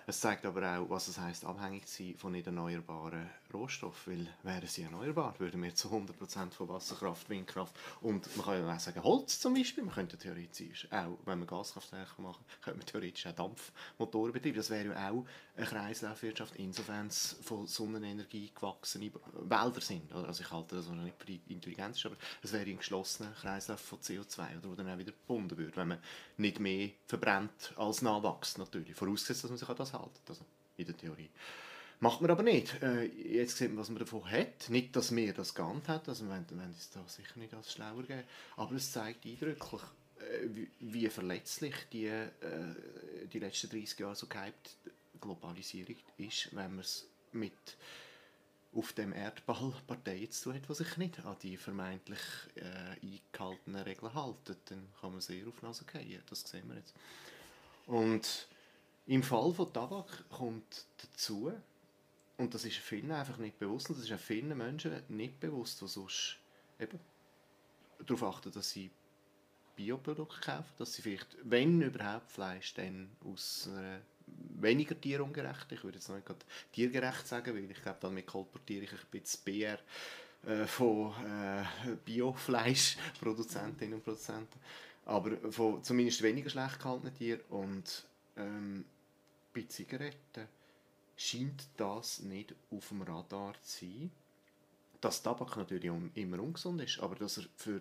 Es 0.06 0.20
zeigt 0.20 0.44
aber 0.44 0.78
auch, 0.78 0.90
was 0.90 1.08
es 1.08 1.18
heißt, 1.18 1.44
abhängig 1.44 1.86
zu 1.86 2.02
sein 2.02 2.14
von 2.16 2.32
nicht 2.32 2.46
erneuerbaren 2.46 3.28
Rohstoffen. 3.52 4.28
Weil 4.42 4.58
wären 4.58 4.68
sie 4.68 4.82
erneuerbar, 4.82 5.34
würden 5.38 5.62
wir 5.62 5.74
zu 5.74 5.88
100% 5.88 6.50
von 6.50 6.68
Wasserkraft, 6.68 7.28
Windkraft 7.30 7.74
und 8.00 8.36
man 8.36 8.44
kann 8.44 8.66
ja 8.66 8.74
auch 8.74 8.80
sagen 8.80 9.02
Holz 9.02 9.40
zum 9.40 9.54
Beispiel. 9.54 9.84
Man 9.84 9.94
könnte 9.94 10.18
theoretisch 10.18 10.90
auch, 10.90 11.18
wenn 11.24 11.38
man 11.38 11.46
Gaskraftwerke 11.46 12.20
machen, 12.20 12.44
könnte 12.60 12.78
man 12.78 12.86
theoretisch 12.86 13.26
auch 13.26 13.32
Dampfmotoren 13.32 14.32
betreiben. 14.32 14.56
Das 14.56 14.70
wäre 14.70 14.88
ja 14.88 15.10
auch 15.10 15.24
eine 15.56 15.66
Kreislaufwirtschaft, 15.66 16.56
insofern 16.56 17.06
es 17.06 17.36
von 17.42 17.66
Sonnenenergie 17.66 18.50
gewachsene 18.54 19.12
Wälder 19.32 19.80
sind. 19.80 20.12
Also 20.12 20.42
ich 20.42 20.50
halte 20.50 20.76
das 20.76 20.88
nicht 20.88 21.14
für 21.18 21.52
intelligent, 21.52 22.00
aber 22.04 22.16
es 22.42 22.52
wäre 22.52 22.68
ein 22.68 22.78
geschlossener 22.78 23.30
Kreislauf 23.32 23.80
von 23.80 23.98
CO2, 23.98 24.58
oder, 24.58 24.70
wo 24.70 24.74
dann 24.74 24.90
auch 24.90 24.98
wieder 24.98 25.12
gebunden 25.12 25.56
würde, 25.56 25.76
wenn 25.76 25.88
man 25.88 25.98
nicht 26.36 26.60
mehr 26.60 26.90
verbrennt 27.06 27.72
als 27.76 28.02
nachwächst 28.02 28.58
natürlich. 28.58 28.94
Vorausgesetzt, 28.94 29.44
dass 29.44 29.50
man 29.50 29.58
sich 29.58 29.68
das 29.78 29.92
hält, 29.92 30.10
also 30.28 30.44
in 30.76 30.86
der 30.86 30.96
Theorie. 30.96 31.30
Macht 32.00 32.20
man 32.20 32.30
aber 32.30 32.44
nicht. 32.44 32.80
Äh, 32.80 33.06
jetzt 33.06 33.56
sieht 33.56 33.70
man, 33.70 33.78
was 33.78 33.88
man 33.88 33.98
davon 33.98 34.30
hat. 34.30 34.68
Nicht, 34.68 34.94
dass 34.94 35.14
wir 35.14 35.34
das 35.34 35.54
geahnt 35.54 35.88
haben, 35.88 36.06
also 36.06 36.24
wir 36.26 36.30
wollen 36.30 36.74
es 36.76 36.90
da 36.90 37.02
sicher 37.08 37.38
nicht 37.38 37.54
als 37.54 37.72
schlauer 37.72 38.04
geben, 38.04 38.22
aber 38.56 38.76
es 38.76 38.92
zeigt 38.92 39.26
eindrücklich, 39.26 39.82
äh, 40.20 40.46
wie, 40.54 40.70
wie, 40.78 41.08
verletzlich 41.08 41.74
die, 41.92 42.06
äh, 42.06 42.28
die 43.32 43.40
letzten 43.40 43.70
30 43.70 43.98
Jahre 43.98 44.14
so 44.14 44.26
gehypt 44.28 44.76
Globalisierung 45.20 45.96
ist, 46.18 46.54
wenn 46.54 46.70
man 46.70 46.80
es 46.80 47.08
mit 47.32 47.52
auf 48.74 48.92
dem 48.92 49.12
Erdball 49.12 49.72
Parteien 49.86 50.30
zu 50.30 50.44
tun 50.44 50.54
hat, 50.54 50.68
die 50.68 50.74
sich 50.74 50.96
nicht 50.98 51.24
an 51.24 51.36
die 51.42 51.56
vermeintlich 51.56 52.20
äh, 52.54 52.96
eingehaltenen 53.02 53.82
Regeln 53.82 54.14
halten, 54.14 54.56
dann 54.66 54.88
kann 55.00 55.12
man 55.12 55.20
sehr 55.20 55.46
auf 55.48 55.58
die 55.60 55.66
Nase 55.66 55.84
fallen. 55.90 56.22
Das 56.28 56.42
sehen 56.42 56.68
wir 56.68 56.76
jetzt. 56.76 56.94
Und 57.86 58.46
im 59.08 59.22
Fall 59.22 59.52
von 59.52 59.72
Tabak 59.72 60.28
kommt 60.28 60.86
dazu, 60.98 61.52
und 62.36 62.54
das 62.54 62.64
ist 62.64 62.76
vielen 62.76 63.10
einfach 63.10 63.38
nicht 63.38 63.58
bewusst, 63.58 63.88
und 63.88 63.98
das 63.98 64.04
ist 64.04 64.12
auch 64.12 64.18
vielen 64.18 64.56
Menschen 64.56 65.02
nicht 65.08 65.40
bewusst, 65.40 65.80
die 65.80 65.88
sonst 65.88 66.36
eben 66.78 67.00
darauf 68.06 68.22
achten, 68.22 68.52
dass 68.52 68.70
sie 68.70 68.90
Bioprodukte 69.74 70.40
kaufen, 70.40 70.72
dass 70.78 70.94
sie 70.94 71.02
vielleicht, 71.02 71.36
wenn 71.44 71.80
überhaupt 71.82 72.30
Fleisch, 72.30 72.74
dann 72.74 73.08
aus 73.24 73.68
einer 73.72 74.00
weniger 74.60 75.00
tierungerecht, 75.00 75.72
ich 75.72 75.82
würde 75.84 75.98
jetzt 75.98 76.08
noch 76.08 76.16
nicht 76.16 76.28
tiergerecht 76.72 77.26
sagen, 77.26 77.54
weil 77.54 77.70
ich 77.70 77.82
glaube, 77.82 77.98
damit 78.00 78.26
kolportiere 78.26 78.84
ich 78.84 78.92
ein 78.92 78.98
bisschen 79.10 79.40
BR 79.44 79.78
äh, 80.46 80.66
von 80.66 81.12
äh, 81.24 81.64
Biofleischproduzentinnen 82.04 83.94
und 83.94 84.04
Produzenten, 84.04 84.58
aber 85.06 85.50
von 85.50 85.82
zumindest 85.82 86.22
weniger 86.22 86.50
schlecht 86.50 86.78
gehaltenen 86.78 87.14
Tieren 87.14 87.40
und 87.48 88.04
ähm, 88.36 88.84
bei 89.52 89.62
Zigaretten 89.62 90.48
scheint 91.16 91.68
das 91.76 92.20
nicht 92.20 92.54
auf 92.70 92.88
dem 92.88 93.02
Radar 93.02 93.54
zu 93.62 93.86
sein. 93.86 94.10
Dass 95.00 95.22
Tabak 95.22 95.56
natürlich 95.56 95.90
immer 96.14 96.40
ungesund 96.40 96.80
ist, 96.80 96.98
aber 97.00 97.14
dass 97.16 97.38
er 97.38 97.44
für 97.56 97.80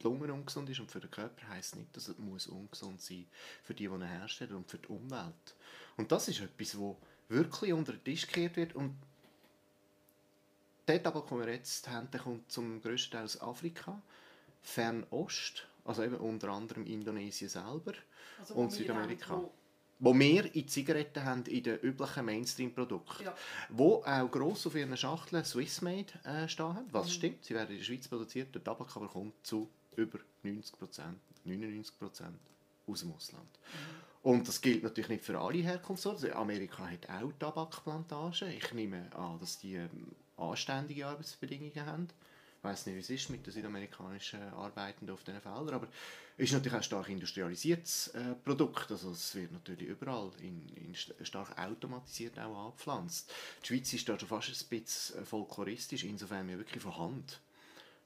die 0.00 0.04
Lunge 0.04 0.32
ungesund 0.32 0.68
ist 0.70 0.80
und 0.80 0.90
für 0.90 1.00
den 1.00 1.10
Körper 1.10 1.48
heisst 1.48 1.76
nicht, 1.76 1.96
dass 1.96 2.08
es 2.08 2.18
muss 2.18 2.46
ungesund 2.46 3.00
sein 3.00 3.26
für 3.62 3.74
die, 3.74 3.88
die 3.88 3.94
ihn 3.94 4.02
herstellen 4.02 4.54
und 4.54 4.70
für 4.70 4.78
die 4.78 4.88
Umwelt. 4.88 5.54
Und 5.96 6.12
das 6.12 6.28
ist 6.28 6.40
etwas, 6.40 6.78
wo 6.78 6.96
wirklich 7.28 7.72
unter 7.72 7.92
den 7.92 8.04
Tisch 8.04 8.26
gekehrt 8.26 8.56
wird 8.56 8.74
und 8.74 8.96
der 10.86 11.02
Tabak, 11.02 11.28
den 11.28 11.38
wir 11.38 11.48
jetzt 11.48 11.88
haben, 11.88 12.10
der 12.10 12.20
kommt 12.20 12.50
zum 12.52 12.80
grössten 12.80 13.12
Teil 13.12 13.24
aus 13.24 13.40
Afrika, 13.40 14.00
Fernost, 14.62 15.66
also 15.84 16.02
eben 16.02 16.16
unter 16.16 16.50
anderem 16.50 16.86
Indonesien 16.86 17.48
selber 17.48 17.94
also, 18.38 18.54
und 18.54 18.70
Südamerika. 18.70 19.28
Haben, 19.28 19.50
wo 19.98 20.18
wir 20.18 20.54
in 20.54 20.68
Zigaretten 20.68 21.24
haben, 21.24 21.44
in 21.44 21.62
den 21.62 21.78
üblichen 21.78 22.24
Mainstream-Produkten. 22.24 23.24
Ja. 23.24 23.34
Wo 23.70 24.02
auch 24.04 24.30
gross 24.30 24.66
auf 24.66 24.74
ihren 24.74 24.96
Schachteln 24.96 25.44
Swissmade 25.44 26.06
äh, 26.24 26.48
stehen 26.48 26.74
haben, 26.74 26.88
was 26.92 27.06
mhm. 27.06 27.12
stimmt. 27.12 27.44
Sie 27.44 27.54
werden 27.54 27.70
in 27.70 27.78
der 27.78 27.84
Schweiz 27.84 28.08
produziert, 28.08 28.54
der 28.54 28.62
Tabak 28.62 28.96
aber 28.96 29.08
kommt 29.08 29.34
zu 29.46 29.68
über 29.96 30.18
90 30.42 30.74
99% 31.46 31.92
aus 32.86 33.00
dem 33.00 33.12
Ausland. 33.12 33.44
Mhm. 33.44 34.30
Und 34.30 34.48
das 34.48 34.60
gilt 34.62 34.82
natürlich 34.82 35.10
nicht 35.10 35.24
für 35.24 35.38
alle 35.38 35.58
Herkunftsorte. 35.58 36.34
Amerika 36.34 36.88
hat 36.88 37.10
auch 37.10 37.30
Tabakplantagen. 37.38 38.52
Ich 38.52 38.72
nehme 38.72 39.14
an, 39.14 39.38
dass 39.38 39.58
die 39.58 39.74
ähm, 39.74 40.12
anständige 40.38 41.06
Arbeitsbedingungen 41.06 41.86
haben. 41.86 42.08
Weiß 42.64 42.86
nicht, 42.86 42.94
wie 42.94 43.00
es 43.00 43.10
ist 43.10 43.28
mit 43.28 43.44
den 43.44 43.52
südamerikanischen 43.52 44.40
Arbeitenden 44.54 45.12
auf 45.12 45.22
diesen 45.22 45.42
Feldern, 45.42 45.74
aber 45.74 45.86
es 46.38 46.44
ist 46.44 46.52
natürlich 46.54 46.72
auch 46.72 46.78
ein 46.78 46.82
stark 46.82 47.08
industrialisiertes 47.10 48.08
äh, 48.08 48.34
Produkt. 48.42 48.90
Also 48.90 49.10
es 49.10 49.34
wird 49.34 49.52
natürlich 49.52 49.86
überall 49.86 50.30
in, 50.40 50.66
in 50.70 50.94
stark 50.94 51.58
automatisiert 51.58 52.38
auch 52.38 52.68
angepflanzt. 52.68 53.30
Die 53.62 53.66
Schweiz 53.66 53.92
ist 53.92 54.08
da 54.08 54.18
schon 54.18 54.30
fast 54.30 54.48
ein 54.48 54.68
bisschen 54.70 55.20
äh, 55.20 55.26
folkloristisch, 55.26 56.04
insofern 56.04 56.48
wir 56.48 56.56
wirklich 56.56 56.82
von 56.82 56.96
Hand 56.96 57.38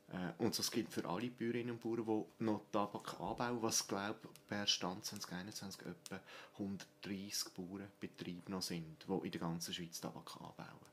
äh, 0.09 0.43
und 0.43 0.59
das 0.59 0.73
gilt 0.73 0.89
für 0.89 1.09
alle 1.09 1.31
Bäuerinnen 1.31 1.71
und 1.71 1.81
Bauern, 1.81 2.27
die 2.41 2.45
noch 2.45 2.63
Tabak 2.73 3.21
anbauen, 3.21 3.63
was 3.63 3.87
glaube 3.87 4.29
per 4.49 4.67
Stand 4.67 5.05
2021 5.05 5.83
etwa 5.83 6.21
130 6.55 7.55
Bauernbetriebe 7.55 8.51
noch 8.51 8.63
sind, 8.63 9.07
die 9.07 9.27
in 9.27 9.31
der 9.31 9.41
ganzen 9.41 9.73
Schweiz 9.73 10.01
Tabak 10.01 10.35
anbauen. 10.35 10.89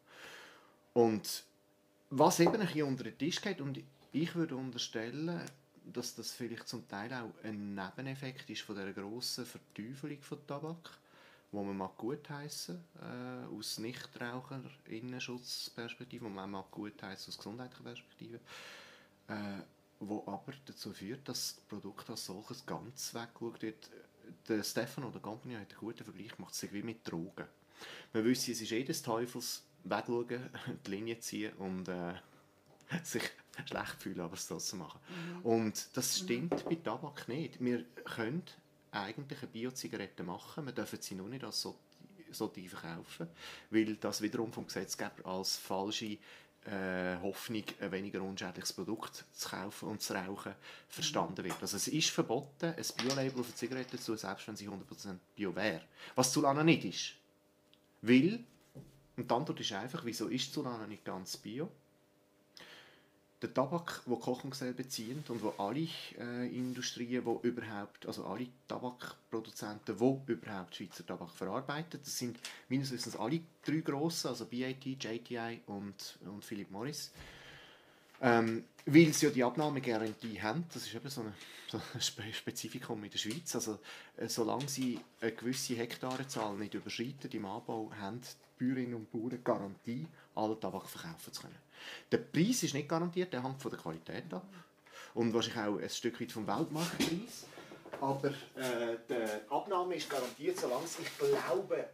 Und 0.93 1.43
was 2.10 2.39
eben 2.39 2.62
ein 2.62 2.84
unter 2.84 3.03
den 3.03 3.18
Tisch 3.18 3.41
geht, 3.41 3.62
und 3.62 3.80
ich 4.12 4.36
würde 4.36 4.56
unterstellen, 4.56 5.41
dass 5.86 6.16
das 6.16 6.32
vielleicht 6.32 6.68
zum 6.68 6.88
Teil 6.88 7.14
auch 7.14 7.32
ein 7.43 7.76
Nebeneffekt 7.76 8.49
ist 8.49 8.62
von 8.62 8.76
dieser 8.76 8.93
grossen 8.93 9.45
Verteufelung 9.45 10.22
von 10.22 10.47
Tabak, 10.47 10.97
wo 11.51 11.64
man 11.64 11.78
mag 11.78 11.95
gut 11.97 12.28
heißen 12.30 12.76
äh, 13.01 13.56
aus 13.56 13.78
Nichtraucher 13.78 14.62
Innenschutzperspektive, 14.88 16.26
wo 16.26 16.30
man 16.30 16.49
mag 16.49 16.72
gut 16.72 17.01
heißen 17.01 17.30
aus 17.32 17.38
gesundheitlicher 17.38 17.84
Perspektive 17.84 18.39
äh, 19.28 19.62
wo 19.99 20.24
aber 20.28 20.53
dazu 20.66 20.91
führt, 20.91 21.28
dass 21.28 21.56
das 21.56 21.64
Produkt 21.68 22.10
als 22.10 22.26
solches 22.26 22.66
ganz 22.66 23.14
weggeschaut 23.14 23.62
wird. 23.62 23.89
Der 24.47 24.64
Stefano 24.64 25.10
der 25.10 25.22
Company 25.22 25.53
hat 25.53 25.70
einen 25.70 25.80
guten 25.80 26.03
Vergleich 26.03 26.36
gemacht, 26.36 26.53
es 26.53 26.74
wie 26.74 26.84
mit 26.84 27.10
Drogen. 27.10 27.47
Man 28.14 28.24
wüsste, 28.24 28.51
es 28.51 28.62
ist 28.62 28.70
jedes 28.70 29.01
Teufels 29.01 29.64
wegschauen, 29.86 30.49
die 30.86 30.91
Linie 30.91 31.19
ziehen 31.19 31.53
und 31.53 31.88
äh, 31.88 32.13
sich 33.03 33.23
schlecht 33.65 34.01
fühlen, 34.01 34.19
aber 34.19 34.33
es 34.33 34.47
trotzdem 34.47 34.79
machen. 34.79 34.99
Mhm. 35.09 35.41
Und 35.45 35.88
das 35.93 36.19
stimmt 36.19 36.65
mhm. 36.65 36.69
bei 36.69 36.75
Tabak 36.75 37.27
nicht. 37.27 37.63
Wir 37.63 37.83
können 38.03 38.43
eigentlich 38.91 39.39
eine 39.39 39.47
Bio-Zigarette 39.47 40.23
machen, 40.23 40.65
wir 40.65 40.73
dürfen 40.73 41.01
sie 41.01 41.15
nur 41.15 41.29
nicht 41.29 41.43
als 41.43 41.61
so 41.61 41.75
sollte 42.31 42.67
verkaufen, 42.67 43.27
weil 43.69 43.95
das 43.95 44.21
wiederum 44.21 44.51
vom 44.51 44.65
Gesetzgeber 44.65 45.25
als 45.25 45.55
falsche 45.57 46.17
äh, 46.65 47.17
Hoffnung, 47.21 47.63
ein 47.79 47.91
weniger 47.91 48.21
unschädliches 48.21 48.73
Produkt 48.73 49.23
zu 49.33 49.49
kaufen 49.49 49.89
und 49.89 50.01
zu 50.01 50.13
rauchen, 50.13 50.53
verstanden 50.89 51.43
wird. 51.43 51.61
Also 51.61 51.77
es 51.77 51.88
ist 51.88 52.09
verboten, 52.09 52.73
ein 52.75 52.86
Bio-Label 52.97 53.39
auf 53.39 53.45
eine 53.45 53.55
Zigarette 53.55 53.97
zu 53.97 54.07
tun, 54.07 54.17
selbst 54.17 54.47
wenn 54.47 54.55
sie 54.55 54.67
100% 54.67 55.17
Bio 55.36 55.55
wäre. 55.55 55.81
Was 56.15 56.31
Zulana 56.31 56.63
nicht 56.63 56.86
ist. 56.86 57.13
Weil, 58.01 58.43
und 59.18 59.30
die 59.30 59.34
Antwort 59.34 59.59
ist 59.59 59.72
einfach, 59.74 60.03
wieso 60.05 60.28
ist 60.28 60.53
Zulana 60.53 60.88
nicht 60.88 61.05
ganz 61.05 61.38
Bio? 61.38 61.70
der 63.45 63.53
Tabak, 63.53 64.01
den 64.05 64.20
Kochungsel 64.20 64.74
beziehen 64.74 65.24
und 65.28 65.43
wo 65.43 65.53
alle 65.57 65.88
äh, 66.18 66.47
Industrien, 66.47 67.26
wo 67.26 67.39
überhaupt, 67.43 68.05
also 68.07 68.26
alle 68.26 68.47
Tabakproduzenten, 68.68 69.97
die 69.97 70.32
überhaupt 70.32 70.76
Schweizer 70.76 71.05
Tabak 71.05 71.30
verarbeiten, 71.30 71.99
das 72.03 72.18
sind 72.18 72.39
meines 72.70 72.91
Wissens 72.91 73.16
alle 73.16 73.41
drei 73.63 73.78
grossen, 73.78 74.30
also 74.30 74.45
BAT, 74.45 74.86
JTI 74.86 75.61
und, 75.68 76.18
und 76.26 76.43
Philip 76.43 76.72
Morris. 76.72 77.11
Ähm, 78.22 78.63
weil 78.86 79.13
sie 79.13 79.26
ja 79.26 79.32
die 79.32 79.43
Abnahmegarantie 79.43 80.41
haben, 80.41 80.63
das 80.74 80.84
ist 80.84 80.95
eben 80.95 81.09
so, 81.09 81.22
eine, 81.22 81.34
so 81.99 82.22
ein 82.22 82.34
Spezifikum 82.34 83.03
in 83.03 83.11
der 83.11 83.18
Schweiz, 83.18 83.53
also 83.53 83.80
äh, 84.16 84.30
solange 84.30 84.70
sie 84.70 84.99
eine 85.20 85.34
gewisse 85.34 85.76
Hektarezahl 85.76 86.55
nicht 86.55 86.74
überschreiten 86.74 87.30
im 87.32 87.45
Anbau, 87.45 87.91
haben 87.99 88.22
Bäuerinnen 88.58 88.95
und 88.95 89.12
Bauern 89.12 89.43
Garantie, 89.43 90.08
alle 90.36 90.60
Tabak 90.60 90.88
verkaufen 90.88 91.34
zu 91.34 91.41
können. 91.41 91.56
Der 92.12 92.18
Preis 92.18 92.64
ist 92.64 92.74
nicht 92.74 92.89
garantiert, 92.89 93.34
der 93.34 93.43
hängt 93.43 93.62
von 93.62 93.72
der 93.72 93.80
Qualität 93.80 94.34
ab. 94.34 94.45
Und 95.14 95.34
wahrscheinlich 95.34 95.64
auch 95.64 95.82
ein 95.82 95.89
Stück 95.89 96.20
weit 96.20 96.32
vom 96.32 96.47
Weltmarktpreis. 96.47 97.45
Aber 98.01 98.30
äh, 98.30 98.97
die 99.10 99.51
Abnahme 99.51 99.95
ist 99.95 100.10
garantiert, 100.10 100.60
solange 100.60 100.86
es, 100.86 100.99
ich 100.99 101.18
glaube, 101.18 101.89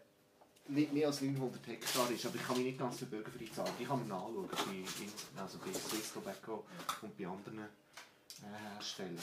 nicht 0.67 0.93
mehr 0.93 1.07
als 1.07 1.21
900 1.21 1.67
Hektar 1.67 2.09
ist. 2.09 2.25
Aber 2.25 2.35
ich 2.35 2.43
kann 2.43 2.57
mich 2.57 2.65
nicht 2.65 2.79
ganz 2.79 2.97
für 2.97 3.05
bürgerfrei 3.05 3.49
zahlen. 3.53 3.73
Ich 3.79 3.87
kann 3.87 3.99
mir 3.99 4.05
nachschauen, 4.07 4.47
bei, 4.49 5.41
also 5.41 5.57
bei 5.59 5.73
Swiss 5.73 6.13
Tobacco 6.13 6.63
und 7.01 7.17
bei 7.17 7.27
anderen 7.27 7.59
äh, 7.59 8.73
Herstellern. 8.73 9.17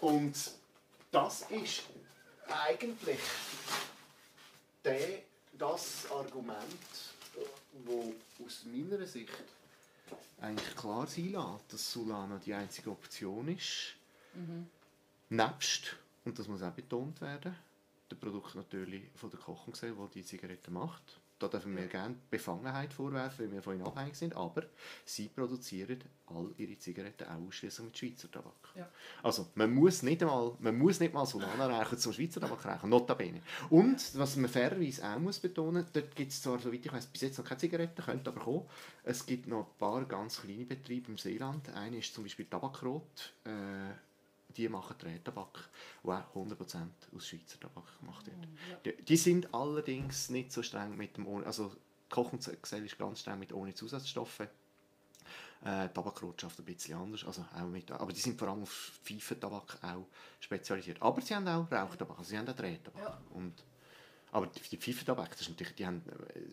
Und 0.00 0.34
das 1.10 1.42
ist 1.50 1.82
eigentlich 2.48 3.18
der, 4.84 5.22
das 5.60 6.10
Argument, 6.10 6.66
wo 7.84 8.14
aus 8.44 8.64
meiner 8.64 9.06
Sicht 9.06 9.30
eigentlich 10.40 10.74
klar 10.74 11.06
sein 11.06 11.32
lässt, 11.32 11.72
dass 11.72 11.92
Solana 11.92 12.40
die 12.44 12.54
einzige 12.54 12.90
Option 12.90 13.48
ist. 13.48 13.94
Mhm. 14.34 14.66
Nebst, 15.28 15.96
und 16.24 16.38
das 16.38 16.48
muss 16.48 16.62
auch 16.62 16.72
betont 16.72 17.20
werden, 17.20 17.54
der 18.10 18.16
Produkt 18.16 18.54
natürlich 18.54 19.04
von 19.14 19.30
der 19.30 19.38
Kochungsgesellschaft, 19.38 20.14
die 20.14 20.22
die 20.22 20.26
Zigaretten 20.26 20.72
macht. 20.72 21.19
Da 21.40 21.48
dürfen 21.48 21.74
wir 21.74 21.86
gerne 21.86 22.16
Befangenheit 22.30 22.92
vorwerfen, 22.92 23.46
weil 23.46 23.52
wir 23.52 23.62
von 23.62 23.74
ihnen 23.74 23.86
abhängig 23.86 24.14
sind, 24.14 24.36
aber 24.36 24.64
sie 25.06 25.28
produzieren 25.28 26.04
all 26.26 26.52
ihre 26.58 26.78
Zigaretten 26.78 27.26
auch 27.26 27.48
ausschließlich 27.48 27.86
mit 27.86 27.96
Schweizer 27.96 28.30
Tabak. 28.30 28.52
Ja. 28.74 28.86
Also 29.22 29.46
man 29.54 29.72
muss 29.72 30.02
nicht 30.02 30.20
mal, 30.20 30.54
man 30.60 30.76
muss 30.76 31.00
nicht 31.00 31.14
mal 31.14 31.24
Solana 31.24 31.66
rauchen 31.66 31.96
zum 31.96 32.12
Schweizer 32.12 32.42
Tabak 32.42 32.66
rauchen, 32.66 32.90
notabene. 32.90 33.40
Und, 33.70 34.18
was 34.18 34.36
man 34.36 34.50
fairerweise 34.50 35.02
auch 35.02 35.18
muss 35.18 35.40
betonen, 35.40 35.86
dort 35.90 36.14
gibt 36.14 36.30
es 36.30 36.42
zwar, 36.42 36.58
soweit 36.58 36.84
ich 36.84 36.92
weiß, 36.92 37.06
bis 37.06 37.22
jetzt 37.22 37.38
noch 37.38 37.46
keine 37.46 37.58
Zigaretten, 37.58 38.02
könnte 38.02 38.28
aber 38.28 38.40
kommen. 38.40 38.66
Es 39.02 39.24
gibt 39.24 39.46
noch 39.46 39.66
ein 39.66 39.78
paar 39.78 40.04
ganz 40.04 40.42
kleine 40.42 40.66
Betriebe 40.66 41.10
im 41.10 41.16
Seeland. 41.16 41.70
Einer 41.70 41.96
ist 41.96 42.14
zum 42.14 42.24
Beispiel 42.24 42.44
Tabakrot. 42.44 43.32
Äh, 43.44 43.94
die 44.56 44.68
machen 44.68 44.96
Drehtabak, 44.98 45.70
der 46.04 46.28
auch 46.34 46.36
100% 46.36 46.88
aus 47.14 47.26
Schweizer 47.26 47.60
Tabak 47.60 47.98
gemacht 48.00 48.26
wird. 48.26 48.38
Mm, 48.38 48.70
ja. 48.70 48.76
Die, 48.84 49.04
die, 49.04 49.16
sind 49.16 49.52
allerdings 49.54 50.30
nicht 50.30 50.52
so 50.52 50.62
streng 50.62 50.96
mit 50.96 51.16
dem, 51.16 51.26
also 51.44 51.72
Kochungsgesell 52.08 52.84
ist 52.84 52.98
ganz 52.98 53.20
streng 53.20 53.38
mit 53.38 53.52
ohne 53.52 53.74
Zusatzstoffe. 53.74 54.40
Äh, 55.62 55.88
Tabakrot 55.90 56.40
schafft 56.40 56.58
ein 56.58 56.64
bisschen 56.64 56.96
anders, 56.96 57.24
also 57.24 57.44
auch 57.54 57.66
mit, 57.66 57.90
aber 57.90 58.12
die 58.12 58.20
sind 58.20 58.38
vor 58.38 58.48
allem 58.48 58.62
auf 58.62 58.98
Pfeifentabak 59.04 59.78
auch 59.82 60.06
spezialisiert. 60.40 61.00
Aber 61.02 61.20
sie 61.20 61.34
haben 61.34 61.46
auch 61.46 61.70
Rauchtabak, 61.70 62.18
also 62.18 62.30
sie 62.30 62.38
haben 62.38 62.48
auch 62.48 62.56
Drehtabak. 62.56 63.02
Ja. 63.02 63.20
Und, 63.34 63.62
aber 64.32 64.46
die 64.46 64.76
Pfeifentabak, 64.78 65.30
das 65.32 65.42
ist 65.42 65.50
natürlich, 65.50 65.74
die 65.74 65.86
haben, 65.86 66.02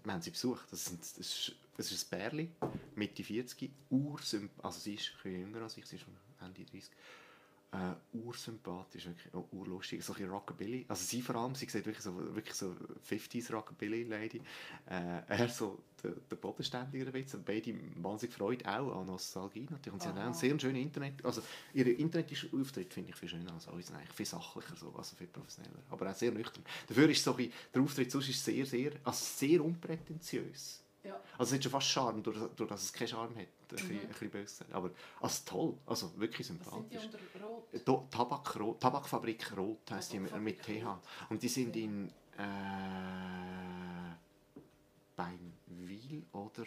wir 0.03 0.13
haben 0.13 0.21
sie 0.21 0.31
besucht, 0.31 0.67
das, 0.71 0.85
sind, 0.85 0.99
das, 0.99 1.17
ist, 1.17 1.55
das 1.77 1.91
ist 1.91 2.05
ein 2.05 2.19
Bärli, 2.19 2.51
Mitte 2.95 3.23
40, 3.23 3.71
ursympathisch, 3.89 4.65
also 4.65 4.79
sie 4.79 4.95
ist 4.95 5.07
ein 5.07 5.23
bisschen 5.23 5.41
jünger 5.41 5.61
als 5.61 5.77
ich, 5.77 5.85
sie 5.85 5.95
ist 5.95 6.01
schon 6.01 6.17
Ende 6.41 6.65
30 6.65 6.91
äh, 7.71 8.17
ursympathisch, 8.17 9.05
wirklich 9.07 9.33
oh, 9.33 9.45
urlustig, 9.51 10.03
so 10.03 10.13
ein 10.13 10.29
Rockabilly. 10.29 10.85
Also 10.87 11.03
sie 11.03 11.21
vor 11.21 11.35
allem, 11.35 11.53
sie 11.53 11.65
sieht 11.65 11.85
wirklich 11.85 12.03
so, 12.03 12.15
wirklich 12.35 12.55
so 12.55 12.73
50s 13.09 13.51
Rockabilly-Lady. 13.51 14.41
Äh, 14.89 15.21
er 15.27 15.49
so 15.49 15.77
der, 16.01 16.11
der 16.11 16.35
Bodenständiger 16.37 17.05
ein 17.07 17.11
bisschen. 17.11 17.43
Beide 17.43 17.75
wahnsinnig 17.97 18.35
Freude 18.35 18.65
auch 18.65 19.01
an 19.01 19.07
Nostalgie 19.07 19.67
natürlich. 19.69 19.93
Und 19.93 20.01
sie 20.01 20.07
Aha. 20.07 20.15
haben 20.15 20.21
auch 20.21 20.25
einen 20.25 20.33
sehr 20.33 20.59
schönen 20.59 20.77
Internet, 20.77 21.25
also 21.25 21.41
ihre 21.73 21.89
Internetauftritt 21.89 22.93
finde 22.93 23.09
ich 23.09 23.15
viel 23.15 23.29
schöner 23.29 23.53
als 23.53 23.67
uns 23.67 23.91
eigentlich, 23.91 24.13
viel 24.13 24.25
sachlicher, 24.25 24.75
so, 24.75 24.93
also 24.95 25.15
viel 25.15 25.27
professioneller, 25.27 25.79
aber 25.89 26.09
auch 26.09 26.15
sehr 26.15 26.31
nüchtern. 26.31 26.63
Dafür 26.87 27.09
ist 27.09 27.23
so 27.23 27.35
ein, 27.35 27.51
der 27.73 27.81
Auftritt 27.81 28.11
sonst 28.11 28.29
ist 28.29 28.43
sehr, 28.43 28.65
sehr, 28.65 28.93
also 29.03 29.25
sehr 29.25 29.63
unprätentiös. 29.63 30.83
Ja. 31.03 31.19
Also 31.37 31.51
es 31.51 31.55
hat 31.55 31.63
schon 31.63 31.71
fast 31.71 31.87
Charme, 31.87 32.23
durch, 32.23 32.37
durch 32.55 32.69
dass 32.69 32.83
es 32.83 32.93
keinen 32.93 33.07
Charme 33.07 33.35
hat. 33.35 33.47
Ein, 33.71 33.75
mhm. 33.75 33.87
bisschen, 33.87 34.01
ein 34.01 34.07
bisschen 34.09 34.29
böse. 34.29 34.65
Aber 34.71 34.91
also 35.21 35.43
toll, 35.45 35.77
also 35.85 36.19
wirklich 36.19 36.47
sympathisch. 36.47 36.73
Was 36.91 37.01
sind 37.01 37.13
die 37.13 37.79
unter 37.79 37.95
Rot? 37.95 38.11
Tabak, 38.11 38.59
Rot, 38.59 38.79
Tabakfabrik 38.79 39.57
Rot 39.57 39.91
heisst 39.91 40.13
die 40.13 40.19
mit 40.19 40.61
TH. 40.61 40.99
Und 41.29 41.41
die 41.41 41.49
sind 41.49 41.75
in 41.75 42.07
äh, 42.37 42.43
Beinwil 45.15 46.23
oder 46.31 46.65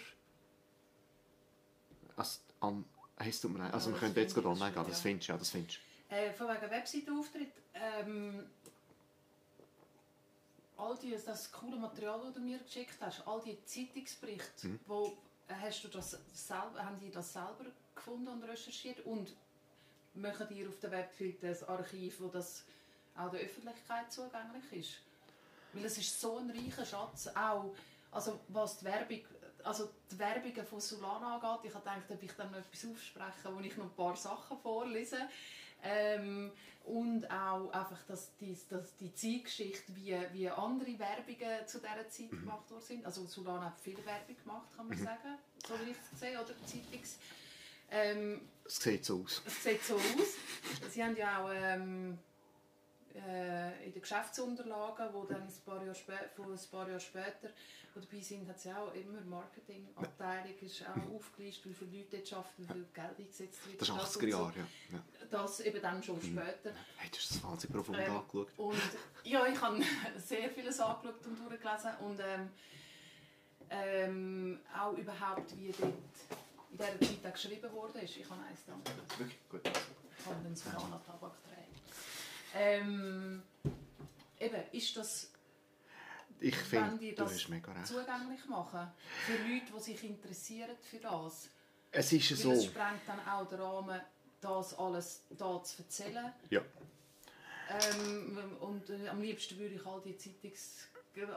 also, 2.17 2.41
an, 2.61 2.85
Hey, 3.21 3.29
es 3.29 3.41
tut 3.41 3.53
mir. 3.53 3.73
Also, 3.73 3.93
wir 3.93 3.99
können 3.99 4.15
jetzt 4.15 4.35
gerade 4.35 4.49
online 4.49 4.73
gehen. 4.73 4.85
Das 4.89 5.01
findest 5.03 5.29
du, 5.29 5.33
ja, 5.33 5.39
das 5.39 5.51
findest 5.51 5.79
du. 6.09 6.15
Äh, 6.15 6.33
von 6.33 6.49
wegen 6.49 6.71
Webseitenauftritt. 6.71 7.53
Ähm, 7.75 8.47
all 10.79 10.97
die, 10.97 11.15
das 11.25 11.53
coole 11.53 11.77
Material, 11.77 12.19
das 12.25 12.33
du 12.33 12.41
mir 12.41 12.59
geschickt 12.59 12.97
hast, 13.01 13.27
all 13.27 13.43
die 13.43 13.63
Zeitungsberichte, 13.65 14.69
mhm. 14.69 14.81
wo, 14.87 15.07
äh, 15.07 15.11
hast 15.59 15.85
du 15.85 15.89
das 15.89 16.19
selber, 16.33 16.85
haben 16.85 16.99
die 17.01 17.11
das 17.11 17.33
selber 17.33 17.67
gefunden 17.95 18.29
und 18.29 18.45
recherchiert 18.45 19.05
und 19.07 19.35
machen 20.15 20.47
die 20.51 20.67
auf 20.67 20.79
der 20.81 20.91
Webseite 20.91 21.49
ein 21.49 21.69
Archiv, 21.69 22.21
wo 22.21 22.29
das 22.29 22.65
auch 23.17 23.31
der 23.31 23.41
Öffentlichkeit 23.41 24.13
zugänglich 24.13 24.73
ist? 24.73 24.91
Weil 25.73 25.85
es 25.85 25.99
ist 25.99 26.21
so 26.21 26.39
ein 26.39 26.51
reicher 26.51 26.85
Schatz, 26.85 27.29
auch 27.29 27.75
also 28.13 28.41
was 28.49 28.79
die 28.79 28.87
Werbung, 28.87 29.21
also 29.63 29.91
die 30.11 30.19
Werbungen 30.19 30.67
von 30.67 30.81
Solana 30.81 31.37
angeht. 31.37 31.71
Ich 31.71 31.75
habe 31.75 31.85
gedacht, 31.85 32.11
ob 32.11 32.23
ich 32.23 32.33
dann 32.33 32.51
noch 32.51 32.59
etwas 32.59 32.87
aufsprechen, 32.91 33.57
wo 33.57 33.61
ich 33.61 33.77
noch 33.77 33.85
ein 33.85 33.95
paar 33.95 34.17
Sachen 34.17 34.59
vorlese. 34.59 35.29
Ähm, 35.83 36.53
und 36.85 37.31
auch 37.31 37.71
einfach 37.73 38.03
dass 38.09 38.37
die, 38.39 38.57
dass 38.69 38.97
die 38.97 39.15
Zeitgeschichte, 39.15 39.95
wie, 39.95 40.17
wie 40.33 40.49
andere 40.49 40.99
Werbungen 40.99 41.67
zu 41.67 41.79
dieser 41.79 42.09
Zeit 42.09 42.33
mhm. 42.33 42.41
gemacht 42.41 42.71
worden 42.71 42.83
sind. 42.83 43.07
Also 43.07 43.25
Solana 43.27 43.67
hat 43.67 43.81
viel 43.81 43.99
Werbung 44.05 44.37
gemacht, 44.43 44.67
kann 44.77 44.89
man 44.89 44.99
mhm. 44.99 45.05
sagen, 45.05 45.39
so 45.67 45.75
wie 45.85 45.91
ich 45.91 45.97
es 46.13 46.21
sehe, 46.21 46.41
oder 46.41 46.55
Zeitungs... 46.67 47.19
Ähm, 47.93 48.41
es 48.65 48.77
sieht 48.77 49.05
so 49.05 49.23
aus. 49.25 49.43
Es 49.45 49.65
sieht 49.65 49.83
so 49.83 49.97
aus. 49.97 50.93
Sie 50.93 51.03
haben 51.03 51.17
ja 51.17 51.43
auch 51.43 51.51
ähm, 51.53 52.19
äh, 53.15 53.87
in 53.87 53.93
den 53.93 54.03
Geschäftsunterlagen, 54.03 55.09
wo 55.13 55.25
dann 55.25 55.43
ein 55.43 55.65
paar 55.65 55.83
Jahre, 55.83 55.95
spä 55.95 56.13
ein 56.13 56.71
paar 56.71 56.89
Jahre 56.89 57.01
später 57.01 57.51
die 57.95 58.01
dabei 58.01 58.21
sind, 58.21 58.49
hat 58.49 58.57
es 58.57 58.67
auch 58.67 58.95
immer 58.95 59.21
Marketingabteilung, 59.23 60.59
ist 60.61 60.85
auch 60.87 61.15
aufgelistet, 61.15 61.67
wie 61.67 61.75
viele 61.75 61.99
Leute 61.99 62.19
dort 62.19 62.33
arbeiten, 62.33 62.53
wie 62.59 62.73
viel 62.73 62.87
Geld 62.93 63.19
eingesetzt 63.19 63.67
wird. 63.67 63.81
Das 63.81 63.89
ist 63.89 63.95
80er 63.95 64.29
Jahre, 64.29 64.53
ja. 64.57 64.67
ja. 64.93 65.03
Das 65.31 65.61
eben 65.61 65.83
dann 65.83 66.03
schon 66.03 66.17
mhm. 66.17 66.39
später. 66.39 66.73
Hey, 66.97 67.11
du 67.11 67.17
hast 67.17 67.31
das 67.31 67.43
wahnsinnig 67.43 67.77
profund 67.77 67.99
ähm, 67.99 68.17
angeschaut. 68.17 68.49
Und, 68.57 68.81
ja, 69.25 69.47
ich 69.47 69.61
habe 69.61 69.83
sehr 70.17 70.51
vieles 70.51 70.81
angeschaut 70.81 71.27
und 71.27 71.39
durchgelesen 71.39 71.91
und 72.01 72.21
ähm, 72.21 72.51
ähm, 73.71 74.61
auch 74.77 74.97
überhaupt, 74.97 75.57
wie 75.57 75.73
dort 75.73 76.93
in 76.93 76.99
dieser 76.99 77.23
Zeit 77.23 77.35
geschrieben 77.35 77.73
wurde. 77.73 78.01
Ich 78.01 78.25
habe 78.31 78.43
eins 78.43 78.65
dann. 78.67 78.83
Wirklich 79.19 79.49
gut. 79.49 79.63
Ich 79.67 80.27
habe 80.27 80.43
den 80.45 80.55
Solana 80.55 81.01
Tabak 81.05 81.33
ähm, 82.55 83.43
eben, 84.39 84.63
ist 84.73 84.97
das 84.97 85.31
ich 86.43 86.57
finde, 86.57 87.13
du 87.13 87.25
hast 87.25 87.49
mega 87.49 87.71
recht. 87.73 87.87
zugänglich 87.87 88.45
machen 88.47 88.91
für 89.27 89.33
Leute, 89.33 89.73
die 89.77 89.81
sich 89.83 90.05
interessieren 90.05 90.77
für 90.81 90.99
das. 90.99 91.51
Es 91.93 92.13
ist 92.13 92.31
Weil 92.31 92.37
so. 92.39 92.53
Es 92.53 92.65
sprengt 92.65 93.03
dann 93.07 93.21
auch 93.29 93.47
den 93.47 93.61
Rahmen, 93.61 94.01
das 94.41 94.79
alles 94.79 95.23
da 95.31 95.63
zu 95.63 95.83
erzählen. 95.83 96.33
Ja. 96.49 96.63
Ähm, 97.69 98.57
und 98.61 98.89
äh, 98.91 99.09
am 99.09 99.21
liebsten 99.21 99.59
würde 99.59 99.75
ich 99.75 99.87
all 99.87 100.01
die 100.01 100.17
Zeitungs 100.17 100.89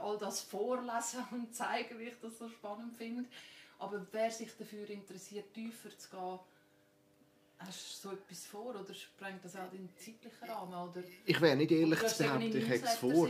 all 0.01 0.18
das 0.18 0.41
vorlesen 0.41 1.26
und 1.32 1.53
zeigen, 1.55 1.99
wie 1.99 2.03
ich 2.03 2.20
das 2.22 2.38
so 2.38 2.47
spannend 2.47 2.95
finde. 2.95 3.30
Aber 3.80 4.05
wer 4.11 4.32
sich 4.32 4.55
dafür 4.57 4.89
interessiert, 4.89 5.53
tiefer 5.53 5.89
zu 5.97 6.09
gehen, 6.09 6.39
Hast 7.60 8.04
du 8.04 8.10
so 8.10 8.16
etwas 8.16 8.45
vor 8.45 8.76
oder 8.76 8.93
sprengt 8.93 9.43
das 9.43 9.56
auch 9.56 9.70
den 9.70 9.89
zeitlichen 9.95 10.49
Rahmen? 10.49 10.74
Oder? 10.74 11.04
Ich 11.26 11.39
wäre 11.39 11.56
nicht 11.56 11.72
ehrlich 11.72 12.06
zu 12.08 12.24
behaupten, 12.24 12.58
ich 12.58 12.68
hätte 12.68 12.86
es 12.86 12.95
vor. 12.95 13.30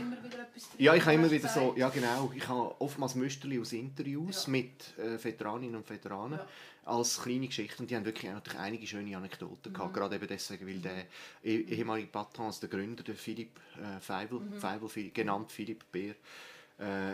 Ja, 0.78 0.94
ich 0.94 1.02
habe 1.04 1.14
immer 1.14 1.30
wieder 1.30 1.48
so, 1.48 1.74
ja 1.76 1.88
genau, 1.88 2.32
ich 2.34 2.46
habe 2.48 2.74
oftmals 2.80 3.14
Müsterli 3.14 3.60
aus 3.60 3.72
Interviews 3.72 4.46
ja. 4.46 4.50
mit 4.50 4.98
äh, 4.98 5.22
Veteraninnen 5.22 5.76
und 5.76 5.88
Veteranen 5.88 6.40
ja. 6.40 6.48
als 6.84 7.22
kleine 7.22 7.46
Geschichten 7.46 7.82
und 7.82 7.90
die 7.90 7.96
haben 7.96 8.04
wirklich 8.04 8.30
natürlich 8.30 8.58
einige 8.58 8.86
schöne 8.86 9.16
Anekdoten 9.16 9.70
mhm. 9.70 9.76
gehabt, 9.76 9.94
gerade 9.94 10.16
eben 10.16 10.26
deswegen, 10.26 10.66
weil 10.66 10.78
der 10.78 11.06
eh, 11.44 11.60
ehemalige 11.60 12.08
Patron, 12.08 12.46
also 12.46 12.66
der 12.66 12.70
Gründer, 12.70 13.04
der 13.04 13.14
Philipp 13.14 13.60
äh, 13.76 14.00
Feibel, 14.00 14.40
mhm. 14.40 14.54
Feibel, 14.54 15.10
genannt 15.10 15.52
Philipp 15.52 15.84
Beer, 15.92 16.16
äh, 16.78 17.12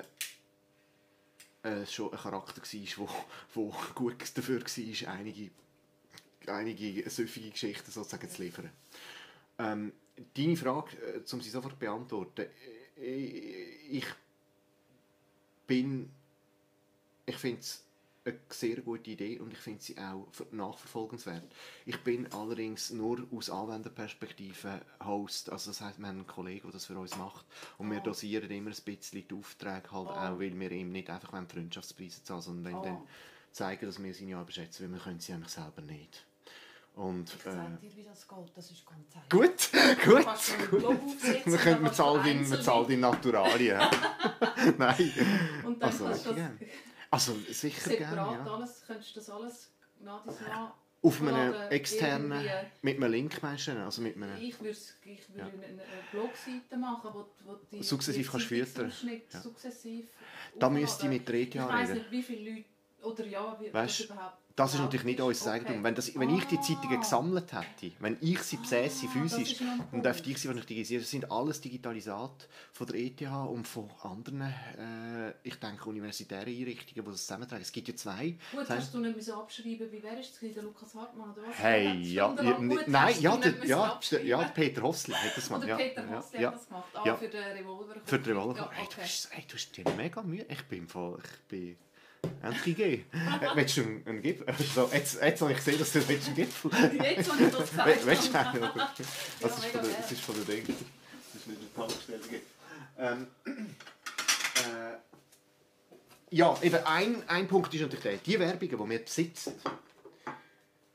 äh, 1.62 1.84
schon 1.84 2.10
ein 2.12 2.18
Charakter 2.18 2.62
war, 2.62 3.08
der 3.54 3.92
gut 3.94 4.38
dafür 4.38 4.62
war, 4.62 5.12
einige 5.12 5.50
einige 6.52 7.08
süffige 7.08 7.50
Geschichten 7.50 7.90
sozusagen 7.90 8.28
zu 8.28 8.42
liefern. 8.42 8.70
Ähm, 9.58 9.92
deine 10.34 10.56
Frage, 10.56 10.96
äh, 10.96 11.32
um 11.32 11.40
sie 11.40 11.50
sofort 11.50 11.74
zu 11.74 11.78
beantworten, 11.78 12.46
äh, 12.98 13.24
ich 13.90 14.06
bin, 15.66 16.10
ich 17.26 17.36
finde 17.36 17.60
es 17.60 17.84
eine 18.24 18.38
sehr 18.50 18.76
gute 18.82 19.10
Idee 19.10 19.38
und 19.38 19.52
ich 19.52 19.58
finde 19.58 19.82
sie 19.82 19.96
auch 19.98 20.26
nachverfolgenswert. 20.50 21.44
Ich 21.86 21.98
bin 22.00 22.30
allerdings 22.32 22.90
nur 22.90 23.26
aus 23.32 23.48
Anwenderperspektive 23.48 24.82
Host, 25.04 25.50
also 25.50 25.70
das 25.70 25.80
heißt, 25.80 25.98
wir 25.98 26.08
haben 26.08 26.18
einen 26.18 26.26
Kollegen, 26.26 26.62
der 26.62 26.72
das 26.72 26.86
für 26.86 26.98
uns 26.98 27.16
macht 27.16 27.46
und 27.78 27.90
wir 27.90 28.00
dosieren 28.00 28.50
immer 28.50 28.70
ein 28.70 28.84
bisschen 28.84 29.24
die 29.26 29.34
Aufträge 29.34 29.90
halt 29.90 30.08
oh. 30.08 30.10
auch, 30.10 30.38
weil 30.38 30.58
wir 30.58 30.70
ihm 30.70 30.92
nicht 30.92 31.08
einfach 31.08 31.30
Freundschaftspreise 31.48 32.22
zahlen, 32.22 32.42
sondern 32.42 32.74
oh. 32.74 32.82
dann 32.82 32.98
zeigen, 33.52 33.86
dass 33.86 34.02
wir 34.02 34.14
seine 34.14 34.36
Arbeit 34.36 34.54
schätzen, 34.54 34.84
weil 34.84 34.98
wir 34.98 35.04
können 35.04 35.20
sie 35.20 35.32
eigentlich 35.32 35.52
selber 35.52 35.82
nicht. 35.82 36.26
Und, 37.00 37.34
ich 37.34 37.46
äh, 37.46 37.52
dir, 37.80 37.96
wie 37.96 38.04
das 38.04 38.28
geht. 38.28 38.38
Das 38.54 38.70
ist 38.70 38.84
ganz 38.84 39.16
einfach. 39.16 39.28
Gut, 39.30 39.70
gut, 40.04 40.82
gut. 40.82 41.46
Wir 41.46 41.58
können 41.58 41.82
mit 41.82 41.94
Zahlen 41.94 42.48
mit 42.48 42.62
Zahl 42.62 42.90
in 42.90 43.00
Naturalien. 43.00 43.80
Nein. 44.78 45.12
Und 45.64 45.80
dann 45.80 45.90
also, 45.90 46.04
kannst 46.04 46.26
du 46.26 46.34
das 46.34 46.50
also 47.10 47.36
sicher 47.48 47.96
gerne, 47.96 48.16
ja. 48.16 48.46
alles, 48.46 48.84
könntest 48.86 49.16
du 49.16 49.20
das 49.20 49.30
alles 49.30 49.70
nach 50.00 50.24
auf 51.02 51.22
einem 51.22 51.54
externen, 51.70 52.46
mit 52.82 52.98
einem 52.98 53.10
Link 53.10 53.42
meinst 53.42 53.68
du? 53.68 53.82
Also 53.82 54.02
mit 54.02 54.16
einem, 54.16 54.36
ich 54.36 54.60
würde 54.60 54.76
ich 55.04 55.28
würd 55.30 55.38
ja. 55.38 55.44
eine 55.44 55.82
Blogseite 56.12 56.76
machen, 56.76 57.10
wo, 57.14 57.26
wo 57.46 57.56
die 57.72 57.82
Sukzessiv 57.82 58.30
kannst 58.30 58.46
filtern. 58.46 58.92
Ja. 59.32 59.40
Sukzessiv 59.40 60.06
da 60.58 60.68
müsste 60.68 61.04
ich 61.04 61.10
mit 61.10 61.30
reden. 61.30 61.62
Ich 61.62 61.68
weiss 61.68 61.90
nicht, 61.90 62.10
wie 62.10 62.22
viele 62.22 62.50
Leute, 62.50 62.64
oder 63.02 63.26
ja, 63.26 63.56
wie, 63.60 63.72
weißt, 63.72 64.00
überhaupt 64.00 64.38
das 64.60 64.74
ist 64.74 64.80
natürlich 64.80 65.04
nicht 65.04 65.20
unser 65.20 65.52
Eigentum. 65.52 65.76
Okay. 65.76 65.84
Wenn, 65.84 65.94
das, 65.94 66.18
wenn 66.18 66.36
ich 66.36 66.44
die 66.44 66.60
Zeitungen 66.60 66.98
ah. 66.98 67.00
gesammelt 67.00 67.52
hätte, 67.52 67.94
wenn 67.98 68.18
ich 68.20 68.40
sie 68.40 68.58
besäße 68.58 69.06
ah, 69.06 69.10
physisch, 69.10 69.56
dann 69.90 70.02
dürfte 70.02 70.30
ich 70.30 70.38
sie 70.38 70.48
nicht 70.48 70.68
digitalisieren. 70.68 71.02
Das 71.02 71.10
sind 71.10 71.32
alles 71.32 71.60
Digitalisate 71.62 72.46
von 72.72 72.86
der 72.86 72.96
ETH 72.96 73.22
und 73.22 73.66
von 73.66 73.88
anderen, 74.02 74.42
äh, 74.42 75.30
ich 75.44 75.58
denke, 75.58 75.88
universitären 75.88 76.48
Einrichtungen, 76.48 77.04
die 77.06 77.10
das 77.10 77.22
zusammentragen. 77.22 77.62
Es 77.62 77.72
gibt 77.72 77.88
ja 77.88 77.96
zwei. 77.96 78.36
Gut, 78.52 78.60
das 78.60 78.70
hast 78.70 78.94
du 78.94 78.98
nicht 78.98 79.16
müssen 79.16 79.32
abschreiben 79.32 79.90
wie 79.90 80.02
wer 80.02 80.20
ist 80.20 80.42
es? 80.42 80.54
Der 80.54 80.62
Lukas 80.62 80.94
Hartmann 80.94 81.30
oder 81.30 81.42
was? 81.48 81.58
Hey, 81.58 81.98
ja, 82.02 82.34
ja, 82.42 82.52
gut, 82.52 82.88
nein, 82.88 83.14
ja, 83.18 83.36
der, 83.38 83.64
ja, 83.64 83.98
ja, 84.24 84.42
Peter 84.48 84.82
Hossli 84.82 85.14
hat 85.14 85.36
das 85.36 85.46
gemacht. 85.46 85.64
Oder 85.64 85.76
Peter 85.76 86.04
ja, 86.04 86.18
Hossli 86.18 86.42
ja, 86.42 86.48
hat 86.48 86.56
das 86.56 86.68
gemacht. 86.68 86.88
Ah, 86.92 87.02
ja. 87.06 87.16
für 87.16 87.28
den 87.28 87.44
Revolver. 87.56 87.94
Für 88.04 88.18
den 88.18 88.36
Revolver. 88.36 88.58
Ja, 88.58 88.66
okay. 88.66 88.76
hey, 88.76 88.88
du, 88.94 89.02
hast, 89.02 89.28
hey, 89.30 89.44
du 89.48 89.54
hast 89.54 89.76
dir 89.76 89.84
mega 89.96 90.22
Mühe. 90.22 90.44
Ich 90.50 90.62
bin 90.64 90.86
voll, 90.86 91.18
ich 91.24 91.48
bin 91.48 91.78
Endlich 92.42 92.64
gegeben. 92.64 93.04
äh, 93.12 93.54
willst 93.54 93.76
du 93.76 93.82
einen, 93.82 94.22
Gipfel? 94.22 94.46
Also, 94.46 94.90
jetzt, 94.92 95.20
jetzt 95.20 95.40
habe 95.40 95.52
ich 95.52 95.58
gesehen, 95.58 95.78
dass 95.78 95.92
du 95.92 96.08
willst 96.08 96.26
einen 96.26 96.36
Gipfel 96.36 96.70
Jetzt 97.02 97.32
habe 97.32 97.44
ich 97.44 97.50
das 97.50 97.70
gesagt. 97.70 98.06
willst 98.06 98.34
du 98.34 98.38
einen? 98.38 98.62
Das, 99.40 99.58
ist 99.58 99.64
von 99.66 99.82
der, 99.82 99.92
das 100.00 100.12
ist 100.12 100.20
von 100.20 100.34
der 100.36 100.44
Ding. 100.44 100.66
Das 100.66 101.40
ist 101.40 101.46
nicht 101.48 101.60
eine 101.60 101.88
Tankstelle. 101.88 102.20
Ähm, 102.98 103.26
äh, 103.46 104.96
ja, 106.30 106.56
eben 106.62 106.86
ein, 106.86 107.28
ein 107.28 107.48
Punkt 107.48 107.74
ist 107.74 107.80
natürlich 107.80 108.02
der, 108.02 108.16
die 108.16 108.38
Werbungen, 108.38 108.78
die 108.84 108.90
wir 108.90 108.98
besitzen, 109.00 109.54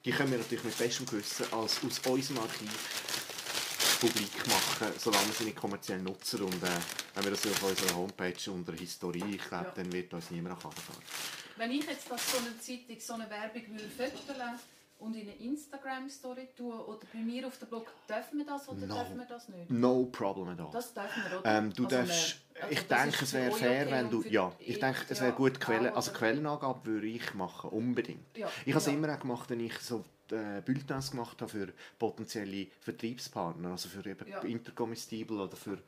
die 0.05 0.11
können 0.11 0.31
wir 0.31 0.37
natürlich 0.37 0.63
mit 0.63 0.77
bestem 0.77 1.05
Gewissen 1.05 1.45
als 1.51 1.83
aus 1.83 1.99
unserem 2.05 2.39
Archiv 2.39 3.24
publik 3.99 4.47
machen, 4.47 4.93
solange 4.97 5.27
wir 5.27 5.33
sie 5.33 5.45
nicht 5.45 5.57
kommerziell 5.57 5.99
nutzen. 5.99 6.41
Und 6.43 6.63
äh, 6.63 6.67
wenn 7.15 7.23
wir 7.23 7.31
das 7.31 7.45
auf 7.45 7.63
unserer 7.63 7.95
Homepage 7.95 8.51
unter 8.51 8.73
Historie, 8.73 9.23
ich 9.35 9.47
glaube, 9.47 9.65
ja. 9.65 9.73
dann 9.75 9.91
wird 9.91 10.13
uns 10.13 10.31
niemand 10.31 10.63
nach. 10.63 10.71
Wenn 11.57 11.71
ich 11.71 11.85
jetzt 11.85 12.09
das 12.09 12.31
so 12.31 12.37
eine 12.39 12.59
Zeitung, 12.59 12.99
so 12.99 13.13
eine 13.13 13.29
Werbung 13.29 13.77
will 13.77 13.89
fotografieren 13.89 14.59
und 14.99 15.13
in 15.15 15.21
eine 15.21 15.35
Instagram-Story 15.35 16.49
tun 16.55 16.79
oder 16.79 17.05
bei 17.11 17.19
mir 17.19 17.47
auf 17.47 17.57
dem 17.57 17.67
Blog, 17.67 17.87
dürfen 18.09 18.37
wir 18.39 18.45
das 18.45 18.67
oder 18.67 18.87
no. 18.87 18.95
dürfen 18.95 19.17
wir 19.17 19.25
das 19.25 19.49
nicht? 19.49 19.69
No 19.69 20.05
problem 20.05 20.49
at 20.49 20.59
all. 20.59 20.71
Das 20.71 20.93
dürfen 20.93 21.23
wir, 21.29 21.39
oder? 21.39 21.57
Ähm, 21.57 21.73
du 21.73 21.85
also 21.85 21.97
darfst, 21.97 22.41
also 22.59 22.71
ich 22.71 22.81
denke, 22.87 23.23
es 23.23 23.33
wäre 23.33 23.51
fair, 23.51 23.91
wenn 23.91 24.09
du, 24.09 24.23
ja, 24.23 24.51
ich 24.59 24.79
denke, 24.79 25.05
es 25.09 25.21
wäre 25.21 25.33
gut, 25.33 25.59
Quellen, 25.59 25.93
also 25.93 26.11
Quellenangabe 26.11 26.85
würde 26.85 27.07
ich 27.07 27.33
machen, 27.33 27.69
unbedingt. 27.69 28.37
Ja. 28.37 28.49
Ich 28.65 28.73
habe 28.73 28.79
es 28.79 28.85
ja. 28.85 28.93
immer 28.93 29.13
auch 29.13 29.19
gemacht, 29.19 29.49
wenn 29.49 29.59
ich 29.59 29.77
so 29.79 30.03
äh, 30.31 30.61
Bulletins 30.61 31.11
gemacht 31.11 31.41
habe 31.41 31.51
für 31.51 31.73
potenzielle 31.99 32.67
Vertriebspartner, 32.81 33.71
also 33.71 33.89
für 33.89 34.07
eben 34.09 34.27
ja. 34.27 34.41
Intercomestible 34.41 35.41
oder 35.41 35.55
für 35.55 35.79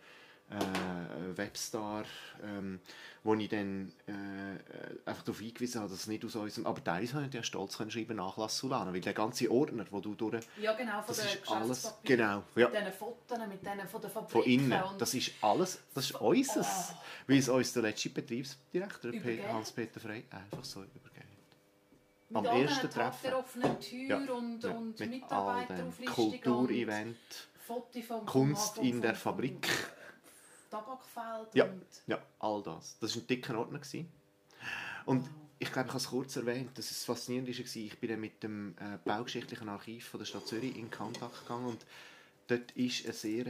äh, 0.49 1.37
Webstar, 1.37 2.05
ähm, 2.43 2.79
wo 3.23 3.33
ich 3.35 3.49
dann 3.49 3.91
äh, 4.07 5.09
einfach 5.09 5.23
darauf 5.23 5.39
hingewiesen 5.39 5.81
habe, 5.81 5.89
dass 5.89 6.01
es 6.01 6.07
nicht 6.07 6.23
aus 6.23 6.35
unserem, 6.35 6.65
aber 6.65 6.81
teilweise 6.81 7.15
habe 7.15 7.25
ich 7.27 7.33
ja 7.33 7.43
stolz 7.43 7.77
können 7.77 7.91
schreiben 7.91 8.15
Nachlass 8.15 8.57
Solana, 8.57 8.93
weil 8.93 9.01
der 9.01 9.13
ganze 9.13 9.51
Ordner, 9.51 9.85
wo 9.91 9.99
du 9.99 10.15
durch... 10.15 10.45
Ja 10.61 10.73
genau, 10.73 11.01
von 11.01 11.15
das 11.15 11.25
ist 11.25 11.51
alles, 11.51 11.93
genau, 12.03 12.43
ja. 12.55 12.69
Mit 12.69 12.79
diesen 12.79 12.93
Fotos, 12.93 13.39
mit 13.49 13.65
denen 13.65 13.87
von 13.87 14.01
der 14.01 14.09
Fabrik. 14.09 14.31
Von 14.31 14.43
innen, 14.43 14.83
das 14.97 15.13
ist 15.13 15.31
alles, 15.41 15.79
das 15.93 16.05
ist 16.05 16.15
unseres, 16.21 16.93
oh. 16.93 16.95
weil 17.27 17.37
es 17.39 17.49
uns 17.49 17.73
der 17.73 17.81
letzte 17.81 18.09
Betriebsdirektor, 18.09 19.11
Hans-Peter 19.51 19.99
Frey, 19.99 20.23
einfach 20.29 20.63
so 20.63 20.83
übergeht. 20.83 21.16
Am 22.33 22.45
ersten 22.45 22.89
Treffen. 22.89 23.23
der 23.23 23.39
offenen 23.39 23.79
Tür 23.79 24.07
ja, 24.07 24.33
und, 24.33 24.63
ja, 24.63 24.71
und 24.71 24.99
Mitarbeiterauflistung. 24.99 26.31
Kulturevent. 26.31 27.17
Kunst 28.25 28.77
in 28.77 29.01
der 29.01 29.15
Fabrik. 29.15 29.67
Tabakfeld. 30.69 31.53
Ja, 31.53 31.69
ja, 32.07 32.21
all 32.39 32.61
das. 32.63 32.97
Das 32.99 33.15
war 33.15 33.23
ein 33.23 33.27
dicker 33.27 33.57
Ordner. 33.57 33.79
Und 35.05 35.21
wow. 35.21 35.29
ich 35.59 35.71
glaube, 35.71 35.87
ich 35.87 35.93
habe 35.93 35.97
es 35.97 36.07
kurz 36.07 36.35
erwähnt, 36.35 36.77
dass 36.77 36.91
es 36.91 37.05
faszinierend 37.05 37.47
war. 37.47 37.75
Ich 37.75 37.99
bin 37.99 38.09
dann 38.09 38.19
mit 38.19 38.43
dem 38.43 38.75
äh, 38.79 38.97
Baugeschichtlichen 39.03 39.69
Archiv 39.69 40.09
von 40.09 40.19
der 40.19 40.25
Stadt 40.25 40.47
Zürich 40.47 40.77
in 40.77 40.91
Kontakt 40.91 41.41
gegangen 41.41 41.65
und 41.67 41.85
dort 42.47 42.71
ist 42.71 43.05
eine 43.05 43.13
sehr 43.13 43.47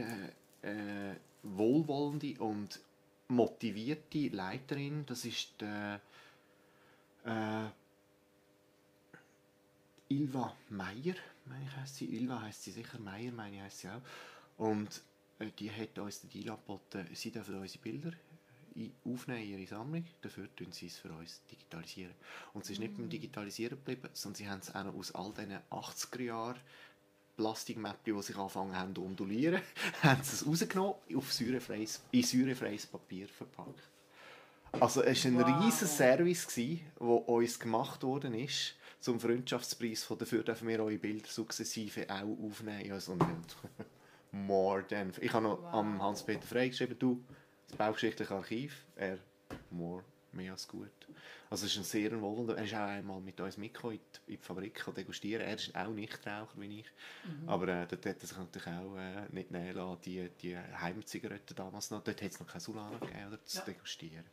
äh, 0.62 1.14
wohlwollende 1.42 2.40
und 2.40 2.80
motivierte 3.28 4.28
Leiterin. 4.28 5.04
Das 5.06 5.24
ist 5.24 5.60
die, 5.60 5.98
äh, 7.24 7.68
Ilva 10.08 10.56
Meier, 10.70 11.14
meine 11.44 11.64
ich 11.64 11.76
heißt 11.76 11.96
sie. 11.96 12.16
Ilva 12.16 12.40
heißt 12.42 12.62
sie 12.62 12.70
sicher, 12.70 12.98
Meier 12.98 13.32
meine 13.32 13.56
ich 13.56 13.62
heißt 13.62 13.78
sie 13.80 13.88
auch. 13.88 14.02
Und 14.56 15.02
äh, 15.38 15.50
die 15.58 15.70
hat 15.70 15.98
uns 15.98 16.20
den 16.20 16.30
Deal 16.30 16.50
angeboten, 16.50 17.06
sie 17.12 17.30
dürfen 17.30 17.56
unsere 17.56 17.82
Bilder 17.82 18.12
aufnehmen 19.04 19.42
in 19.42 19.58
ihre 19.58 19.66
Sammlung, 19.66 20.04
dafür 20.22 20.48
tun 20.54 20.70
sie 20.70 20.86
es 20.86 20.98
für 20.98 21.10
uns 21.10 21.42
digitalisieren. 21.50 22.14
Und 22.54 22.64
es 22.64 22.70
ist 22.70 22.78
nicht 22.78 22.96
beim 22.96 23.06
mm. 23.06 23.10
Digitalisieren 23.10 23.76
geblieben, 23.76 24.08
sondern 24.12 24.36
sie 24.36 24.48
haben 24.48 24.60
es 24.60 24.74
auch 24.74 24.84
noch 24.84 24.94
aus 24.94 25.14
all 25.14 25.32
diesen 25.32 25.58
80er 25.70 26.22
Jahren 26.22 26.60
Plastikmäppchen, 27.36 28.16
die 28.16 28.22
sich 28.22 28.36
anfangen 28.36 28.76
haben 28.76 28.94
zu 28.94 29.04
ondulieren, 29.04 29.62
haben 30.02 30.22
sie 30.22 30.34
es 30.34 30.46
rausgenommen, 30.46 30.94
auf 31.14 31.32
säurefreies, 31.32 32.02
in 32.12 32.22
säurefreies 32.22 32.86
Papier 32.86 33.28
verpackt. 33.28 33.82
Also 34.72 35.02
es 35.02 35.24
war 35.24 35.32
ein 35.32 35.38
wow. 35.38 35.64
riesiger 35.64 35.86
Service, 35.86 36.46
der 36.54 37.28
uns 37.28 37.58
gemacht 37.58 38.02
worden 38.02 38.34
ist 38.34 38.74
zum 39.00 39.20
Freundschaftspreis 39.20 40.04
von 40.04 40.18
dafür 40.18 40.42
dürfen 40.42 40.68
wir 40.68 40.80
eure 40.80 40.98
Bilder 40.98 41.28
sukzessive 41.28 42.06
auch 42.08 42.44
aufnehmen. 42.44 42.92
Also 42.92 43.16
more 44.32 44.86
than. 44.86 45.12
Ich 45.20 45.32
habe 45.32 45.44
noch 45.44 45.62
wow. 45.62 45.74
am 45.74 46.02
Hans-Peter 46.02 46.46
Frey 46.46 46.68
geschrieben, 46.68 46.96
du, 46.98 47.24
das 47.68 47.76
Baugeschichtliche 47.76 48.34
Archiv, 48.34 48.84
er, 48.96 49.18
more, 49.70 50.04
mehr 50.32 50.52
als 50.52 50.66
gut. 50.66 50.90
Also 51.50 51.64
es 51.64 51.72
ist 51.72 51.78
ein 51.78 51.84
sehr 51.84 52.20
wohlwollender, 52.20 52.58
er 52.58 52.64
ist 52.64 52.74
auch 52.74 52.80
einmal 52.80 53.20
mit 53.20 53.40
uns 53.40 53.56
mitgekommen 53.56 53.94
in 53.94 54.00
die, 54.28 54.36
Fabrik 54.36 54.84
degustieren. 54.94 55.46
Er 55.46 55.54
ist 55.54 55.74
auch 55.74 55.88
Nichtraucher 55.88 56.52
wie 56.56 56.80
ich, 56.80 56.86
mhm. 57.24 57.48
aber 57.48 57.68
äh, 57.68 57.86
dort 57.86 58.04
hat 58.04 58.22
er 58.22 58.26
sich 58.26 58.36
natürlich 58.36 58.68
auch 58.68 58.96
äh, 58.96 59.26
nicht 59.30 59.50
näher 59.50 59.74
lassen, 59.74 60.00
die, 60.04 60.28
die 60.42 60.58
Heimzigaretten 60.58 61.56
damals 61.56 61.90
noch, 61.90 62.04
dort 62.04 62.20
hat 62.20 62.30
es 62.30 62.40
noch 62.40 62.46
keine 62.46 62.60
Solana 62.60 62.98
gegeben, 62.98 63.28
oder, 63.28 63.44
zu 63.44 63.58
ja. 63.58 63.64
degustieren. 63.64 64.24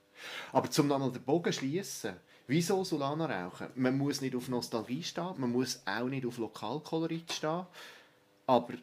Aber 0.51 0.69
zum 0.69 0.87
nochmal 0.87 1.11
den 1.11 1.23
Bogen 1.23 1.51
schließen, 1.51 2.15
wieso 2.47 2.83
Solana 2.83 3.25
rauchen? 3.25 3.67
Man 3.75 3.97
muss 3.97 4.21
nicht 4.21 4.35
auf 4.35 4.47
Nostalgie 4.47 5.03
stehen, 5.03 5.33
man 5.37 5.51
muss 5.51 5.81
auch 5.85 6.05
nicht 6.05 6.25
auf 6.25 6.37
Lokalkolorit 6.37 7.31
stehen, 7.31 7.65
aber 8.47 8.73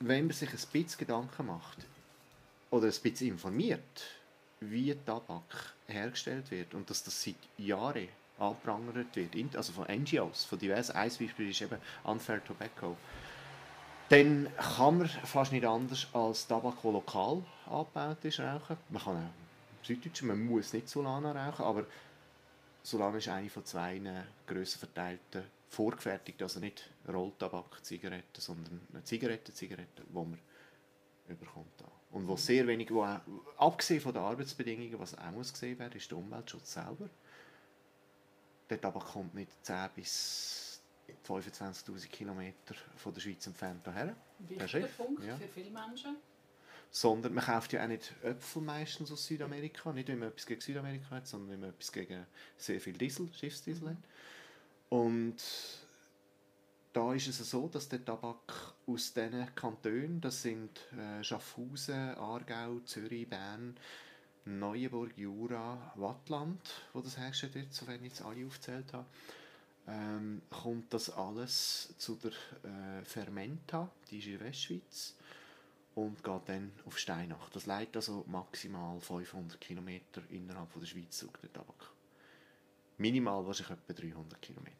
wenn 0.00 0.26
man 0.26 0.34
sich 0.34 0.48
ein 0.50 0.58
bisschen 0.72 0.98
Gedanken 0.98 1.46
macht 1.46 1.78
oder 2.70 2.86
ein 2.86 2.94
bisschen 3.02 3.28
informiert, 3.28 4.02
wie 4.60 4.94
Tabak 4.94 5.74
hergestellt 5.86 6.50
wird 6.50 6.74
und 6.74 6.88
dass 6.88 7.02
das 7.02 7.22
seit 7.22 7.36
Jahren 7.58 8.08
angeprangert 8.38 9.14
wird, 9.14 9.56
also 9.56 9.72
von 9.72 9.86
NGOs, 9.86 10.44
von 10.44 10.58
diversen, 10.58 10.96
ein 10.96 11.10
Beispiel 11.10 11.50
ist 11.50 11.60
eben 11.60 11.78
Unfair 12.04 12.42
Tobacco, 12.44 12.96
dann 14.08 14.48
kann 14.56 14.98
man 14.98 15.08
fast 15.08 15.52
nicht 15.52 15.64
anders 15.64 16.06
als 16.12 16.46
Tabak, 16.46 16.82
der 16.82 16.92
lokal 16.92 17.42
angebaut 17.66 18.24
ist, 18.24 18.40
rauchen. 18.40 18.76
Man 18.88 19.02
kann 19.02 19.16
auch 19.16 19.39
Süddeutschen, 19.82 20.28
man 20.28 20.44
muss 20.44 20.72
nicht 20.72 20.88
Solana 20.88 21.32
rauchen, 21.32 21.64
aber 21.64 21.86
Solana 22.82 23.18
ist 23.18 23.28
eine 23.28 23.50
von 23.50 23.64
zwei 23.64 24.00
grösser 24.46 24.78
verteilten, 24.78 25.44
vorgefertigten, 25.68 26.44
also 26.44 26.60
nicht 26.60 26.90
Rolltabak-Zigaretten, 27.08 28.40
sondern 28.40 28.80
Zigaretten-Zigaretten, 29.04 30.04
die 30.08 30.12
man 30.12 30.38
überkommt. 31.28 31.66
Und 32.10 32.26
wo 32.26 32.36
sehr 32.36 32.66
wenig, 32.66 32.90
wo 32.90 33.04
auch, 33.04 33.20
abgesehen 33.56 34.00
von 34.00 34.12
den 34.12 34.22
Arbeitsbedingungen, 34.22 34.98
was 34.98 35.16
auch 35.16 35.30
muss 35.30 35.52
gesehen 35.52 35.78
werden, 35.78 35.96
ist 35.96 36.10
der 36.10 36.18
Umweltschutz 36.18 36.72
selber. 36.72 37.08
Der 38.68 38.80
Tabak 38.80 39.04
kommt 39.04 39.34
nicht 39.34 39.52
10 39.64 39.90
bis 39.94 40.82
25'000 41.26 42.08
Kilometer 42.08 42.74
von 42.96 43.14
der 43.14 43.20
Schweiz 43.20 43.46
entfernt 43.46 43.82
hierher. 43.84 44.16
Wichtiger 44.38 44.86
Punkt 44.88 45.24
ja. 45.24 45.36
für 45.36 45.48
viele 45.48 45.70
Menschen. 45.70 46.16
Sondern 46.90 47.34
man 47.34 47.44
kauft 47.44 47.72
ja 47.72 47.84
auch 47.84 47.88
nicht 47.88 48.12
Äpfel 48.22 48.62
meistens 48.62 49.12
aus 49.12 49.26
Südamerika, 49.26 49.92
nicht 49.92 50.08
wenn 50.08 50.18
man 50.18 50.28
etwas 50.28 50.46
gegen 50.46 50.60
Südamerika 50.60 51.10
hat, 51.10 51.26
sondern 51.26 51.50
wenn 51.50 51.60
man 51.60 51.70
etwas 51.70 51.92
gegen 51.92 52.26
sehr 52.56 52.80
viel 52.80 52.94
Diesel, 52.94 53.28
Schiffsdiesel 53.32 53.90
hat. 53.90 53.96
Und 54.88 55.36
da 56.92 57.14
ist 57.14 57.28
es 57.28 57.38
so, 57.50 57.68
dass 57.68 57.88
der 57.88 58.04
Tabak 58.04 58.74
aus 58.86 59.12
diesen 59.12 59.54
Kantonen, 59.54 60.20
das 60.20 60.42
sind 60.42 60.80
äh, 60.92 61.22
Schaffhausen, 61.22 62.16
Aargau, 62.16 62.80
Zürich, 62.80 63.28
Bern, 63.28 63.76
Neuenburg, 64.44 65.16
Jura, 65.16 65.92
Wattland, 65.94 66.60
wo 66.92 67.00
das 67.00 67.16
hergestellt 67.16 67.54
wird, 67.54 67.72
sofern 67.72 67.96
ich 67.96 68.10
jetzt 68.10 68.22
alle 68.22 68.44
aufgezählt 68.44 68.92
habe, 68.92 69.06
ähm, 69.86 70.42
kommt 70.50 70.92
das 70.92 71.10
alles 71.10 71.94
zu 71.98 72.16
der 72.16 72.32
äh, 72.32 73.04
Fermenta, 73.04 73.90
die 74.10 74.18
ist 74.18 74.26
in 74.26 74.38
der 74.38 74.48
Westschweiz, 74.48 75.14
und 75.94 76.22
geht 76.22 76.48
dann 76.48 76.72
auf 76.86 76.98
Steinach. 76.98 77.48
Das 77.50 77.66
leitet 77.66 77.96
also 77.96 78.24
maximal 78.26 79.00
500 79.00 79.60
Kilometer 79.60 80.22
innerhalb 80.30 80.70
von 80.70 80.80
der 80.80 80.88
Schweiz 80.88 81.18
zurück, 81.18 81.38
der 81.42 81.52
Tabak. 81.52 81.90
Minimal 82.98 83.46
wahrscheinlich 83.46 83.78
etwa 83.88 84.00
300 84.00 84.42
Kilometer. 84.42 84.76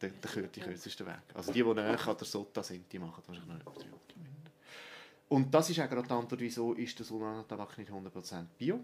Der, 0.00 0.10
der, 0.10 0.42
der 0.42 0.64
kürzeste 0.64 1.06
Weg. 1.06 1.22
Also 1.34 1.52
die, 1.52 1.62
die 1.62 1.74
näher 1.74 2.08
an 2.08 2.16
der 2.16 2.26
Sota 2.26 2.62
sind, 2.62 2.92
die 2.92 2.98
machen 2.98 3.22
wahrscheinlich 3.26 3.46
noch 3.46 3.60
etwa 3.60 3.80
300 3.80 4.08
Kilometer. 4.08 4.50
Und 5.28 5.54
das 5.54 5.70
ist 5.70 5.80
auch 5.80 5.88
gerade 5.88 6.06
die 6.06 6.12
Antwort, 6.12 6.40
wieso 6.40 6.74
ist 6.74 6.98
der 6.98 7.06
Sulana-Tabak 7.06 7.78
nicht 7.78 7.90
100% 7.90 8.44
Bio. 8.58 8.80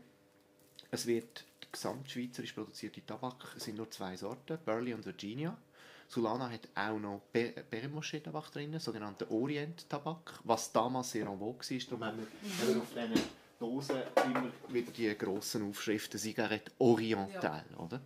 Es 0.91 1.07
wird 1.07 1.45
gesamtschweizerisch 1.71 2.53
produzierte 2.53 3.05
Tabak, 3.05 3.55
es 3.57 3.65
sind 3.65 3.77
nur 3.77 3.91
zwei 3.91 4.17
Sorten, 4.17 4.59
Burley 4.65 4.95
und 4.95 5.05
Virginia. 5.05 5.57
Solana 6.09 6.51
hat 6.51 6.69
auch 6.75 6.99
noch 6.99 7.21
Bermosche-Tabak 7.33 8.51
drin, 8.51 8.79
sogenannten 8.81 9.29
Orient-Tabak, 9.29 10.41
was 10.45 10.73
damals 10.73 11.11
sehr 11.11 11.27
en 11.27 11.39
vogue 11.39 11.61
war. 11.61 11.99
Darum 11.99 12.05
haben 12.05 12.19
wir 12.19 12.83
auf 12.83 12.89
diesen 12.95 13.25
Dosen 13.59 14.03
immer 14.25 14.51
wieder 14.69 14.93
die 14.93 15.19
grossen 15.19 15.69
Aufschriften 15.69 16.19
Zigarette 16.19 16.73
Oriental, 16.79 17.65
ja. 17.71 17.79
oder? 17.79 18.01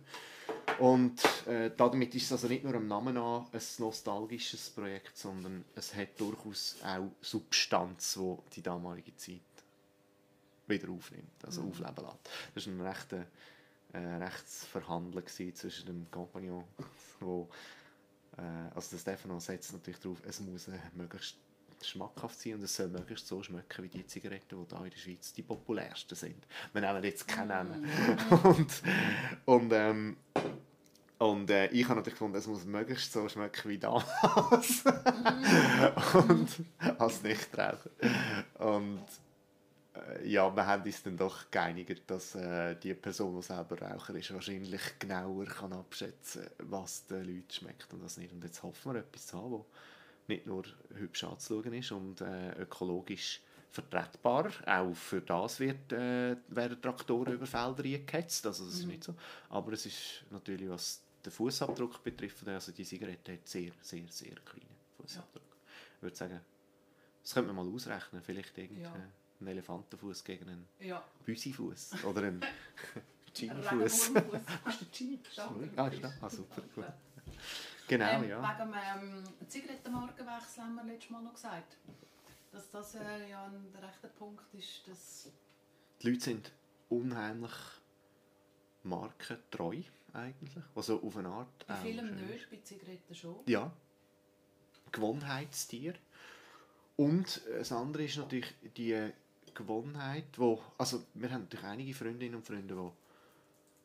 Und 0.79 1.23
äh, 1.47 1.71
damit 1.75 2.13
ist 2.15 2.25
es 2.25 2.31
also 2.33 2.47
nicht 2.47 2.63
nur 2.63 2.73
am 2.75 2.87
Namen 2.87 3.15
an 3.17 3.45
ein 3.51 3.61
nostalgisches 3.77 4.69
Projekt, 4.71 5.17
sondern 5.17 5.63
es 5.75 5.95
hat 5.95 6.19
durchaus 6.19 6.75
auch 6.83 7.11
Substanz, 7.21 8.15
die 8.15 8.55
die 8.55 8.61
damalige 8.61 9.15
Zeit 9.15 9.41
wieder 10.67 10.89
aufnimmt, 10.89 11.45
also 11.45 11.61
mhm. 11.61 11.69
aufleben 11.69 12.05
lässt. 12.05 12.29
Das 12.55 12.67
war 12.67 12.73
ein 12.73 12.81
rechter 12.81 13.25
äh, 13.93 14.23
Rechtsverhandlung 14.23 15.27
zwischen 15.27 15.85
dem 15.85 16.11
Kompagnon, 16.11 16.65
wo 17.19 17.47
also 18.73 18.91
der 18.91 18.97
Stefano 18.99 19.39
setzt 19.39 19.73
natürlich 19.73 19.99
darauf, 19.99 20.17
es 20.25 20.39
muss 20.39 20.67
äh, 20.67 20.79
möglichst 20.95 21.37
schmackhaft 21.81 22.39
sein 22.39 22.55
und 22.55 22.63
es 22.63 22.75
soll 22.75 22.87
möglichst 22.87 23.27
so 23.27 23.43
schmecken 23.43 23.83
wie 23.83 23.89
die 23.89 24.05
Zigaretten, 24.05 24.65
die 24.65 24.75
hier 24.75 24.85
in 24.85 24.91
der 24.91 24.97
Schweiz 24.97 25.33
die 25.33 25.43
populärsten 25.43 26.15
sind. 26.15 26.47
Wir 26.71 26.81
nehmen 26.81 27.03
jetzt 27.03 27.27
keine 27.27 27.63
mm. 27.63 27.85
und 28.43 28.81
und, 29.45 29.73
ähm, 29.73 30.17
und 31.19 31.49
äh, 31.49 31.67
ich 31.67 31.83
habe 31.85 31.95
natürlich 31.95 32.17
gefunden, 32.17 32.37
es 32.37 32.47
muss 32.47 32.65
möglichst 32.65 33.11
so 33.11 33.27
schmecken 33.27 33.69
wie 33.69 33.77
damals. 33.77 34.83
Mm. 34.85 36.17
und 36.29 36.49
als 36.99 37.21
Nichtraucher. 37.21 37.89
Und 38.59 38.99
äh, 38.99 39.32
ja, 40.23 40.55
wir 40.55 40.65
haben 40.65 40.83
uns 40.83 41.03
dann 41.03 41.17
doch 41.17 41.51
geeinigt, 41.51 42.03
dass 42.07 42.35
äh, 42.35 42.75
die 42.75 42.93
Person, 42.95 43.35
die 43.35 43.43
selber 43.43 43.79
Raucher 43.79 44.15
ist, 44.15 44.33
wahrscheinlich 44.33 44.81
genauer 44.97 45.45
kann 45.45 45.73
abschätzen 45.73 46.43
kann, 46.57 46.71
was 46.71 47.05
den 47.05 47.25
Leuten 47.25 47.51
schmeckt 47.51 47.93
und 47.93 48.03
was 48.03 48.17
nicht. 48.17 48.33
Und 48.33 48.43
jetzt 48.43 48.63
hoffen 48.63 48.93
wir, 48.93 48.99
etwas 49.01 49.27
zu 49.27 49.37
haben, 49.37 49.51
das 49.51 49.65
nicht 50.27 50.47
nur 50.47 50.63
hübsch 50.95 51.23
anzuschauen 51.23 51.73
ist 51.73 51.91
und 51.91 52.21
äh, 52.21 52.53
ökologisch 52.61 53.41
vertretbar. 53.69 54.49
Auch 54.65 54.95
für 54.95 55.21
das 55.21 55.59
wird, 55.59 55.91
äh, 55.93 56.37
werden 56.47 56.81
Traktoren 56.81 57.33
über 57.33 57.45
Felder 57.45 57.83
eingehetzt, 57.83 58.45
also 58.47 58.65
das 58.65 58.75
mhm. 58.75 58.79
ist 58.79 58.87
nicht 58.87 59.03
so. 59.03 59.15
Aber 59.49 59.73
es 59.73 59.85
ist 59.85 60.23
natürlich, 60.31 60.69
was 60.69 61.03
den 61.23 61.31
Fußabdruck 61.31 62.03
betrifft, 62.03 62.47
also 62.47 62.71
die 62.71 62.83
Zigarette 62.83 63.33
hat 63.33 63.47
sehr, 63.47 63.71
sehr, 63.81 64.07
sehr 64.09 64.35
kleinen 64.43 64.75
Fußabdruck. 64.97 65.43
Ja. 65.43 65.71
Ich 65.97 66.01
würde 66.01 66.15
sagen, 66.15 66.39
das 67.21 67.33
könnte 67.33 67.53
man 67.53 67.65
mal 67.65 67.73
ausrechnen, 67.73 68.21
vielleicht 68.23 68.57
irgendwie. 68.57 68.81
Ja 68.81 68.93
einen 69.43 69.57
Elefantenfuß 69.57 70.23
gegen 70.23 70.49
einen 70.49 70.67
ja. 70.79 71.03
Büsifuß 71.25 72.03
oder 72.05 72.23
einen 72.23 72.41
Genie-Fuß. 73.33 74.11
Hast 74.65 74.81
du 74.81 74.85
Genie? 74.91 75.19
Ah, 75.75 75.87
ist 75.87 76.03
Ah, 76.21 76.29
super, 76.29 76.61
gut. 76.73 76.85
Genau, 77.87 78.05
ähm, 78.05 78.29
ja. 78.29 78.41
Wegen 78.41 78.71
dem 78.71 79.23
ähm, 79.27 79.47
Zigarettenmarkenwechsel 79.47 80.63
haben 80.63 80.75
wir 80.75 80.83
letztes 80.85 81.09
Mal 81.09 81.21
noch 81.23 81.33
gesagt, 81.33 81.77
dass 82.51 82.69
das 82.71 82.95
äh, 82.95 83.29
ja 83.29 83.45
ein 83.45 83.75
rechter 83.81 84.07
Punkt 84.07 84.43
ist, 84.53 84.87
dass... 84.87 85.29
Die 86.01 86.09
Leute 86.09 86.21
sind 86.21 86.51
unheimlich 86.89 87.51
markentreu 88.83 89.81
eigentlich. 90.13 90.63
Also 90.75 91.01
auf 91.01 91.17
eine 91.17 91.29
Art 91.29 91.67
Bei 91.67 91.75
vielen 91.75 92.15
nicht, 92.27 92.49
bei 92.49 92.57
Zigaretten 92.57 93.15
schon. 93.15 93.35
Ja. 93.47 93.71
Gewohnheitstier. 94.91 95.95
Und 96.95 97.41
das 97.49 97.71
andere 97.71 98.03
ist 98.03 98.17
natürlich 98.17 98.53
die 98.77 99.11
Gewohnheit, 99.53 100.25
wo, 100.37 100.61
also 100.77 101.03
wir 101.13 101.31
haben 101.31 101.43
natürlich 101.43 101.65
einige 101.65 101.93
Freundinnen 101.93 102.35
und 102.35 102.45
Freunde, 102.45 102.75
die 102.75 102.89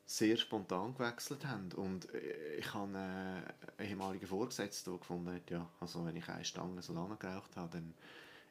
sehr 0.05 0.37
spontan 0.37 0.95
gewechselt 0.95 1.45
haben 1.45 1.71
und 1.73 2.11
äh, 2.13 2.55
ich 2.55 2.73
habe 2.73 2.97
einen 2.97 3.43
ehemaligen 3.79 4.25
Vorgesetzten, 4.25 4.91
der 4.91 4.99
gefunden 4.99 5.35
hat, 5.35 5.49
ja, 5.51 5.69
also 5.79 6.05
wenn 6.05 6.15
ich 6.15 6.27
eine 6.27 6.43
Stange 6.43 6.81
Solana 6.81 7.15
geraucht 7.15 7.55
habe, 7.55 7.69
dann 7.73 7.93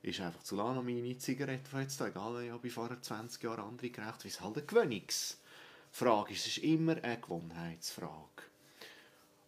ist 0.02 0.20
einfach 0.20 0.44
Solana 0.44 0.82
meine 0.82 1.18
Zigarette 1.18 1.68
von 1.68 1.80
jetzt 1.80 2.00
egal, 2.00 2.44
ich 2.44 2.50
habe 2.50 2.70
vorher 2.70 3.02
20 3.02 3.42
Jahre 3.42 3.62
andere 3.62 3.90
geraucht, 3.90 4.24
weil 4.24 4.30
es 4.30 4.40
halt 4.40 4.56
eine 4.56 4.66
Gewöhnungsfrage 4.66 6.32
ist, 6.32 6.46
es 6.46 6.58
ist 6.58 6.58
immer 6.58 7.02
eine 7.02 7.20
Gewohnheitsfrage. 7.20 8.42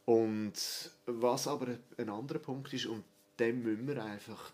Und 0.06 0.90
was 1.06 1.46
aber 1.46 1.76
ein 1.96 2.08
anderer 2.08 2.40
Punkt 2.40 2.72
ist, 2.72 2.86
und 2.86 3.04
dem 3.38 3.62
müssen 3.62 3.86
wir 3.86 4.02
einfach 4.02 4.50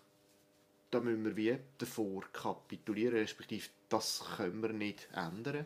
da 0.89 0.99
müssen 0.99 1.25
wir 1.25 1.35
wie 1.35 1.57
davor 1.77 2.23
kapitulieren, 2.31 3.15
respektive 3.15 3.67
das 3.89 4.23
können 4.37 4.61
wir 4.61 4.73
nicht 4.73 5.07
ändern. 5.13 5.65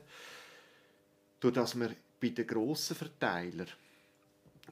Durch 1.39 1.53
dass 1.53 1.79
wir 1.79 1.95
bei 2.19 2.29
den 2.29 2.47
grossen 2.47 2.95
Verteilern, 2.95 3.67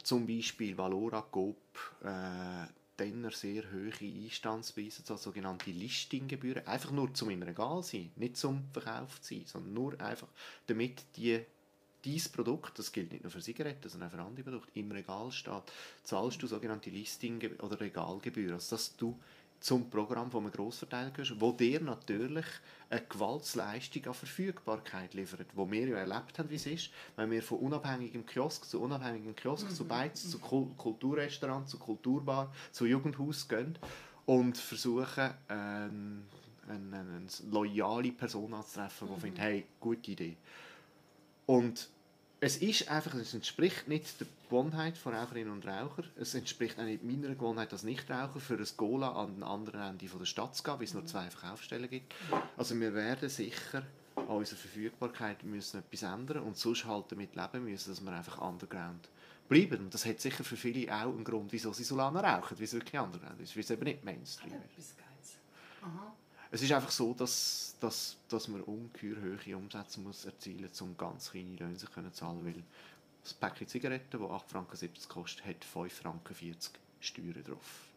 zum 0.03 0.25
Beispiel 0.25 0.77
Valora, 0.77 1.21
Coop, 1.21 1.57
äh, 2.03 2.67
dann 2.99 3.31
sehr 3.31 3.63
hohe 3.71 3.91
Einstandspreise, 4.01 5.03
so 5.05 5.15
sogenannte 5.15 5.71
Listinggebühren, 5.71 6.67
einfach 6.67 6.91
nur 6.91 7.13
zum 7.13 7.29
im 7.29 7.41
Regal 7.43 7.81
sein, 7.81 8.11
nicht 8.17 8.37
zum 8.37 8.65
Verkauf 8.73 9.17
sein, 9.21 9.43
sondern 9.45 9.73
nur 9.73 10.01
einfach, 10.01 10.27
damit 10.67 11.03
die 11.15 11.39
dieses 12.03 12.29
Produkt, 12.29 12.79
das 12.79 12.91
gilt 12.91 13.11
nicht 13.11 13.23
nur 13.23 13.31
für 13.31 13.41
Zigaretten, 13.41 13.89
sondern 13.89 14.09
auch 14.09 14.13
für 14.13 14.21
andere 14.21 14.43
Produkte, 14.43 14.79
im 14.79 14.91
Regal 14.91 15.31
steht, 15.31 15.63
zahlst 16.03 16.41
du 16.41 16.47
sogenannte 16.47 16.89
Listing- 16.89 17.57
oder 17.59 17.79
Regalgebühren, 17.79 18.53
also 18.53 18.75
dass 18.75 18.95
du 18.95 19.19
zum 19.59 19.89
Programm 19.89 20.31
von 20.31 20.43
einem 20.43 20.53
Grossverteiler 20.53 21.11
gehörst, 21.11 21.39
wo 21.39 21.51
dir 21.51 21.81
natürlich 21.81 22.45
eine 22.89 23.01
Gewaltsleistung 23.01 24.05
an 24.07 24.13
Verfügbarkeit 24.13 25.13
liefert, 25.13 25.47
wo 25.53 25.69
wir 25.69 25.87
ja 25.87 25.97
erlebt 25.97 26.39
haben, 26.39 26.49
wie 26.49 26.55
es 26.55 26.65
ist, 26.65 26.91
wenn 27.15 27.29
wir 27.29 27.43
von 27.43 27.59
unabhängigem 27.59 28.25
Kiosk 28.25 28.65
zu 28.65 28.81
unabhängigem 28.81 29.35
Kiosk, 29.35 29.69
mhm. 29.69 29.75
zu 29.75 29.85
Beiz, 29.85 30.29
zu 30.29 30.39
Kulturrestaurant, 30.39 31.67
zu 31.67 31.77
Kulturbar, 31.77 32.53
zu 32.71 32.85
Jugendhaus 32.85 33.47
gehen 33.47 33.77
und 34.25 34.57
versuchen, 34.57 35.31
ähm, 35.49 36.23
eine, 36.67 36.99
eine, 36.99 37.21
loyale 37.51 38.11
Person 38.11 38.53
anzutreffen, 38.53 39.07
die 39.07 39.13
mhm. 39.13 39.19
findet, 39.19 39.39
hey, 39.39 39.65
gute 39.79 40.11
Idee. 40.11 40.37
Und 41.45 41.89
es 42.41 42.57
ist 42.57 42.89
einfach, 42.89 43.13
es 43.15 43.33
entspricht 43.33 43.87
nicht 43.87 44.19
der 44.19 44.27
Gewohnheit 44.45 44.97
von 44.97 45.13
Raucherinnen 45.13 45.51
und 45.51 45.67
Rauchern. 45.67 46.07
Es 46.15 46.33
entspricht 46.35 46.79
auch 46.79 46.83
nicht 46.83 47.03
meiner 47.03 47.35
Gewohnheit 47.35 47.73
als 47.73 47.83
Nichtraucher, 47.83 48.39
für 48.39 48.55
ein 48.55 48.67
Gola 48.77 49.11
an 49.11 49.35
den 49.35 49.43
anderen 49.43 49.81
Ende 49.81 50.05
der 50.07 50.25
Stadt 50.25 50.55
zu 50.55 50.63
gehen, 50.63 50.75
weil 50.77 50.85
es 50.85 50.93
nur 50.93 51.05
zwei 51.05 51.29
Verkaufsstellen 51.29 51.89
gibt. 51.89 52.13
Also 52.55 52.79
wir 52.79 52.93
werden 52.93 53.27
sicher 53.29 53.83
an 54.15 54.27
unserer 54.27 54.57
Verfügbarkeit 54.57 55.43
müssen 55.43 55.79
etwas 55.79 56.03
ändern 56.03 56.43
und 56.43 56.57
sonst 56.57 56.85
halt 56.85 57.11
damit 57.11 57.35
leben 57.35 57.63
müssen, 57.65 57.89
dass 57.89 58.01
wir 58.01 58.11
einfach 58.11 58.39
underground 58.39 59.09
bleiben. 59.47 59.85
Und 59.85 59.93
das 59.93 60.05
hat 60.05 60.19
sicher 60.21 60.43
für 60.43 60.57
viele 60.57 60.93
auch 60.93 61.09
einen 61.09 61.23
Grund, 61.23 61.51
wieso 61.51 61.73
sie 61.73 61.83
Solana 61.83 62.19
rauchen, 62.21 62.57
weil 62.57 62.65
es 62.65 62.73
wirklich 62.73 62.99
underground 62.99 63.39
ist, 63.41 63.55
weil 63.55 63.63
es 63.63 63.71
eben 63.71 63.83
nicht 63.83 64.03
Mainstream 64.03 64.61
ist. 64.77 64.95
Aha 65.81 66.13
es 66.51 66.61
ist 66.61 66.71
einfach 66.71 66.91
so, 66.91 67.13
dass, 67.13 67.75
dass, 67.79 68.17
dass 68.27 68.47
man 68.47 68.61
ungeheuer 68.61 69.17
hohe 69.21 69.57
Umsätze 69.57 69.99
muss 69.99 70.25
erzielen 70.25 70.67
muss, 70.67 70.81
um 70.81 70.97
ganz 70.97 71.31
kleine 71.31 71.55
Löhne 71.55 71.77
zu 71.77 71.87
zahlen 72.11 72.45
weil 72.45 72.63
das 73.23 73.33
Päckchen 73.33 73.67
Zigaretten, 73.67 74.19
das 74.19 74.21
8,70 74.21 74.47
Franken 74.47 74.89
kostet, 75.09 75.45
hat 75.45 75.65
5,40 75.75 75.89
Franken 75.89 76.55
Steuern 77.01 77.43
drauf. 77.43 77.89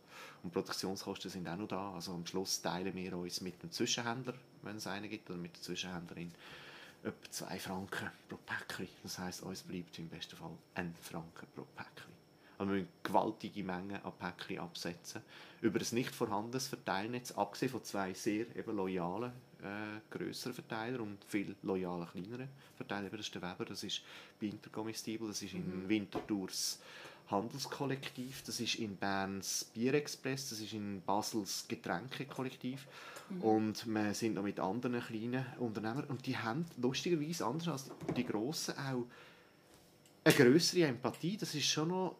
Und 0.42 0.52
Produktionskosten 0.52 1.30
sind 1.30 1.48
auch 1.48 1.56
noch 1.56 1.68
da. 1.68 1.92
Also 1.94 2.12
am 2.12 2.26
Schluss 2.26 2.60
teilen 2.60 2.94
wir 2.94 3.16
uns 3.16 3.40
mit 3.40 3.62
dem 3.62 3.70
Zwischenhändler, 3.70 4.34
wenn 4.62 4.76
es 4.76 4.86
einen 4.86 5.08
gibt, 5.08 5.30
oder 5.30 5.38
mit 5.38 5.54
der 5.54 5.62
Zwischenhändlerin 5.62 6.32
etwa 7.02 7.30
2 7.30 7.58
Franken 7.58 8.10
pro 8.28 8.36
Päckchen. 8.36 8.88
Das 9.02 9.18
heisst, 9.18 9.42
uns 9.42 9.62
bleibt 9.62 9.98
im 9.98 10.08
besten 10.08 10.36
Fall 10.36 10.56
1 10.74 10.96
Franken 11.00 11.46
pro 11.54 11.64
Päckchen. 11.76 12.11
Wir 12.62 12.74
müssen 12.74 12.88
gewaltige 13.02 13.64
Mengen 13.64 14.02
an 14.02 14.12
Päckchen 14.18 14.60
absetzen. 14.60 15.22
Über 15.60 15.80
ein 15.80 15.86
nicht 15.92 16.14
vorhandenes 16.14 16.68
Verteilnetz, 16.68 17.32
abgesehen 17.32 17.72
von 17.72 17.84
zwei 17.84 18.14
sehr 18.14 18.54
eben 18.56 18.76
loyalen 18.76 19.32
äh, 19.62 20.00
grösseren 20.10 20.54
Verteilern 20.54 21.00
und 21.00 21.24
viel 21.24 21.54
loyalen 21.62 22.06
kleineren 22.06 22.48
Verteilern. 22.76 23.10
Das 23.10 23.20
ist 23.20 23.34
der 23.34 23.42
Weber, 23.42 23.64
das 23.64 23.82
ist 23.84 24.02
bei 24.40 24.46
Intercomestible, 24.48 25.28
das 25.28 25.42
ist 25.42 25.54
in 25.54 25.84
mhm. 25.84 25.88
Winterthurs 25.88 26.80
Handelskollektiv, 27.30 28.42
das 28.42 28.60
ist 28.60 28.74
in 28.76 28.96
Berns 28.96 29.70
Bierexpress, 29.72 30.50
das 30.50 30.60
ist 30.60 30.72
in 30.72 31.00
Basels 31.02 31.64
Getränkekollektiv 31.68 32.86
mhm. 33.30 33.40
und 33.42 33.86
wir 33.86 34.14
sind 34.14 34.34
noch 34.34 34.42
mit 34.42 34.60
anderen 34.60 35.00
kleinen 35.00 35.46
Unternehmern 35.58 36.04
und 36.04 36.26
die 36.26 36.36
haben 36.36 36.66
lustigerweise 36.76 37.46
anders 37.46 37.68
als 37.68 37.90
die 38.16 38.26
grossen 38.26 38.74
auch 38.76 39.06
eine 40.24 40.34
größere 40.34 40.86
Empathie. 40.86 41.36
Das 41.36 41.54
ist 41.54 41.66
schon 41.66 41.88
noch 41.88 42.16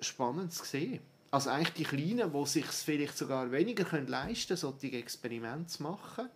spannend 0.00 0.52
zu 0.52 0.64
sehen. 0.64 1.00
Also 1.30 1.50
eigentlich 1.50 1.74
die 1.74 1.84
Kleinen, 1.84 2.32
die 2.32 2.46
sich 2.46 2.66
vielleicht 2.66 3.18
sogar 3.18 3.50
weniger 3.50 3.84
können 3.84 4.06
leisten 4.06 4.56
können, 4.56 4.58
solche 4.80 4.96
Experimente 4.96 5.66
zu 5.66 5.82
machen, 5.82 6.28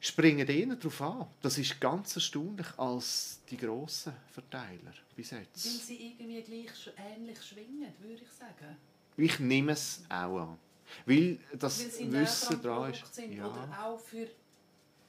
springen 0.00 0.46
denen 0.46 0.78
darauf 0.78 1.00
an. 1.00 1.26
Das 1.40 1.58
ist 1.58 1.80
ganz 1.80 2.14
erstaunlich 2.14 2.66
als 2.76 3.40
die 3.48 3.56
grossen 3.56 4.12
Verteiler 4.32 4.92
bis 5.14 5.30
jetzt. 5.30 5.64
Weil 5.64 5.72
sie 5.72 6.06
irgendwie 6.06 6.42
gleich 6.42 6.92
ähnlich 6.96 7.42
schwingen, 7.42 7.92
würde 8.00 8.22
ich 8.22 8.32
sagen. 8.32 8.76
Ich 9.16 9.38
nehme 9.38 9.72
es 9.72 10.02
auch 10.08 10.40
an. 10.40 10.58
Weil 11.06 11.38
das 11.58 11.80
Weil 11.80 11.90
sie 11.90 12.12
Wissen 12.12 12.62
dran 12.62 12.92
ist. 12.92 13.14
Sind 13.14 13.32
ja. 13.32 13.46
Oder 13.46 13.68
auch 13.82 13.98
für 13.98 14.28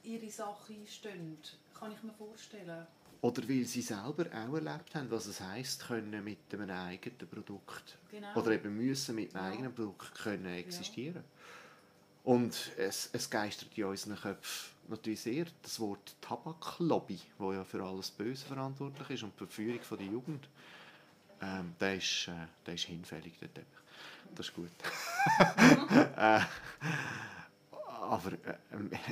ihre 0.03 0.29
Sache 0.29 0.73
einstehen, 0.73 1.37
kann 1.73 1.91
ich 1.91 2.03
mir 2.03 2.13
vorstellen. 2.13 2.87
Oder 3.25 3.49
weil 3.49 3.65
sie 3.65 3.81
selber 3.81 4.25
auch 4.27 4.53
erlebt 4.53 4.93
haben, 4.93 5.09
was 5.09 5.25
es 5.25 5.41
heisst, 5.41 5.87
können 5.87 6.23
mit 6.23 6.37
einem 6.51 6.69
eigenen 6.69 7.27
Produkt 7.27 7.97
genau. 8.11 8.35
oder 8.35 8.51
eben 8.51 8.77
müssen 8.77 9.15
mit 9.15 9.35
einem 9.35 9.45
ja. 9.45 9.51
eigenen 9.51 9.73
Produkt 9.73 10.13
können 10.13 10.45
existieren. 10.45 11.23
Ja. 11.23 12.31
Und 12.31 12.71
es, 12.77 13.09
es 13.13 13.27
geistert 13.27 13.75
in 13.75 13.85
unseren 13.85 14.15
Köpfen 14.15 14.75
natürlich 14.89 15.21
sehr 15.21 15.47
das 15.63 15.79
Wort 15.79 16.15
Tabaklobby, 16.21 17.19
wo 17.39 17.51
ja 17.51 17.63
für 17.63 17.83
alles 17.83 18.11
Böse 18.11 18.45
verantwortlich 18.45 19.09
ist 19.09 19.23
und 19.23 19.33
die 19.33 19.37
Verführung 19.39 19.81
von 19.81 19.97
der 19.97 20.07
Jugend. 20.07 20.47
Ähm, 21.41 21.73
der, 21.79 21.95
ist, 21.95 22.27
äh, 22.27 22.45
der 22.67 22.75
ist 22.75 22.83
hinfällig, 22.83 23.39
der 23.39 23.51
Teppich. 23.51 23.79
Das 24.35 24.49
ist 24.49 24.53
gut. 24.53 24.69
äh, 26.15 26.41
aber 28.05 28.33
äh, 28.33 28.57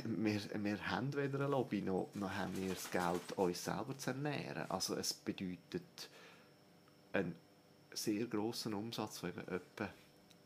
wir, 0.04 0.40
wir 0.54 0.90
haben 0.90 1.14
weder 1.14 1.40
eine 1.40 1.48
Lobby, 1.48 1.82
noch, 1.82 2.08
noch 2.14 2.30
haben 2.30 2.56
wir 2.56 2.70
das 2.70 2.90
Geld, 2.90 3.32
uns 3.36 3.64
selber 3.64 3.96
zu 3.96 4.10
ernähren. 4.10 4.70
Also 4.70 4.96
es 4.96 5.12
bedeutet 5.12 6.08
einen 7.12 7.34
sehr 7.92 8.26
grossen 8.26 8.74
Umsatz 8.74 9.18
von 9.18 9.30
eben 9.30 9.48
etwa, 9.48 9.88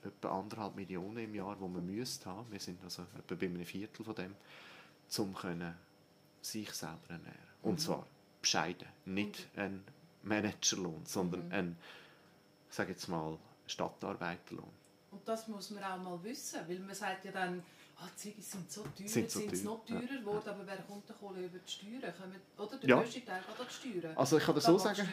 etwa 0.04 0.38
anderthalb 0.38 0.76
Millionen 0.76 1.18
im 1.18 1.34
Jahr, 1.34 1.56
wo 1.60 1.68
wir 1.68 1.80
müsst 1.80 2.26
haben. 2.26 2.50
Wir 2.50 2.60
sind 2.60 2.82
also 2.84 3.06
etwa 3.18 3.34
bei 3.34 3.46
einem 3.46 3.64
Viertel 3.64 4.04
von 4.04 4.14
dem, 4.14 4.34
um 5.18 5.34
können 5.34 5.74
sich 6.42 6.72
selber 6.72 6.98
ernähren. 7.08 7.48
Und 7.62 7.72
mhm. 7.72 7.78
zwar 7.78 8.06
bescheiden, 8.40 8.88
nicht 9.04 9.48
ein 9.56 9.82
Managerlohn, 10.22 11.04
sondern 11.04 11.46
mhm. 11.46 11.52
ein, 11.52 11.76
sage 12.70 12.92
jetzt 12.92 13.08
mal, 13.08 13.38
Stadtarbeiterlohn. 13.66 14.78
Und 15.10 15.26
das 15.26 15.48
muss 15.48 15.70
man 15.70 15.82
auch 15.84 15.98
mal 15.98 16.22
wissen, 16.22 16.60
weil 16.68 16.78
man 16.80 16.94
sagt 16.94 17.24
ja 17.24 17.32
dann, 17.32 17.62
ah, 18.00 18.08
die 18.22 18.40
sind 18.40 18.70
so 18.70 18.82
teuer, 18.82 19.08
sind, 19.08 19.30
so 19.30 19.40
sind 19.40 19.64
noch 19.64 19.84
teurer 19.84 20.00
geworden, 20.00 20.42
ja. 20.46 20.52
aber 20.52 20.66
wer 20.66 20.76
kommt 20.78 21.08
denn 21.08 21.44
über 21.44 21.58
die 21.58 21.70
Steuern? 21.70 22.14
Kommen, 22.14 22.36
oder 22.56 22.76
der 22.78 22.88
ja. 22.88 23.00
grösste 23.00 23.24
Teil 23.24 23.42
geht 23.42 23.60
an 23.60 23.66
die 23.68 24.00
Steuern. 24.00 24.16
Also 24.16 24.38
ich 24.38 24.44
kann 24.44 24.54
das 24.54 24.64
so 24.64 24.78
sagen, 24.78 25.08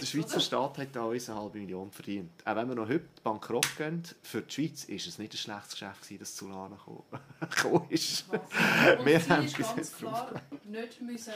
der 0.00 0.06
Schweizer 0.06 0.40
Staat 0.40 0.78
hat 0.78 0.88
da 0.92 1.04
uns 1.04 1.28
eine 1.28 1.38
halbe 1.38 1.58
Million 1.58 1.90
verdient. 1.90 2.30
Auch 2.44 2.56
wenn 2.56 2.68
wir 2.68 2.74
noch 2.74 2.88
heute 2.88 3.08
bankrott 3.22 3.76
gehen, 3.76 4.02
für 4.22 4.42
die 4.42 4.52
Schweiz 4.52 4.84
ist 4.84 5.06
es 5.06 5.18
nicht 5.18 5.34
ein 5.34 5.38
schlechtes 5.38 5.72
Geschäft 5.72 6.02
gewesen, 6.02 6.18
dass 6.18 6.36
Solana 6.36 6.78
gekommen 7.40 7.86
ist. 7.90 8.24
Und 8.30 8.40
wir 9.04 9.28
haben 9.28 9.44
ist 9.44 9.58
ganz 9.58 9.96
klar 9.96 10.40
nicht 10.64 11.00
müssen 11.02 11.32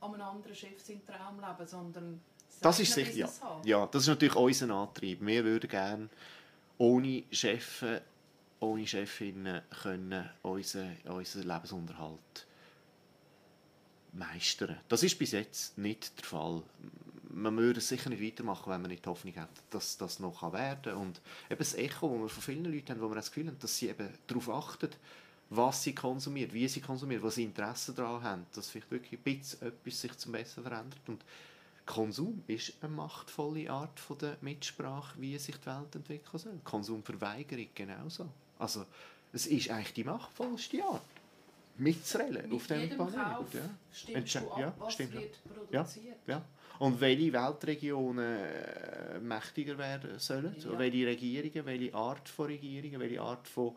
an 0.00 0.14
einem 0.14 0.22
anderen 0.22 0.54
Chef 0.54 0.80
seinen 0.82 1.06
Traum 1.06 1.38
leben, 1.38 1.66
sondern 1.66 2.20
das 2.60 2.78
ist 2.78 2.92
sicher, 2.92 3.12
ja. 3.12 3.28
ja. 3.64 3.86
Das 3.86 4.02
ist 4.02 4.08
natürlich 4.08 4.36
unser 4.36 4.70
Antrieb. 4.70 5.18
Wir 5.20 5.44
würden 5.44 5.68
gerne 5.68 6.08
ohne 6.78 7.24
Chefs 7.30 7.84
ohne 8.62 8.86
Chefinnen 8.86 9.62
können 9.82 10.30
unseren, 10.42 10.96
unseren 11.04 11.48
Lebensunterhalt 11.48 12.46
meistern. 14.12 14.78
Das 14.88 15.02
ist 15.02 15.18
bis 15.18 15.32
jetzt 15.32 15.76
nicht 15.76 16.18
der 16.18 16.24
Fall. 16.24 16.62
Man 17.28 17.56
würde 17.56 17.78
es 17.78 17.88
sicher 17.88 18.10
nicht 18.10 18.22
weitermachen, 18.22 18.70
wenn 18.70 18.82
man 18.82 18.90
nicht 18.90 19.04
die 19.04 19.08
Hoffnung 19.08 19.34
hat, 19.36 19.50
dass 19.70 19.96
das 19.96 20.20
noch 20.20 20.52
werden 20.52 20.82
kann. 20.82 20.96
Und 20.96 21.20
eben 21.50 21.58
das 21.58 21.74
Echo, 21.74 22.08
das 22.08 22.20
wir 22.20 22.28
von 22.28 22.42
vielen 22.42 22.72
Leuten 22.72 22.90
haben, 22.90 23.00
wo 23.00 23.08
wir 23.08 23.16
das 23.16 23.32
Gefühl 23.32 23.48
haben, 23.48 23.58
dass 23.58 23.76
sie 23.76 23.88
eben 23.88 24.08
darauf 24.26 24.48
achten, 24.48 24.90
was 25.50 25.82
sie 25.82 25.94
konsumiert, 25.94 26.52
wie 26.52 26.68
sie 26.68 26.80
konsumiert, 26.80 27.22
was 27.22 27.34
sie 27.34 27.44
Interesse 27.44 27.92
daran 27.92 28.22
haben, 28.22 28.46
dass 28.54 28.70
vielleicht 28.70 28.90
wirklich 28.90 29.18
ein 29.18 29.22
bisschen 29.22 29.66
etwas 29.66 30.00
sich 30.00 30.16
zum 30.18 30.32
Besseren 30.32 30.64
verändert. 30.64 31.08
Und 31.08 31.24
Konsum 31.84 32.44
ist 32.46 32.74
eine 32.80 32.92
machtvolle 32.92 33.68
Art 33.70 33.98
von 33.98 34.18
der 34.18 34.36
Mitsprache, 34.40 35.20
wie 35.20 35.36
sich 35.38 35.56
die 35.56 35.66
Welt 35.66 35.94
entwickeln 35.94 36.38
soll. 36.38 36.60
Konsumverweigerung 36.62 37.68
genauso. 37.74 38.28
Also 38.62 38.86
es 39.32 39.46
ist 39.48 39.70
eigentlich 39.70 39.92
die 39.94 40.04
machtvollste 40.04 40.84
Art, 40.84 41.02
mitzureden 41.78 42.48
Mit 42.48 42.52
auf 42.52 42.66
diesem 42.68 42.90
Planeten. 42.90 42.96
Ja. 42.96 43.08
du 43.10 44.50
ab, 44.50 44.78
Ja, 44.80 44.90
stimmt, 44.90 45.14
ja. 45.14 45.20
wird 45.20 45.44
produziert. 45.44 46.16
Ja. 46.28 46.44
Und 46.78 47.00
welche 47.00 47.32
Weltregionen 47.32 48.38
äh, 48.40 49.18
mächtiger 49.20 49.76
werden 49.78 50.18
sollen, 50.18 50.54
Ja. 50.60 50.78
welche 50.78 51.06
Regierungen, 51.06 51.66
welche 51.66 51.94
Art 51.94 52.28
von 52.28 52.46
Regierungen, 52.46 53.00
welche 53.00 53.20
Art 53.20 53.48
von 53.48 53.74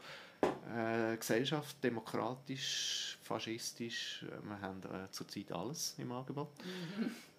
äh, 0.75 1.17
Gesellschaft, 1.17 1.83
demokratisch, 1.83 3.17
faschistisch, 3.23 4.23
äh, 4.23 4.47
wir 4.47 4.61
haben 4.61 4.81
äh, 4.83 5.09
zurzeit 5.11 5.51
alles 5.51 5.95
im 5.97 6.11
Angebot. 6.11 6.49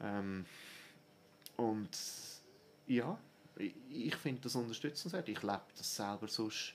Ähm, 0.03 0.45
und 1.57 1.91
ja, 2.89 3.17
ich, 3.57 3.75
ich 3.91 4.17
finde 4.17 4.43
das 4.43 4.55
unterstützenswert. 4.57 5.29
Ich 5.29 5.43
lebe 5.43 5.63
das 5.77 5.95
selber 5.97 6.27
sonst 6.29 6.75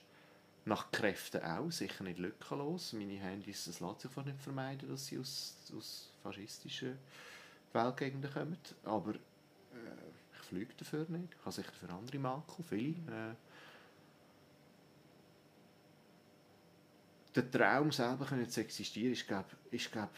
nach 0.64 0.90
Kräften 0.92 1.42
auch, 1.42 1.70
sicher 1.70 2.04
nicht 2.04 2.18
lückenlos. 2.18 2.92
Meine 2.92 3.18
Handys, 3.18 3.66
es 3.66 3.80
lässt 3.80 4.00
sich 4.00 4.16
nicht 4.16 4.40
vermeiden, 4.40 4.88
dass 4.88 5.06
sie 5.06 5.18
aus, 5.18 5.56
aus 5.76 6.12
faschistischen 6.22 6.98
Weltgegenden 7.72 8.32
kommen. 8.32 8.58
Aber 8.84 9.14
äh, 9.14 9.18
ich 10.34 10.46
fliege 10.46 10.72
dafür 10.76 11.06
nicht. 11.08 11.34
Ich 11.34 11.40
habe 11.40 11.52
sicher 11.52 11.72
für 11.72 11.88
andere 11.88 12.18
Makel, 12.18 12.64
viele. 12.64 13.30
Äh, 13.30 13.34
der 17.34 17.50
Traum 17.50 17.90
selber 17.90 18.26
können 18.26 18.48
zu 18.48 18.60
existieren, 18.60 19.12
ist, 19.12 19.26
glaub, 19.26 19.46
ist 19.70 19.90
glaub, 19.90 20.10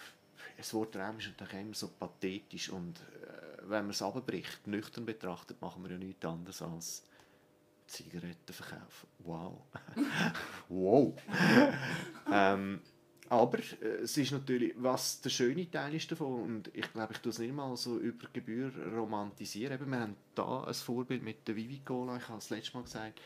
das 0.57 0.75
Wort 0.75 0.95
Traum 0.95 1.19
ist 1.19 1.29
natürlich 1.29 1.65
immer 1.65 1.75
so 1.75 1.89
pathetisch 1.89 2.71
und 2.71 2.99
äh, 2.99 3.59
wenn 3.63 3.85
man 3.85 3.91
es 3.91 4.03
abbricht, 4.03 4.67
nüchtern 4.67 5.07
betrachtet, 5.07 5.61
machen 5.61 5.85
wir 5.85 5.93
ja 5.93 5.99
nichts 5.99 6.25
anderes 6.25 6.61
als 6.61 7.05
Zigaretten 7.87 8.53
verkaufen. 8.53 9.09
Wow. 9.18 9.62
wow. 10.68 11.14
ähm, 12.32 12.80
aber 13.28 13.59
äh, 13.59 14.03
es 14.03 14.16
ist 14.16 14.32
natürlich, 14.32 14.74
was 14.76 15.20
der 15.20 15.30
schöne 15.30 15.70
Teil 15.70 15.95
ist 15.95 16.11
davon, 16.11 16.43
und 16.43 16.70
ich 16.74 16.93
glaube, 16.93 17.12
ich 17.14 17.18
tue 17.18 17.30
es 17.30 17.39
nicht 17.39 17.55
mal 17.55 17.76
so 17.76 17.99
über 17.99 18.28
Gebühr 18.32 18.70
romantisieren. 18.95 19.74
Eben, 19.74 19.91
wir 19.91 20.01
haben 20.01 20.16
da 20.35 20.64
ein 20.64 20.74
Vorbild 20.74 21.22
mit 21.22 21.47
der 21.49 21.57
Vivi 21.57 21.80
Cola, 21.85 22.16
ich 22.16 22.28
habe 22.28 22.39
es 22.39 22.51
letztes 22.51 22.74
Mal 22.74 22.82
gesagt, 22.82 23.20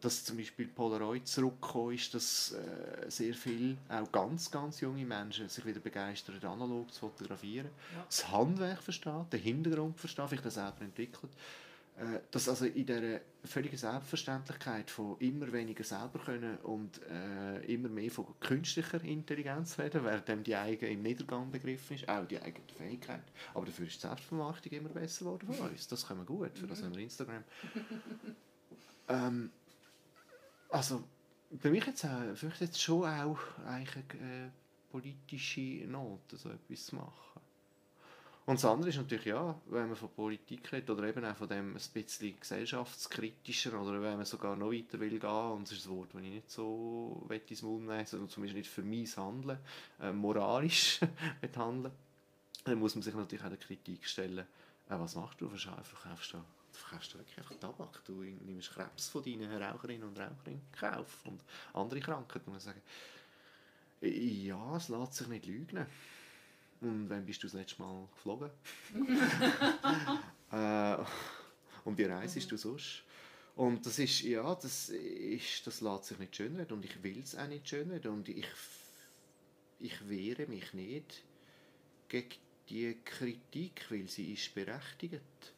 dass 0.00 0.24
zum 0.24 0.36
Beispiel 0.36 0.68
Polaroid 0.68 1.26
zurückgekommen 1.26 1.94
ist, 1.94 2.14
dass 2.14 2.52
äh, 2.52 3.10
sehr 3.10 3.34
viel, 3.34 3.76
auch 3.88 4.10
ganz, 4.12 4.48
ganz 4.48 4.80
junge 4.80 5.04
Menschen 5.04 5.48
sich 5.48 5.66
wieder 5.66 5.80
begeistern, 5.80 6.36
analog 6.44 6.92
zu 6.92 7.00
fotografieren, 7.00 7.70
Ja. 7.96 8.04
das 8.06 8.30
Handwerk 8.30 8.80
verstehen, 8.82 9.26
den 9.32 9.40
Hintergrund 9.40 9.98
verstehen, 9.98 10.28
vielleicht 10.28 10.46
das 10.46 10.54
selber 10.54 10.82
entwickelt. 10.82 11.32
Äh, 11.96 12.20
dass 12.30 12.48
also 12.48 12.64
in 12.64 12.86
dieser 12.86 13.20
völligen 13.44 13.76
Selbstverständlichkeit 13.76 14.90
von 14.90 15.18
immer 15.18 15.52
weniger 15.52 15.84
selber 15.84 16.18
können 16.18 16.56
und 16.58 17.00
äh, 17.02 17.60
immer 17.72 17.90
mehr 17.90 18.10
von 18.10 18.26
künstlicher 18.40 19.02
Intelligenz 19.04 19.78
reden, 19.78 20.04
während 20.04 20.46
die 20.46 20.56
eigene 20.56 20.92
im 20.92 21.02
Niedergang 21.02 21.50
begriffen 21.50 21.96
ist, 21.96 22.08
auch 22.08 22.26
die 22.26 22.40
eigene 22.40 22.66
Fähigkeit. 22.76 23.24
Aber 23.52 23.66
dafür 23.66 23.86
ist 23.86 23.96
die 23.96 24.06
Selbstvermarktung 24.06 24.72
immer 24.72 24.88
besser 24.88 25.24
geworden 25.24 25.52
von 25.52 25.68
uns. 25.68 25.88
Das 25.88 26.06
können 26.06 26.20
wir 26.20 26.26
gut, 26.26 26.58
für 26.58 26.66
das 26.66 26.82
haben 26.82 26.94
wir 26.94 27.02
Instagram. 27.02 27.44
ähm, 29.08 29.50
also, 30.70 31.04
bei 31.50 31.70
mich 31.70 31.84
jetzt, 31.84 32.04
auch, 32.06 32.34
für 32.34 32.46
mich 32.46 32.60
jetzt 32.60 32.80
schon 32.80 33.04
auch 33.04 33.40
eigentlich 33.66 34.04
eine 34.18 34.46
äh, 34.46 34.50
politische 34.90 35.86
Note, 35.86 36.36
so 36.36 36.48
etwas 36.48 36.86
zu 36.86 36.96
machen. 36.96 37.29
Und 38.46 38.56
das 38.56 38.64
andere 38.64 38.88
ist 38.88 38.96
natürlich, 38.96 39.26
ja, 39.26 39.54
wenn 39.66 39.88
man 39.88 39.96
von 39.96 40.10
Politik 40.10 40.72
redet 40.72 40.90
oder 40.90 41.04
eben 41.04 41.24
auch 41.24 41.36
von 41.36 41.48
dem 41.48 41.76
ein 41.76 41.80
bisschen 41.92 42.40
gesellschaftskritischer 42.40 43.80
oder 43.80 44.00
wenn 44.02 44.16
man 44.16 44.24
sogar 44.24 44.56
noch 44.56 44.72
weiter 44.72 44.98
will 44.98 45.18
gehen, 45.18 45.30
und 45.30 45.70
das 45.70 45.78
ist 45.78 45.86
ein 45.86 45.96
Wort, 45.96 46.14
das 46.14 46.22
ich 46.22 46.30
nicht 46.30 46.50
so 46.50 47.24
will 47.28 47.40
ins 47.46 47.62
Mund 47.62 47.86
nehmen 47.86 47.98
also 47.98 48.26
zumindest 48.26 48.56
nicht 48.56 48.70
für 48.70 48.82
mein 48.82 49.06
Handeln, 49.06 49.58
äh, 50.00 50.12
moralisch 50.12 51.00
will 51.40 51.50
handeln, 51.54 51.92
dann 52.64 52.78
muss 52.78 52.94
man 52.94 53.02
sich 53.02 53.14
natürlich 53.14 53.44
auch 53.44 53.50
der 53.50 53.58
Kritik 53.58 54.06
stellen, 54.06 54.38
äh, 54.38 54.44
was 54.88 55.14
machst 55.14 55.40
du, 55.40 55.48
verkaufst 55.48 56.32
du, 56.32 56.38
verkaufst 56.72 57.14
du 57.14 57.18
wirklich 57.18 57.38
einfach 57.38 57.54
Tabak, 57.56 58.02
du 58.06 58.22
nimmst 58.22 58.72
Krebs 58.72 59.10
von 59.10 59.22
deinen 59.22 59.62
Raucherinnen 59.62 60.08
und 60.08 60.18
Rauchern 60.18 60.34
in 60.46 60.62
Kauf 60.72 61.26
und 61.26 61.44
andere 61.74 62.00
Krankheiten, 62.00 62.46
und 62.46 62.54
man 62.54 62.60
sagen, 62.60 62.82
ja, 64.00 64.76
es 64.76 64.88
lässt 64.88 65.14
sich 65.14 65.28
nicht 65.28 65.46
lügen. 65.46 65.86
Und 66.80 67.10
wann 67.10 67.26
bist 67.26 67.42
du 67.42 67.46
das 67.46 67.54
letzte 67.54 67.82
Mal 67.82 68.08
geflogen? 68.14 68.50
äh, 70.52 70.96
und 71.84 71.98
wie 71.98 72.04
reisest 72.04 72.50
du 72.50 72.56
sonst? 72.56 73.02
Und 73.56 73.84
das 73.84 73.98
ist, 73.98 74.22
ja, 74.22 74.54
das 74.54 74.88
ist, 74.88 75.66
das 75.66 75.80
lässt 75.82 76.04
sich 76.04 76.18
nicht 76.18 76.36
schönreden 76.36 76.78
und 76.78 76.84
ich 76.84 77.02
will 77.02 77.20
es 77.20 77.36
auch 77.36 77.48
nicht 77.48 77.68
schönreden 77.68 78.12
und 78.12 78.28
ich, 78.28 78.46
ich 79.78 80.08
wehre 80.08 80.46
mich 80.46 80.72
nicht 80.72 81.24
gegen 82.08 82.36
die 82.70 82.96
Kritik, 83.04 83.86
weil 83.90 84.08
sie 84.08 84.32
ist 84.32 84.54
berechtigt. 84.54 85.52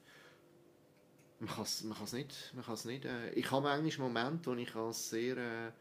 Man 1.38 1.48
kann 1.48 1.64
es 1.64 1.82
man 1.84 1.96
kann's 1.98 2.12
nicht, 2.12 2.52
man 2.54 2.64
kann's 2.64 2.84
nicht 2.84 3.04
äh, 3.04 3.30
ich 3.32 3.50
habe 3.50 3.68
manchmal 3.68 4.08
Momente, 4.08 4.50
wo 4.50 4.54
ich 4.54 4.74
als 4.74 5.10
sehr 5.10 5.36
äh, 5.36 5.72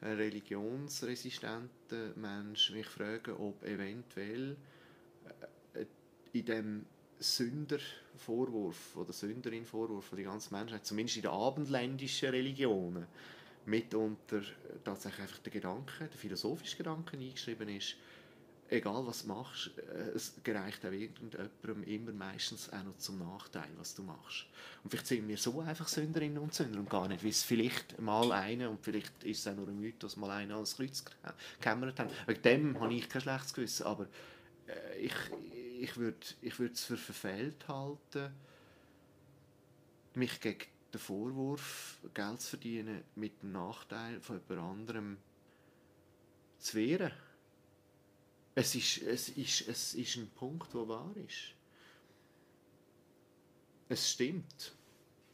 ein 0.00 0.16
religionsresistenter 0.16 2.14
Mensch 2.16 2.70
mich 2.70 2.86
frage, 2.86 3.38
ob 3.38 3.64
eventuell 3.64 4.56
in 6.34 6.44
dem 6.44 6.86
Sündervorwurf 7.18 8.96
oder 8.96 9.12
Sünderin-Vorwurf 9.12 10.04
von 10.04 10.18
die 10.18 10.24
ganze 10.24 10.52
Menschheit, 10.52 10.84
zumindest 10.84 11.16
in 11.16 11.22
den 11.22 11.30
abendländischen 11.30 12.30
Religionen, 12.30 13.06
mitunter 13.66 14.42
tatsächlich 14.84 15.22
einfach 15.22 15.38
der 15.38 15.52
Gedanke, 15.52 15.92
der 16.00 16.18
philosophische 16.18 16.76
Gedanke 16.76 17.16
eingeschrieben 17.16 17.68
ist, 17.68 17.96
egal 18.68 19.06
was 19.06 19.22
du 19.22 19.28
machst, 19.28 19.70
äh, 19.78 20.10
es 20.14 20.34
gereicht 20.42 20.84
auch 20.84 20.90
irgendjemandem 20.90 21.82
immer 21.84 22.12
meistens 22.12 22.70
auch 22.70 22.82
noch 22.82 22.96
zum 22.98 23.18
Nachteil, 23.20 23.68
was 23.76 23.94
du 23.94 24.02
machst. 24.02 24.46
Und 24.82 24.90
vielleicht 24.90 25.06
sind 25.06 25.28
wir 25.28 25.38
so 25.38 25.60
einfach 25.60 25.88
Sünderinnen 25.88 26.38
und 26.38 26.52
Sünder 26.52 26.80
und 26.80 26.90
gar 26.90 27.08
nicht, 27.08 27.22
wie 27.22 27.28
es 27.28 27.42
vielleicht 27.42 28.00
mal 28.00 28.32
einer, 28.32 28.70
und 28.70 28.82
vielleicht 28.82 29.24
ist 29.24 29.40
es 29.40 29.46
auch 29.46 29.56
nur 29.56 29.68
ein 29.68 29.80
Mythos, 29.80 30.16
mal 30.16 30.30
einer 30.30 30.56
ans 30.56 30.76
Kreuz 30.76 31.04
gekämmert 31.58 32.00
haben. 32.00 32.10
Wegen 32.26 32.42
dem 32.42 32.80
habe 32.80 32.92
ich 32.92 33.08
kein 33.08 33.22
schlechtes 33.22 33.54
Gewissen, 33.54 33.86
aber 33.86 34.08
äh, 34.66 34.98
ich, 34.98 35.14
ich 35.84 35.96
würde 35.98 36.26
ich 36.40 36.58
würd 36.58 36.74
es 36.74 36.84
für 36.84 36.96
verfehlt 36.96 37.68
halten, 37.68 38.32
mich 40.14 40.40
gegen 40.40 40.66
den 40.92 41.00
Vorwurf, 41.00 41.98
Geld 42.14 42.40
zu 42.40 42.50
verdienen, 42.50 43.04
mit 43.16 43.42
dem 43.42 43.52
Nachteil 43.52 44.20
von 44.20 44.40
jemand 44.48 44.70
anderem 44.70 45.18
zu 46.58 46.76
wehren. 46.76 47.12
Es 48.54 48.74
ist, 48.74 49.02
es 49.02 49.28
ist, 49.30 49.68
es 49.68 49.94
ist 49.94 50.16
ein 50.16 50.30
Punkt, 50.30 50.72
der 50.72 50.88
wahr 50.88 51.14
ist. 51.16 51.54
Es 53.88 54.10
stimmt. 54.12 54.74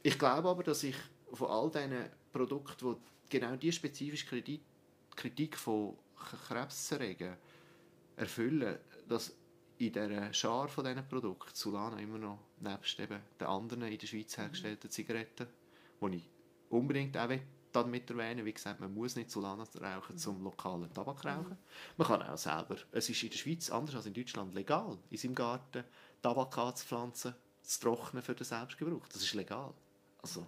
Ich 0.03 0.19
glaube 0.19 0.49
aber, 0.49 0.63
dass 0.63 0.83
ich 0.83 0.97
von 1.31 1.47
all 1.47 1.71
diesen 1.71 2.09
Produkten, 2.33 2.95
die 2.95 3.29
genau 3.29 3.55
diese 3.55 3.77
spezifische 3.77 4.25
Kritik, 4.25 4.61
Kritik 5.15 5.55
von 5.55 5.97
Krebserregern 6.47 7.37
erfüllen, 8.17 8.77
dass 9.07 9.33
in 9.81 9.93
dieser 9.93 10.33
Schar 10.33 10.67
von 10.67 10.85
diesen 10.85 11.07
Produkten 11.07 11.55
Solana 11.55 11.99
immer 11.99 12.19
noch 12.19 12.39
nebst 12.59 12.99
eben 12.99 13.19
den 13.39 13.47
anderen 13.47 13.83
in 13.83 13.97
der 13.97 14.07
Schweiz 14.07 14.37
hergestellten 14.37 14.91
Zigaretten, 14.91 15.47
die 16.01 16.15
ich 16.17 16.29
unbedingt 16.69 17.17
auch 17.17 17.29
damit 17.71 18.09
erwähnen 18.09 18.45
wie 18.45 18.53
gesagt, 18.53 18.79
man 18.79 18.93
muss 18.93 19.15
nicht 19.15 19.31
Solana 19.31 19.65
rauchen 19.81 20.17
zum 20.17 20.43
lokalen 20.43 20.93
Tabak 20.93 21.25
rauchen. 21.25 21.57
Man 21.97 22.07
kann 22.07 22.21
auch 22.21 22.37
selber, 22.37 22.75
es 22.91 23.09
ist 23.09 23.23
in 23.23 23.29
der 23.29 23.37
Schweiz 23.37 23.69
anders 23.71 23.95
als 23.95 24.05
in 24.05 24.13
Deutschland 24.13 24.53
legal, 24.53 24.97
in 25.09 25.17
seinem 25.17 25.35
Garten 25.35 25.83
Tabak 26.21 26.57
anzupflanzen, 26.57 27.33
zu 27.63 27.79
trocknen 27.79 28.21
für 28.21 28.35
den 28.35 28.45
Selbstgebrauch. 28.45 29.07
Das 29.07 29.23
ist 29.23 29.33
legal. 29.33 29.73
Also, 30.21 30.45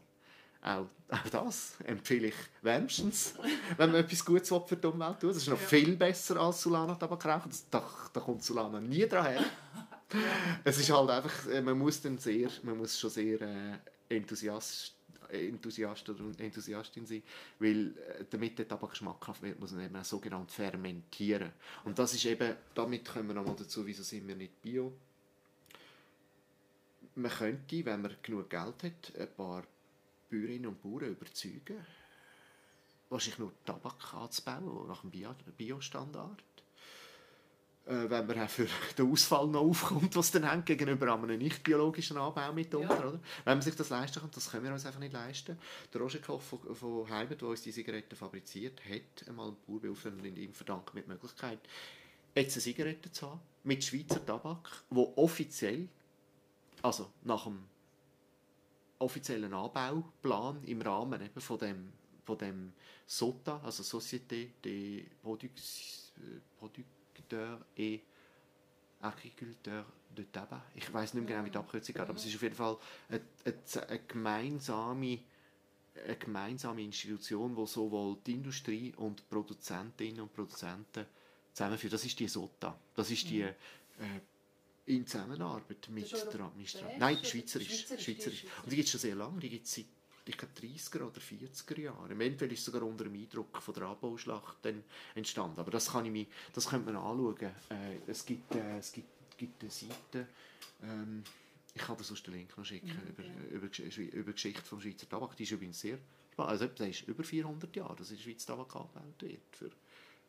auch, 0.64 0.88
auch 1.09 1.30
das 1.30 1.76
empfehle 1.84 2.28
ich 2.28 2.36
wärmstens, 2.61 3.34
wenn 3.78 3.91
man 3.91 4.01
etwas 4.01 4.24
Gutes 4.24 4.47
für 4.49 4.76
die 4.78 4.88
Umwelt 4.88 5.20
tut. 5.20 5.32
Das 5.32 5.38
ist 5.38 5.47
noch 5.47 5.59
Ja. 5.59 5.68
viel 5.68 5.95
besser 5.95 6.38
als 6.39 6.61
Solana 6.61 6.95
Tabak 6.95 7.26
rauchen. 7.26 7.51
Da, 7.70 7.84
da 8.14 8.20
kommt 8.20 8.43
Solana 8.43 8.80
nie 8.80 9.07
dran 9.07 9.26
her. 9.26 9.43
Es 10.64 10.78
ist 10.78 10.91
halt 10.91 11.09
einfach, 11.09 11.47
äh, 11.47 11.59
man 11.61 11.76
muss 11.76 11.99
dann 11.99 12.20
sehr, 12.20 12.47
man 12.61 12.78
muss 12.78 12.99
schon 12.99 13.09
sehr 13.09 13.41
äh, 13.41 13.78
Enthusiast, 14.09 14.93
Enthusiast 15.30 16.07
oder 16.07 16.24
Enthusiastin 16.38 17.07
sein, 17.07 17.24
weil 17.57 17.97
äh, 17.97 18.24
damit 18.30 18.59
der 18.59 18.68
Tabak 18.68 18.95
schmackhaft 18.95 19.41
wird, 19.41 19.59
muss 19.59 19.72
man 19.72 19.86
eben 19.86 19.95
auch 19.95 20.05
sogenannt 20.05 20.51
fermentieren. 20.51 21.51
Und 21.84 21.97
das 21.97 22.14
ist 22.14 22.26
eben, 22.26 22.55
damit 22.76 23.05
kommen 23.11 23.30
wir 23.30 23.34
nochmal 23.34 23.55
dazu, 23.57 23.84
wieso 23.88 24.03
sind 24.03 24.28
wir 24.28 24.36
nicht 24.36 24.61
bio. 24.61 24.93
Man 27.16 27.32
könnte, 27.32 27.84
wenn 27.86 28.01
man 28.03 28.16
genug 28.22 28.49
Geld 28.51 28.84
hat, 28.84 29.14
ein 29.20 29.28
paar 29.36 29.64
Bäuerinnen 30.34 30.67
und 30.67 30.81
Bauern 30.81 31.11
überzeugen 31.11 31.86
wahrscheinlich 33.13 33.39
nur 33.39 33.53
Tabak 33.63 34.13
anzubauen, 34.13 34.88
nach 34.88 35.01
dem 35.01 35.11
Biostandard. 35.55 36.43
Äh, 37.86 38.09
wenn 38.09 38.25
man 38.25 38.39
auch 38.39 38.49
für 38.49 38.67
den 38.97 39.11
Ausfall 39.11 39.47
noch 39.47 39.61
aufkommt, 39.61 40.15
was 40.15 40.31
dann 40.31 40.49
hängt, 40.49 40.65
gegenüber 40.65 41.13
einem 41.13 41.38
nicht 41.38 41.63
biologischen 41.63 42.17
Anbau 42.17 42.53
mitunter, 42.53 42.95
ja. 42.95 43.07
oder? 43.07 43.19
Wenn 43.43 43.57
man 43.57 43.61
sich 43.61 43.75
das 43.75 43.89
leisten 43.89 44.21
kann, 44.21 44.31
das 44.34 44.49
können 44.49 44.63
wir 44.63 44.71
uns 44.71 44.86
einfach 44.86 45.01
nicht 45.01 45.13
leisten. 45.13 45.57
Der 45.93 46.01
Koch 46.21 46.41
von, 46.41 46.75
von 46.75 47.09
Heimat, 47.09 47.41
der 47.41 47.47
uns 47.49 47.61
diese 47.61 47.75
Zigaretten 47.75 48.15
fabriziert, 48.15 48.81
hat 48.86 49.27
einmal 49.27 49.49
einen 49.49 49.57
Bauer 49.67 49.81
beauftragt 49.81 50.15
und 50.17 50.25
ihm 50.25 50.53
verdankt 50.53 50.93
mit 50.93 51.05
der 51.07 51.13
Möglichkeit, 51.13 51.59
jetzt 52.36 52.55
eine 52.55 52.63
Zigarette 52.63 53.11
zu 53.11 53.29
haben, 53.29 53.41
mit 53.65 53.84
Schweizer 53.84 54.25
Tabak, 54.25 54.84
wo 54.89 55.11
offiziell, 55.17 55.89
also 56.81 57.11
nach 57.23 57.43
dem 57.43 57.65
offiziellen 58.99 59.53
Anbauplan 59.53 60.63
im 60.63 60.81
Rahmen 60.81 61.21
eben 61.21 61.41
von 61.41 61.57
dem, 61.59 61.93
von 62.23 62.37
dem 62.37 62.73
SOTA, 63.05 63.61
also 63.63 63.83
Société 63.83 64.49
des 64.63 65.05
Producteurs 66.59 67.59
et 67.75 68.01
Agriculteurs 69.01 69.85
de 70.15 70.25
Tabac. 70.31 70.61
Ich 70.75 70.93
weiß 70.93 71.13
nicht 71.13 71.25
mehr 71.25 71.35
genau, 71.35 71.45
wie 71.45 71.51
die 71.51 71.57
Abkürzung 71.57 71.93
geht, 71.93 72.01
aber 72.01 72.15
es 72.17 72.25
ist 72.25 72.35
auf 72.35 72.41
jeden 72.41 72.55
Fall 72.55 72.77
eine, 73.09 73.21
eine, 73.45 73.87
eine 73.87 73.99
gemeinsame 74.07 75.19
eine 75.95 76.15
gemeinsame 76.17 76.81
Institution, 76.81 77.55
die 77.55 77.67
sowohl 77.67 78.17
die 78.25 78.33
Industrie 78.33 78.93
und 78.97 79.29
Produzentinnen 79.29 80.21
und 80.21 80.33
Produzenten 80.33 81.05
zusammenführt. 81.53 81.93
Das 81.93 82.05
ist 82.05 82.19
die 82.19 82.27
SOTA. 82.27 82.75
Das 82.95 83.11
ist 83.11 83.29
die 83.29 83.43
mhm. 83.43 83.49
äh, 83.99 84.19
in 84.86 85.07
Zusammenarbeit 85.07 85.89
mit 85.89 86.11
der 86.11 86.41
Administration. 86.41 86.99
Nein, 86.99 87.17
Schweizerisch. 87.23 87.67
Schweizerisch. 87.67 88.03
Schweizerisch. 88.03 88.43
Und 88.63 88.71
die 88.71 88.75
gibt 88.75 88.86
es 88.86 88.91
schon 88.91 88.99
sehr 88.99 89.15
lange. 89.15 89.39
Die 89.39 89.49
gibt 89.49 89.65
es 89.65 89.75
seit 89.75 89.86
ich 90.25 90.38
glaube 90.38 90.53
30er 90.57 91.01
oder 91.01 91.19
40er 91.19 91.79
Jahren. 91.81 92.11
Eventuell 92.11 92.51
ist 92.53 92.59
es 92.59 92.65
sogar 92.65 92.84
unter 92.84 93.03
dem 93.03 93.13
Eindruck 93.13 93.61
von 93.61 93.73
der 93.73 93.84
Abbauschlacht 93.84 94.57
dann 94.61 94.84
entstanden. 95.15 95.59
Aber 95.59 95.71
das, 95.71 95.91
kann 95.91 96.05
ich 96.05 96.11
mir, 96.11 96.25
das 96.53 96.69
könnte 96.69 96.91
man 96.91 96.95
anschauen. 96.95 97.51
Äh, 97.69 97.97
es 98.07 98.25
gibt, 98.25 98.55
äh, 98.55 98.77
es 98.77 98.93
gibt, 98.93 99.38
gibt 99.38 99.61
eine 99.61 99.71
Seite, 99.71 100.27
ähm, 100.81 101.23
ich 101.75 101.81
kann 101.81 101.97
dir 101.97 102.03
sonst 102.03 102.25
den 102.27 102.36
Link 102.36 102.57
noch 102.57 102.63
schicken, 102.63 102.88
mhm, 102.88 103.09
über, 103.09 103.67
über, 103.67 103.67
über, 104.13 104.27
die 104.27 104.31
Geschichte 104.31 104.61
vom 104.61 104.79
Schweizer 104.79 105.09
Tabak. 105.09 105.36
Die 105.36 105.43
ist 105.43 105.51
übrigens 105.51 105.81
sehr 105.81 105.97
also 106.38 106.67
das 106.67 106.88
ist 106.88 107.07
über 107.07 107.23
400 107.23 107.75
Jahre, 107.75 107.95
dass 107.95 108.09
in 108.09 108.17
der 108.17 108.23
Schweiz 108.23 108.45
Tabak 108.45 108.75
angebaut 108.75 109.21
wird. 109.21 109.41
Für 109.51 109.71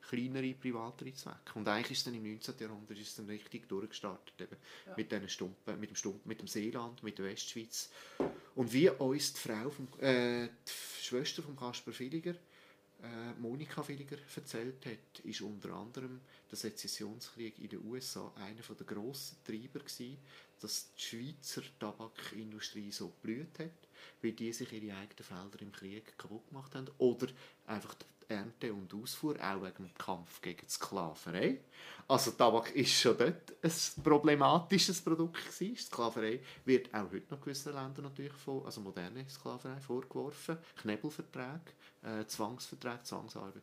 kleinere, 0.09 0.55
privatere 0.55 1.13
Zwecke. 1.15 1.55
Und 1.55 1.69
eigentlich 1.69 1.99
ist 1.99 2.07
dann 2.07 2.15
im 2.15 2.23
19. 2.23 2.55
Jahrhundert 2.59 2.99
ist 2.99 3.09
es 3.09 3.17
dann 3.17 3.27
richtig 3.27 3.69
durchgestartet, 3.69 4.41
eben 4.41 4.57
ja. 4.87 4.95
mit, 4.97 5.13
den 5.13 5.29
Stumpen, 5.29 5.81
mit, 5.81 5.91
dem 5.91 5.97
Stumpen, 5.97 6.29
mit 6.29 6.41
dem 6.41 6.49
Seeland, 6.49 7.03
mit 7.03 7.19
der 7.19 7.27
Westschweiz. 7.27 7.91
Und 8.55 8.73
wie 8.73 8.89
uns 8.89 9.33
die, 9.33 9.41
Frau 9.41 9.71
vom, 9.71 9.89
äh, 10.01 10.49
die 10.49 11.03
Schwester 11.03 11.43
von 11.43 11.57
Kasper 11.57 11.93
Villiger, 11.93 12.35
äh, 13.03 13.33
Monika 13.39 13.87
Villiger, 13.87 14.19
erzählt 14.35 14.87
hat, 14.87 15.25
ist 15.25 15.41
unter 15.41 15.75
anderem 15.75 16.21
der 16.51 16.57
Sezessionskrieg 16.57 17.59
in 17.59 17.69
den 17.69 17.85
USA 17.85 18.33
einer 18.37 18.63
der 18.63 18.87
grossen 18.87 19.39
Treiber 19.45 19.81
gewesen, 19.81 20.19
dass 20.61 20.93
die 20.95 21.03
Schweizer 21.03 21.63
Tabakindustrie 21.79 22.91
so 22.91 23.13
blüht 23.21 23.59
hat, 23.59 23.89
weil 24.23 24.33
die 24.33 24.53
sich 24.53 24.73
ihre 24.73 24.97
eigenen 24.97 25.25
Felder 25.25 25.61
im 25.61 25.73
Krieg 25.73 26.17
kaputt 26.17 26.49
gemacht 26.49 26.75
haben 26.75 26.89
oder 26.99 27.27
einfach 27.67 27.95
Ernte 28.29 28.73
und 28.73 28.93
Ausfuhr, 28.95 29.37
auch 29.41 29.63
wegen 29.63 29.85
dem 29.85 29.95
Kampf 29.95 30.41
gegen 30.41 30.67
die 30.67 30.71
Sklaverei. 30.71 31.61
Also 32.07 32.33
Tabak 32.33 32.75
ist 32.75 32.93
schon 32.93 33.17
dort 33.17 33.55
ein 33.63 34.03
problematisches 34.03 35.01
Produkt 35.01 35.45
gewesen. 35.45 35.77
Sklaverei 35.77 36.41
wird 36.65 36.93
auch 36.95 37.11
heute 37.11 37.27
noch 37.31 37.41
gewissen 37.41 37.73
Ländern 37.73 38.05
natürlich 38.05 38.33
von, 38.33 38.65
also 38.65 38.81
moderne 38.81 39.29
Sklaverei 39.29 39.81
vorgeworfen. 39.81 40.59
Knebelverträge, 40.81 41.73
äh, 42.03 42.27
Zwangsverträge, 42.27 43.03
Zwangsarbeit. 43.03 43.63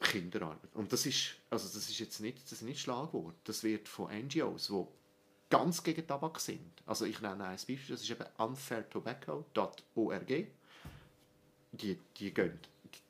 Kinderarbeit. 0.00 0.74
Und 0.74 0.92
das 0.92 1.06
ist, 1.06 1.36
also 1.48 1.66
das 1.66 1.88
ist 1.88 1.98
jetzt 1.98 2.20
nicht, 2.20 2.44
das 2.44 2.52
ist 2.52 2.62
nicht 2.62 2.80
Schlagwort. 2.80 3.36
Das 3.44 3.62
wird 3.62 3.88
von 3.88 4.10
NGOs, 4.10 4.68
die 4.68 4.84
ganz 5.48 5.82
gegen 5.82 6.06
Tabak 6.06 6.40
sind. 6.40 6.82
Also 6.84 7.04
ich 7.04 7.20
nenne 7.20 7.44
ein 7.44 7.56
Beispiel, 7.56 7.78
das 7.88 8.02
ist 8.02 8.10
eben 8.10 8.26
unfairtobacco.org. 8.36 10.46
Die, 11.72 11.98
die 12.18 12.32
gehen 12.32 12.58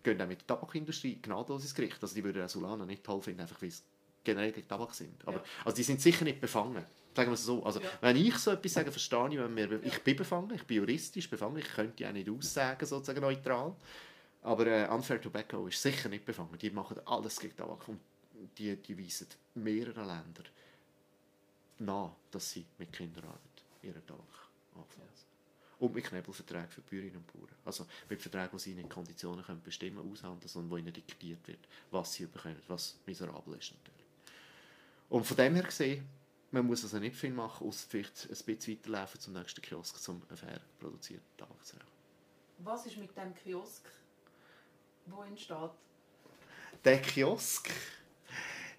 gehen 0.03 0.21
auch 0.21 0.27
mit 0.27 0.41
der 0.41 0.47
Tabakindustrie 0.47 1.19
gnadenlos 1.23 1.63
ins 1.63 1.75
Gericht. 1.75 1.99
Also 2.01 2.15
die 2.15 2.25
würden 2.25 2.43
auch 2.43 2.49
Solana 2.49 2.85
nicht 2.85 3.05
toll 3.05 3.21
finden, 3.23 3.41
einfach 3.41 3.61
weil 3.61 3.71
sie 3.71 3.83
generell 4.25 4.53
gegen 4.53 4.69
Tabak 4.69 4.95
sind. 4.95 5.27
Aber, 5.27 5.39
ja. 5.39 5.45
Also 5.65 5.77
die 5.77 5.83
sind 5.83 6.01
sicher 6.01 6.25
nicht 6.25 6.41
befangen. 6.41 6.85
Sagen 7.15 7.31
wir 7.31 7.35
es 7.35 7.45
so. 7.45 7.65
Also, 7.65 7.81
ja. 7.81 7.89
Wenn 8.03 8.17
ich 8.17 8.37
so 8.37 8.51
etwas 8.51 8.75
sage, 8.75 8.91
verstehe 8.91 9.29
ich, 9.31 9.39
wenn 9.39 9.57
wir, 9.57 9.71
ja. 9.71 9.79
ich 9.83 10.03
bin 10.03 10.17
befangen, 10.17 10.53
ich 10.55 10.65
bin 10.65 10.77
juristisch 10.79 11.31
befangen, 11.31 11.57
ich 11.57 11.69
könnte 11.69 12.03
ja 12.03 12.13
nicht 12.13 12.29
aussagen, 12.29 12.85
sozusagen 12.85 13.21
neutral. 13.21 13.75
Aber 14.43 14.67
äh, 14.67 14.87
Unfair 14.89 15.21
Tobacco 15.21 15.67
ist 15.67 15.81
sicher 15.81 16.09
nicht 16.09 16.27
befangen. 16.27 16.59
Die 16.61 16.71
machen 16.71 17.01
alles 17.07 17.41
gegen 17.41 17.57
Tabak 17.57 17.89
und 17.89 18.01
die, 18.59 18.77
die 18.77 18.99
weisen 18.99 19.29
mehrere 19.55 20.01
Länder 20.01 20.45
nach, 21.79 22.11
dass 22.31 22.51
sie 22.51 22.67
mit 22.79 22.93
Kinderarbeit 22.93 23.41
ihren 23.83 24.07
Tabak 24.07 24.49
anfangen. 24.75 25.26
Und 25.79 25.95
mit 25.95 26.05
Knebelverträgen 26.05 26.69
für 26.69 26.81
Bäuerinnen 26.81 27.17
und 27.17 27.27
Bauern. 27.27 27.55
Also 27.65 27.87
mit 28.09 28.21
Verträgen, 28.21 28.53
wo 28.53 28.59
sie 28.59 28.73
ihnen 28.73 28.89
Konditionen 28.89 29.45
können 29.45 29.63
bestimmen 29.63 29.99
können, 29.99 30.13
aushandeln, 30.13 30.49
sondern 30.49 30.71
wo 30.71 30.77
ihnen 30.79 30.93
diktiert 30.93 31.47
wird, 31.47 31.69
was 31.91 32.15
sie 32.15 32.27
bekommen, 32.27 32.61
was 32.69 32.97
miserabel 33.05 33.59
ist 33.59 33.73
natürlich. 33.73 34.07
Und 35.09 35.27
von 35.27 35.37
dem 35.37 35.55
her 35.55 35.65
gesehen, 35.65 36.09
man 36.51 36.67
muss 36.67 36.83
also 36.83 36.99
nicht 36.99 37.17
viel 37.17 37.33
machen, 37.33 37.67
außer 37.67 37.87
vielleicht 37.89 38.25
ein 38.25 38.29
bisschen 38.29 38.79
weiterlaufen 38.79 39.21
zum 39.21 39.35
nächsten 39.35 39.61
Kiosk, 39.61 40.09
um 40.09 40.23
einen 40.29 40.37
fair 40.37 40.61
produzierten 40.79 41.27
Tabak 41.37 41.65
zu 41.65 41.77
haben. 41.77 41.87
Was 42.59 42.87
ist 42.87 42.97
mit 42.97 43.15
dem 43.17 43.35
Kiosk, 43.35 43.85
wo 45.07 45.23
entsteht? 45.23 45.71
Der 46.85 47.03
Kiosk 47.03 47.71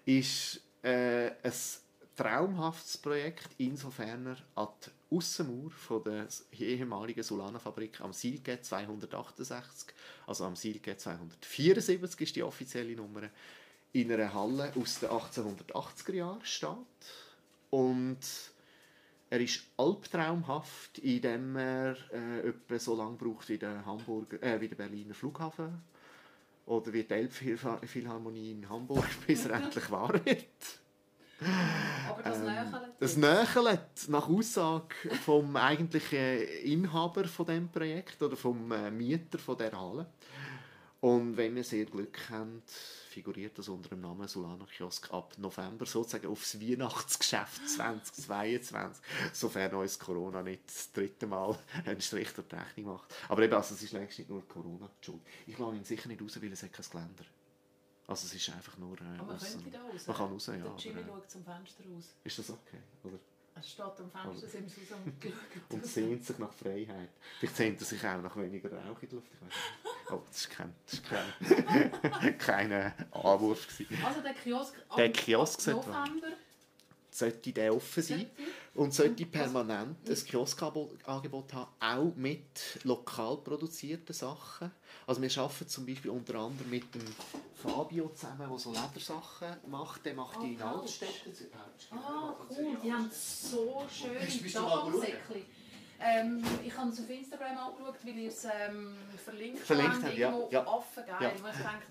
ist 0.04 0.60
äh, 0.82 1.30
ein 1.42 1.52
traumhaftes 2.18 2.98
Projekt, 2.98 3.48
insofern 3.58 4.26
er 4.26 4.36
an 4.56 4.68
die 4.84 5.16
Aussenmauer 5.16 5.70
von 5.70 6.02
der 6.02 6.26
ehemaligen 6.50 7.22
Solana-Fabrik 7.22 8.00
am 8.00 8.12
Silke 8.12 8.60
268, 8.60 9.94
also 10.26 10.44
am 10.44 10.56
Silke 10.56 10.96
274 10.96 12.20
ist 12.20 12.36
die 12.36 12.42
offizielle 12.42 12.96
Nummer, 12.96 13.22
in 13.92 14.12
einer 14.12 14.34
Halle 14.34 14.72
aus 14.74 14.98
den 14.98 15.10
1880er 15.10 16.14
Jahren 16.14 16.44
steht. 16.44 16.70
Und 17.70 18.18
er 19.30 19.40
ist 19.40 19.62
albtraumhaft, 19.76 20.98
indem 20.98 21.56
er 21.56 21.96
äh, 22.12 22.48
etwa 22.48 22.78
so 22.80 22.96
lange 22.96 23.16
braucht 23.16 23.48
wie 23.48 23.58
der, 23.58 23.86
Hamburger, 23.86 24.42
äh, 24.42 24.60
wie 24.60 24.68
der 24.68 24.76
Berliner 24.76 25.14
Flughafen 25.14 25.82
oder 26.66 26.92
wie 26.92 27.04
die 27.04 27.14
Elbphilharmonie 27.14 28.52
in 28.52 28.68
Hamburg, 28.68 29.06
bis 29.26 29.46
er 29.46 29.62
endlich 29.62 29.88
wahr 29.90 30.12
wird. 30.24 30.80
Aber 32.08 32.22
das 32.22 32.38
ähm, 32.38 32.74
Das 32.98 33.16
Nächelt, 33.16 34.08
nach 34.08 34.28
Aussage 34.28 34.94
vom 35.24 35.56
eigentlichen 35.56 36.40
Inhaber 36.64 37.24
von 37.24 37.46
dem 37.46 37.68
Projekt 37.68 38.22
oder 38.22 38.36
vom 38.36 38.72
äh, 38.72 38.90
Mieter 38.90 39.38
von 39.38 39.56
der 39.56 39.72
Halle. 39.78 40.06
Und 41.00 41.36
wenn 41.36 41.54
wir 41.54 41.62
sehr 41.62 41.84
Glück 41.84 42.18
haben, 42.28 42.60
figuriert 43.08 43.56
das 43.56 43.68
unter 43.68 43.90
dem 43.90 44.00
Namen 44.00 44.26
Solana 44.26 44.66
Kiosk 44.66 45.12
ab 45.12 45.32
November 45.38 45.86
sozusagen 45.86 46.26
aufs 46.26 46.60
Weihnachtsgeschäft 46.60 47.68
2022, 47.68 49.04
sofern 49.32 49.74
uns 49.74 49.96
Corona 49.96 50.42
nicht 50.42 50.66
das 50.66 50.90
dritte 50.90 51.28
Mal 51.28 51.56
einen 51.86 52.00
Strich 52.00 52.30
die 52.32 52.54
Rechnung 52.54 52.94
macht. 52.94 53.14
Aber 53.28 53.42
eben, 53.42 53.54
also, 53.54 53.74
es 53.74 53.82
ist 53.82 53.92
längst 53.92 54.18
nicht 54.18 54.28
nur 54.28 54.46
Corona 54.48 54.90
schuld. 55.00 55.22
Ich 55.46 55.56
lasse 55.56 55.76
ihn 55.76 55.84
sicher 55.84 56.08
nicht 56.08 56.20
raus, 56.20 56.36
weil 56.42 56.52
es 56.52 56.64
hat 56.64 56.72
kein 56.72 56.84
Geländer 56.90 57.24
also 58.08 58.26
es 58.26 58.34
ist 58.34 58.48
einfach 58.48 58.76
nur... 58.78 58.98
Äh, 59.00 59.18
Aber 59.18 59.26
man 59.26 59.38
könnte 59.38 59.70
da 59.70 59.82
raus? 59.82 60.06
Man 60.06 60.16
kann 60.16 60.32
raus, 60.32 60.46
ja. 60.46 60.56
Der 60.56 60.74
Jimmy 60.76 61.00
aber, 61.00 61.08
schaut 61.08 61.30
zum 61.30 61.44
Fenster 61.44 61.84
raus. 61.84 62.14
Ist 62.24 62.38
das 62.38 62.50
okay? 62.50 62.78
Oder? 63.04 63.18
Er 63.54 63.62
steht 63.62 63.84
am 63.84 64.10
Fenster, 64.10 64.48
sind 64.48 64.76
wir 64.76 64.86
zusammen 64.86 65.20
Und 65.68 65.86
sehnt 65.86 66.24
sich 66.24 66.38
nach 66.38 66.52
Freiheit. 66.52 67.10
Vielleicht 67.38 67.56
sehnt 67.56 67.80
er 67.80 67.86
sich 67.86 68.06
auch 68.06 68.22
nach 68.22 68.36
weniger 68.36 68.70
Rauch 68.72 69.02
in 69.02 69.08
der 69.08 69.16
Luft. 69.16 69.30
Ich 69.32 69.40
weiß 69.40 69.48
nicht. 69.48 70.10
Oh, 70.10 70.22
das 70.26 70.48
war 70.48 70.56
kein, 70.56 70.74
das 70.86 71.02
kein, 71.02 72.38
kein 72.38 72.72
Anwurf. 73.12 73.66
Gewesen. 73.66 74.04
Also 74.04 74.20
der 74.22 74.34
Kiosk, 74.34 74.74
der 74.96 75.12
Kiosk 75.12 75.66
November 75.66 76.28
sollte 77.18 77.52
der 77.52 77.74
offen 77.74 78.02
sein 78.02 78.26
und 78.74 78.94
sollte 78.94 79.26
permanent 79.26 80.08
ein 80.08 80.14
Kioskangebot 80.14 81.52
haben, 81.52 81.70
auch 81.80 82.14
mit 82.16 82.84
lokal 82.84 83.38
produzierten 83.38 84.14
Sachen. 84.14 84.70
Also 85.06 85.20
wir 85.20 85.30
arbeiten 85.38 85.68
zum 85.68 85.86
Beispiel 85.86 86.10
unter 86.10 86.36
anderem 86.36 86.70
mit 86.70 86.94
dem 86.94 87.04
Fabio 87.54 88.08
zusammen, 88.10 88.48
der 88.48 88.58
so 88.58 88.72
Ledersachen 88.72 89.56
macht. 89.66 90.04
Der 90.06 90.14
macht 90.14 90.42
die 90.42 90.54
in 90.54 90.62
ah, 90.62 90.80
Altstädte. 90.80 91.48
Ah, 91.90 92.34
cool. 92.50 92.76
Die 92.82 92.92
haben 92.92 93.10
so 93.10 93.84
schöne 93.90 94.52
Tabaksäckchen. 94.52 95.44
Ähm, 96.00 96.44
ich 96.64 96.76
habe 96.76 96.90
es 96.90 97.00
auf 97.00 97.10
Instagram 97.10 97.58
angeschaut, 97.58 97.96
weil 98.04 98.18
ihr 98.18 98.28
es 98.28 98.44
ähm, 98.44 98.94
verlinkt, 99.16 99.58
verlinkt 99.58 100.04
habt. 100.04 100.16
Ja, 100.16 100.32
ja. 100.50 100.64
Affengeil. 100.64 101.16
Ja. 101.20 101.32
Ich 101.34 101.42
denke 101.42 101.86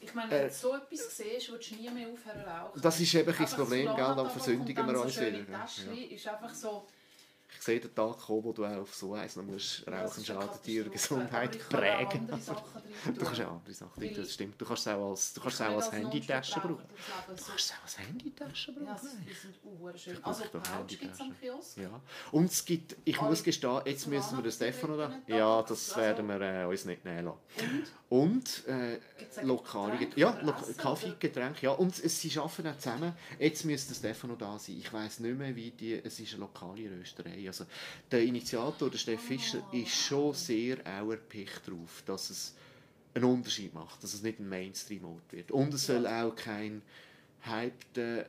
ich 0.00 0.14
meine, 0.14 0.30
wenn 0.30 0.46
äh, 0.46 0.48
du 0.48 0.54
so 0.54 0.74
etwas 0.74 1.16
siehst, 1.16 1.50
willst 1.52 1.70
du 1.70 1.74
nie 1.76 1.90
mehr 1.90 2.08
aufhören 2.08 2.40
rauchen. 2.42 2.80
Das 2.80 3.00
ist 3.00 3.14
eben 3.14 3.34
das 3.36 3.54
Problem, 3.54 3.86
gell? 3.94 4.14
dann 4.16 4.30
versündigen 4.30 4.86
wir 4.86 5.00
uns 5.00 5.20
wieder. 5.20 5.42
Das 5.42 5.84
ja. 5.84 5.92
ist 5.92 6.26
einfach 6.28 6.54
so... 6.54 6.86
ich 7.52 7.62
sehe 7.62 7.80
den 7.80 7.94
Tag 7.94 8.18
kommen, 8.18 8.44
wo 8.44 8.52
du 8.52 8.64
auch 8.64 8.76
auf 8.78 8.94
so 8.94 9.14
eins 9.14 9.34
noch 9.36 9.44
musst 9.44 9.86
Rauchen 9.88 10.24
schadet 10.24 10.68
ihrer 10.68 10.88
Gesundheit 10.88 11.58
prägen. 11.68 12.28
du 12.28 13.24
kannst 13.24 13.40
auch 13.40 13.52
andere 13.52 13.74
Sachen 13.74 14.00
drin, 14.00 14.14
das 14.16 14.34
stimmt. 14.34 14.60
Du 14.60 14.64
kannst 14.64 14.86
es 14.86 14.92
auch 14.92 15.10
als, 15.10 15.32
du 15.32 15.40
kannst 15.40 15.62
auch 15.62 15.76
als 15.76 15.92
Handytasche 15.92 16.60
brauchen. 16.60 16.76
Du 16.78 17.26
kannst 17.26 17.48
es 17.48 17.72
auch 17.72 17.82
als 17.82 17.98
Handytasche 17.98 18.72
brauchen. 18.72 18.86
Ja, 18.86 19.00
die 19.28 19.34
sind 19.34 19.58
urschön. 19.64 20.24
Also 20.24 20.44
Pouch 20.44 20.86
gibt 20.86 21.12
es 21.12 21.20
am 21.20 21.38
Kiosk. 21.40 21.76
Ja. 21.78 22.00
Und 22.30 22.50
es 22.50 22.64
gibt, 22.64 22.96
ich 23.04 23.20
muss 23.20 23.42
gestehen, 23.42 23.80
jetzt 23.84 24.06
müssen 24.06 24.36
wir 24.36 24.42
den 24.42 24.52
Stefano 24.52 24.96
da. 24.96 25.12
Ja, 25.26 25.62
das 25.62 25.96
werden 25.96 26.26
wir 26.28 26.40
äh, 26.40 26.64
uns 26.66 26.84
nicht 26.84 27.04
nehmen 27.04 27.24
lassen. 27.24 27.38
Und? 27.56 27.90
Und 28.10 28.66
äh, 28.66 28.98
lokale 29.42 29.98
Getränke. 29.98 30.20
Ja, 30.20 30.32
Kaffee, 30.78 31.12
Getränke, 31.20 31.66
ja. 31.66 31.72
Und 31.72 31.94
sie 31.94 32.38
arbeiten 32.38 32.68
auch 32.68 32.78
zusammen. 32.78 33.12
Jetzt 33.38 33.66
müsste 33.66 33.94
Stefano 33.94 34.34
da 34.34 34.58
sein. 34.58 34.76
Ich 34.78 34.90
weiß 34.90 35.20
nicht 35.20 35.36
mehr, 35.36 35.54
wie 35.54 35.70
die, 35.70 35.94
es 35.94 36.18
ist 36.18 36.32
eine 36.32 36.40
lokale 36.40 36.90
Rösterei. 36.90 37.46
Also, 37.46 37.66
der 38.10 38.22
Initiator, 38.22 38.88
der 38.88 38.96
Steff 38.96 39.20
Fischer, 39.20 39.62
ist 39.72 39.94
schon 39.94 40.32
sehr 40.32 40.78
auch 40.86 41.10
erpicht 41.10 41.60
darauf, 41.66 42.02
dass 42.06 42.30
es 42.30 42.54
einen 43.14 43.24
Unterschied 43.24 43.74
macht, 43.74 44.02
dass 44.02 44.14
es 44.14 44.22
nicht 44.22 44.40
ein 44.40 44.48
Mainstream-Ort 44.48 45.32
wird. 45.32 45.50
Und 45.50 45.74
es 45.74 45.86
soll 45.86 46.06
auch 46.06 46.34
kein 46.34 46.80
hypter, 47.42 48.26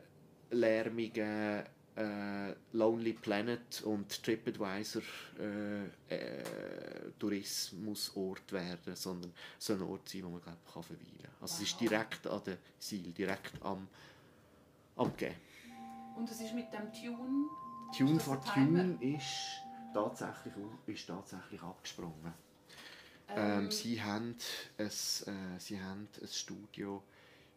lärmiger 0.51 1.63
äh, 1.99 2.55
Lonely 2.71 3.13
Planet 3.13 3.81
und 3.83 4.23
TripAdvisor 4.23 5.01
äh, 5.37 5.83
äh, 6.15 7.11
Tourismusort 7.19 8.51
werden, 8.53 8.95
sondern 8.95 9.33
so 9.57 9.73
ein 9.73 9.81
Ort 9.81 10.07
sein, 10.07 10.23
wo 10.23 10.29
man 10.29 10.41
glaub, 10.41 10.73
kann 10.73 10.83
verweilen 10.83 11.17
kann. 11.21 11.31
Also 11.41 11.55
wow. 11.55 11.61
es 11.61 11.69
ist 11.69 11.81
direkt 11.81 12.27
an 12.27 12.41
der 12.45 12.57
Ziel, 12.79 13.11
direkt 13.11 13.61
am, 13.61 13.87
am 14.95 15.15
Gehen. 15.17 15.35
Und 16.15 16.29
es 16.31 16.39
ist 16.39 16.53
mit 16.53 16.71
dem 16.71 16.91
Tune? 16.93 17.47
Tune 17.97 18.19
for 18.19 18.41
Tune 18.43 18.97
ist 19.01 19.61
tatsächlich, 19.93 20.53
ist 20.85 21.07
tatsächlich 21.07 21.61
abgesprungen. 21.61 22.33
Ähm, 23.29 23.65
ähm, 23.65 23.71
sie, 23.71 24.01
haben 24.01 24.37
ein, 24.77 24.85
äh, 24.85 24.89
sie 25.59 25.81
haben 25.81 26.07
ein 26.21 26.27
Studio 26.27 27.03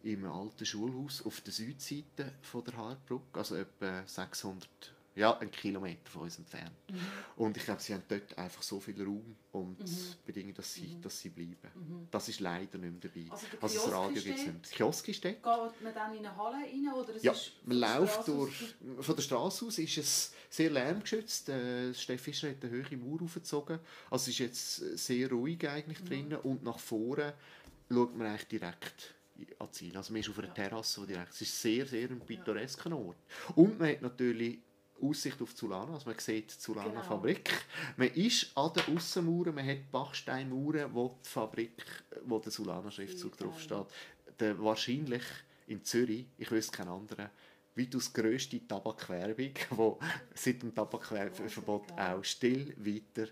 im 0.02 0.24
alten 0.24 0.66
Schulhaus 0.66 1.24
auf 1.24 1.40
der 1.40 1.52
Südseite 1.52 2.32
von 2.42 2.64
der 2.64 2.76
Hartbrücke, 2.76 3.38
also 3.38 3.56
etwa 3.56 4.02
600, 4.06 4.68
ja, 5.14 5.36
einen 5.38 5.50
Kilometer 5.50 6.10
von 6.10 6.22
uns 6.22 6.38
entfernt. 6.38 6.72
Mhm. 6.90 6.98
Und 7.36 7.56
ich 7.56 7.64
glaube, 7.64 7.82
sie 7.82 7.92
haben 7.92 8.02
dort 8.08 8.36
einfach 8.38 8.62
so 8.62 8.80
viel 8.80 9.00
Raum 9.02 9.36
und 9.52 9.78
mhm. 9.78 10.14
bedingen, 10.24 10.54
dass 10.54 10.72
sie, 10.72 10.94
mhm. 10.94 11.02
dass 11.02 11.20
sie 11.20 11.28
bleiben. 11.28 11.56
Mhm. 11.74 12.08
Das 12.10 12.28
ist 12.28 12.40
leider 12.40 12.78
nicht 12.78 12.92
mehr 12.92 13.10
dabei. 13.10 13.30
Also, 13.30 13.46
also 13.60 13.78
das 13.78 13.92
Radio 13.92 14.22
gibt 14.22 14.38
es 14.38 14.46
nicht. 14.46 14.70
Der 14.70 14.76
Kiosk 14.76 15.08
ist 15.08 15.24
dort. 15.24 15.34
Geht 15.34 15.82
man 15.82 15.94
dann 15.94 16.12
in 16.14 16.26
eine 16.26 16.36
Halle 16.36 16.56
rein? 16.56 16.92
Oder 16.94 17.16
ja, 17.20 17.34
man 17.64 17.76
läuft 17.76 18.26
durch, 18.26 18.74
von 19.00 19.14
der 19.14 19.22
Straße 19.22 19.66
aus 19.66 19.78
ist 19.78 19.98
es 19.98 20.32
sehr 20.48 20.70
lärmgeschützt. 20.70 21.50
Äh, 21.50 21.92
Steff 21.92 22.22
Fischer 22.22 22.48
hat 22.48 22.64
eine 22.64 22.72
hohe 22.72 22.96
Mauer 22.96 23.22
aufgezogen. 23.22 23.78
Also 24.10 24.22
es 24.22 24.28
ist 24.28 24.38
jetzt 24.38 24.76
sehr 24.98 25.30
ruhig 25.30 25.68
eigentlich 25.68 26.00
mhm. 26.00 26.06
drinnen 26.06 26.38
und 26.38 26.62
nach 26.62 26.78
vorne 26.78 27.34
schaut 27.90 28.16
man 28.16 28.28
eigentlich 28.28 28.48
direkt 28.48 29.14
Ziel. 29.72 29.96
Also 29.96 30.12
man 30.12 30.20
ist 30.20 30.28
auf 30.28 30.38
einer 30.38 30.52
Terrasse 30.52 31.06
direkt. 31.06 31.32
Es 31.32 31.40
ist 31.40 31.60
sehr, 31.60 31.86
sehr 31.86 32.10
ein 32.10 32.20
pittoresker 32.20 32.96
Ort. 32.96 33.16
Und 33.56 33.78
man 33.78 33.90
hat 33.90 34.02
natürlich 34.02 34.58
Aussicht 35.00 35.40
auf 35.42 35.54
Zulana, 35.54 35.94
also 35.94 36.08
man 36.08 36.18
sieht 36.18 36.52
die 36.52 36.58
Zulana 36.58 36.88
genau. 36.90 37.02
Fabrik. 37.02 37.50
Man 37.96 38.08
ist 38.08 38.56
an 38.56 38.72
der 38.74 38.88
Aussenmauer, 38.88 39.52
man 39.52 39.66
hat 39.66 39.90
Bachsteinmauern, 39.90 40.94
wo 40.94 41.18
die 41.24 41.28
Fabrik, 41.28 41.84
wo 42.24 42.38
der 42.38 42.52
Zulana-Schriftzug 42.52 43.36
draufsteht. 43.36 43.86
Der, 44.38 44.62
wahrscheinlich 44.62 45.24
in 45.66 45.82
Zürich, 45.84 46.26
ich 46.38 46.50
wüsste 46.50 46.76
keinen 46.76 46.90
anderen, 46.90 47.30
weitaus 47.74 48.12
grösste 48.12 48.64
Tabakwerbung, 48.66 49.54
die 49.70 49.92
seit 50.34 50.62
dem 50.62 50.72
Tabakverbot 50.72 51.92
auch 51.92 52.22
still 52.22 52.74
weiter 52.78 53.28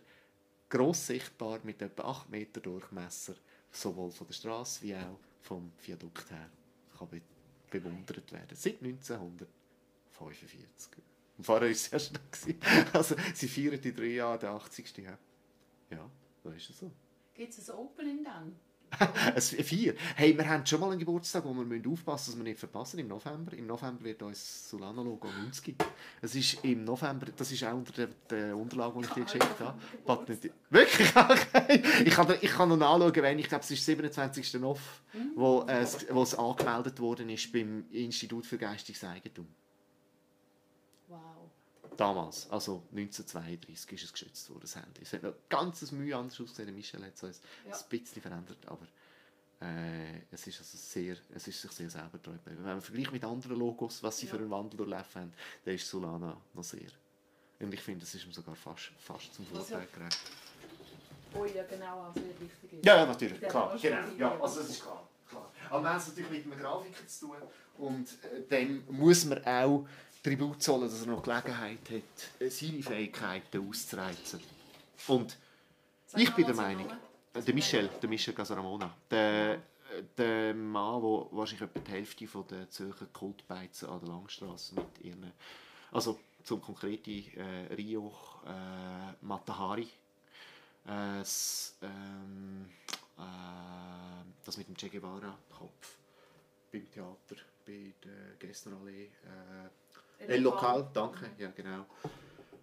gross 0.68 1.06
sichtbar 1.09 1.60
mit 1.62 1.82
etwa 1.82 2.05
8 2.05 2.31
Meter 2.31 2.60
Durchmesser, 2.60 3.35
sowohl 3.70 4.10
von 4.10 4.27
der 4.27 4.35
Straße 4.35 4.82
wie 4.82 4.94
auch 4.94 5.18
vom 5.40 5.72
Viadukt 5.78 6.30
her 6.30 6.48
kann 6.96 7.08
be 7.08 7.20
bewundert 7.70 8.32
werden. 8.32 8.56
Seit 8.56 8.82
1945. 8.82 11.02
Und 11.38 11.44
vorher 11.44 11.68
war 11.68 11.70
es 11.70 11.86
erst 11.88 12.14
noch. 12.14 12.20
Also, 12.92 13.14
sie 13.32 13.48
feiern 13.48 13.80
in 13.80 13.94
drei 13.94 14.06
Jahren 14.06 14.40
den 14.40 14.48
80. 14.48 14.98
Ja, 14.98 15.16
ja 15.90 16.10
so 16.42 16.50
ist 16.50 16.70
es 16.70 16.80
so. 16.80 16.90
Gibt 17.34 17.56
es 17.56 17.70
ein 17.70 17.76
Opening 17.76 18.24
dann? 18.24 18.58
Vier. 19.40 19.94
Hey, 20.16 20.36
wir 20.36 20.48
haben 20.48 20.66
schon 20.66 20.80
mal 20.80 20.90
einen 20.90 20.98
Geburtstag, 20.98 21.44
wo 21.44 21.54
wir 21.54 21.90
aufpassen 21.90 22.00
müssen, 22.00 22.04
dass 22.04 22.36
wir 22.36 22.42
nicht 22.44 22.58
verpassen 22.58 22.98
im 22.98 23.08
November. 23.08 23.52
Im 23.52 23.66
November 23.66 24.04
wird 24.04 24.22
uns 24.22 24.68
Solano-Logo 24.70 25.28
90. 25.44 25.76
Es 26.20 26.34
ist 26.34 26.64
im 26.64 26.84
November, 26.84 27.26
das 27.36 27.52
ist 27.52 27.64
auch 27.64 27.74
unter 27.74 27.92
der, 27.92 28.08
der 28.28 28.56
Unterlage, 28.56 28.98
die 28.98 29.04
ich 29.04 29.10
dir 29.12 29.24
geschickt 29.24 29.60
habe. 29.60 29.78
Patenti 30.04 30.50
Wirklich? 30.70 31.10
Okay. 31.30 31.82
Ich 32.04 32.14
kann, 32.14 32.34
ich 32.40 32.50
kann 32.50 32.68
noch 32.68 32.76
nachschauen, 32.76 33.22
wenn 33.22 33.38
ich 33.38 33.48
glaube, 33.48 33.62
es 33.62 33.70
ist 33.70 33.84
27. 33.84 34.54
Nov, 34.54 35.02
wo, 35.36 35.62
äh, 35.62 35.86
wo 36.10 36.22
es 36.22 36.34
angemeldet 36.34 36.98
worden 37.00 37.28
ist 37.28 37.52
beim 37.52 37.84
Institut 37.90 38.46
für 38.46 38.58
geistiges 38.58 39.04
Eigentum. 39.04 39.46
Damals, 42.01 42.48
also 42.51 42.82
1932 42.93 43.93
ist 43.93 44.05
es 44.05 44.12
geschützt 44.14 44.48
worden, 44.48 44.62
das 44.62 44.74
Handy. 44.74 45.02
Es 45.02 45.12
hat 45.12 45.22
noch 45.22 45.35
ganz 45.51 45.93
Mühe 45.93 46.16
anders 46.16 46.40
ausgesehen. 46.40 46.74
Michel 46.74 47.05
hat 47.05 47.12
es 47.12 47.43
ja. 47.66 47.74
ein 47.74 47.89
bisschen 47.90 48.22
verändert, 48.22 48.56
aber 48.64 48.86
äh, 49.60 50.22
es 50.31 50.47
ist 50.47 50.60
also 50.60 50.78
sehr, 50.78 51.18
es 51.35 51.47
ist 51.47 51.60
sich 51.60 51.70
sehr 51.70 51.90
selber 51.90 52.22
treu 52.22 52.32
Wenn 52.47 52.62
man 52.62 52.81
vergleicht 52.81 53.12
mit 53.12 53.22
anderen 53.22 53.59
Logos, 53.59 54.02
was 54.02 54.16
sie 54.16 54.24
ja. 54.24 54.32
für 54.32 54.39
einen 54.39 54.51
Wandel 54.51 54.78
durchlaufen 54.78 55.20
haben, 55.20 55.32
dann 55.62 55.74
ist 55.74 55.86
Solana 55.86 56.40
noch 56.55 56.64
sehr. 56.64 56.89
Und 57.59 57.74
ich 57.74 57.82
finde, 57.82 58.05
es 58.05 58.14
ist 58.14 58.24
ihm 58.24 58.32
sogar 58.32 58.55
fast, 58.55 58.93
fast 58.98 59.35
zum 59.35 59.44
Vorteil 59.44 59.86
gerecht. 59.94 60.20
Oh 61.35 61.44
ja, 61.44 61.64
genau, 61.64 62.05
also 62.05 62.18
wichtig 62.18 62.78
ist. 62.78 62.86
Ja, 62.86 62.97
ja, 62.97 63.05
natürlich, 63.05 63.40
klar, 63.43 63.78
genau. 63.78 63.98
Ja, 64.16 64.40
also 64.40 64.60
das 64.60 64.70
ist 64.70 64.82
klar. 64.82 65.06
klar. 65.28 65.52
Aber 65.68 65.82
wir 65.82 65.90
haben 65.90 65.98
es 65.98 66.09
natürlich 66.09 66.31
mit 66.31 66.44
einem 66.44 66.62
Grafiker 66.62 67.06
zu 67.06 67.27
tun 67.27 67.36
und 67.77 68.09
äh, 68.24 68.43
dann 68.48 68.85
muss 68.89 69.27
man 69.27 69.44
auch 69.44 69.86
Tribut 70.22 70.62
zollen, 70.62 70.82
dass 70.82 71.01
er 71.01 71.06
noch 71.06 71.22
Gelegenheit 71.22 71.78
hat, 71.90 72.40
äh, 72.40 72.51
seine 72.51 72.82
Fähigkeiten 72.82 73.66
auszureizen. 73.66 74.40
Und 75.09 75.36
Sag 76.06 76.20
ich 76.20 76.34
bin 76.34 76.44
der 76.44 76.55
Meinung, 76.55 76.90
äh, 77.32 77.40
der 77.40 77.55
Michel, 77.55 77.88
der 78.02 78.09
Michel 78.09 78.34
Casaramona, 78.34 78.94
der, 79.10 79.62
der 80.18 80.55
Mann, 80.55 81.01
der 81.01 81.26
wahrscheinlich 81.30 81.70
etwa 81.70 81.80
die 81.80 81.90
Hälfte 81.90 82.26
von 82.26 82.47
der 82.48 82.68
Zürcher 82.68 83.06
Kultbeizen 83.06 83.88
an 83.88 84.01
der 84.01 84.09
Langstrasse 84.10 84.74
mit 84.74 85.01
ihren, 85.02 85.32
also 85.90 86.18
zum 86.44 86.60
konkreten 86.60 87.24
äh, 87.38 87.74
Rio 87.74 88.12
äh, 88.47 89.24
Matahari, 89.24 89.88
äh, 90.84 91.18
das, 91.18 91.76
ähm, 91.82 92.66
äh, 93.16 93.22
das 94.44 94.56
mit 94.59 94.68
dem 94.68 94.76
Che 94.76 94.88
Guevara 94.90 95.36
Kopf 95.51 95.97
beim 96.72 96.90
Theater 96.90 97.36
bei 97.66 97.92
der 98.05 98.36
Gästenallee 98.38 99.05
äh, 99.05 99.68
El 100.26 100.42
Lokal, 100.42 100.88
danke, 100.92 101.30
ja 101.38 101.51
genau. 101.51 101.86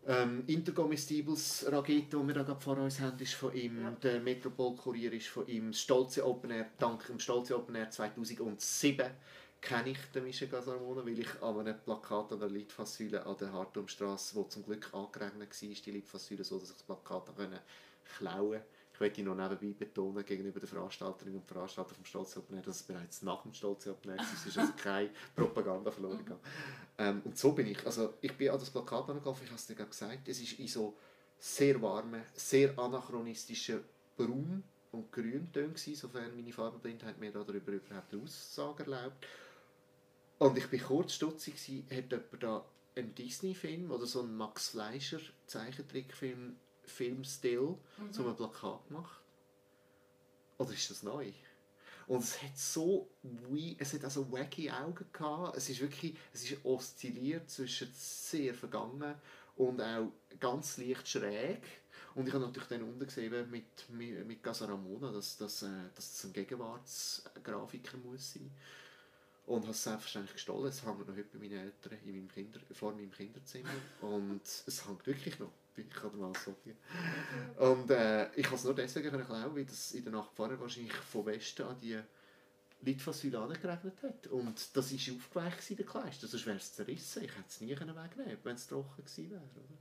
Ähm, 0.05 0.43
Intercomestibles 0.47 1.65
Rageto, 1.69 2.21
die 2.21 2.27
wir 2.27 2.43
da 2.43 2.55
vor 2.55 2.77
uns 2.77 2.99
haben, 2.99 3.19
ist 3.19 3.33
von 3.33 3.53
ihm. 3.53 3.81
Ja. 3.81 3.91
Der 3.91 4.19
Metropol 4.21 4.75
Kurier 4.75 5.11
ist 5.11 5.27
von 5.27 5.45
ihm. 5.47 5.71
Das 5.71 5.81
Stolze 5.81 6.25
Open 6.25 6.51
Air, 6.51 6.67
dank 6.79 7.05
dem 7.07 7.19
Stolze 7.19 7.57
Open 7.57 7.75
Air 7.75 7.89
2007 7.89 9.05
kenne 9.59 9.89
ich 9.89 9.97
den 10.13 10.23
Michel 10.23 10.47
Gasarmona, 10.47 11.03
weil 11.05 11.19
ich 11.19 11.41
an 11.41 11.59
einem 11.59 11.79
Plakat 11.79 12.31
an 12.31 12.39
der 12.39 12.49
Litfaßsäule 12.49 13.25
an 13.25 13.35
der 13.37 13.51
Hartumstrasse, 13.51 14.35
wo 14.35 14.43
zum 14.43 14.63
Glück 14.63 14.93
angeregnet 14.93 15.49
war, 15.49 15.69
die 15.69 15.91
Litfaßsäule 15.91 16.43
so, 16.43 16.59
dass 16.59 16.69
ich 16.69 16.75
das 16.75 16.83
Plakat 16.83 17.31
klauen 18.17 18.51
konnte 18.51 18.63
ich 18.97 19.01
möchte 19.01 19.21
noch 19.21 19.35
nebenbei 19.35 19.75
betonen, 19.77 20.25
gegenüber 20.25 20.59
den 20.59 20.67
Veranstalterinnen 20.67 21.39
und 21.39 21.47
Veranstaltern 21.47 21.93
vom 21.93 22.05
Stolz 22.05 22.35
Open 22.35 22.59
dass 22.63 22.77
es 22.77 22.83
bereits 22.83 23.21
nach 23.21 23.43
dem 23.43 23.53
Stolz 23.53 23.85
Open 23.85 24.11
Air 24.11 24.17
es 24.19 24.47
ist 24.47 24.57
also 24.57 24.73
keine 24.75 25.11
Propaganda 25.35 25.91
verloren 25.91 26.17
gegangen. 26.17 26.41
Ähm, 26.97 27.21
und 27.25 27.37
so 27.37 27.51
bin 27.51 27.67
ich. 27.67 27.85
Also 27.85 28.15
ich 28.21 28.35
bin 28.35 28.49
an 28.49 28.59
das 28.59 28.69
Plakat 28.69 29.09
angelaufen, 29.09 29.43
ich 29.43 29.49
habe 29.49 29.59
es 29.59 29.67
dir 29.67 29.75
gesagt, 29.75 30.27
es 30.27 30.41
ist 30.41 30.59
in 30.59 30.67
so 30.67 30.95
sehr 31.39 31.81
warmen, 31.81 32.23
sehr 32.33 32.77
anachronistischen 32.77 33.81
Braun 34.15 34.63
und 34.91 35.11
Grüntönen 35.11 35.75
sofern 35.75 36.35
meine 36.35 36.51
Farbenblindheit 36.51 37.19
mir 37.19 37.31
darüber 37.31 37.71
überhaupt 37.71 38.13
eine 38.13 38.23
Aussage 38.23 38.83
erlaubt. 38.83 39.27
Und 40.39 40.57
ich 40.57 40.71
war 40.71 40.79
kurz 40.79 41.13
stutzig, 41.13 41.55
hat 41.91 42.11
jemand 42.11 42.43
da 42.43 42.65
einen 42.95 43.13
Disney-Film 43.13 43.91
oder 43.91 44.05
so 44.05 44.21
einen 44.21 44.35
Max 44.35 44.69
Fleischer 44.69 45.19
Zeichentrickfilm 45.45 46.57
Filmstil 46.85 47.75
mhm. 47.97 48.11
zu 48.11 48.23
einem 48.23 48.35
Plakat 48.35 48.87
gemacht? 48.87 49.21
Oder 50.57 50.71
ist 50.71 50.89
das 50.89 51.03
neu? 51.03 51.31
Und 52.07 52.23
es 52.23 52.41
hat 52.41 52.57
so 52.57 53.09
es 53.77 53.93
hat 53.93 54.03
also 54.05 54.31
wacky 54.31 54.71
Augen 54.71 55.05
gehabt. 55.11 55.57
Es 55.57 55.69
ist 55.69 55.81
wirklich, 55.81 56.17
es 56.33 56.49
ist 56.49 56.65
oszilliert 56.65 57.49
zwischen 57.49 57.89
sehr 57.93 58.53
vergangen 58.53 59.15
und 59.57 59.81
auch 59.81 60.11
ganz 60.39 60.77
leicht 60.77 61.07
schräg. 61.07 61.61
Und 62.15 62.27
ich 62.27 62.33
habe 62.33 62.45
natürlich 62.45 62.69
dann 62.69 62.83
unten 62.83 63.05
gesehen 63.05 63.51
mit, 63.51 63.89
mit, 63.89 64.25
mit 64.25 64.41
Gasaramona, 64.41 65.11
dass, 65.11 65.37
dass, 65.37 65.61
äh, 65.63 65.67
dass 65.93 66.13
es 66.13 66.23
ein 66.23 66.33
Gegenwartsgrafiker 66.33 67.97
muss 67.97 68.33
sein. 68.33 68.49
und 69.47 69.61
habe 69.61 69.71
es 69.71 69.83
selbstverständlich 69.83 70.33
gestohlen. 70.33 70.67
Es 70.67 70.85
hängt 70.85 70.99
noch 70.99 71.15
heute 71.15 71.29
bei 71.33 71.39
meinen 71.39 71.59
Eltern 71.59 71.97
in 72.05 72.11
meinem 72.11 72.27
Kinder, 72.27 72.59
vor 72.71 72.93
meinem 72.93 73.11
Kinderzimmer 73.11 73.69
und 74.01 74.41
es 74.43 74.87
hängt 74.87 75.05
wirklich 75.07 75.39
noch. 75.39 75.51
Ich 75.77 75.89
kann 75.89 76.17
mal 76.17 76.33
so 76.43 76.55
viel. 76.63 76.75
Und 77.57 77.89
äh, 77.91 78.27
ich 78.33 78.43
konnte 78.43 78.55
es 78.55 78.63
nur 78.63 78.75
deswegen 78.75 79.25
klauen, 79.25 79.55
weil 79.55 79.65
das 79.65 79.91
in 79.91 80.03
der 80.03 80.13
Nacht 80.13 80.31
vorher 80.35 80.59
wahrscheinlich 80.59 80.93
von 80.93 81.25
Westen 81.25 81.63
an 81.63 81.77
die 81.79 81.99
Litfaßsäule 82.81 83.59
geregnet 83.59 84.01
hat. 84.01 84.27
Und 84.27 84.75
das 84.75 84.91
war 84.91 85.15
aufgeweicht 85.15 85.71
in 85.71 85.77
der 85.77 85.85
Kleiste, 85.85 86.27
sonst 86.27 86.45
wäre 86.45 86.57
es 86.57 86.73
zerrissen. 86.73 87.23
Ich 87.23 87.31
hätte 87.31 87.43
es 87.47 87.61
nie 87.61 87.71
wegnehmen 87.71 88.37
wenn 88.43 88.55
es 88.55 88.67
trocken 88.67 89.03
gewesen 89.03 89.31
wäre. 89.31 89.41
Oder? 89.41 89.77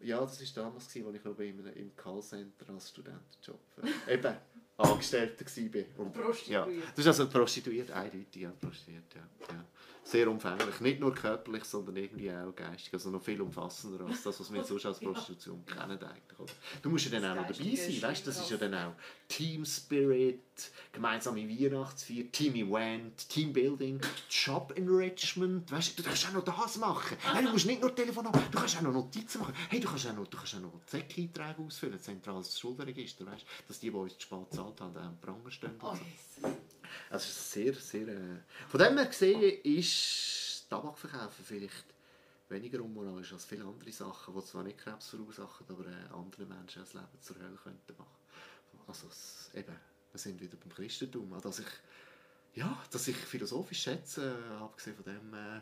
Ja, 0.00 0.20
das 0.20 0.40
war 0.56 0.64
damals, 0.64 0.84
als 0.84 0.94
ich 0.94 1.24
noch 1.24 1.38
im 1.38 1.96
Callcenter 1.96 2.72
als 2.72 2.88
Studentenjob 2.88 3.60
äh, 4.06 4.14
eben 4.14 4.36
Angestellter 4.76 5.44
war. 5.44 6.06
Und, 6.06 6.12
prostituiert. 6.14 6.68
Ja, 6.68 6.82
das 6.90 6.98
ist 6.98 7.06
also 7.06 7.28
prostituiert, 7.28 7.90
eindeutig, 7.90 8.42
ja, 8.42 8.50
prostituiert, 8.50 9.14
ja. 9.14 9.28
ja 9.54 9.64
sehr 10.08 10.30
umfänglich. 10.30 10.80
Nicht 10.80 11.00
nur 11.00 11.14
körperlich, 11.14 11.64
sondern 11.64 11.96
irgendwie 11.96 12.30
auch 12.30 12.54
geistig. 12.54 12.92
Also 12.94 13.10
noch 13.10 13.22
viel 13.22 13.40
umfassender 13.40 14.06
als 14.06 14.22
das, 14.22 14.40
was 14.40 14.52
wir 14.52 14.64
sonst 14.64 14.86
als 14.86 14.98
Prostitution 15.00 15.62
ja. 15.68 15.74
kennen. 15.74 15.98
Eigentlich? 16.02 16.50
Du 16.82 16.88
musst 16.88 17.04
ja 17.06 17.20
dann 17.20 17.30
auch 17.30 17.42
noch 17.42 17.48
dabei 17.48 17.76
sein. 17.76 18.02
Weißt? 18.02 18.26
Das 18.26 18.40
ist 18.40 18.50
ja 18.50 18.56
dann 18.56 18.74
auch 18.74 18.92
Team 19.28 19.66
Spirit, 19.66 20.70
gemeinsame 20.92 21.46
Weihnachtsfeier, 21.46 22.24
Team 22.32 22.54
Event, 22.54 23.28
Teambuilding, 23.28 24.00
Job 24.30 24.72
Enrichment. 24.76 25.70
Weißt? 25.70 25.98
Du 25.98 26.02
kannst 26.02 26.26
auch 26.28 26.32
noch 26.32 26.44
das 26.44 26.78
machen. 26.78 27.16
Hey, 27.20 27.44
du 27.44 27.50
musst 27.50 27.66
nicht 27.66 27.82
nur 27.82 27.94
Telefon 27.94 28.26
haben, 28.26 28.40
du 28.50 28.58
kannst 28.58 28.78
auch 28.78 28.82
noch 28.82 28.92
Notizen 28.92 29.40
machen. 29.40 29.54
Hey, 29.68 29.80
du 29.80 29.88
kannst 29.88 30.06
auch 30.06 30.14
noch, 30.14 30.26
du 30.26 30.36
kannst 30.38 30.54
auch 30.54 30.60
noch 30.60 30.80
Zeck-Einträge 30.86 31.62
ausfüllen, 31.66 32.00
zentrales 32.00 32.58
Schuldenregister. 32.58 33.26
Weißt? 33.26 33.44
Dass 33.68 33.78
die, 33.78 33.90
die 33.90 33.96
uns 33.96 34.14
zu 34.14 34.22
spät 34.22 34.52
zahlt 34.54 34.80
haben, 34.80 34.96
auch 34.96 35.02
am 35.02 35.20
Pranger 35.20 35.50
stehen. 35.50 35.74
Oh, 35.82 35.94
Also 37.10 37.28
sehr, 37.30 37.74
sehr... 37.74 38.08
Äh, 38.08 38.38
von 38.68 38.80
dem 38.80 38.96
her 38.96 39.06
gesehen 39.06 39.60
ist 39.62 40.66
Tabakverkauf 40.68 41.32
vielleicht 41.44 41.86
weniger 42.48 42.82
unmoralisch 42.82 43.32
als 43.32 43.44
viele 43.44 43.64
andere 43.64 43.92
Sachen, 43.92 44.34
die 44.34 44.44
zwar 44.44 44.62
nicht 44.62 44.78
Krebs 44.78 45.08
verursachen, 45.08 45.66
aber 45.68 45.86
äh, 45.86 46.14
andere 46.14 46.46
Menschen 46.46 46.82
das 46.82 46.94
Leben 46.94 47.20
zur 47.20 47.36
Hölle 47.36 47.58
könnten 47.62 47.96
machen. 47.96 48.16
Also 48.86 49.06
es, 49.08 49.50
eben, 49.54 49.74
wir 50.12 50.18
sind 50.18 50.40
wieder 50.40 50.56
beim 50.56 50.72
Christentum, 50.72 51.32
an 51.32 51.40
das 51.42 51.58
ich, 51.58 51.66
ja, 52.54 52.82
dass 52.90 53.08
ich 53.08 53.16
philosophisch 53.16 53.82
schätze, 53.82 54.38
äh, 54.50 54.62
abgesehen 54.62 54.96
von 54.96 55.04
dem, 55.04 55.34
äh, 55.34 55.60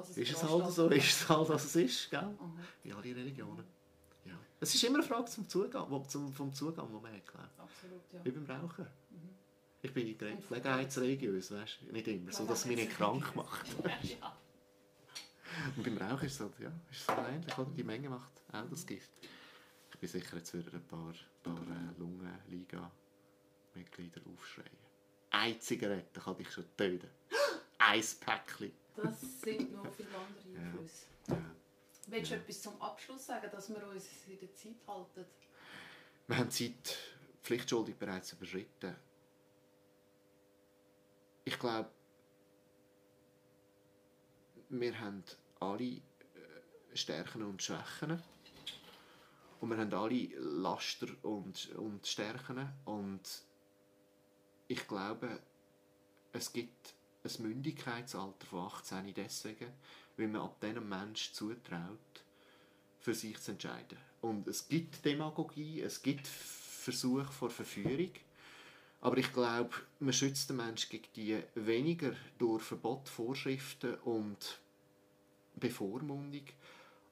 es 0.00 0.16
ist 0.16 0.32
es 0.32 0.42
halt 0.42 0.72
so, 0.72 0.88
ist 0.88 1.04
es 1.04 1.28
halt, 1.28 1.48
was 1.48 1.64
es 1.64 1.76
ist, 1.76 2.10
gell? 2.10 2.22
Mhm. 2.22 2.58
Wie 2.82 2.92
alle 2.92 3.14
Religionen. 3.14 3.64
Ja. 4.24 4.38
Es 4.58 4.74
ist 4.74 4.82
immer 4.84 4.98
eine 4.98 5.06
Frage 5.06 5.26
zum 5.26 5.48
Zugang, 5.48 5.86
vom 6.32 6.54
Zugang, 6.54 6.90
den 6.90 7.02
man 7.02 7.12
hat, 7.12 7.50
Absolut, 7.58 8.00
ja. 8.12 8.24
Wie 8.24 8.30
beim 8.30 8.46
Rauchen. 8.46 8.86
Ich 9.84 9.92
bin 9.92 10.16
gelegenheitsreligiös, 10.16 11.50
weißt 11.50 11.78
du? 11.80 11.86
Nicht 11.92 12.06
immer, 12.06 12.30
so 12.32 12.46
dass 12.46 12.60
es 12.60 12.66
mich 12.66 12.76
nicht 12.76 12.92
krank 12.92 13.34
macht. 13.34 13.66
Und 15.76 15.82
beim 15.82 15.98
Rauchen 15.98 16.26
ist 16.26 16.34
es 16.34 16.40
halt, 16.40 16.56
ja, 16.60 16.70
ist 16.90 17.04
so 17.04 17.12
ähnlich, 17.12 17.58
oder? 17.58 17.70
Die 17.76 17.82
Menge 17.82 18.08
macht 18.08 18.30
auch 18.52 18.70
das 18.70 18.86
Gift. 18.86 19.10
Ich 19.92 19.98
bin 19.98 20.08
sicher, 20.08 20.36
jetzt 20.36 20.54
würden 20.54 20.72
ein 20.72 20.86
paar, 20.86 21.12
paar 21.42 21.58
äh, 21.58 21.98
Lungenliga-Mitglieder 21.98 24.20
aufschreien. 24.32 24.70
Eine 25.30 25.58
Zigarette 25.58 26.20
kann 26.20 26.36
dich 26.36 26.52
schon 26.52 26.64
töten. 26.76 27.10
Ein 27.78 28.04
Päckchen. 28.20 28.70
Das 28.96 29.20
sind 29.42 29.72
noch 29.72 29.92
viele 29.96 30.10
andere 30.10 30.58
Einflüsse. 30.64 31.06
Ja. 31.26 31.34
Ja. 31.34 31.50
Willst 32.06 32.30
du 32.30 32.36
ja. 32.36 32.40
etwas 32.40 32.62
zum 32.62 32.80
Abschluss 32.80 33.26
sagen, 33.26 33.50
dass 33.50 33.68
wir 33.68 33.84
uns 33.88 34.06
in 34.28 34.38
der 34.38 34.54
Zeit 34.54 34.76
halten? 34.86 35.24
Wir 36.28 36.38
haben 36.38 36.50
die 36.50 36.72
Zeit 36.72 36.98
pflichtschuldig 37.42 37.96
bereits 37.96 38.32
überschritten 38.32 38.94
ich 41.44 41.58
glaube, 41.58 41.90
wir 44.68 45.00
haben 45.00 45.22
alle 45.60 45.84
äh, 45.84 46.00
Stärken 46.94 47.42
und 47.42 47.62
Schwächen. 47.62 48.22
Und 49.60 49.70
wir 49.70 49.76
haben 49.76 49.94
alle 49.94 50.28
Laster 50.38 51.08
und, 51.22 51.70
und 51.76 52.06
Stärken. 52.06 52.68
Und 52.84 53.42
ich 54.66 54.86
glaube, 54.88 55.40
es 56.32 56.52
gibt 56.52 56.94
ein 57.24 57.42
Mündigkeitsalter 57.42 58.46
von 58.46 58.66
18 58.66 59.14
deswegen, 59.14 59.72
weil 60.16 60.28
man 60.28 60.42
ab 60.42 60.60
diesem 60.60 60.88
Menschen 60.88 61.34
zutraut, 61.34 62.24
für 62.98 63.14
sich 63.14 63.38
zu 63.40 63.52
entscheiden. 63.52 63.98
Und 64.20 64.46
es 64.48 64.68
gibt 64.68 65.04
Demagogie, 65.04 65.80
es 65.80 66.00
gibt 66.02 66.26
Versuche 66.26 67.30
vor 67.30 67.50
Verführung. 67.50 68.12
Aber 69.02 69.18
ich 69.18 69.32
glaube, 69.32 69.70
man 69.98 70.12
schützt 70.12 70.48
den 70.48 70.58
Menschen 70.58 70.90
gegen 70.90 71.08
die 71.16 71.42
weniger 71.56 72.12
durch 72.38 72.62
Verbot, 72.62 73.08
Vorschriften 73.08 73.96
und 74.04 74.60
Bevormundung, 75.56 76.44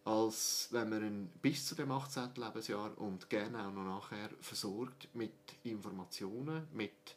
als 0.04 0.68
wenn 0.70 0.88
man 0.88 1.04
ihn 1.04 1.30
bis 1.42 1.66
zu 1.66 1.74
dem 1.74 1.90
18. 1.90 2.36
Lebensjahr 2.36 2.96
und 2.96 3.28
gerne 3.28 3.66
auch 3.66 3.72
noch 3.72 3.84
nachher 3.84 4.30
versorgt 4.40 5.08
mit 5.14 5.32
Informationen, 5.64 6.68
mit 6.72 7.16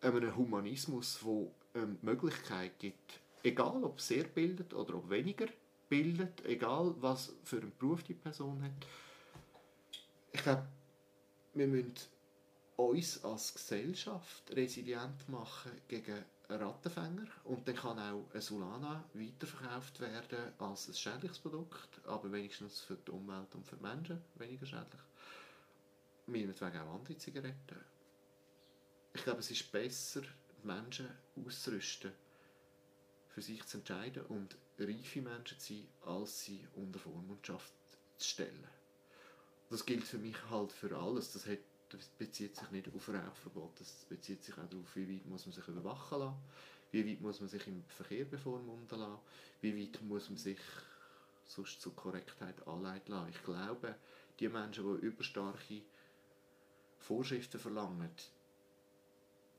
einem 0.00 0.34
Humanismus, 0.34 1.18
wo 1.20 1.52
ähm, 1.74 1.98
Möglichkeit 2.00 2.78
gibt, 2.78 3.20
egal 3.42 3.84
ob 3.84 4.00
sehr 4.00 4.24
bildet 4.24 4.72
oder 4.72 4.94
ob 4.94 5.10
weniger 5.10 5.46
bildet, 5.90 6.46
egal 6.46 6.94
was 7.00 7.34
für 7.44 7.58
einen 7.58 7.72
Beruf 7.78 8.02
die 8.04 8.14
Person 8.14 8.62
hat. 8.62 8.86
Ich 10.32 10.42
glaube, 10.42 10.66
wir 11.52 11.66
müssen 11.66 11.94
uns 12.88 13.22
als 13.24 13.54
Gesellschaft 13.54 14.50
resilient 14.54 15.28
machen 15.28 15.72
gegen 15.88 16.24
Rattenfänger 16.48 17.26
und 17.44 17.66
dann 17.66 17.76
kann 17.76 17.98
auch 17.98 18.24
eine 18.32 18.42
Solana 18.42 19.04
weiterverkauft 19.14 20.00
werden 20.00 20.52
als 20.58 20.88
ein 20.88 20.94
schädliches 20.94 21.38
Produkt, 21.38 22.00
aber 22.06 22.30
wenigstens 22.32 22.80
für 22.80 22.96
die 22.96 23.10
Umwelt 23.10 23.54
und 23.54 23.64
für 23.66 23.76
die 23.76 23.82
Menschen 23.82 24.22
weniger 24.36 24.66
schädlich. 24.66 25.00
Meinetwegen 26.26 26.78
auch 26.78 26.94
andere 26.94 27.16
Zigaretten. 27.16 27.84
Ich 29.12 29.24
glaube, 29.24 29.40
es 29.40 29.50
ist 29.50 29.70
besser, 29.70 30.22
die 30.22 30.66
Menschen 30.66 31.08
auszurüsten, 31.36 32.12
für 33.28 33.42
sich 33.42 33.64
zu 33.66 33.78
entscheiden 33.78 34.24
und 34.26 34.56
reife 34.78 35.20
Menschen 35.22 35.58
zu 35.58 35.74
sein, 35.74 35.88
als 36.04 36.40
sie 36.40 36.66
unter 36.74 36.98
Vormundschaft 36.98 37.72
zu 38.18 38.28
stellen. 38.28 38.66
Das 39.70 39.86
gilt 39.86 40.04
für 40.04 40.18
mich 40.18 40.36
halt 40.50 40.72
für 40.72 40.96
alles. 40.96 41.32
Das 41.32 41.46
hat 41.46 41.58
das 41.90 42.08
bezieht 42.08 42.56
sich 42.56 42.70
nicht 42.70 42.88
auf 42.94 43.08
Rauchverbot, 43.08 43.80
das 43.80 44.06
bezieht 44.08 44.42
sich 44.44 44.54
auch 44.54 44.68
darauf, 44.68 44.96
wie 44.96 45.16
weit 45.16 45.26
muss 45.26 45.46
man 45.46 45.54
sich 45.54 45.66
überwachen 45.68 46.20
lassen, 46.20 46.36
wie 46.92 47.06
weit 47.06 47.20
muss 47.20 47.40
man 47.40 47.48
sich 47.48 47.66
im 47.66 47.84
Verkehr 47.88 48.24
bevormunden 48.24 48.98
lassen, 48.98 49.18
wie 49.60 49.76
weit 49.76 50.02
muss 50.02 50.28
man 50.28 50.38
sich 50.38 50.60
sonst 51.44 51.80
zur 51.80 51.94
Korrektheit 51.96 52.66
anleiten 52.66 53.12
lassen. 53.12 53.30
Ich 53.30 53.42
glaube, 53.42 53.96
die 54.38 54.48
Menschen, 54.48 55.00
die 55.00 55.06
überstarke 55.06 55.82
Vorschriften 56.98 57.58
verlangen, 57.58 58.10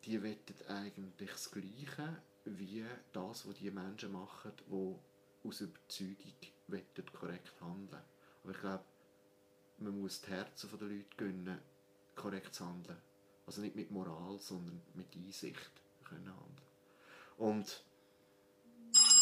die 0.05 0.21
wettet 0.23 0.67
eigentlich 0.69 1.29
das 1.29 1.51
Gleiche 1.51 2.21
wie 2.45 2.85
das, 3.11 3.47
was 3.47 3.55
die 3.55 3.69
Menschen 3.69 4.11
machen, 4.13 4.51
die 4.67 5.47
aus 5.47 5.61
Überzeugung 5.61 6.33
wettet, 6.67 7.13
korrekt 7.13 7.53
handeln. 7.61 8.01
Aber 8.43 8.51
ich 8.51 8.59
glaube, 8.59 8.83
man 9.77 9.99
muss 9.99 10.21
die 10.21 10.31
Herzen 10.31 10.69
der 10.79 10.87
Leute 10.87 11.05
gönnen, 11.17 11.59
korrekt 12.15 12.55
zu 12.55 12.65
handeln. 12.65 13.01
Also 13.45 13.61
nicht 13.61 13.75
mit 13.75 13.91
Moral, 13.91 14.39
sondern 14.39 14.81
mit 14.93 15.15
Einsicht 15.15 15.71
können 16.03 16.27
handeln. 16.27 16.67
Und 17.37 17.83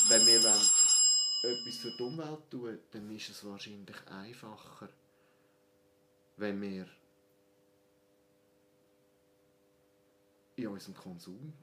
wenn 0.07 0.25
wir 0.25 0.37
etwas 0.37 1.77
für 1.77 1.91
die 1.91 2.03
Umwelt 2.03 2.49
tun, 2.49 2.79
dann 2.91 3.09
ist 3.15 3.29
es 3.29 3.45
wahrscheinlich 3.45 4.07
einfacher, 4.07 4.89
wenn 6.37 6.61
wir 6.61 6.87
in 10.55 10.67
unserem 10.67 10.95
Konsum 10.95 11.53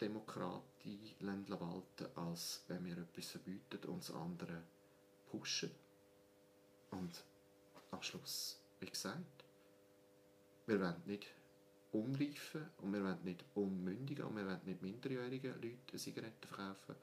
Demokratie 0.00 1.14
walten, 1.20 2.06
als 2.16 2.62
wenn 2.68 2.84
wir 2.84 2.98
etwas 2.98 3.30
verbieten 3.30 3.88
und 3.88 4.00
das 4.00 4.10
andere 4.10 4.62
pushen. 5.30 5.70
Und 6.90 7.24
am 7.90 8.02
Schluss, 8.02 8.58
wie 8.80 8.86
gesagt, 8.86 9.43
wir 10.66 10.80
wollen 10.80 11.02
nicht 11.06 11.26
unreife 11.92 12.70
und 12.78 12.92
wir 12.92 13.02
wollen 13.02 13.22
nicht 13.24 13.44
unmündige 13.54 14.26
und 14.26 14.36
wir 14.36 14.46
wollen 14.46 14.60
nicht 14.64 14.82
minderjährige 14.82 15.50
Leute 15.52 15.96
Zigaretten 15.96 16.48
verkaufen. 16.48 16.96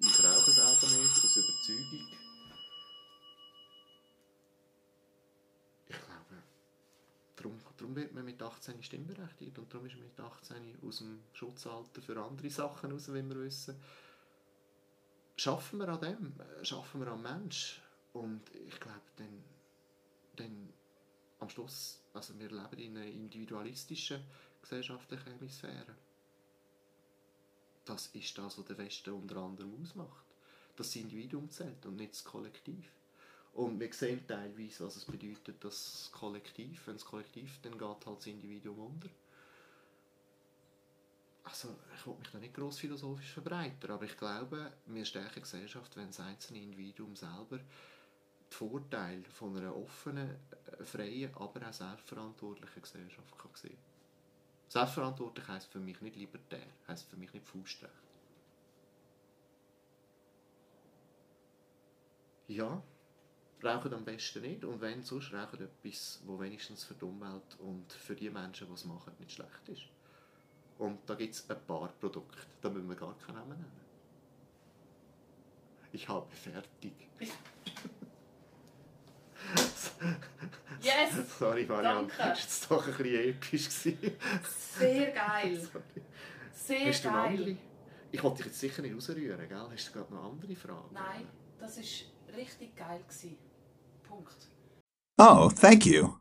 Ich 0.00 0.24
rauche 0.24 0.50
selber 0.50 1.02
nicht, 1.02 1.24
aus 1.24 1.36
Überzeugung. 1.36 2.08
Ich 5.88 5.96
glaube, 5.96 6.42
darum, 7.34 7.58
darum 7.76 7.96
wird 7.96 8.14
man 8.14 8.24
mit 8.24 8.40
18 8.40 8.82
stimmberechtigt 8.82 9.58
und 9.58 9.72
darum 9.72 9.86
ist 9.86 9.96
man 9.96 10.04
mit 10.04 10.20
18 10.20 10.78
aus 10.86 10.98
dem 10.98 11.20
Schutzalter 11.32 12.02
für 12.02 12.22
andere 12.22 12.50
Sachen 12.50 12.92
raus, 12.92 13.08
wie 13.08 13.28
wir 13.28 13.40
wissen. 13.40 13.74
Schaffen 15.36 15.78
wir 15.78 15.88
an 15.88 16.00
dem, 16.00 16.34
schaffen 16.62 17.00
wir 17.00 17.08
am 17.08 17.22
Mensch 17.22 17.80
und 18.12 18.42
ich 18.54 18.78
glaube, 18.78 19.00
dann, 19.16 19.42
dann 20.36 20.72
am 21.38 21.48
Schluss 21.48 21.98
also 22.18 22.38
wir 22.38 22.50
leben 22.50 22.78
in 22.78 22.96
einer 22.96 23.06
individualistischen 23.06 24.22
gesellschaftlichen 24.60 25.32
Hemisphäre. 25.32 25.94
das 27.84 28.08
ist 28.08 28.36
das, 28.36 28.58
was 28.58 28.64
der 28.64 28.76
Westen 28.78 29.14
unter 29.14 29.36
anderem 29.36 29.80
ausmacht. 29.80 30.24
Das 30.76 30.94
Individuum 30.96 31.48
zählt 31.50 31.86
und 31.86 31.96
nicht 31.96 32.12
das 32.12 32.24
Kollektiv. 32.24 32.90
Und 33.54 33.80
wir 33.80 33.92
sehen 33.92 34.26
teilweise, 34.26 34.84
was 34.84 34.96
es 34.96 35.04
bedeutet, 35.04 35.64
das 35.64 36.10
Kollektiv. 36.12 36.86
Wenn 36.86 36.94
das 36.96 37.04
Kollektiv, 37.04 37.58
dann 37.62 37.78
geht 37.78 38.06
halt 38.06 38.18
das 38.18 38.26
Individuum 38.26 38.78
unter. 38.78 39.08
Also, 41.44 41.74
ich 41.96 42.06
will 42.06 42.16
mich 42.16 42.28
da 42.30 42.38
nicht 42.38 42.54
gross 42.54 42.78
philosophisch 42.78 43.32
verbreitern, 43.32 43.92
aber 43.92 44.04
ich 44.04 44.16
glaube, 44.18 44.72
wir 44.86 45.04
stärken 45.04 45.40
Gesellschaft, 45.40 45.96
wenn 45.96 46.08
das 46.08 46.20
einzelne 46.20 46.60
Individuum 46.60 47.16
selber 47.16 47.60
die 48.50 48.54
Vorteile 48.54 49.24
von 49.24 49.56
einer 49.56 49.76
offenen, 49.76 50.36
äh, 50.78 50.84
freien, 50.84 51.34
aber 51.34 51.68
auch 51.68 51.72
selbstverantwortlichen 51.72 52.82
Gesellschaft 52.82 53.38
kann 53.38 53.50
sehen 53.54 53.78
Selbstverantwortlich 54.68 55.48
heisst 55.48 55.72
für 55.72 55.80
mich 55.80 56.00
nicht 56.02 56.16
libertär, 56.16 56.66
heisst 56.86 57.08
für 57.08 57.16
mich 57.16 57.32
nicht 57.32 57.46
Faustrecht. 57.46 57.92
Ja, 62.48 62.82
rauchen 63.62 63.94
am 63.94 64.04
besten 64.04 64.42
nicht 64.42 64.64
und 64.64 64.80
wenn 64.80 65.02
sonst 65.02 65.32
rauchen 65.32 65.62
etwas, 65.62 66.20
wo 66.26 66.38
wenigstens 66.38 66.84
für 66.84 66.94
die 66.94 67.04
Umwelt 67.04 67.58
und 67.60 67.92
für 67.92 68.14
die 68.14 68.30
Menschen, 68.30 68.68
die 68.68 68.74
es 68.74 68.84
machen, 68.84 69.12
nicht 69.18 69.32
schlecht 69.32 69.68
ist. 69.68 69.88
Und 70.78 71.00
da 71.08 71.14
gibt 71.14 71.34
es 71.34 71.48
ein 71.50 71.60
paar 71.66 71.88
Produkte, 71.88 72.38
da 72.60 72.70
müssen 72.70 72.88
wir 72.88 72.96
gar 72.96 73.16
keinen 73.18 73.36
Namen 73.36 73.58
nennen. 73.58 73.88
Ich 75.92 76.08
habe 76.08 76.30
fertig. 76.30 76.92
Yes! 80.80 81.12
Sorry, 81.38 81.64
Marianne, 81.66 82.08
das 82.16 82.70
war 82.70 82.78
doch 82.78 82.86
ein 82.88 82.94
bisschen 82.94 83.30
episch. 83.30 83.68
Sehr 83.70 85.10
geil. 85.10 85.68
Sehr 86.52 86.88
Hast 86.88 87.04
du 87.04 87.08
geil. 87.08 87.26
Andere? 87.26 87.56
Ich 88.10 88.22
wollte 88.22 88.36
dich 88.38 88.46
jetzt 88.46 88.60
sicher 88.60 88.82
nicht 88.82 88.94
rausrühren, 88.94 89.48
gell? 89.48 89.66
Hast 89.72 89.88
du 89.88 89.92
gerade 89.92 90.14
noch 90.14 90.24
andere 90.24 90.54
Fragen? 90.54 90.92
Nein, 90.92 91.26
das 91.58 91.76
war 91.76 92.36
richtig 92.36 92.76
geil. 92.76 93.00
Punkt. 94.08 94.36
Oh, 95.18 95.50
thank 95.50 95.84
you. 95.84 96.14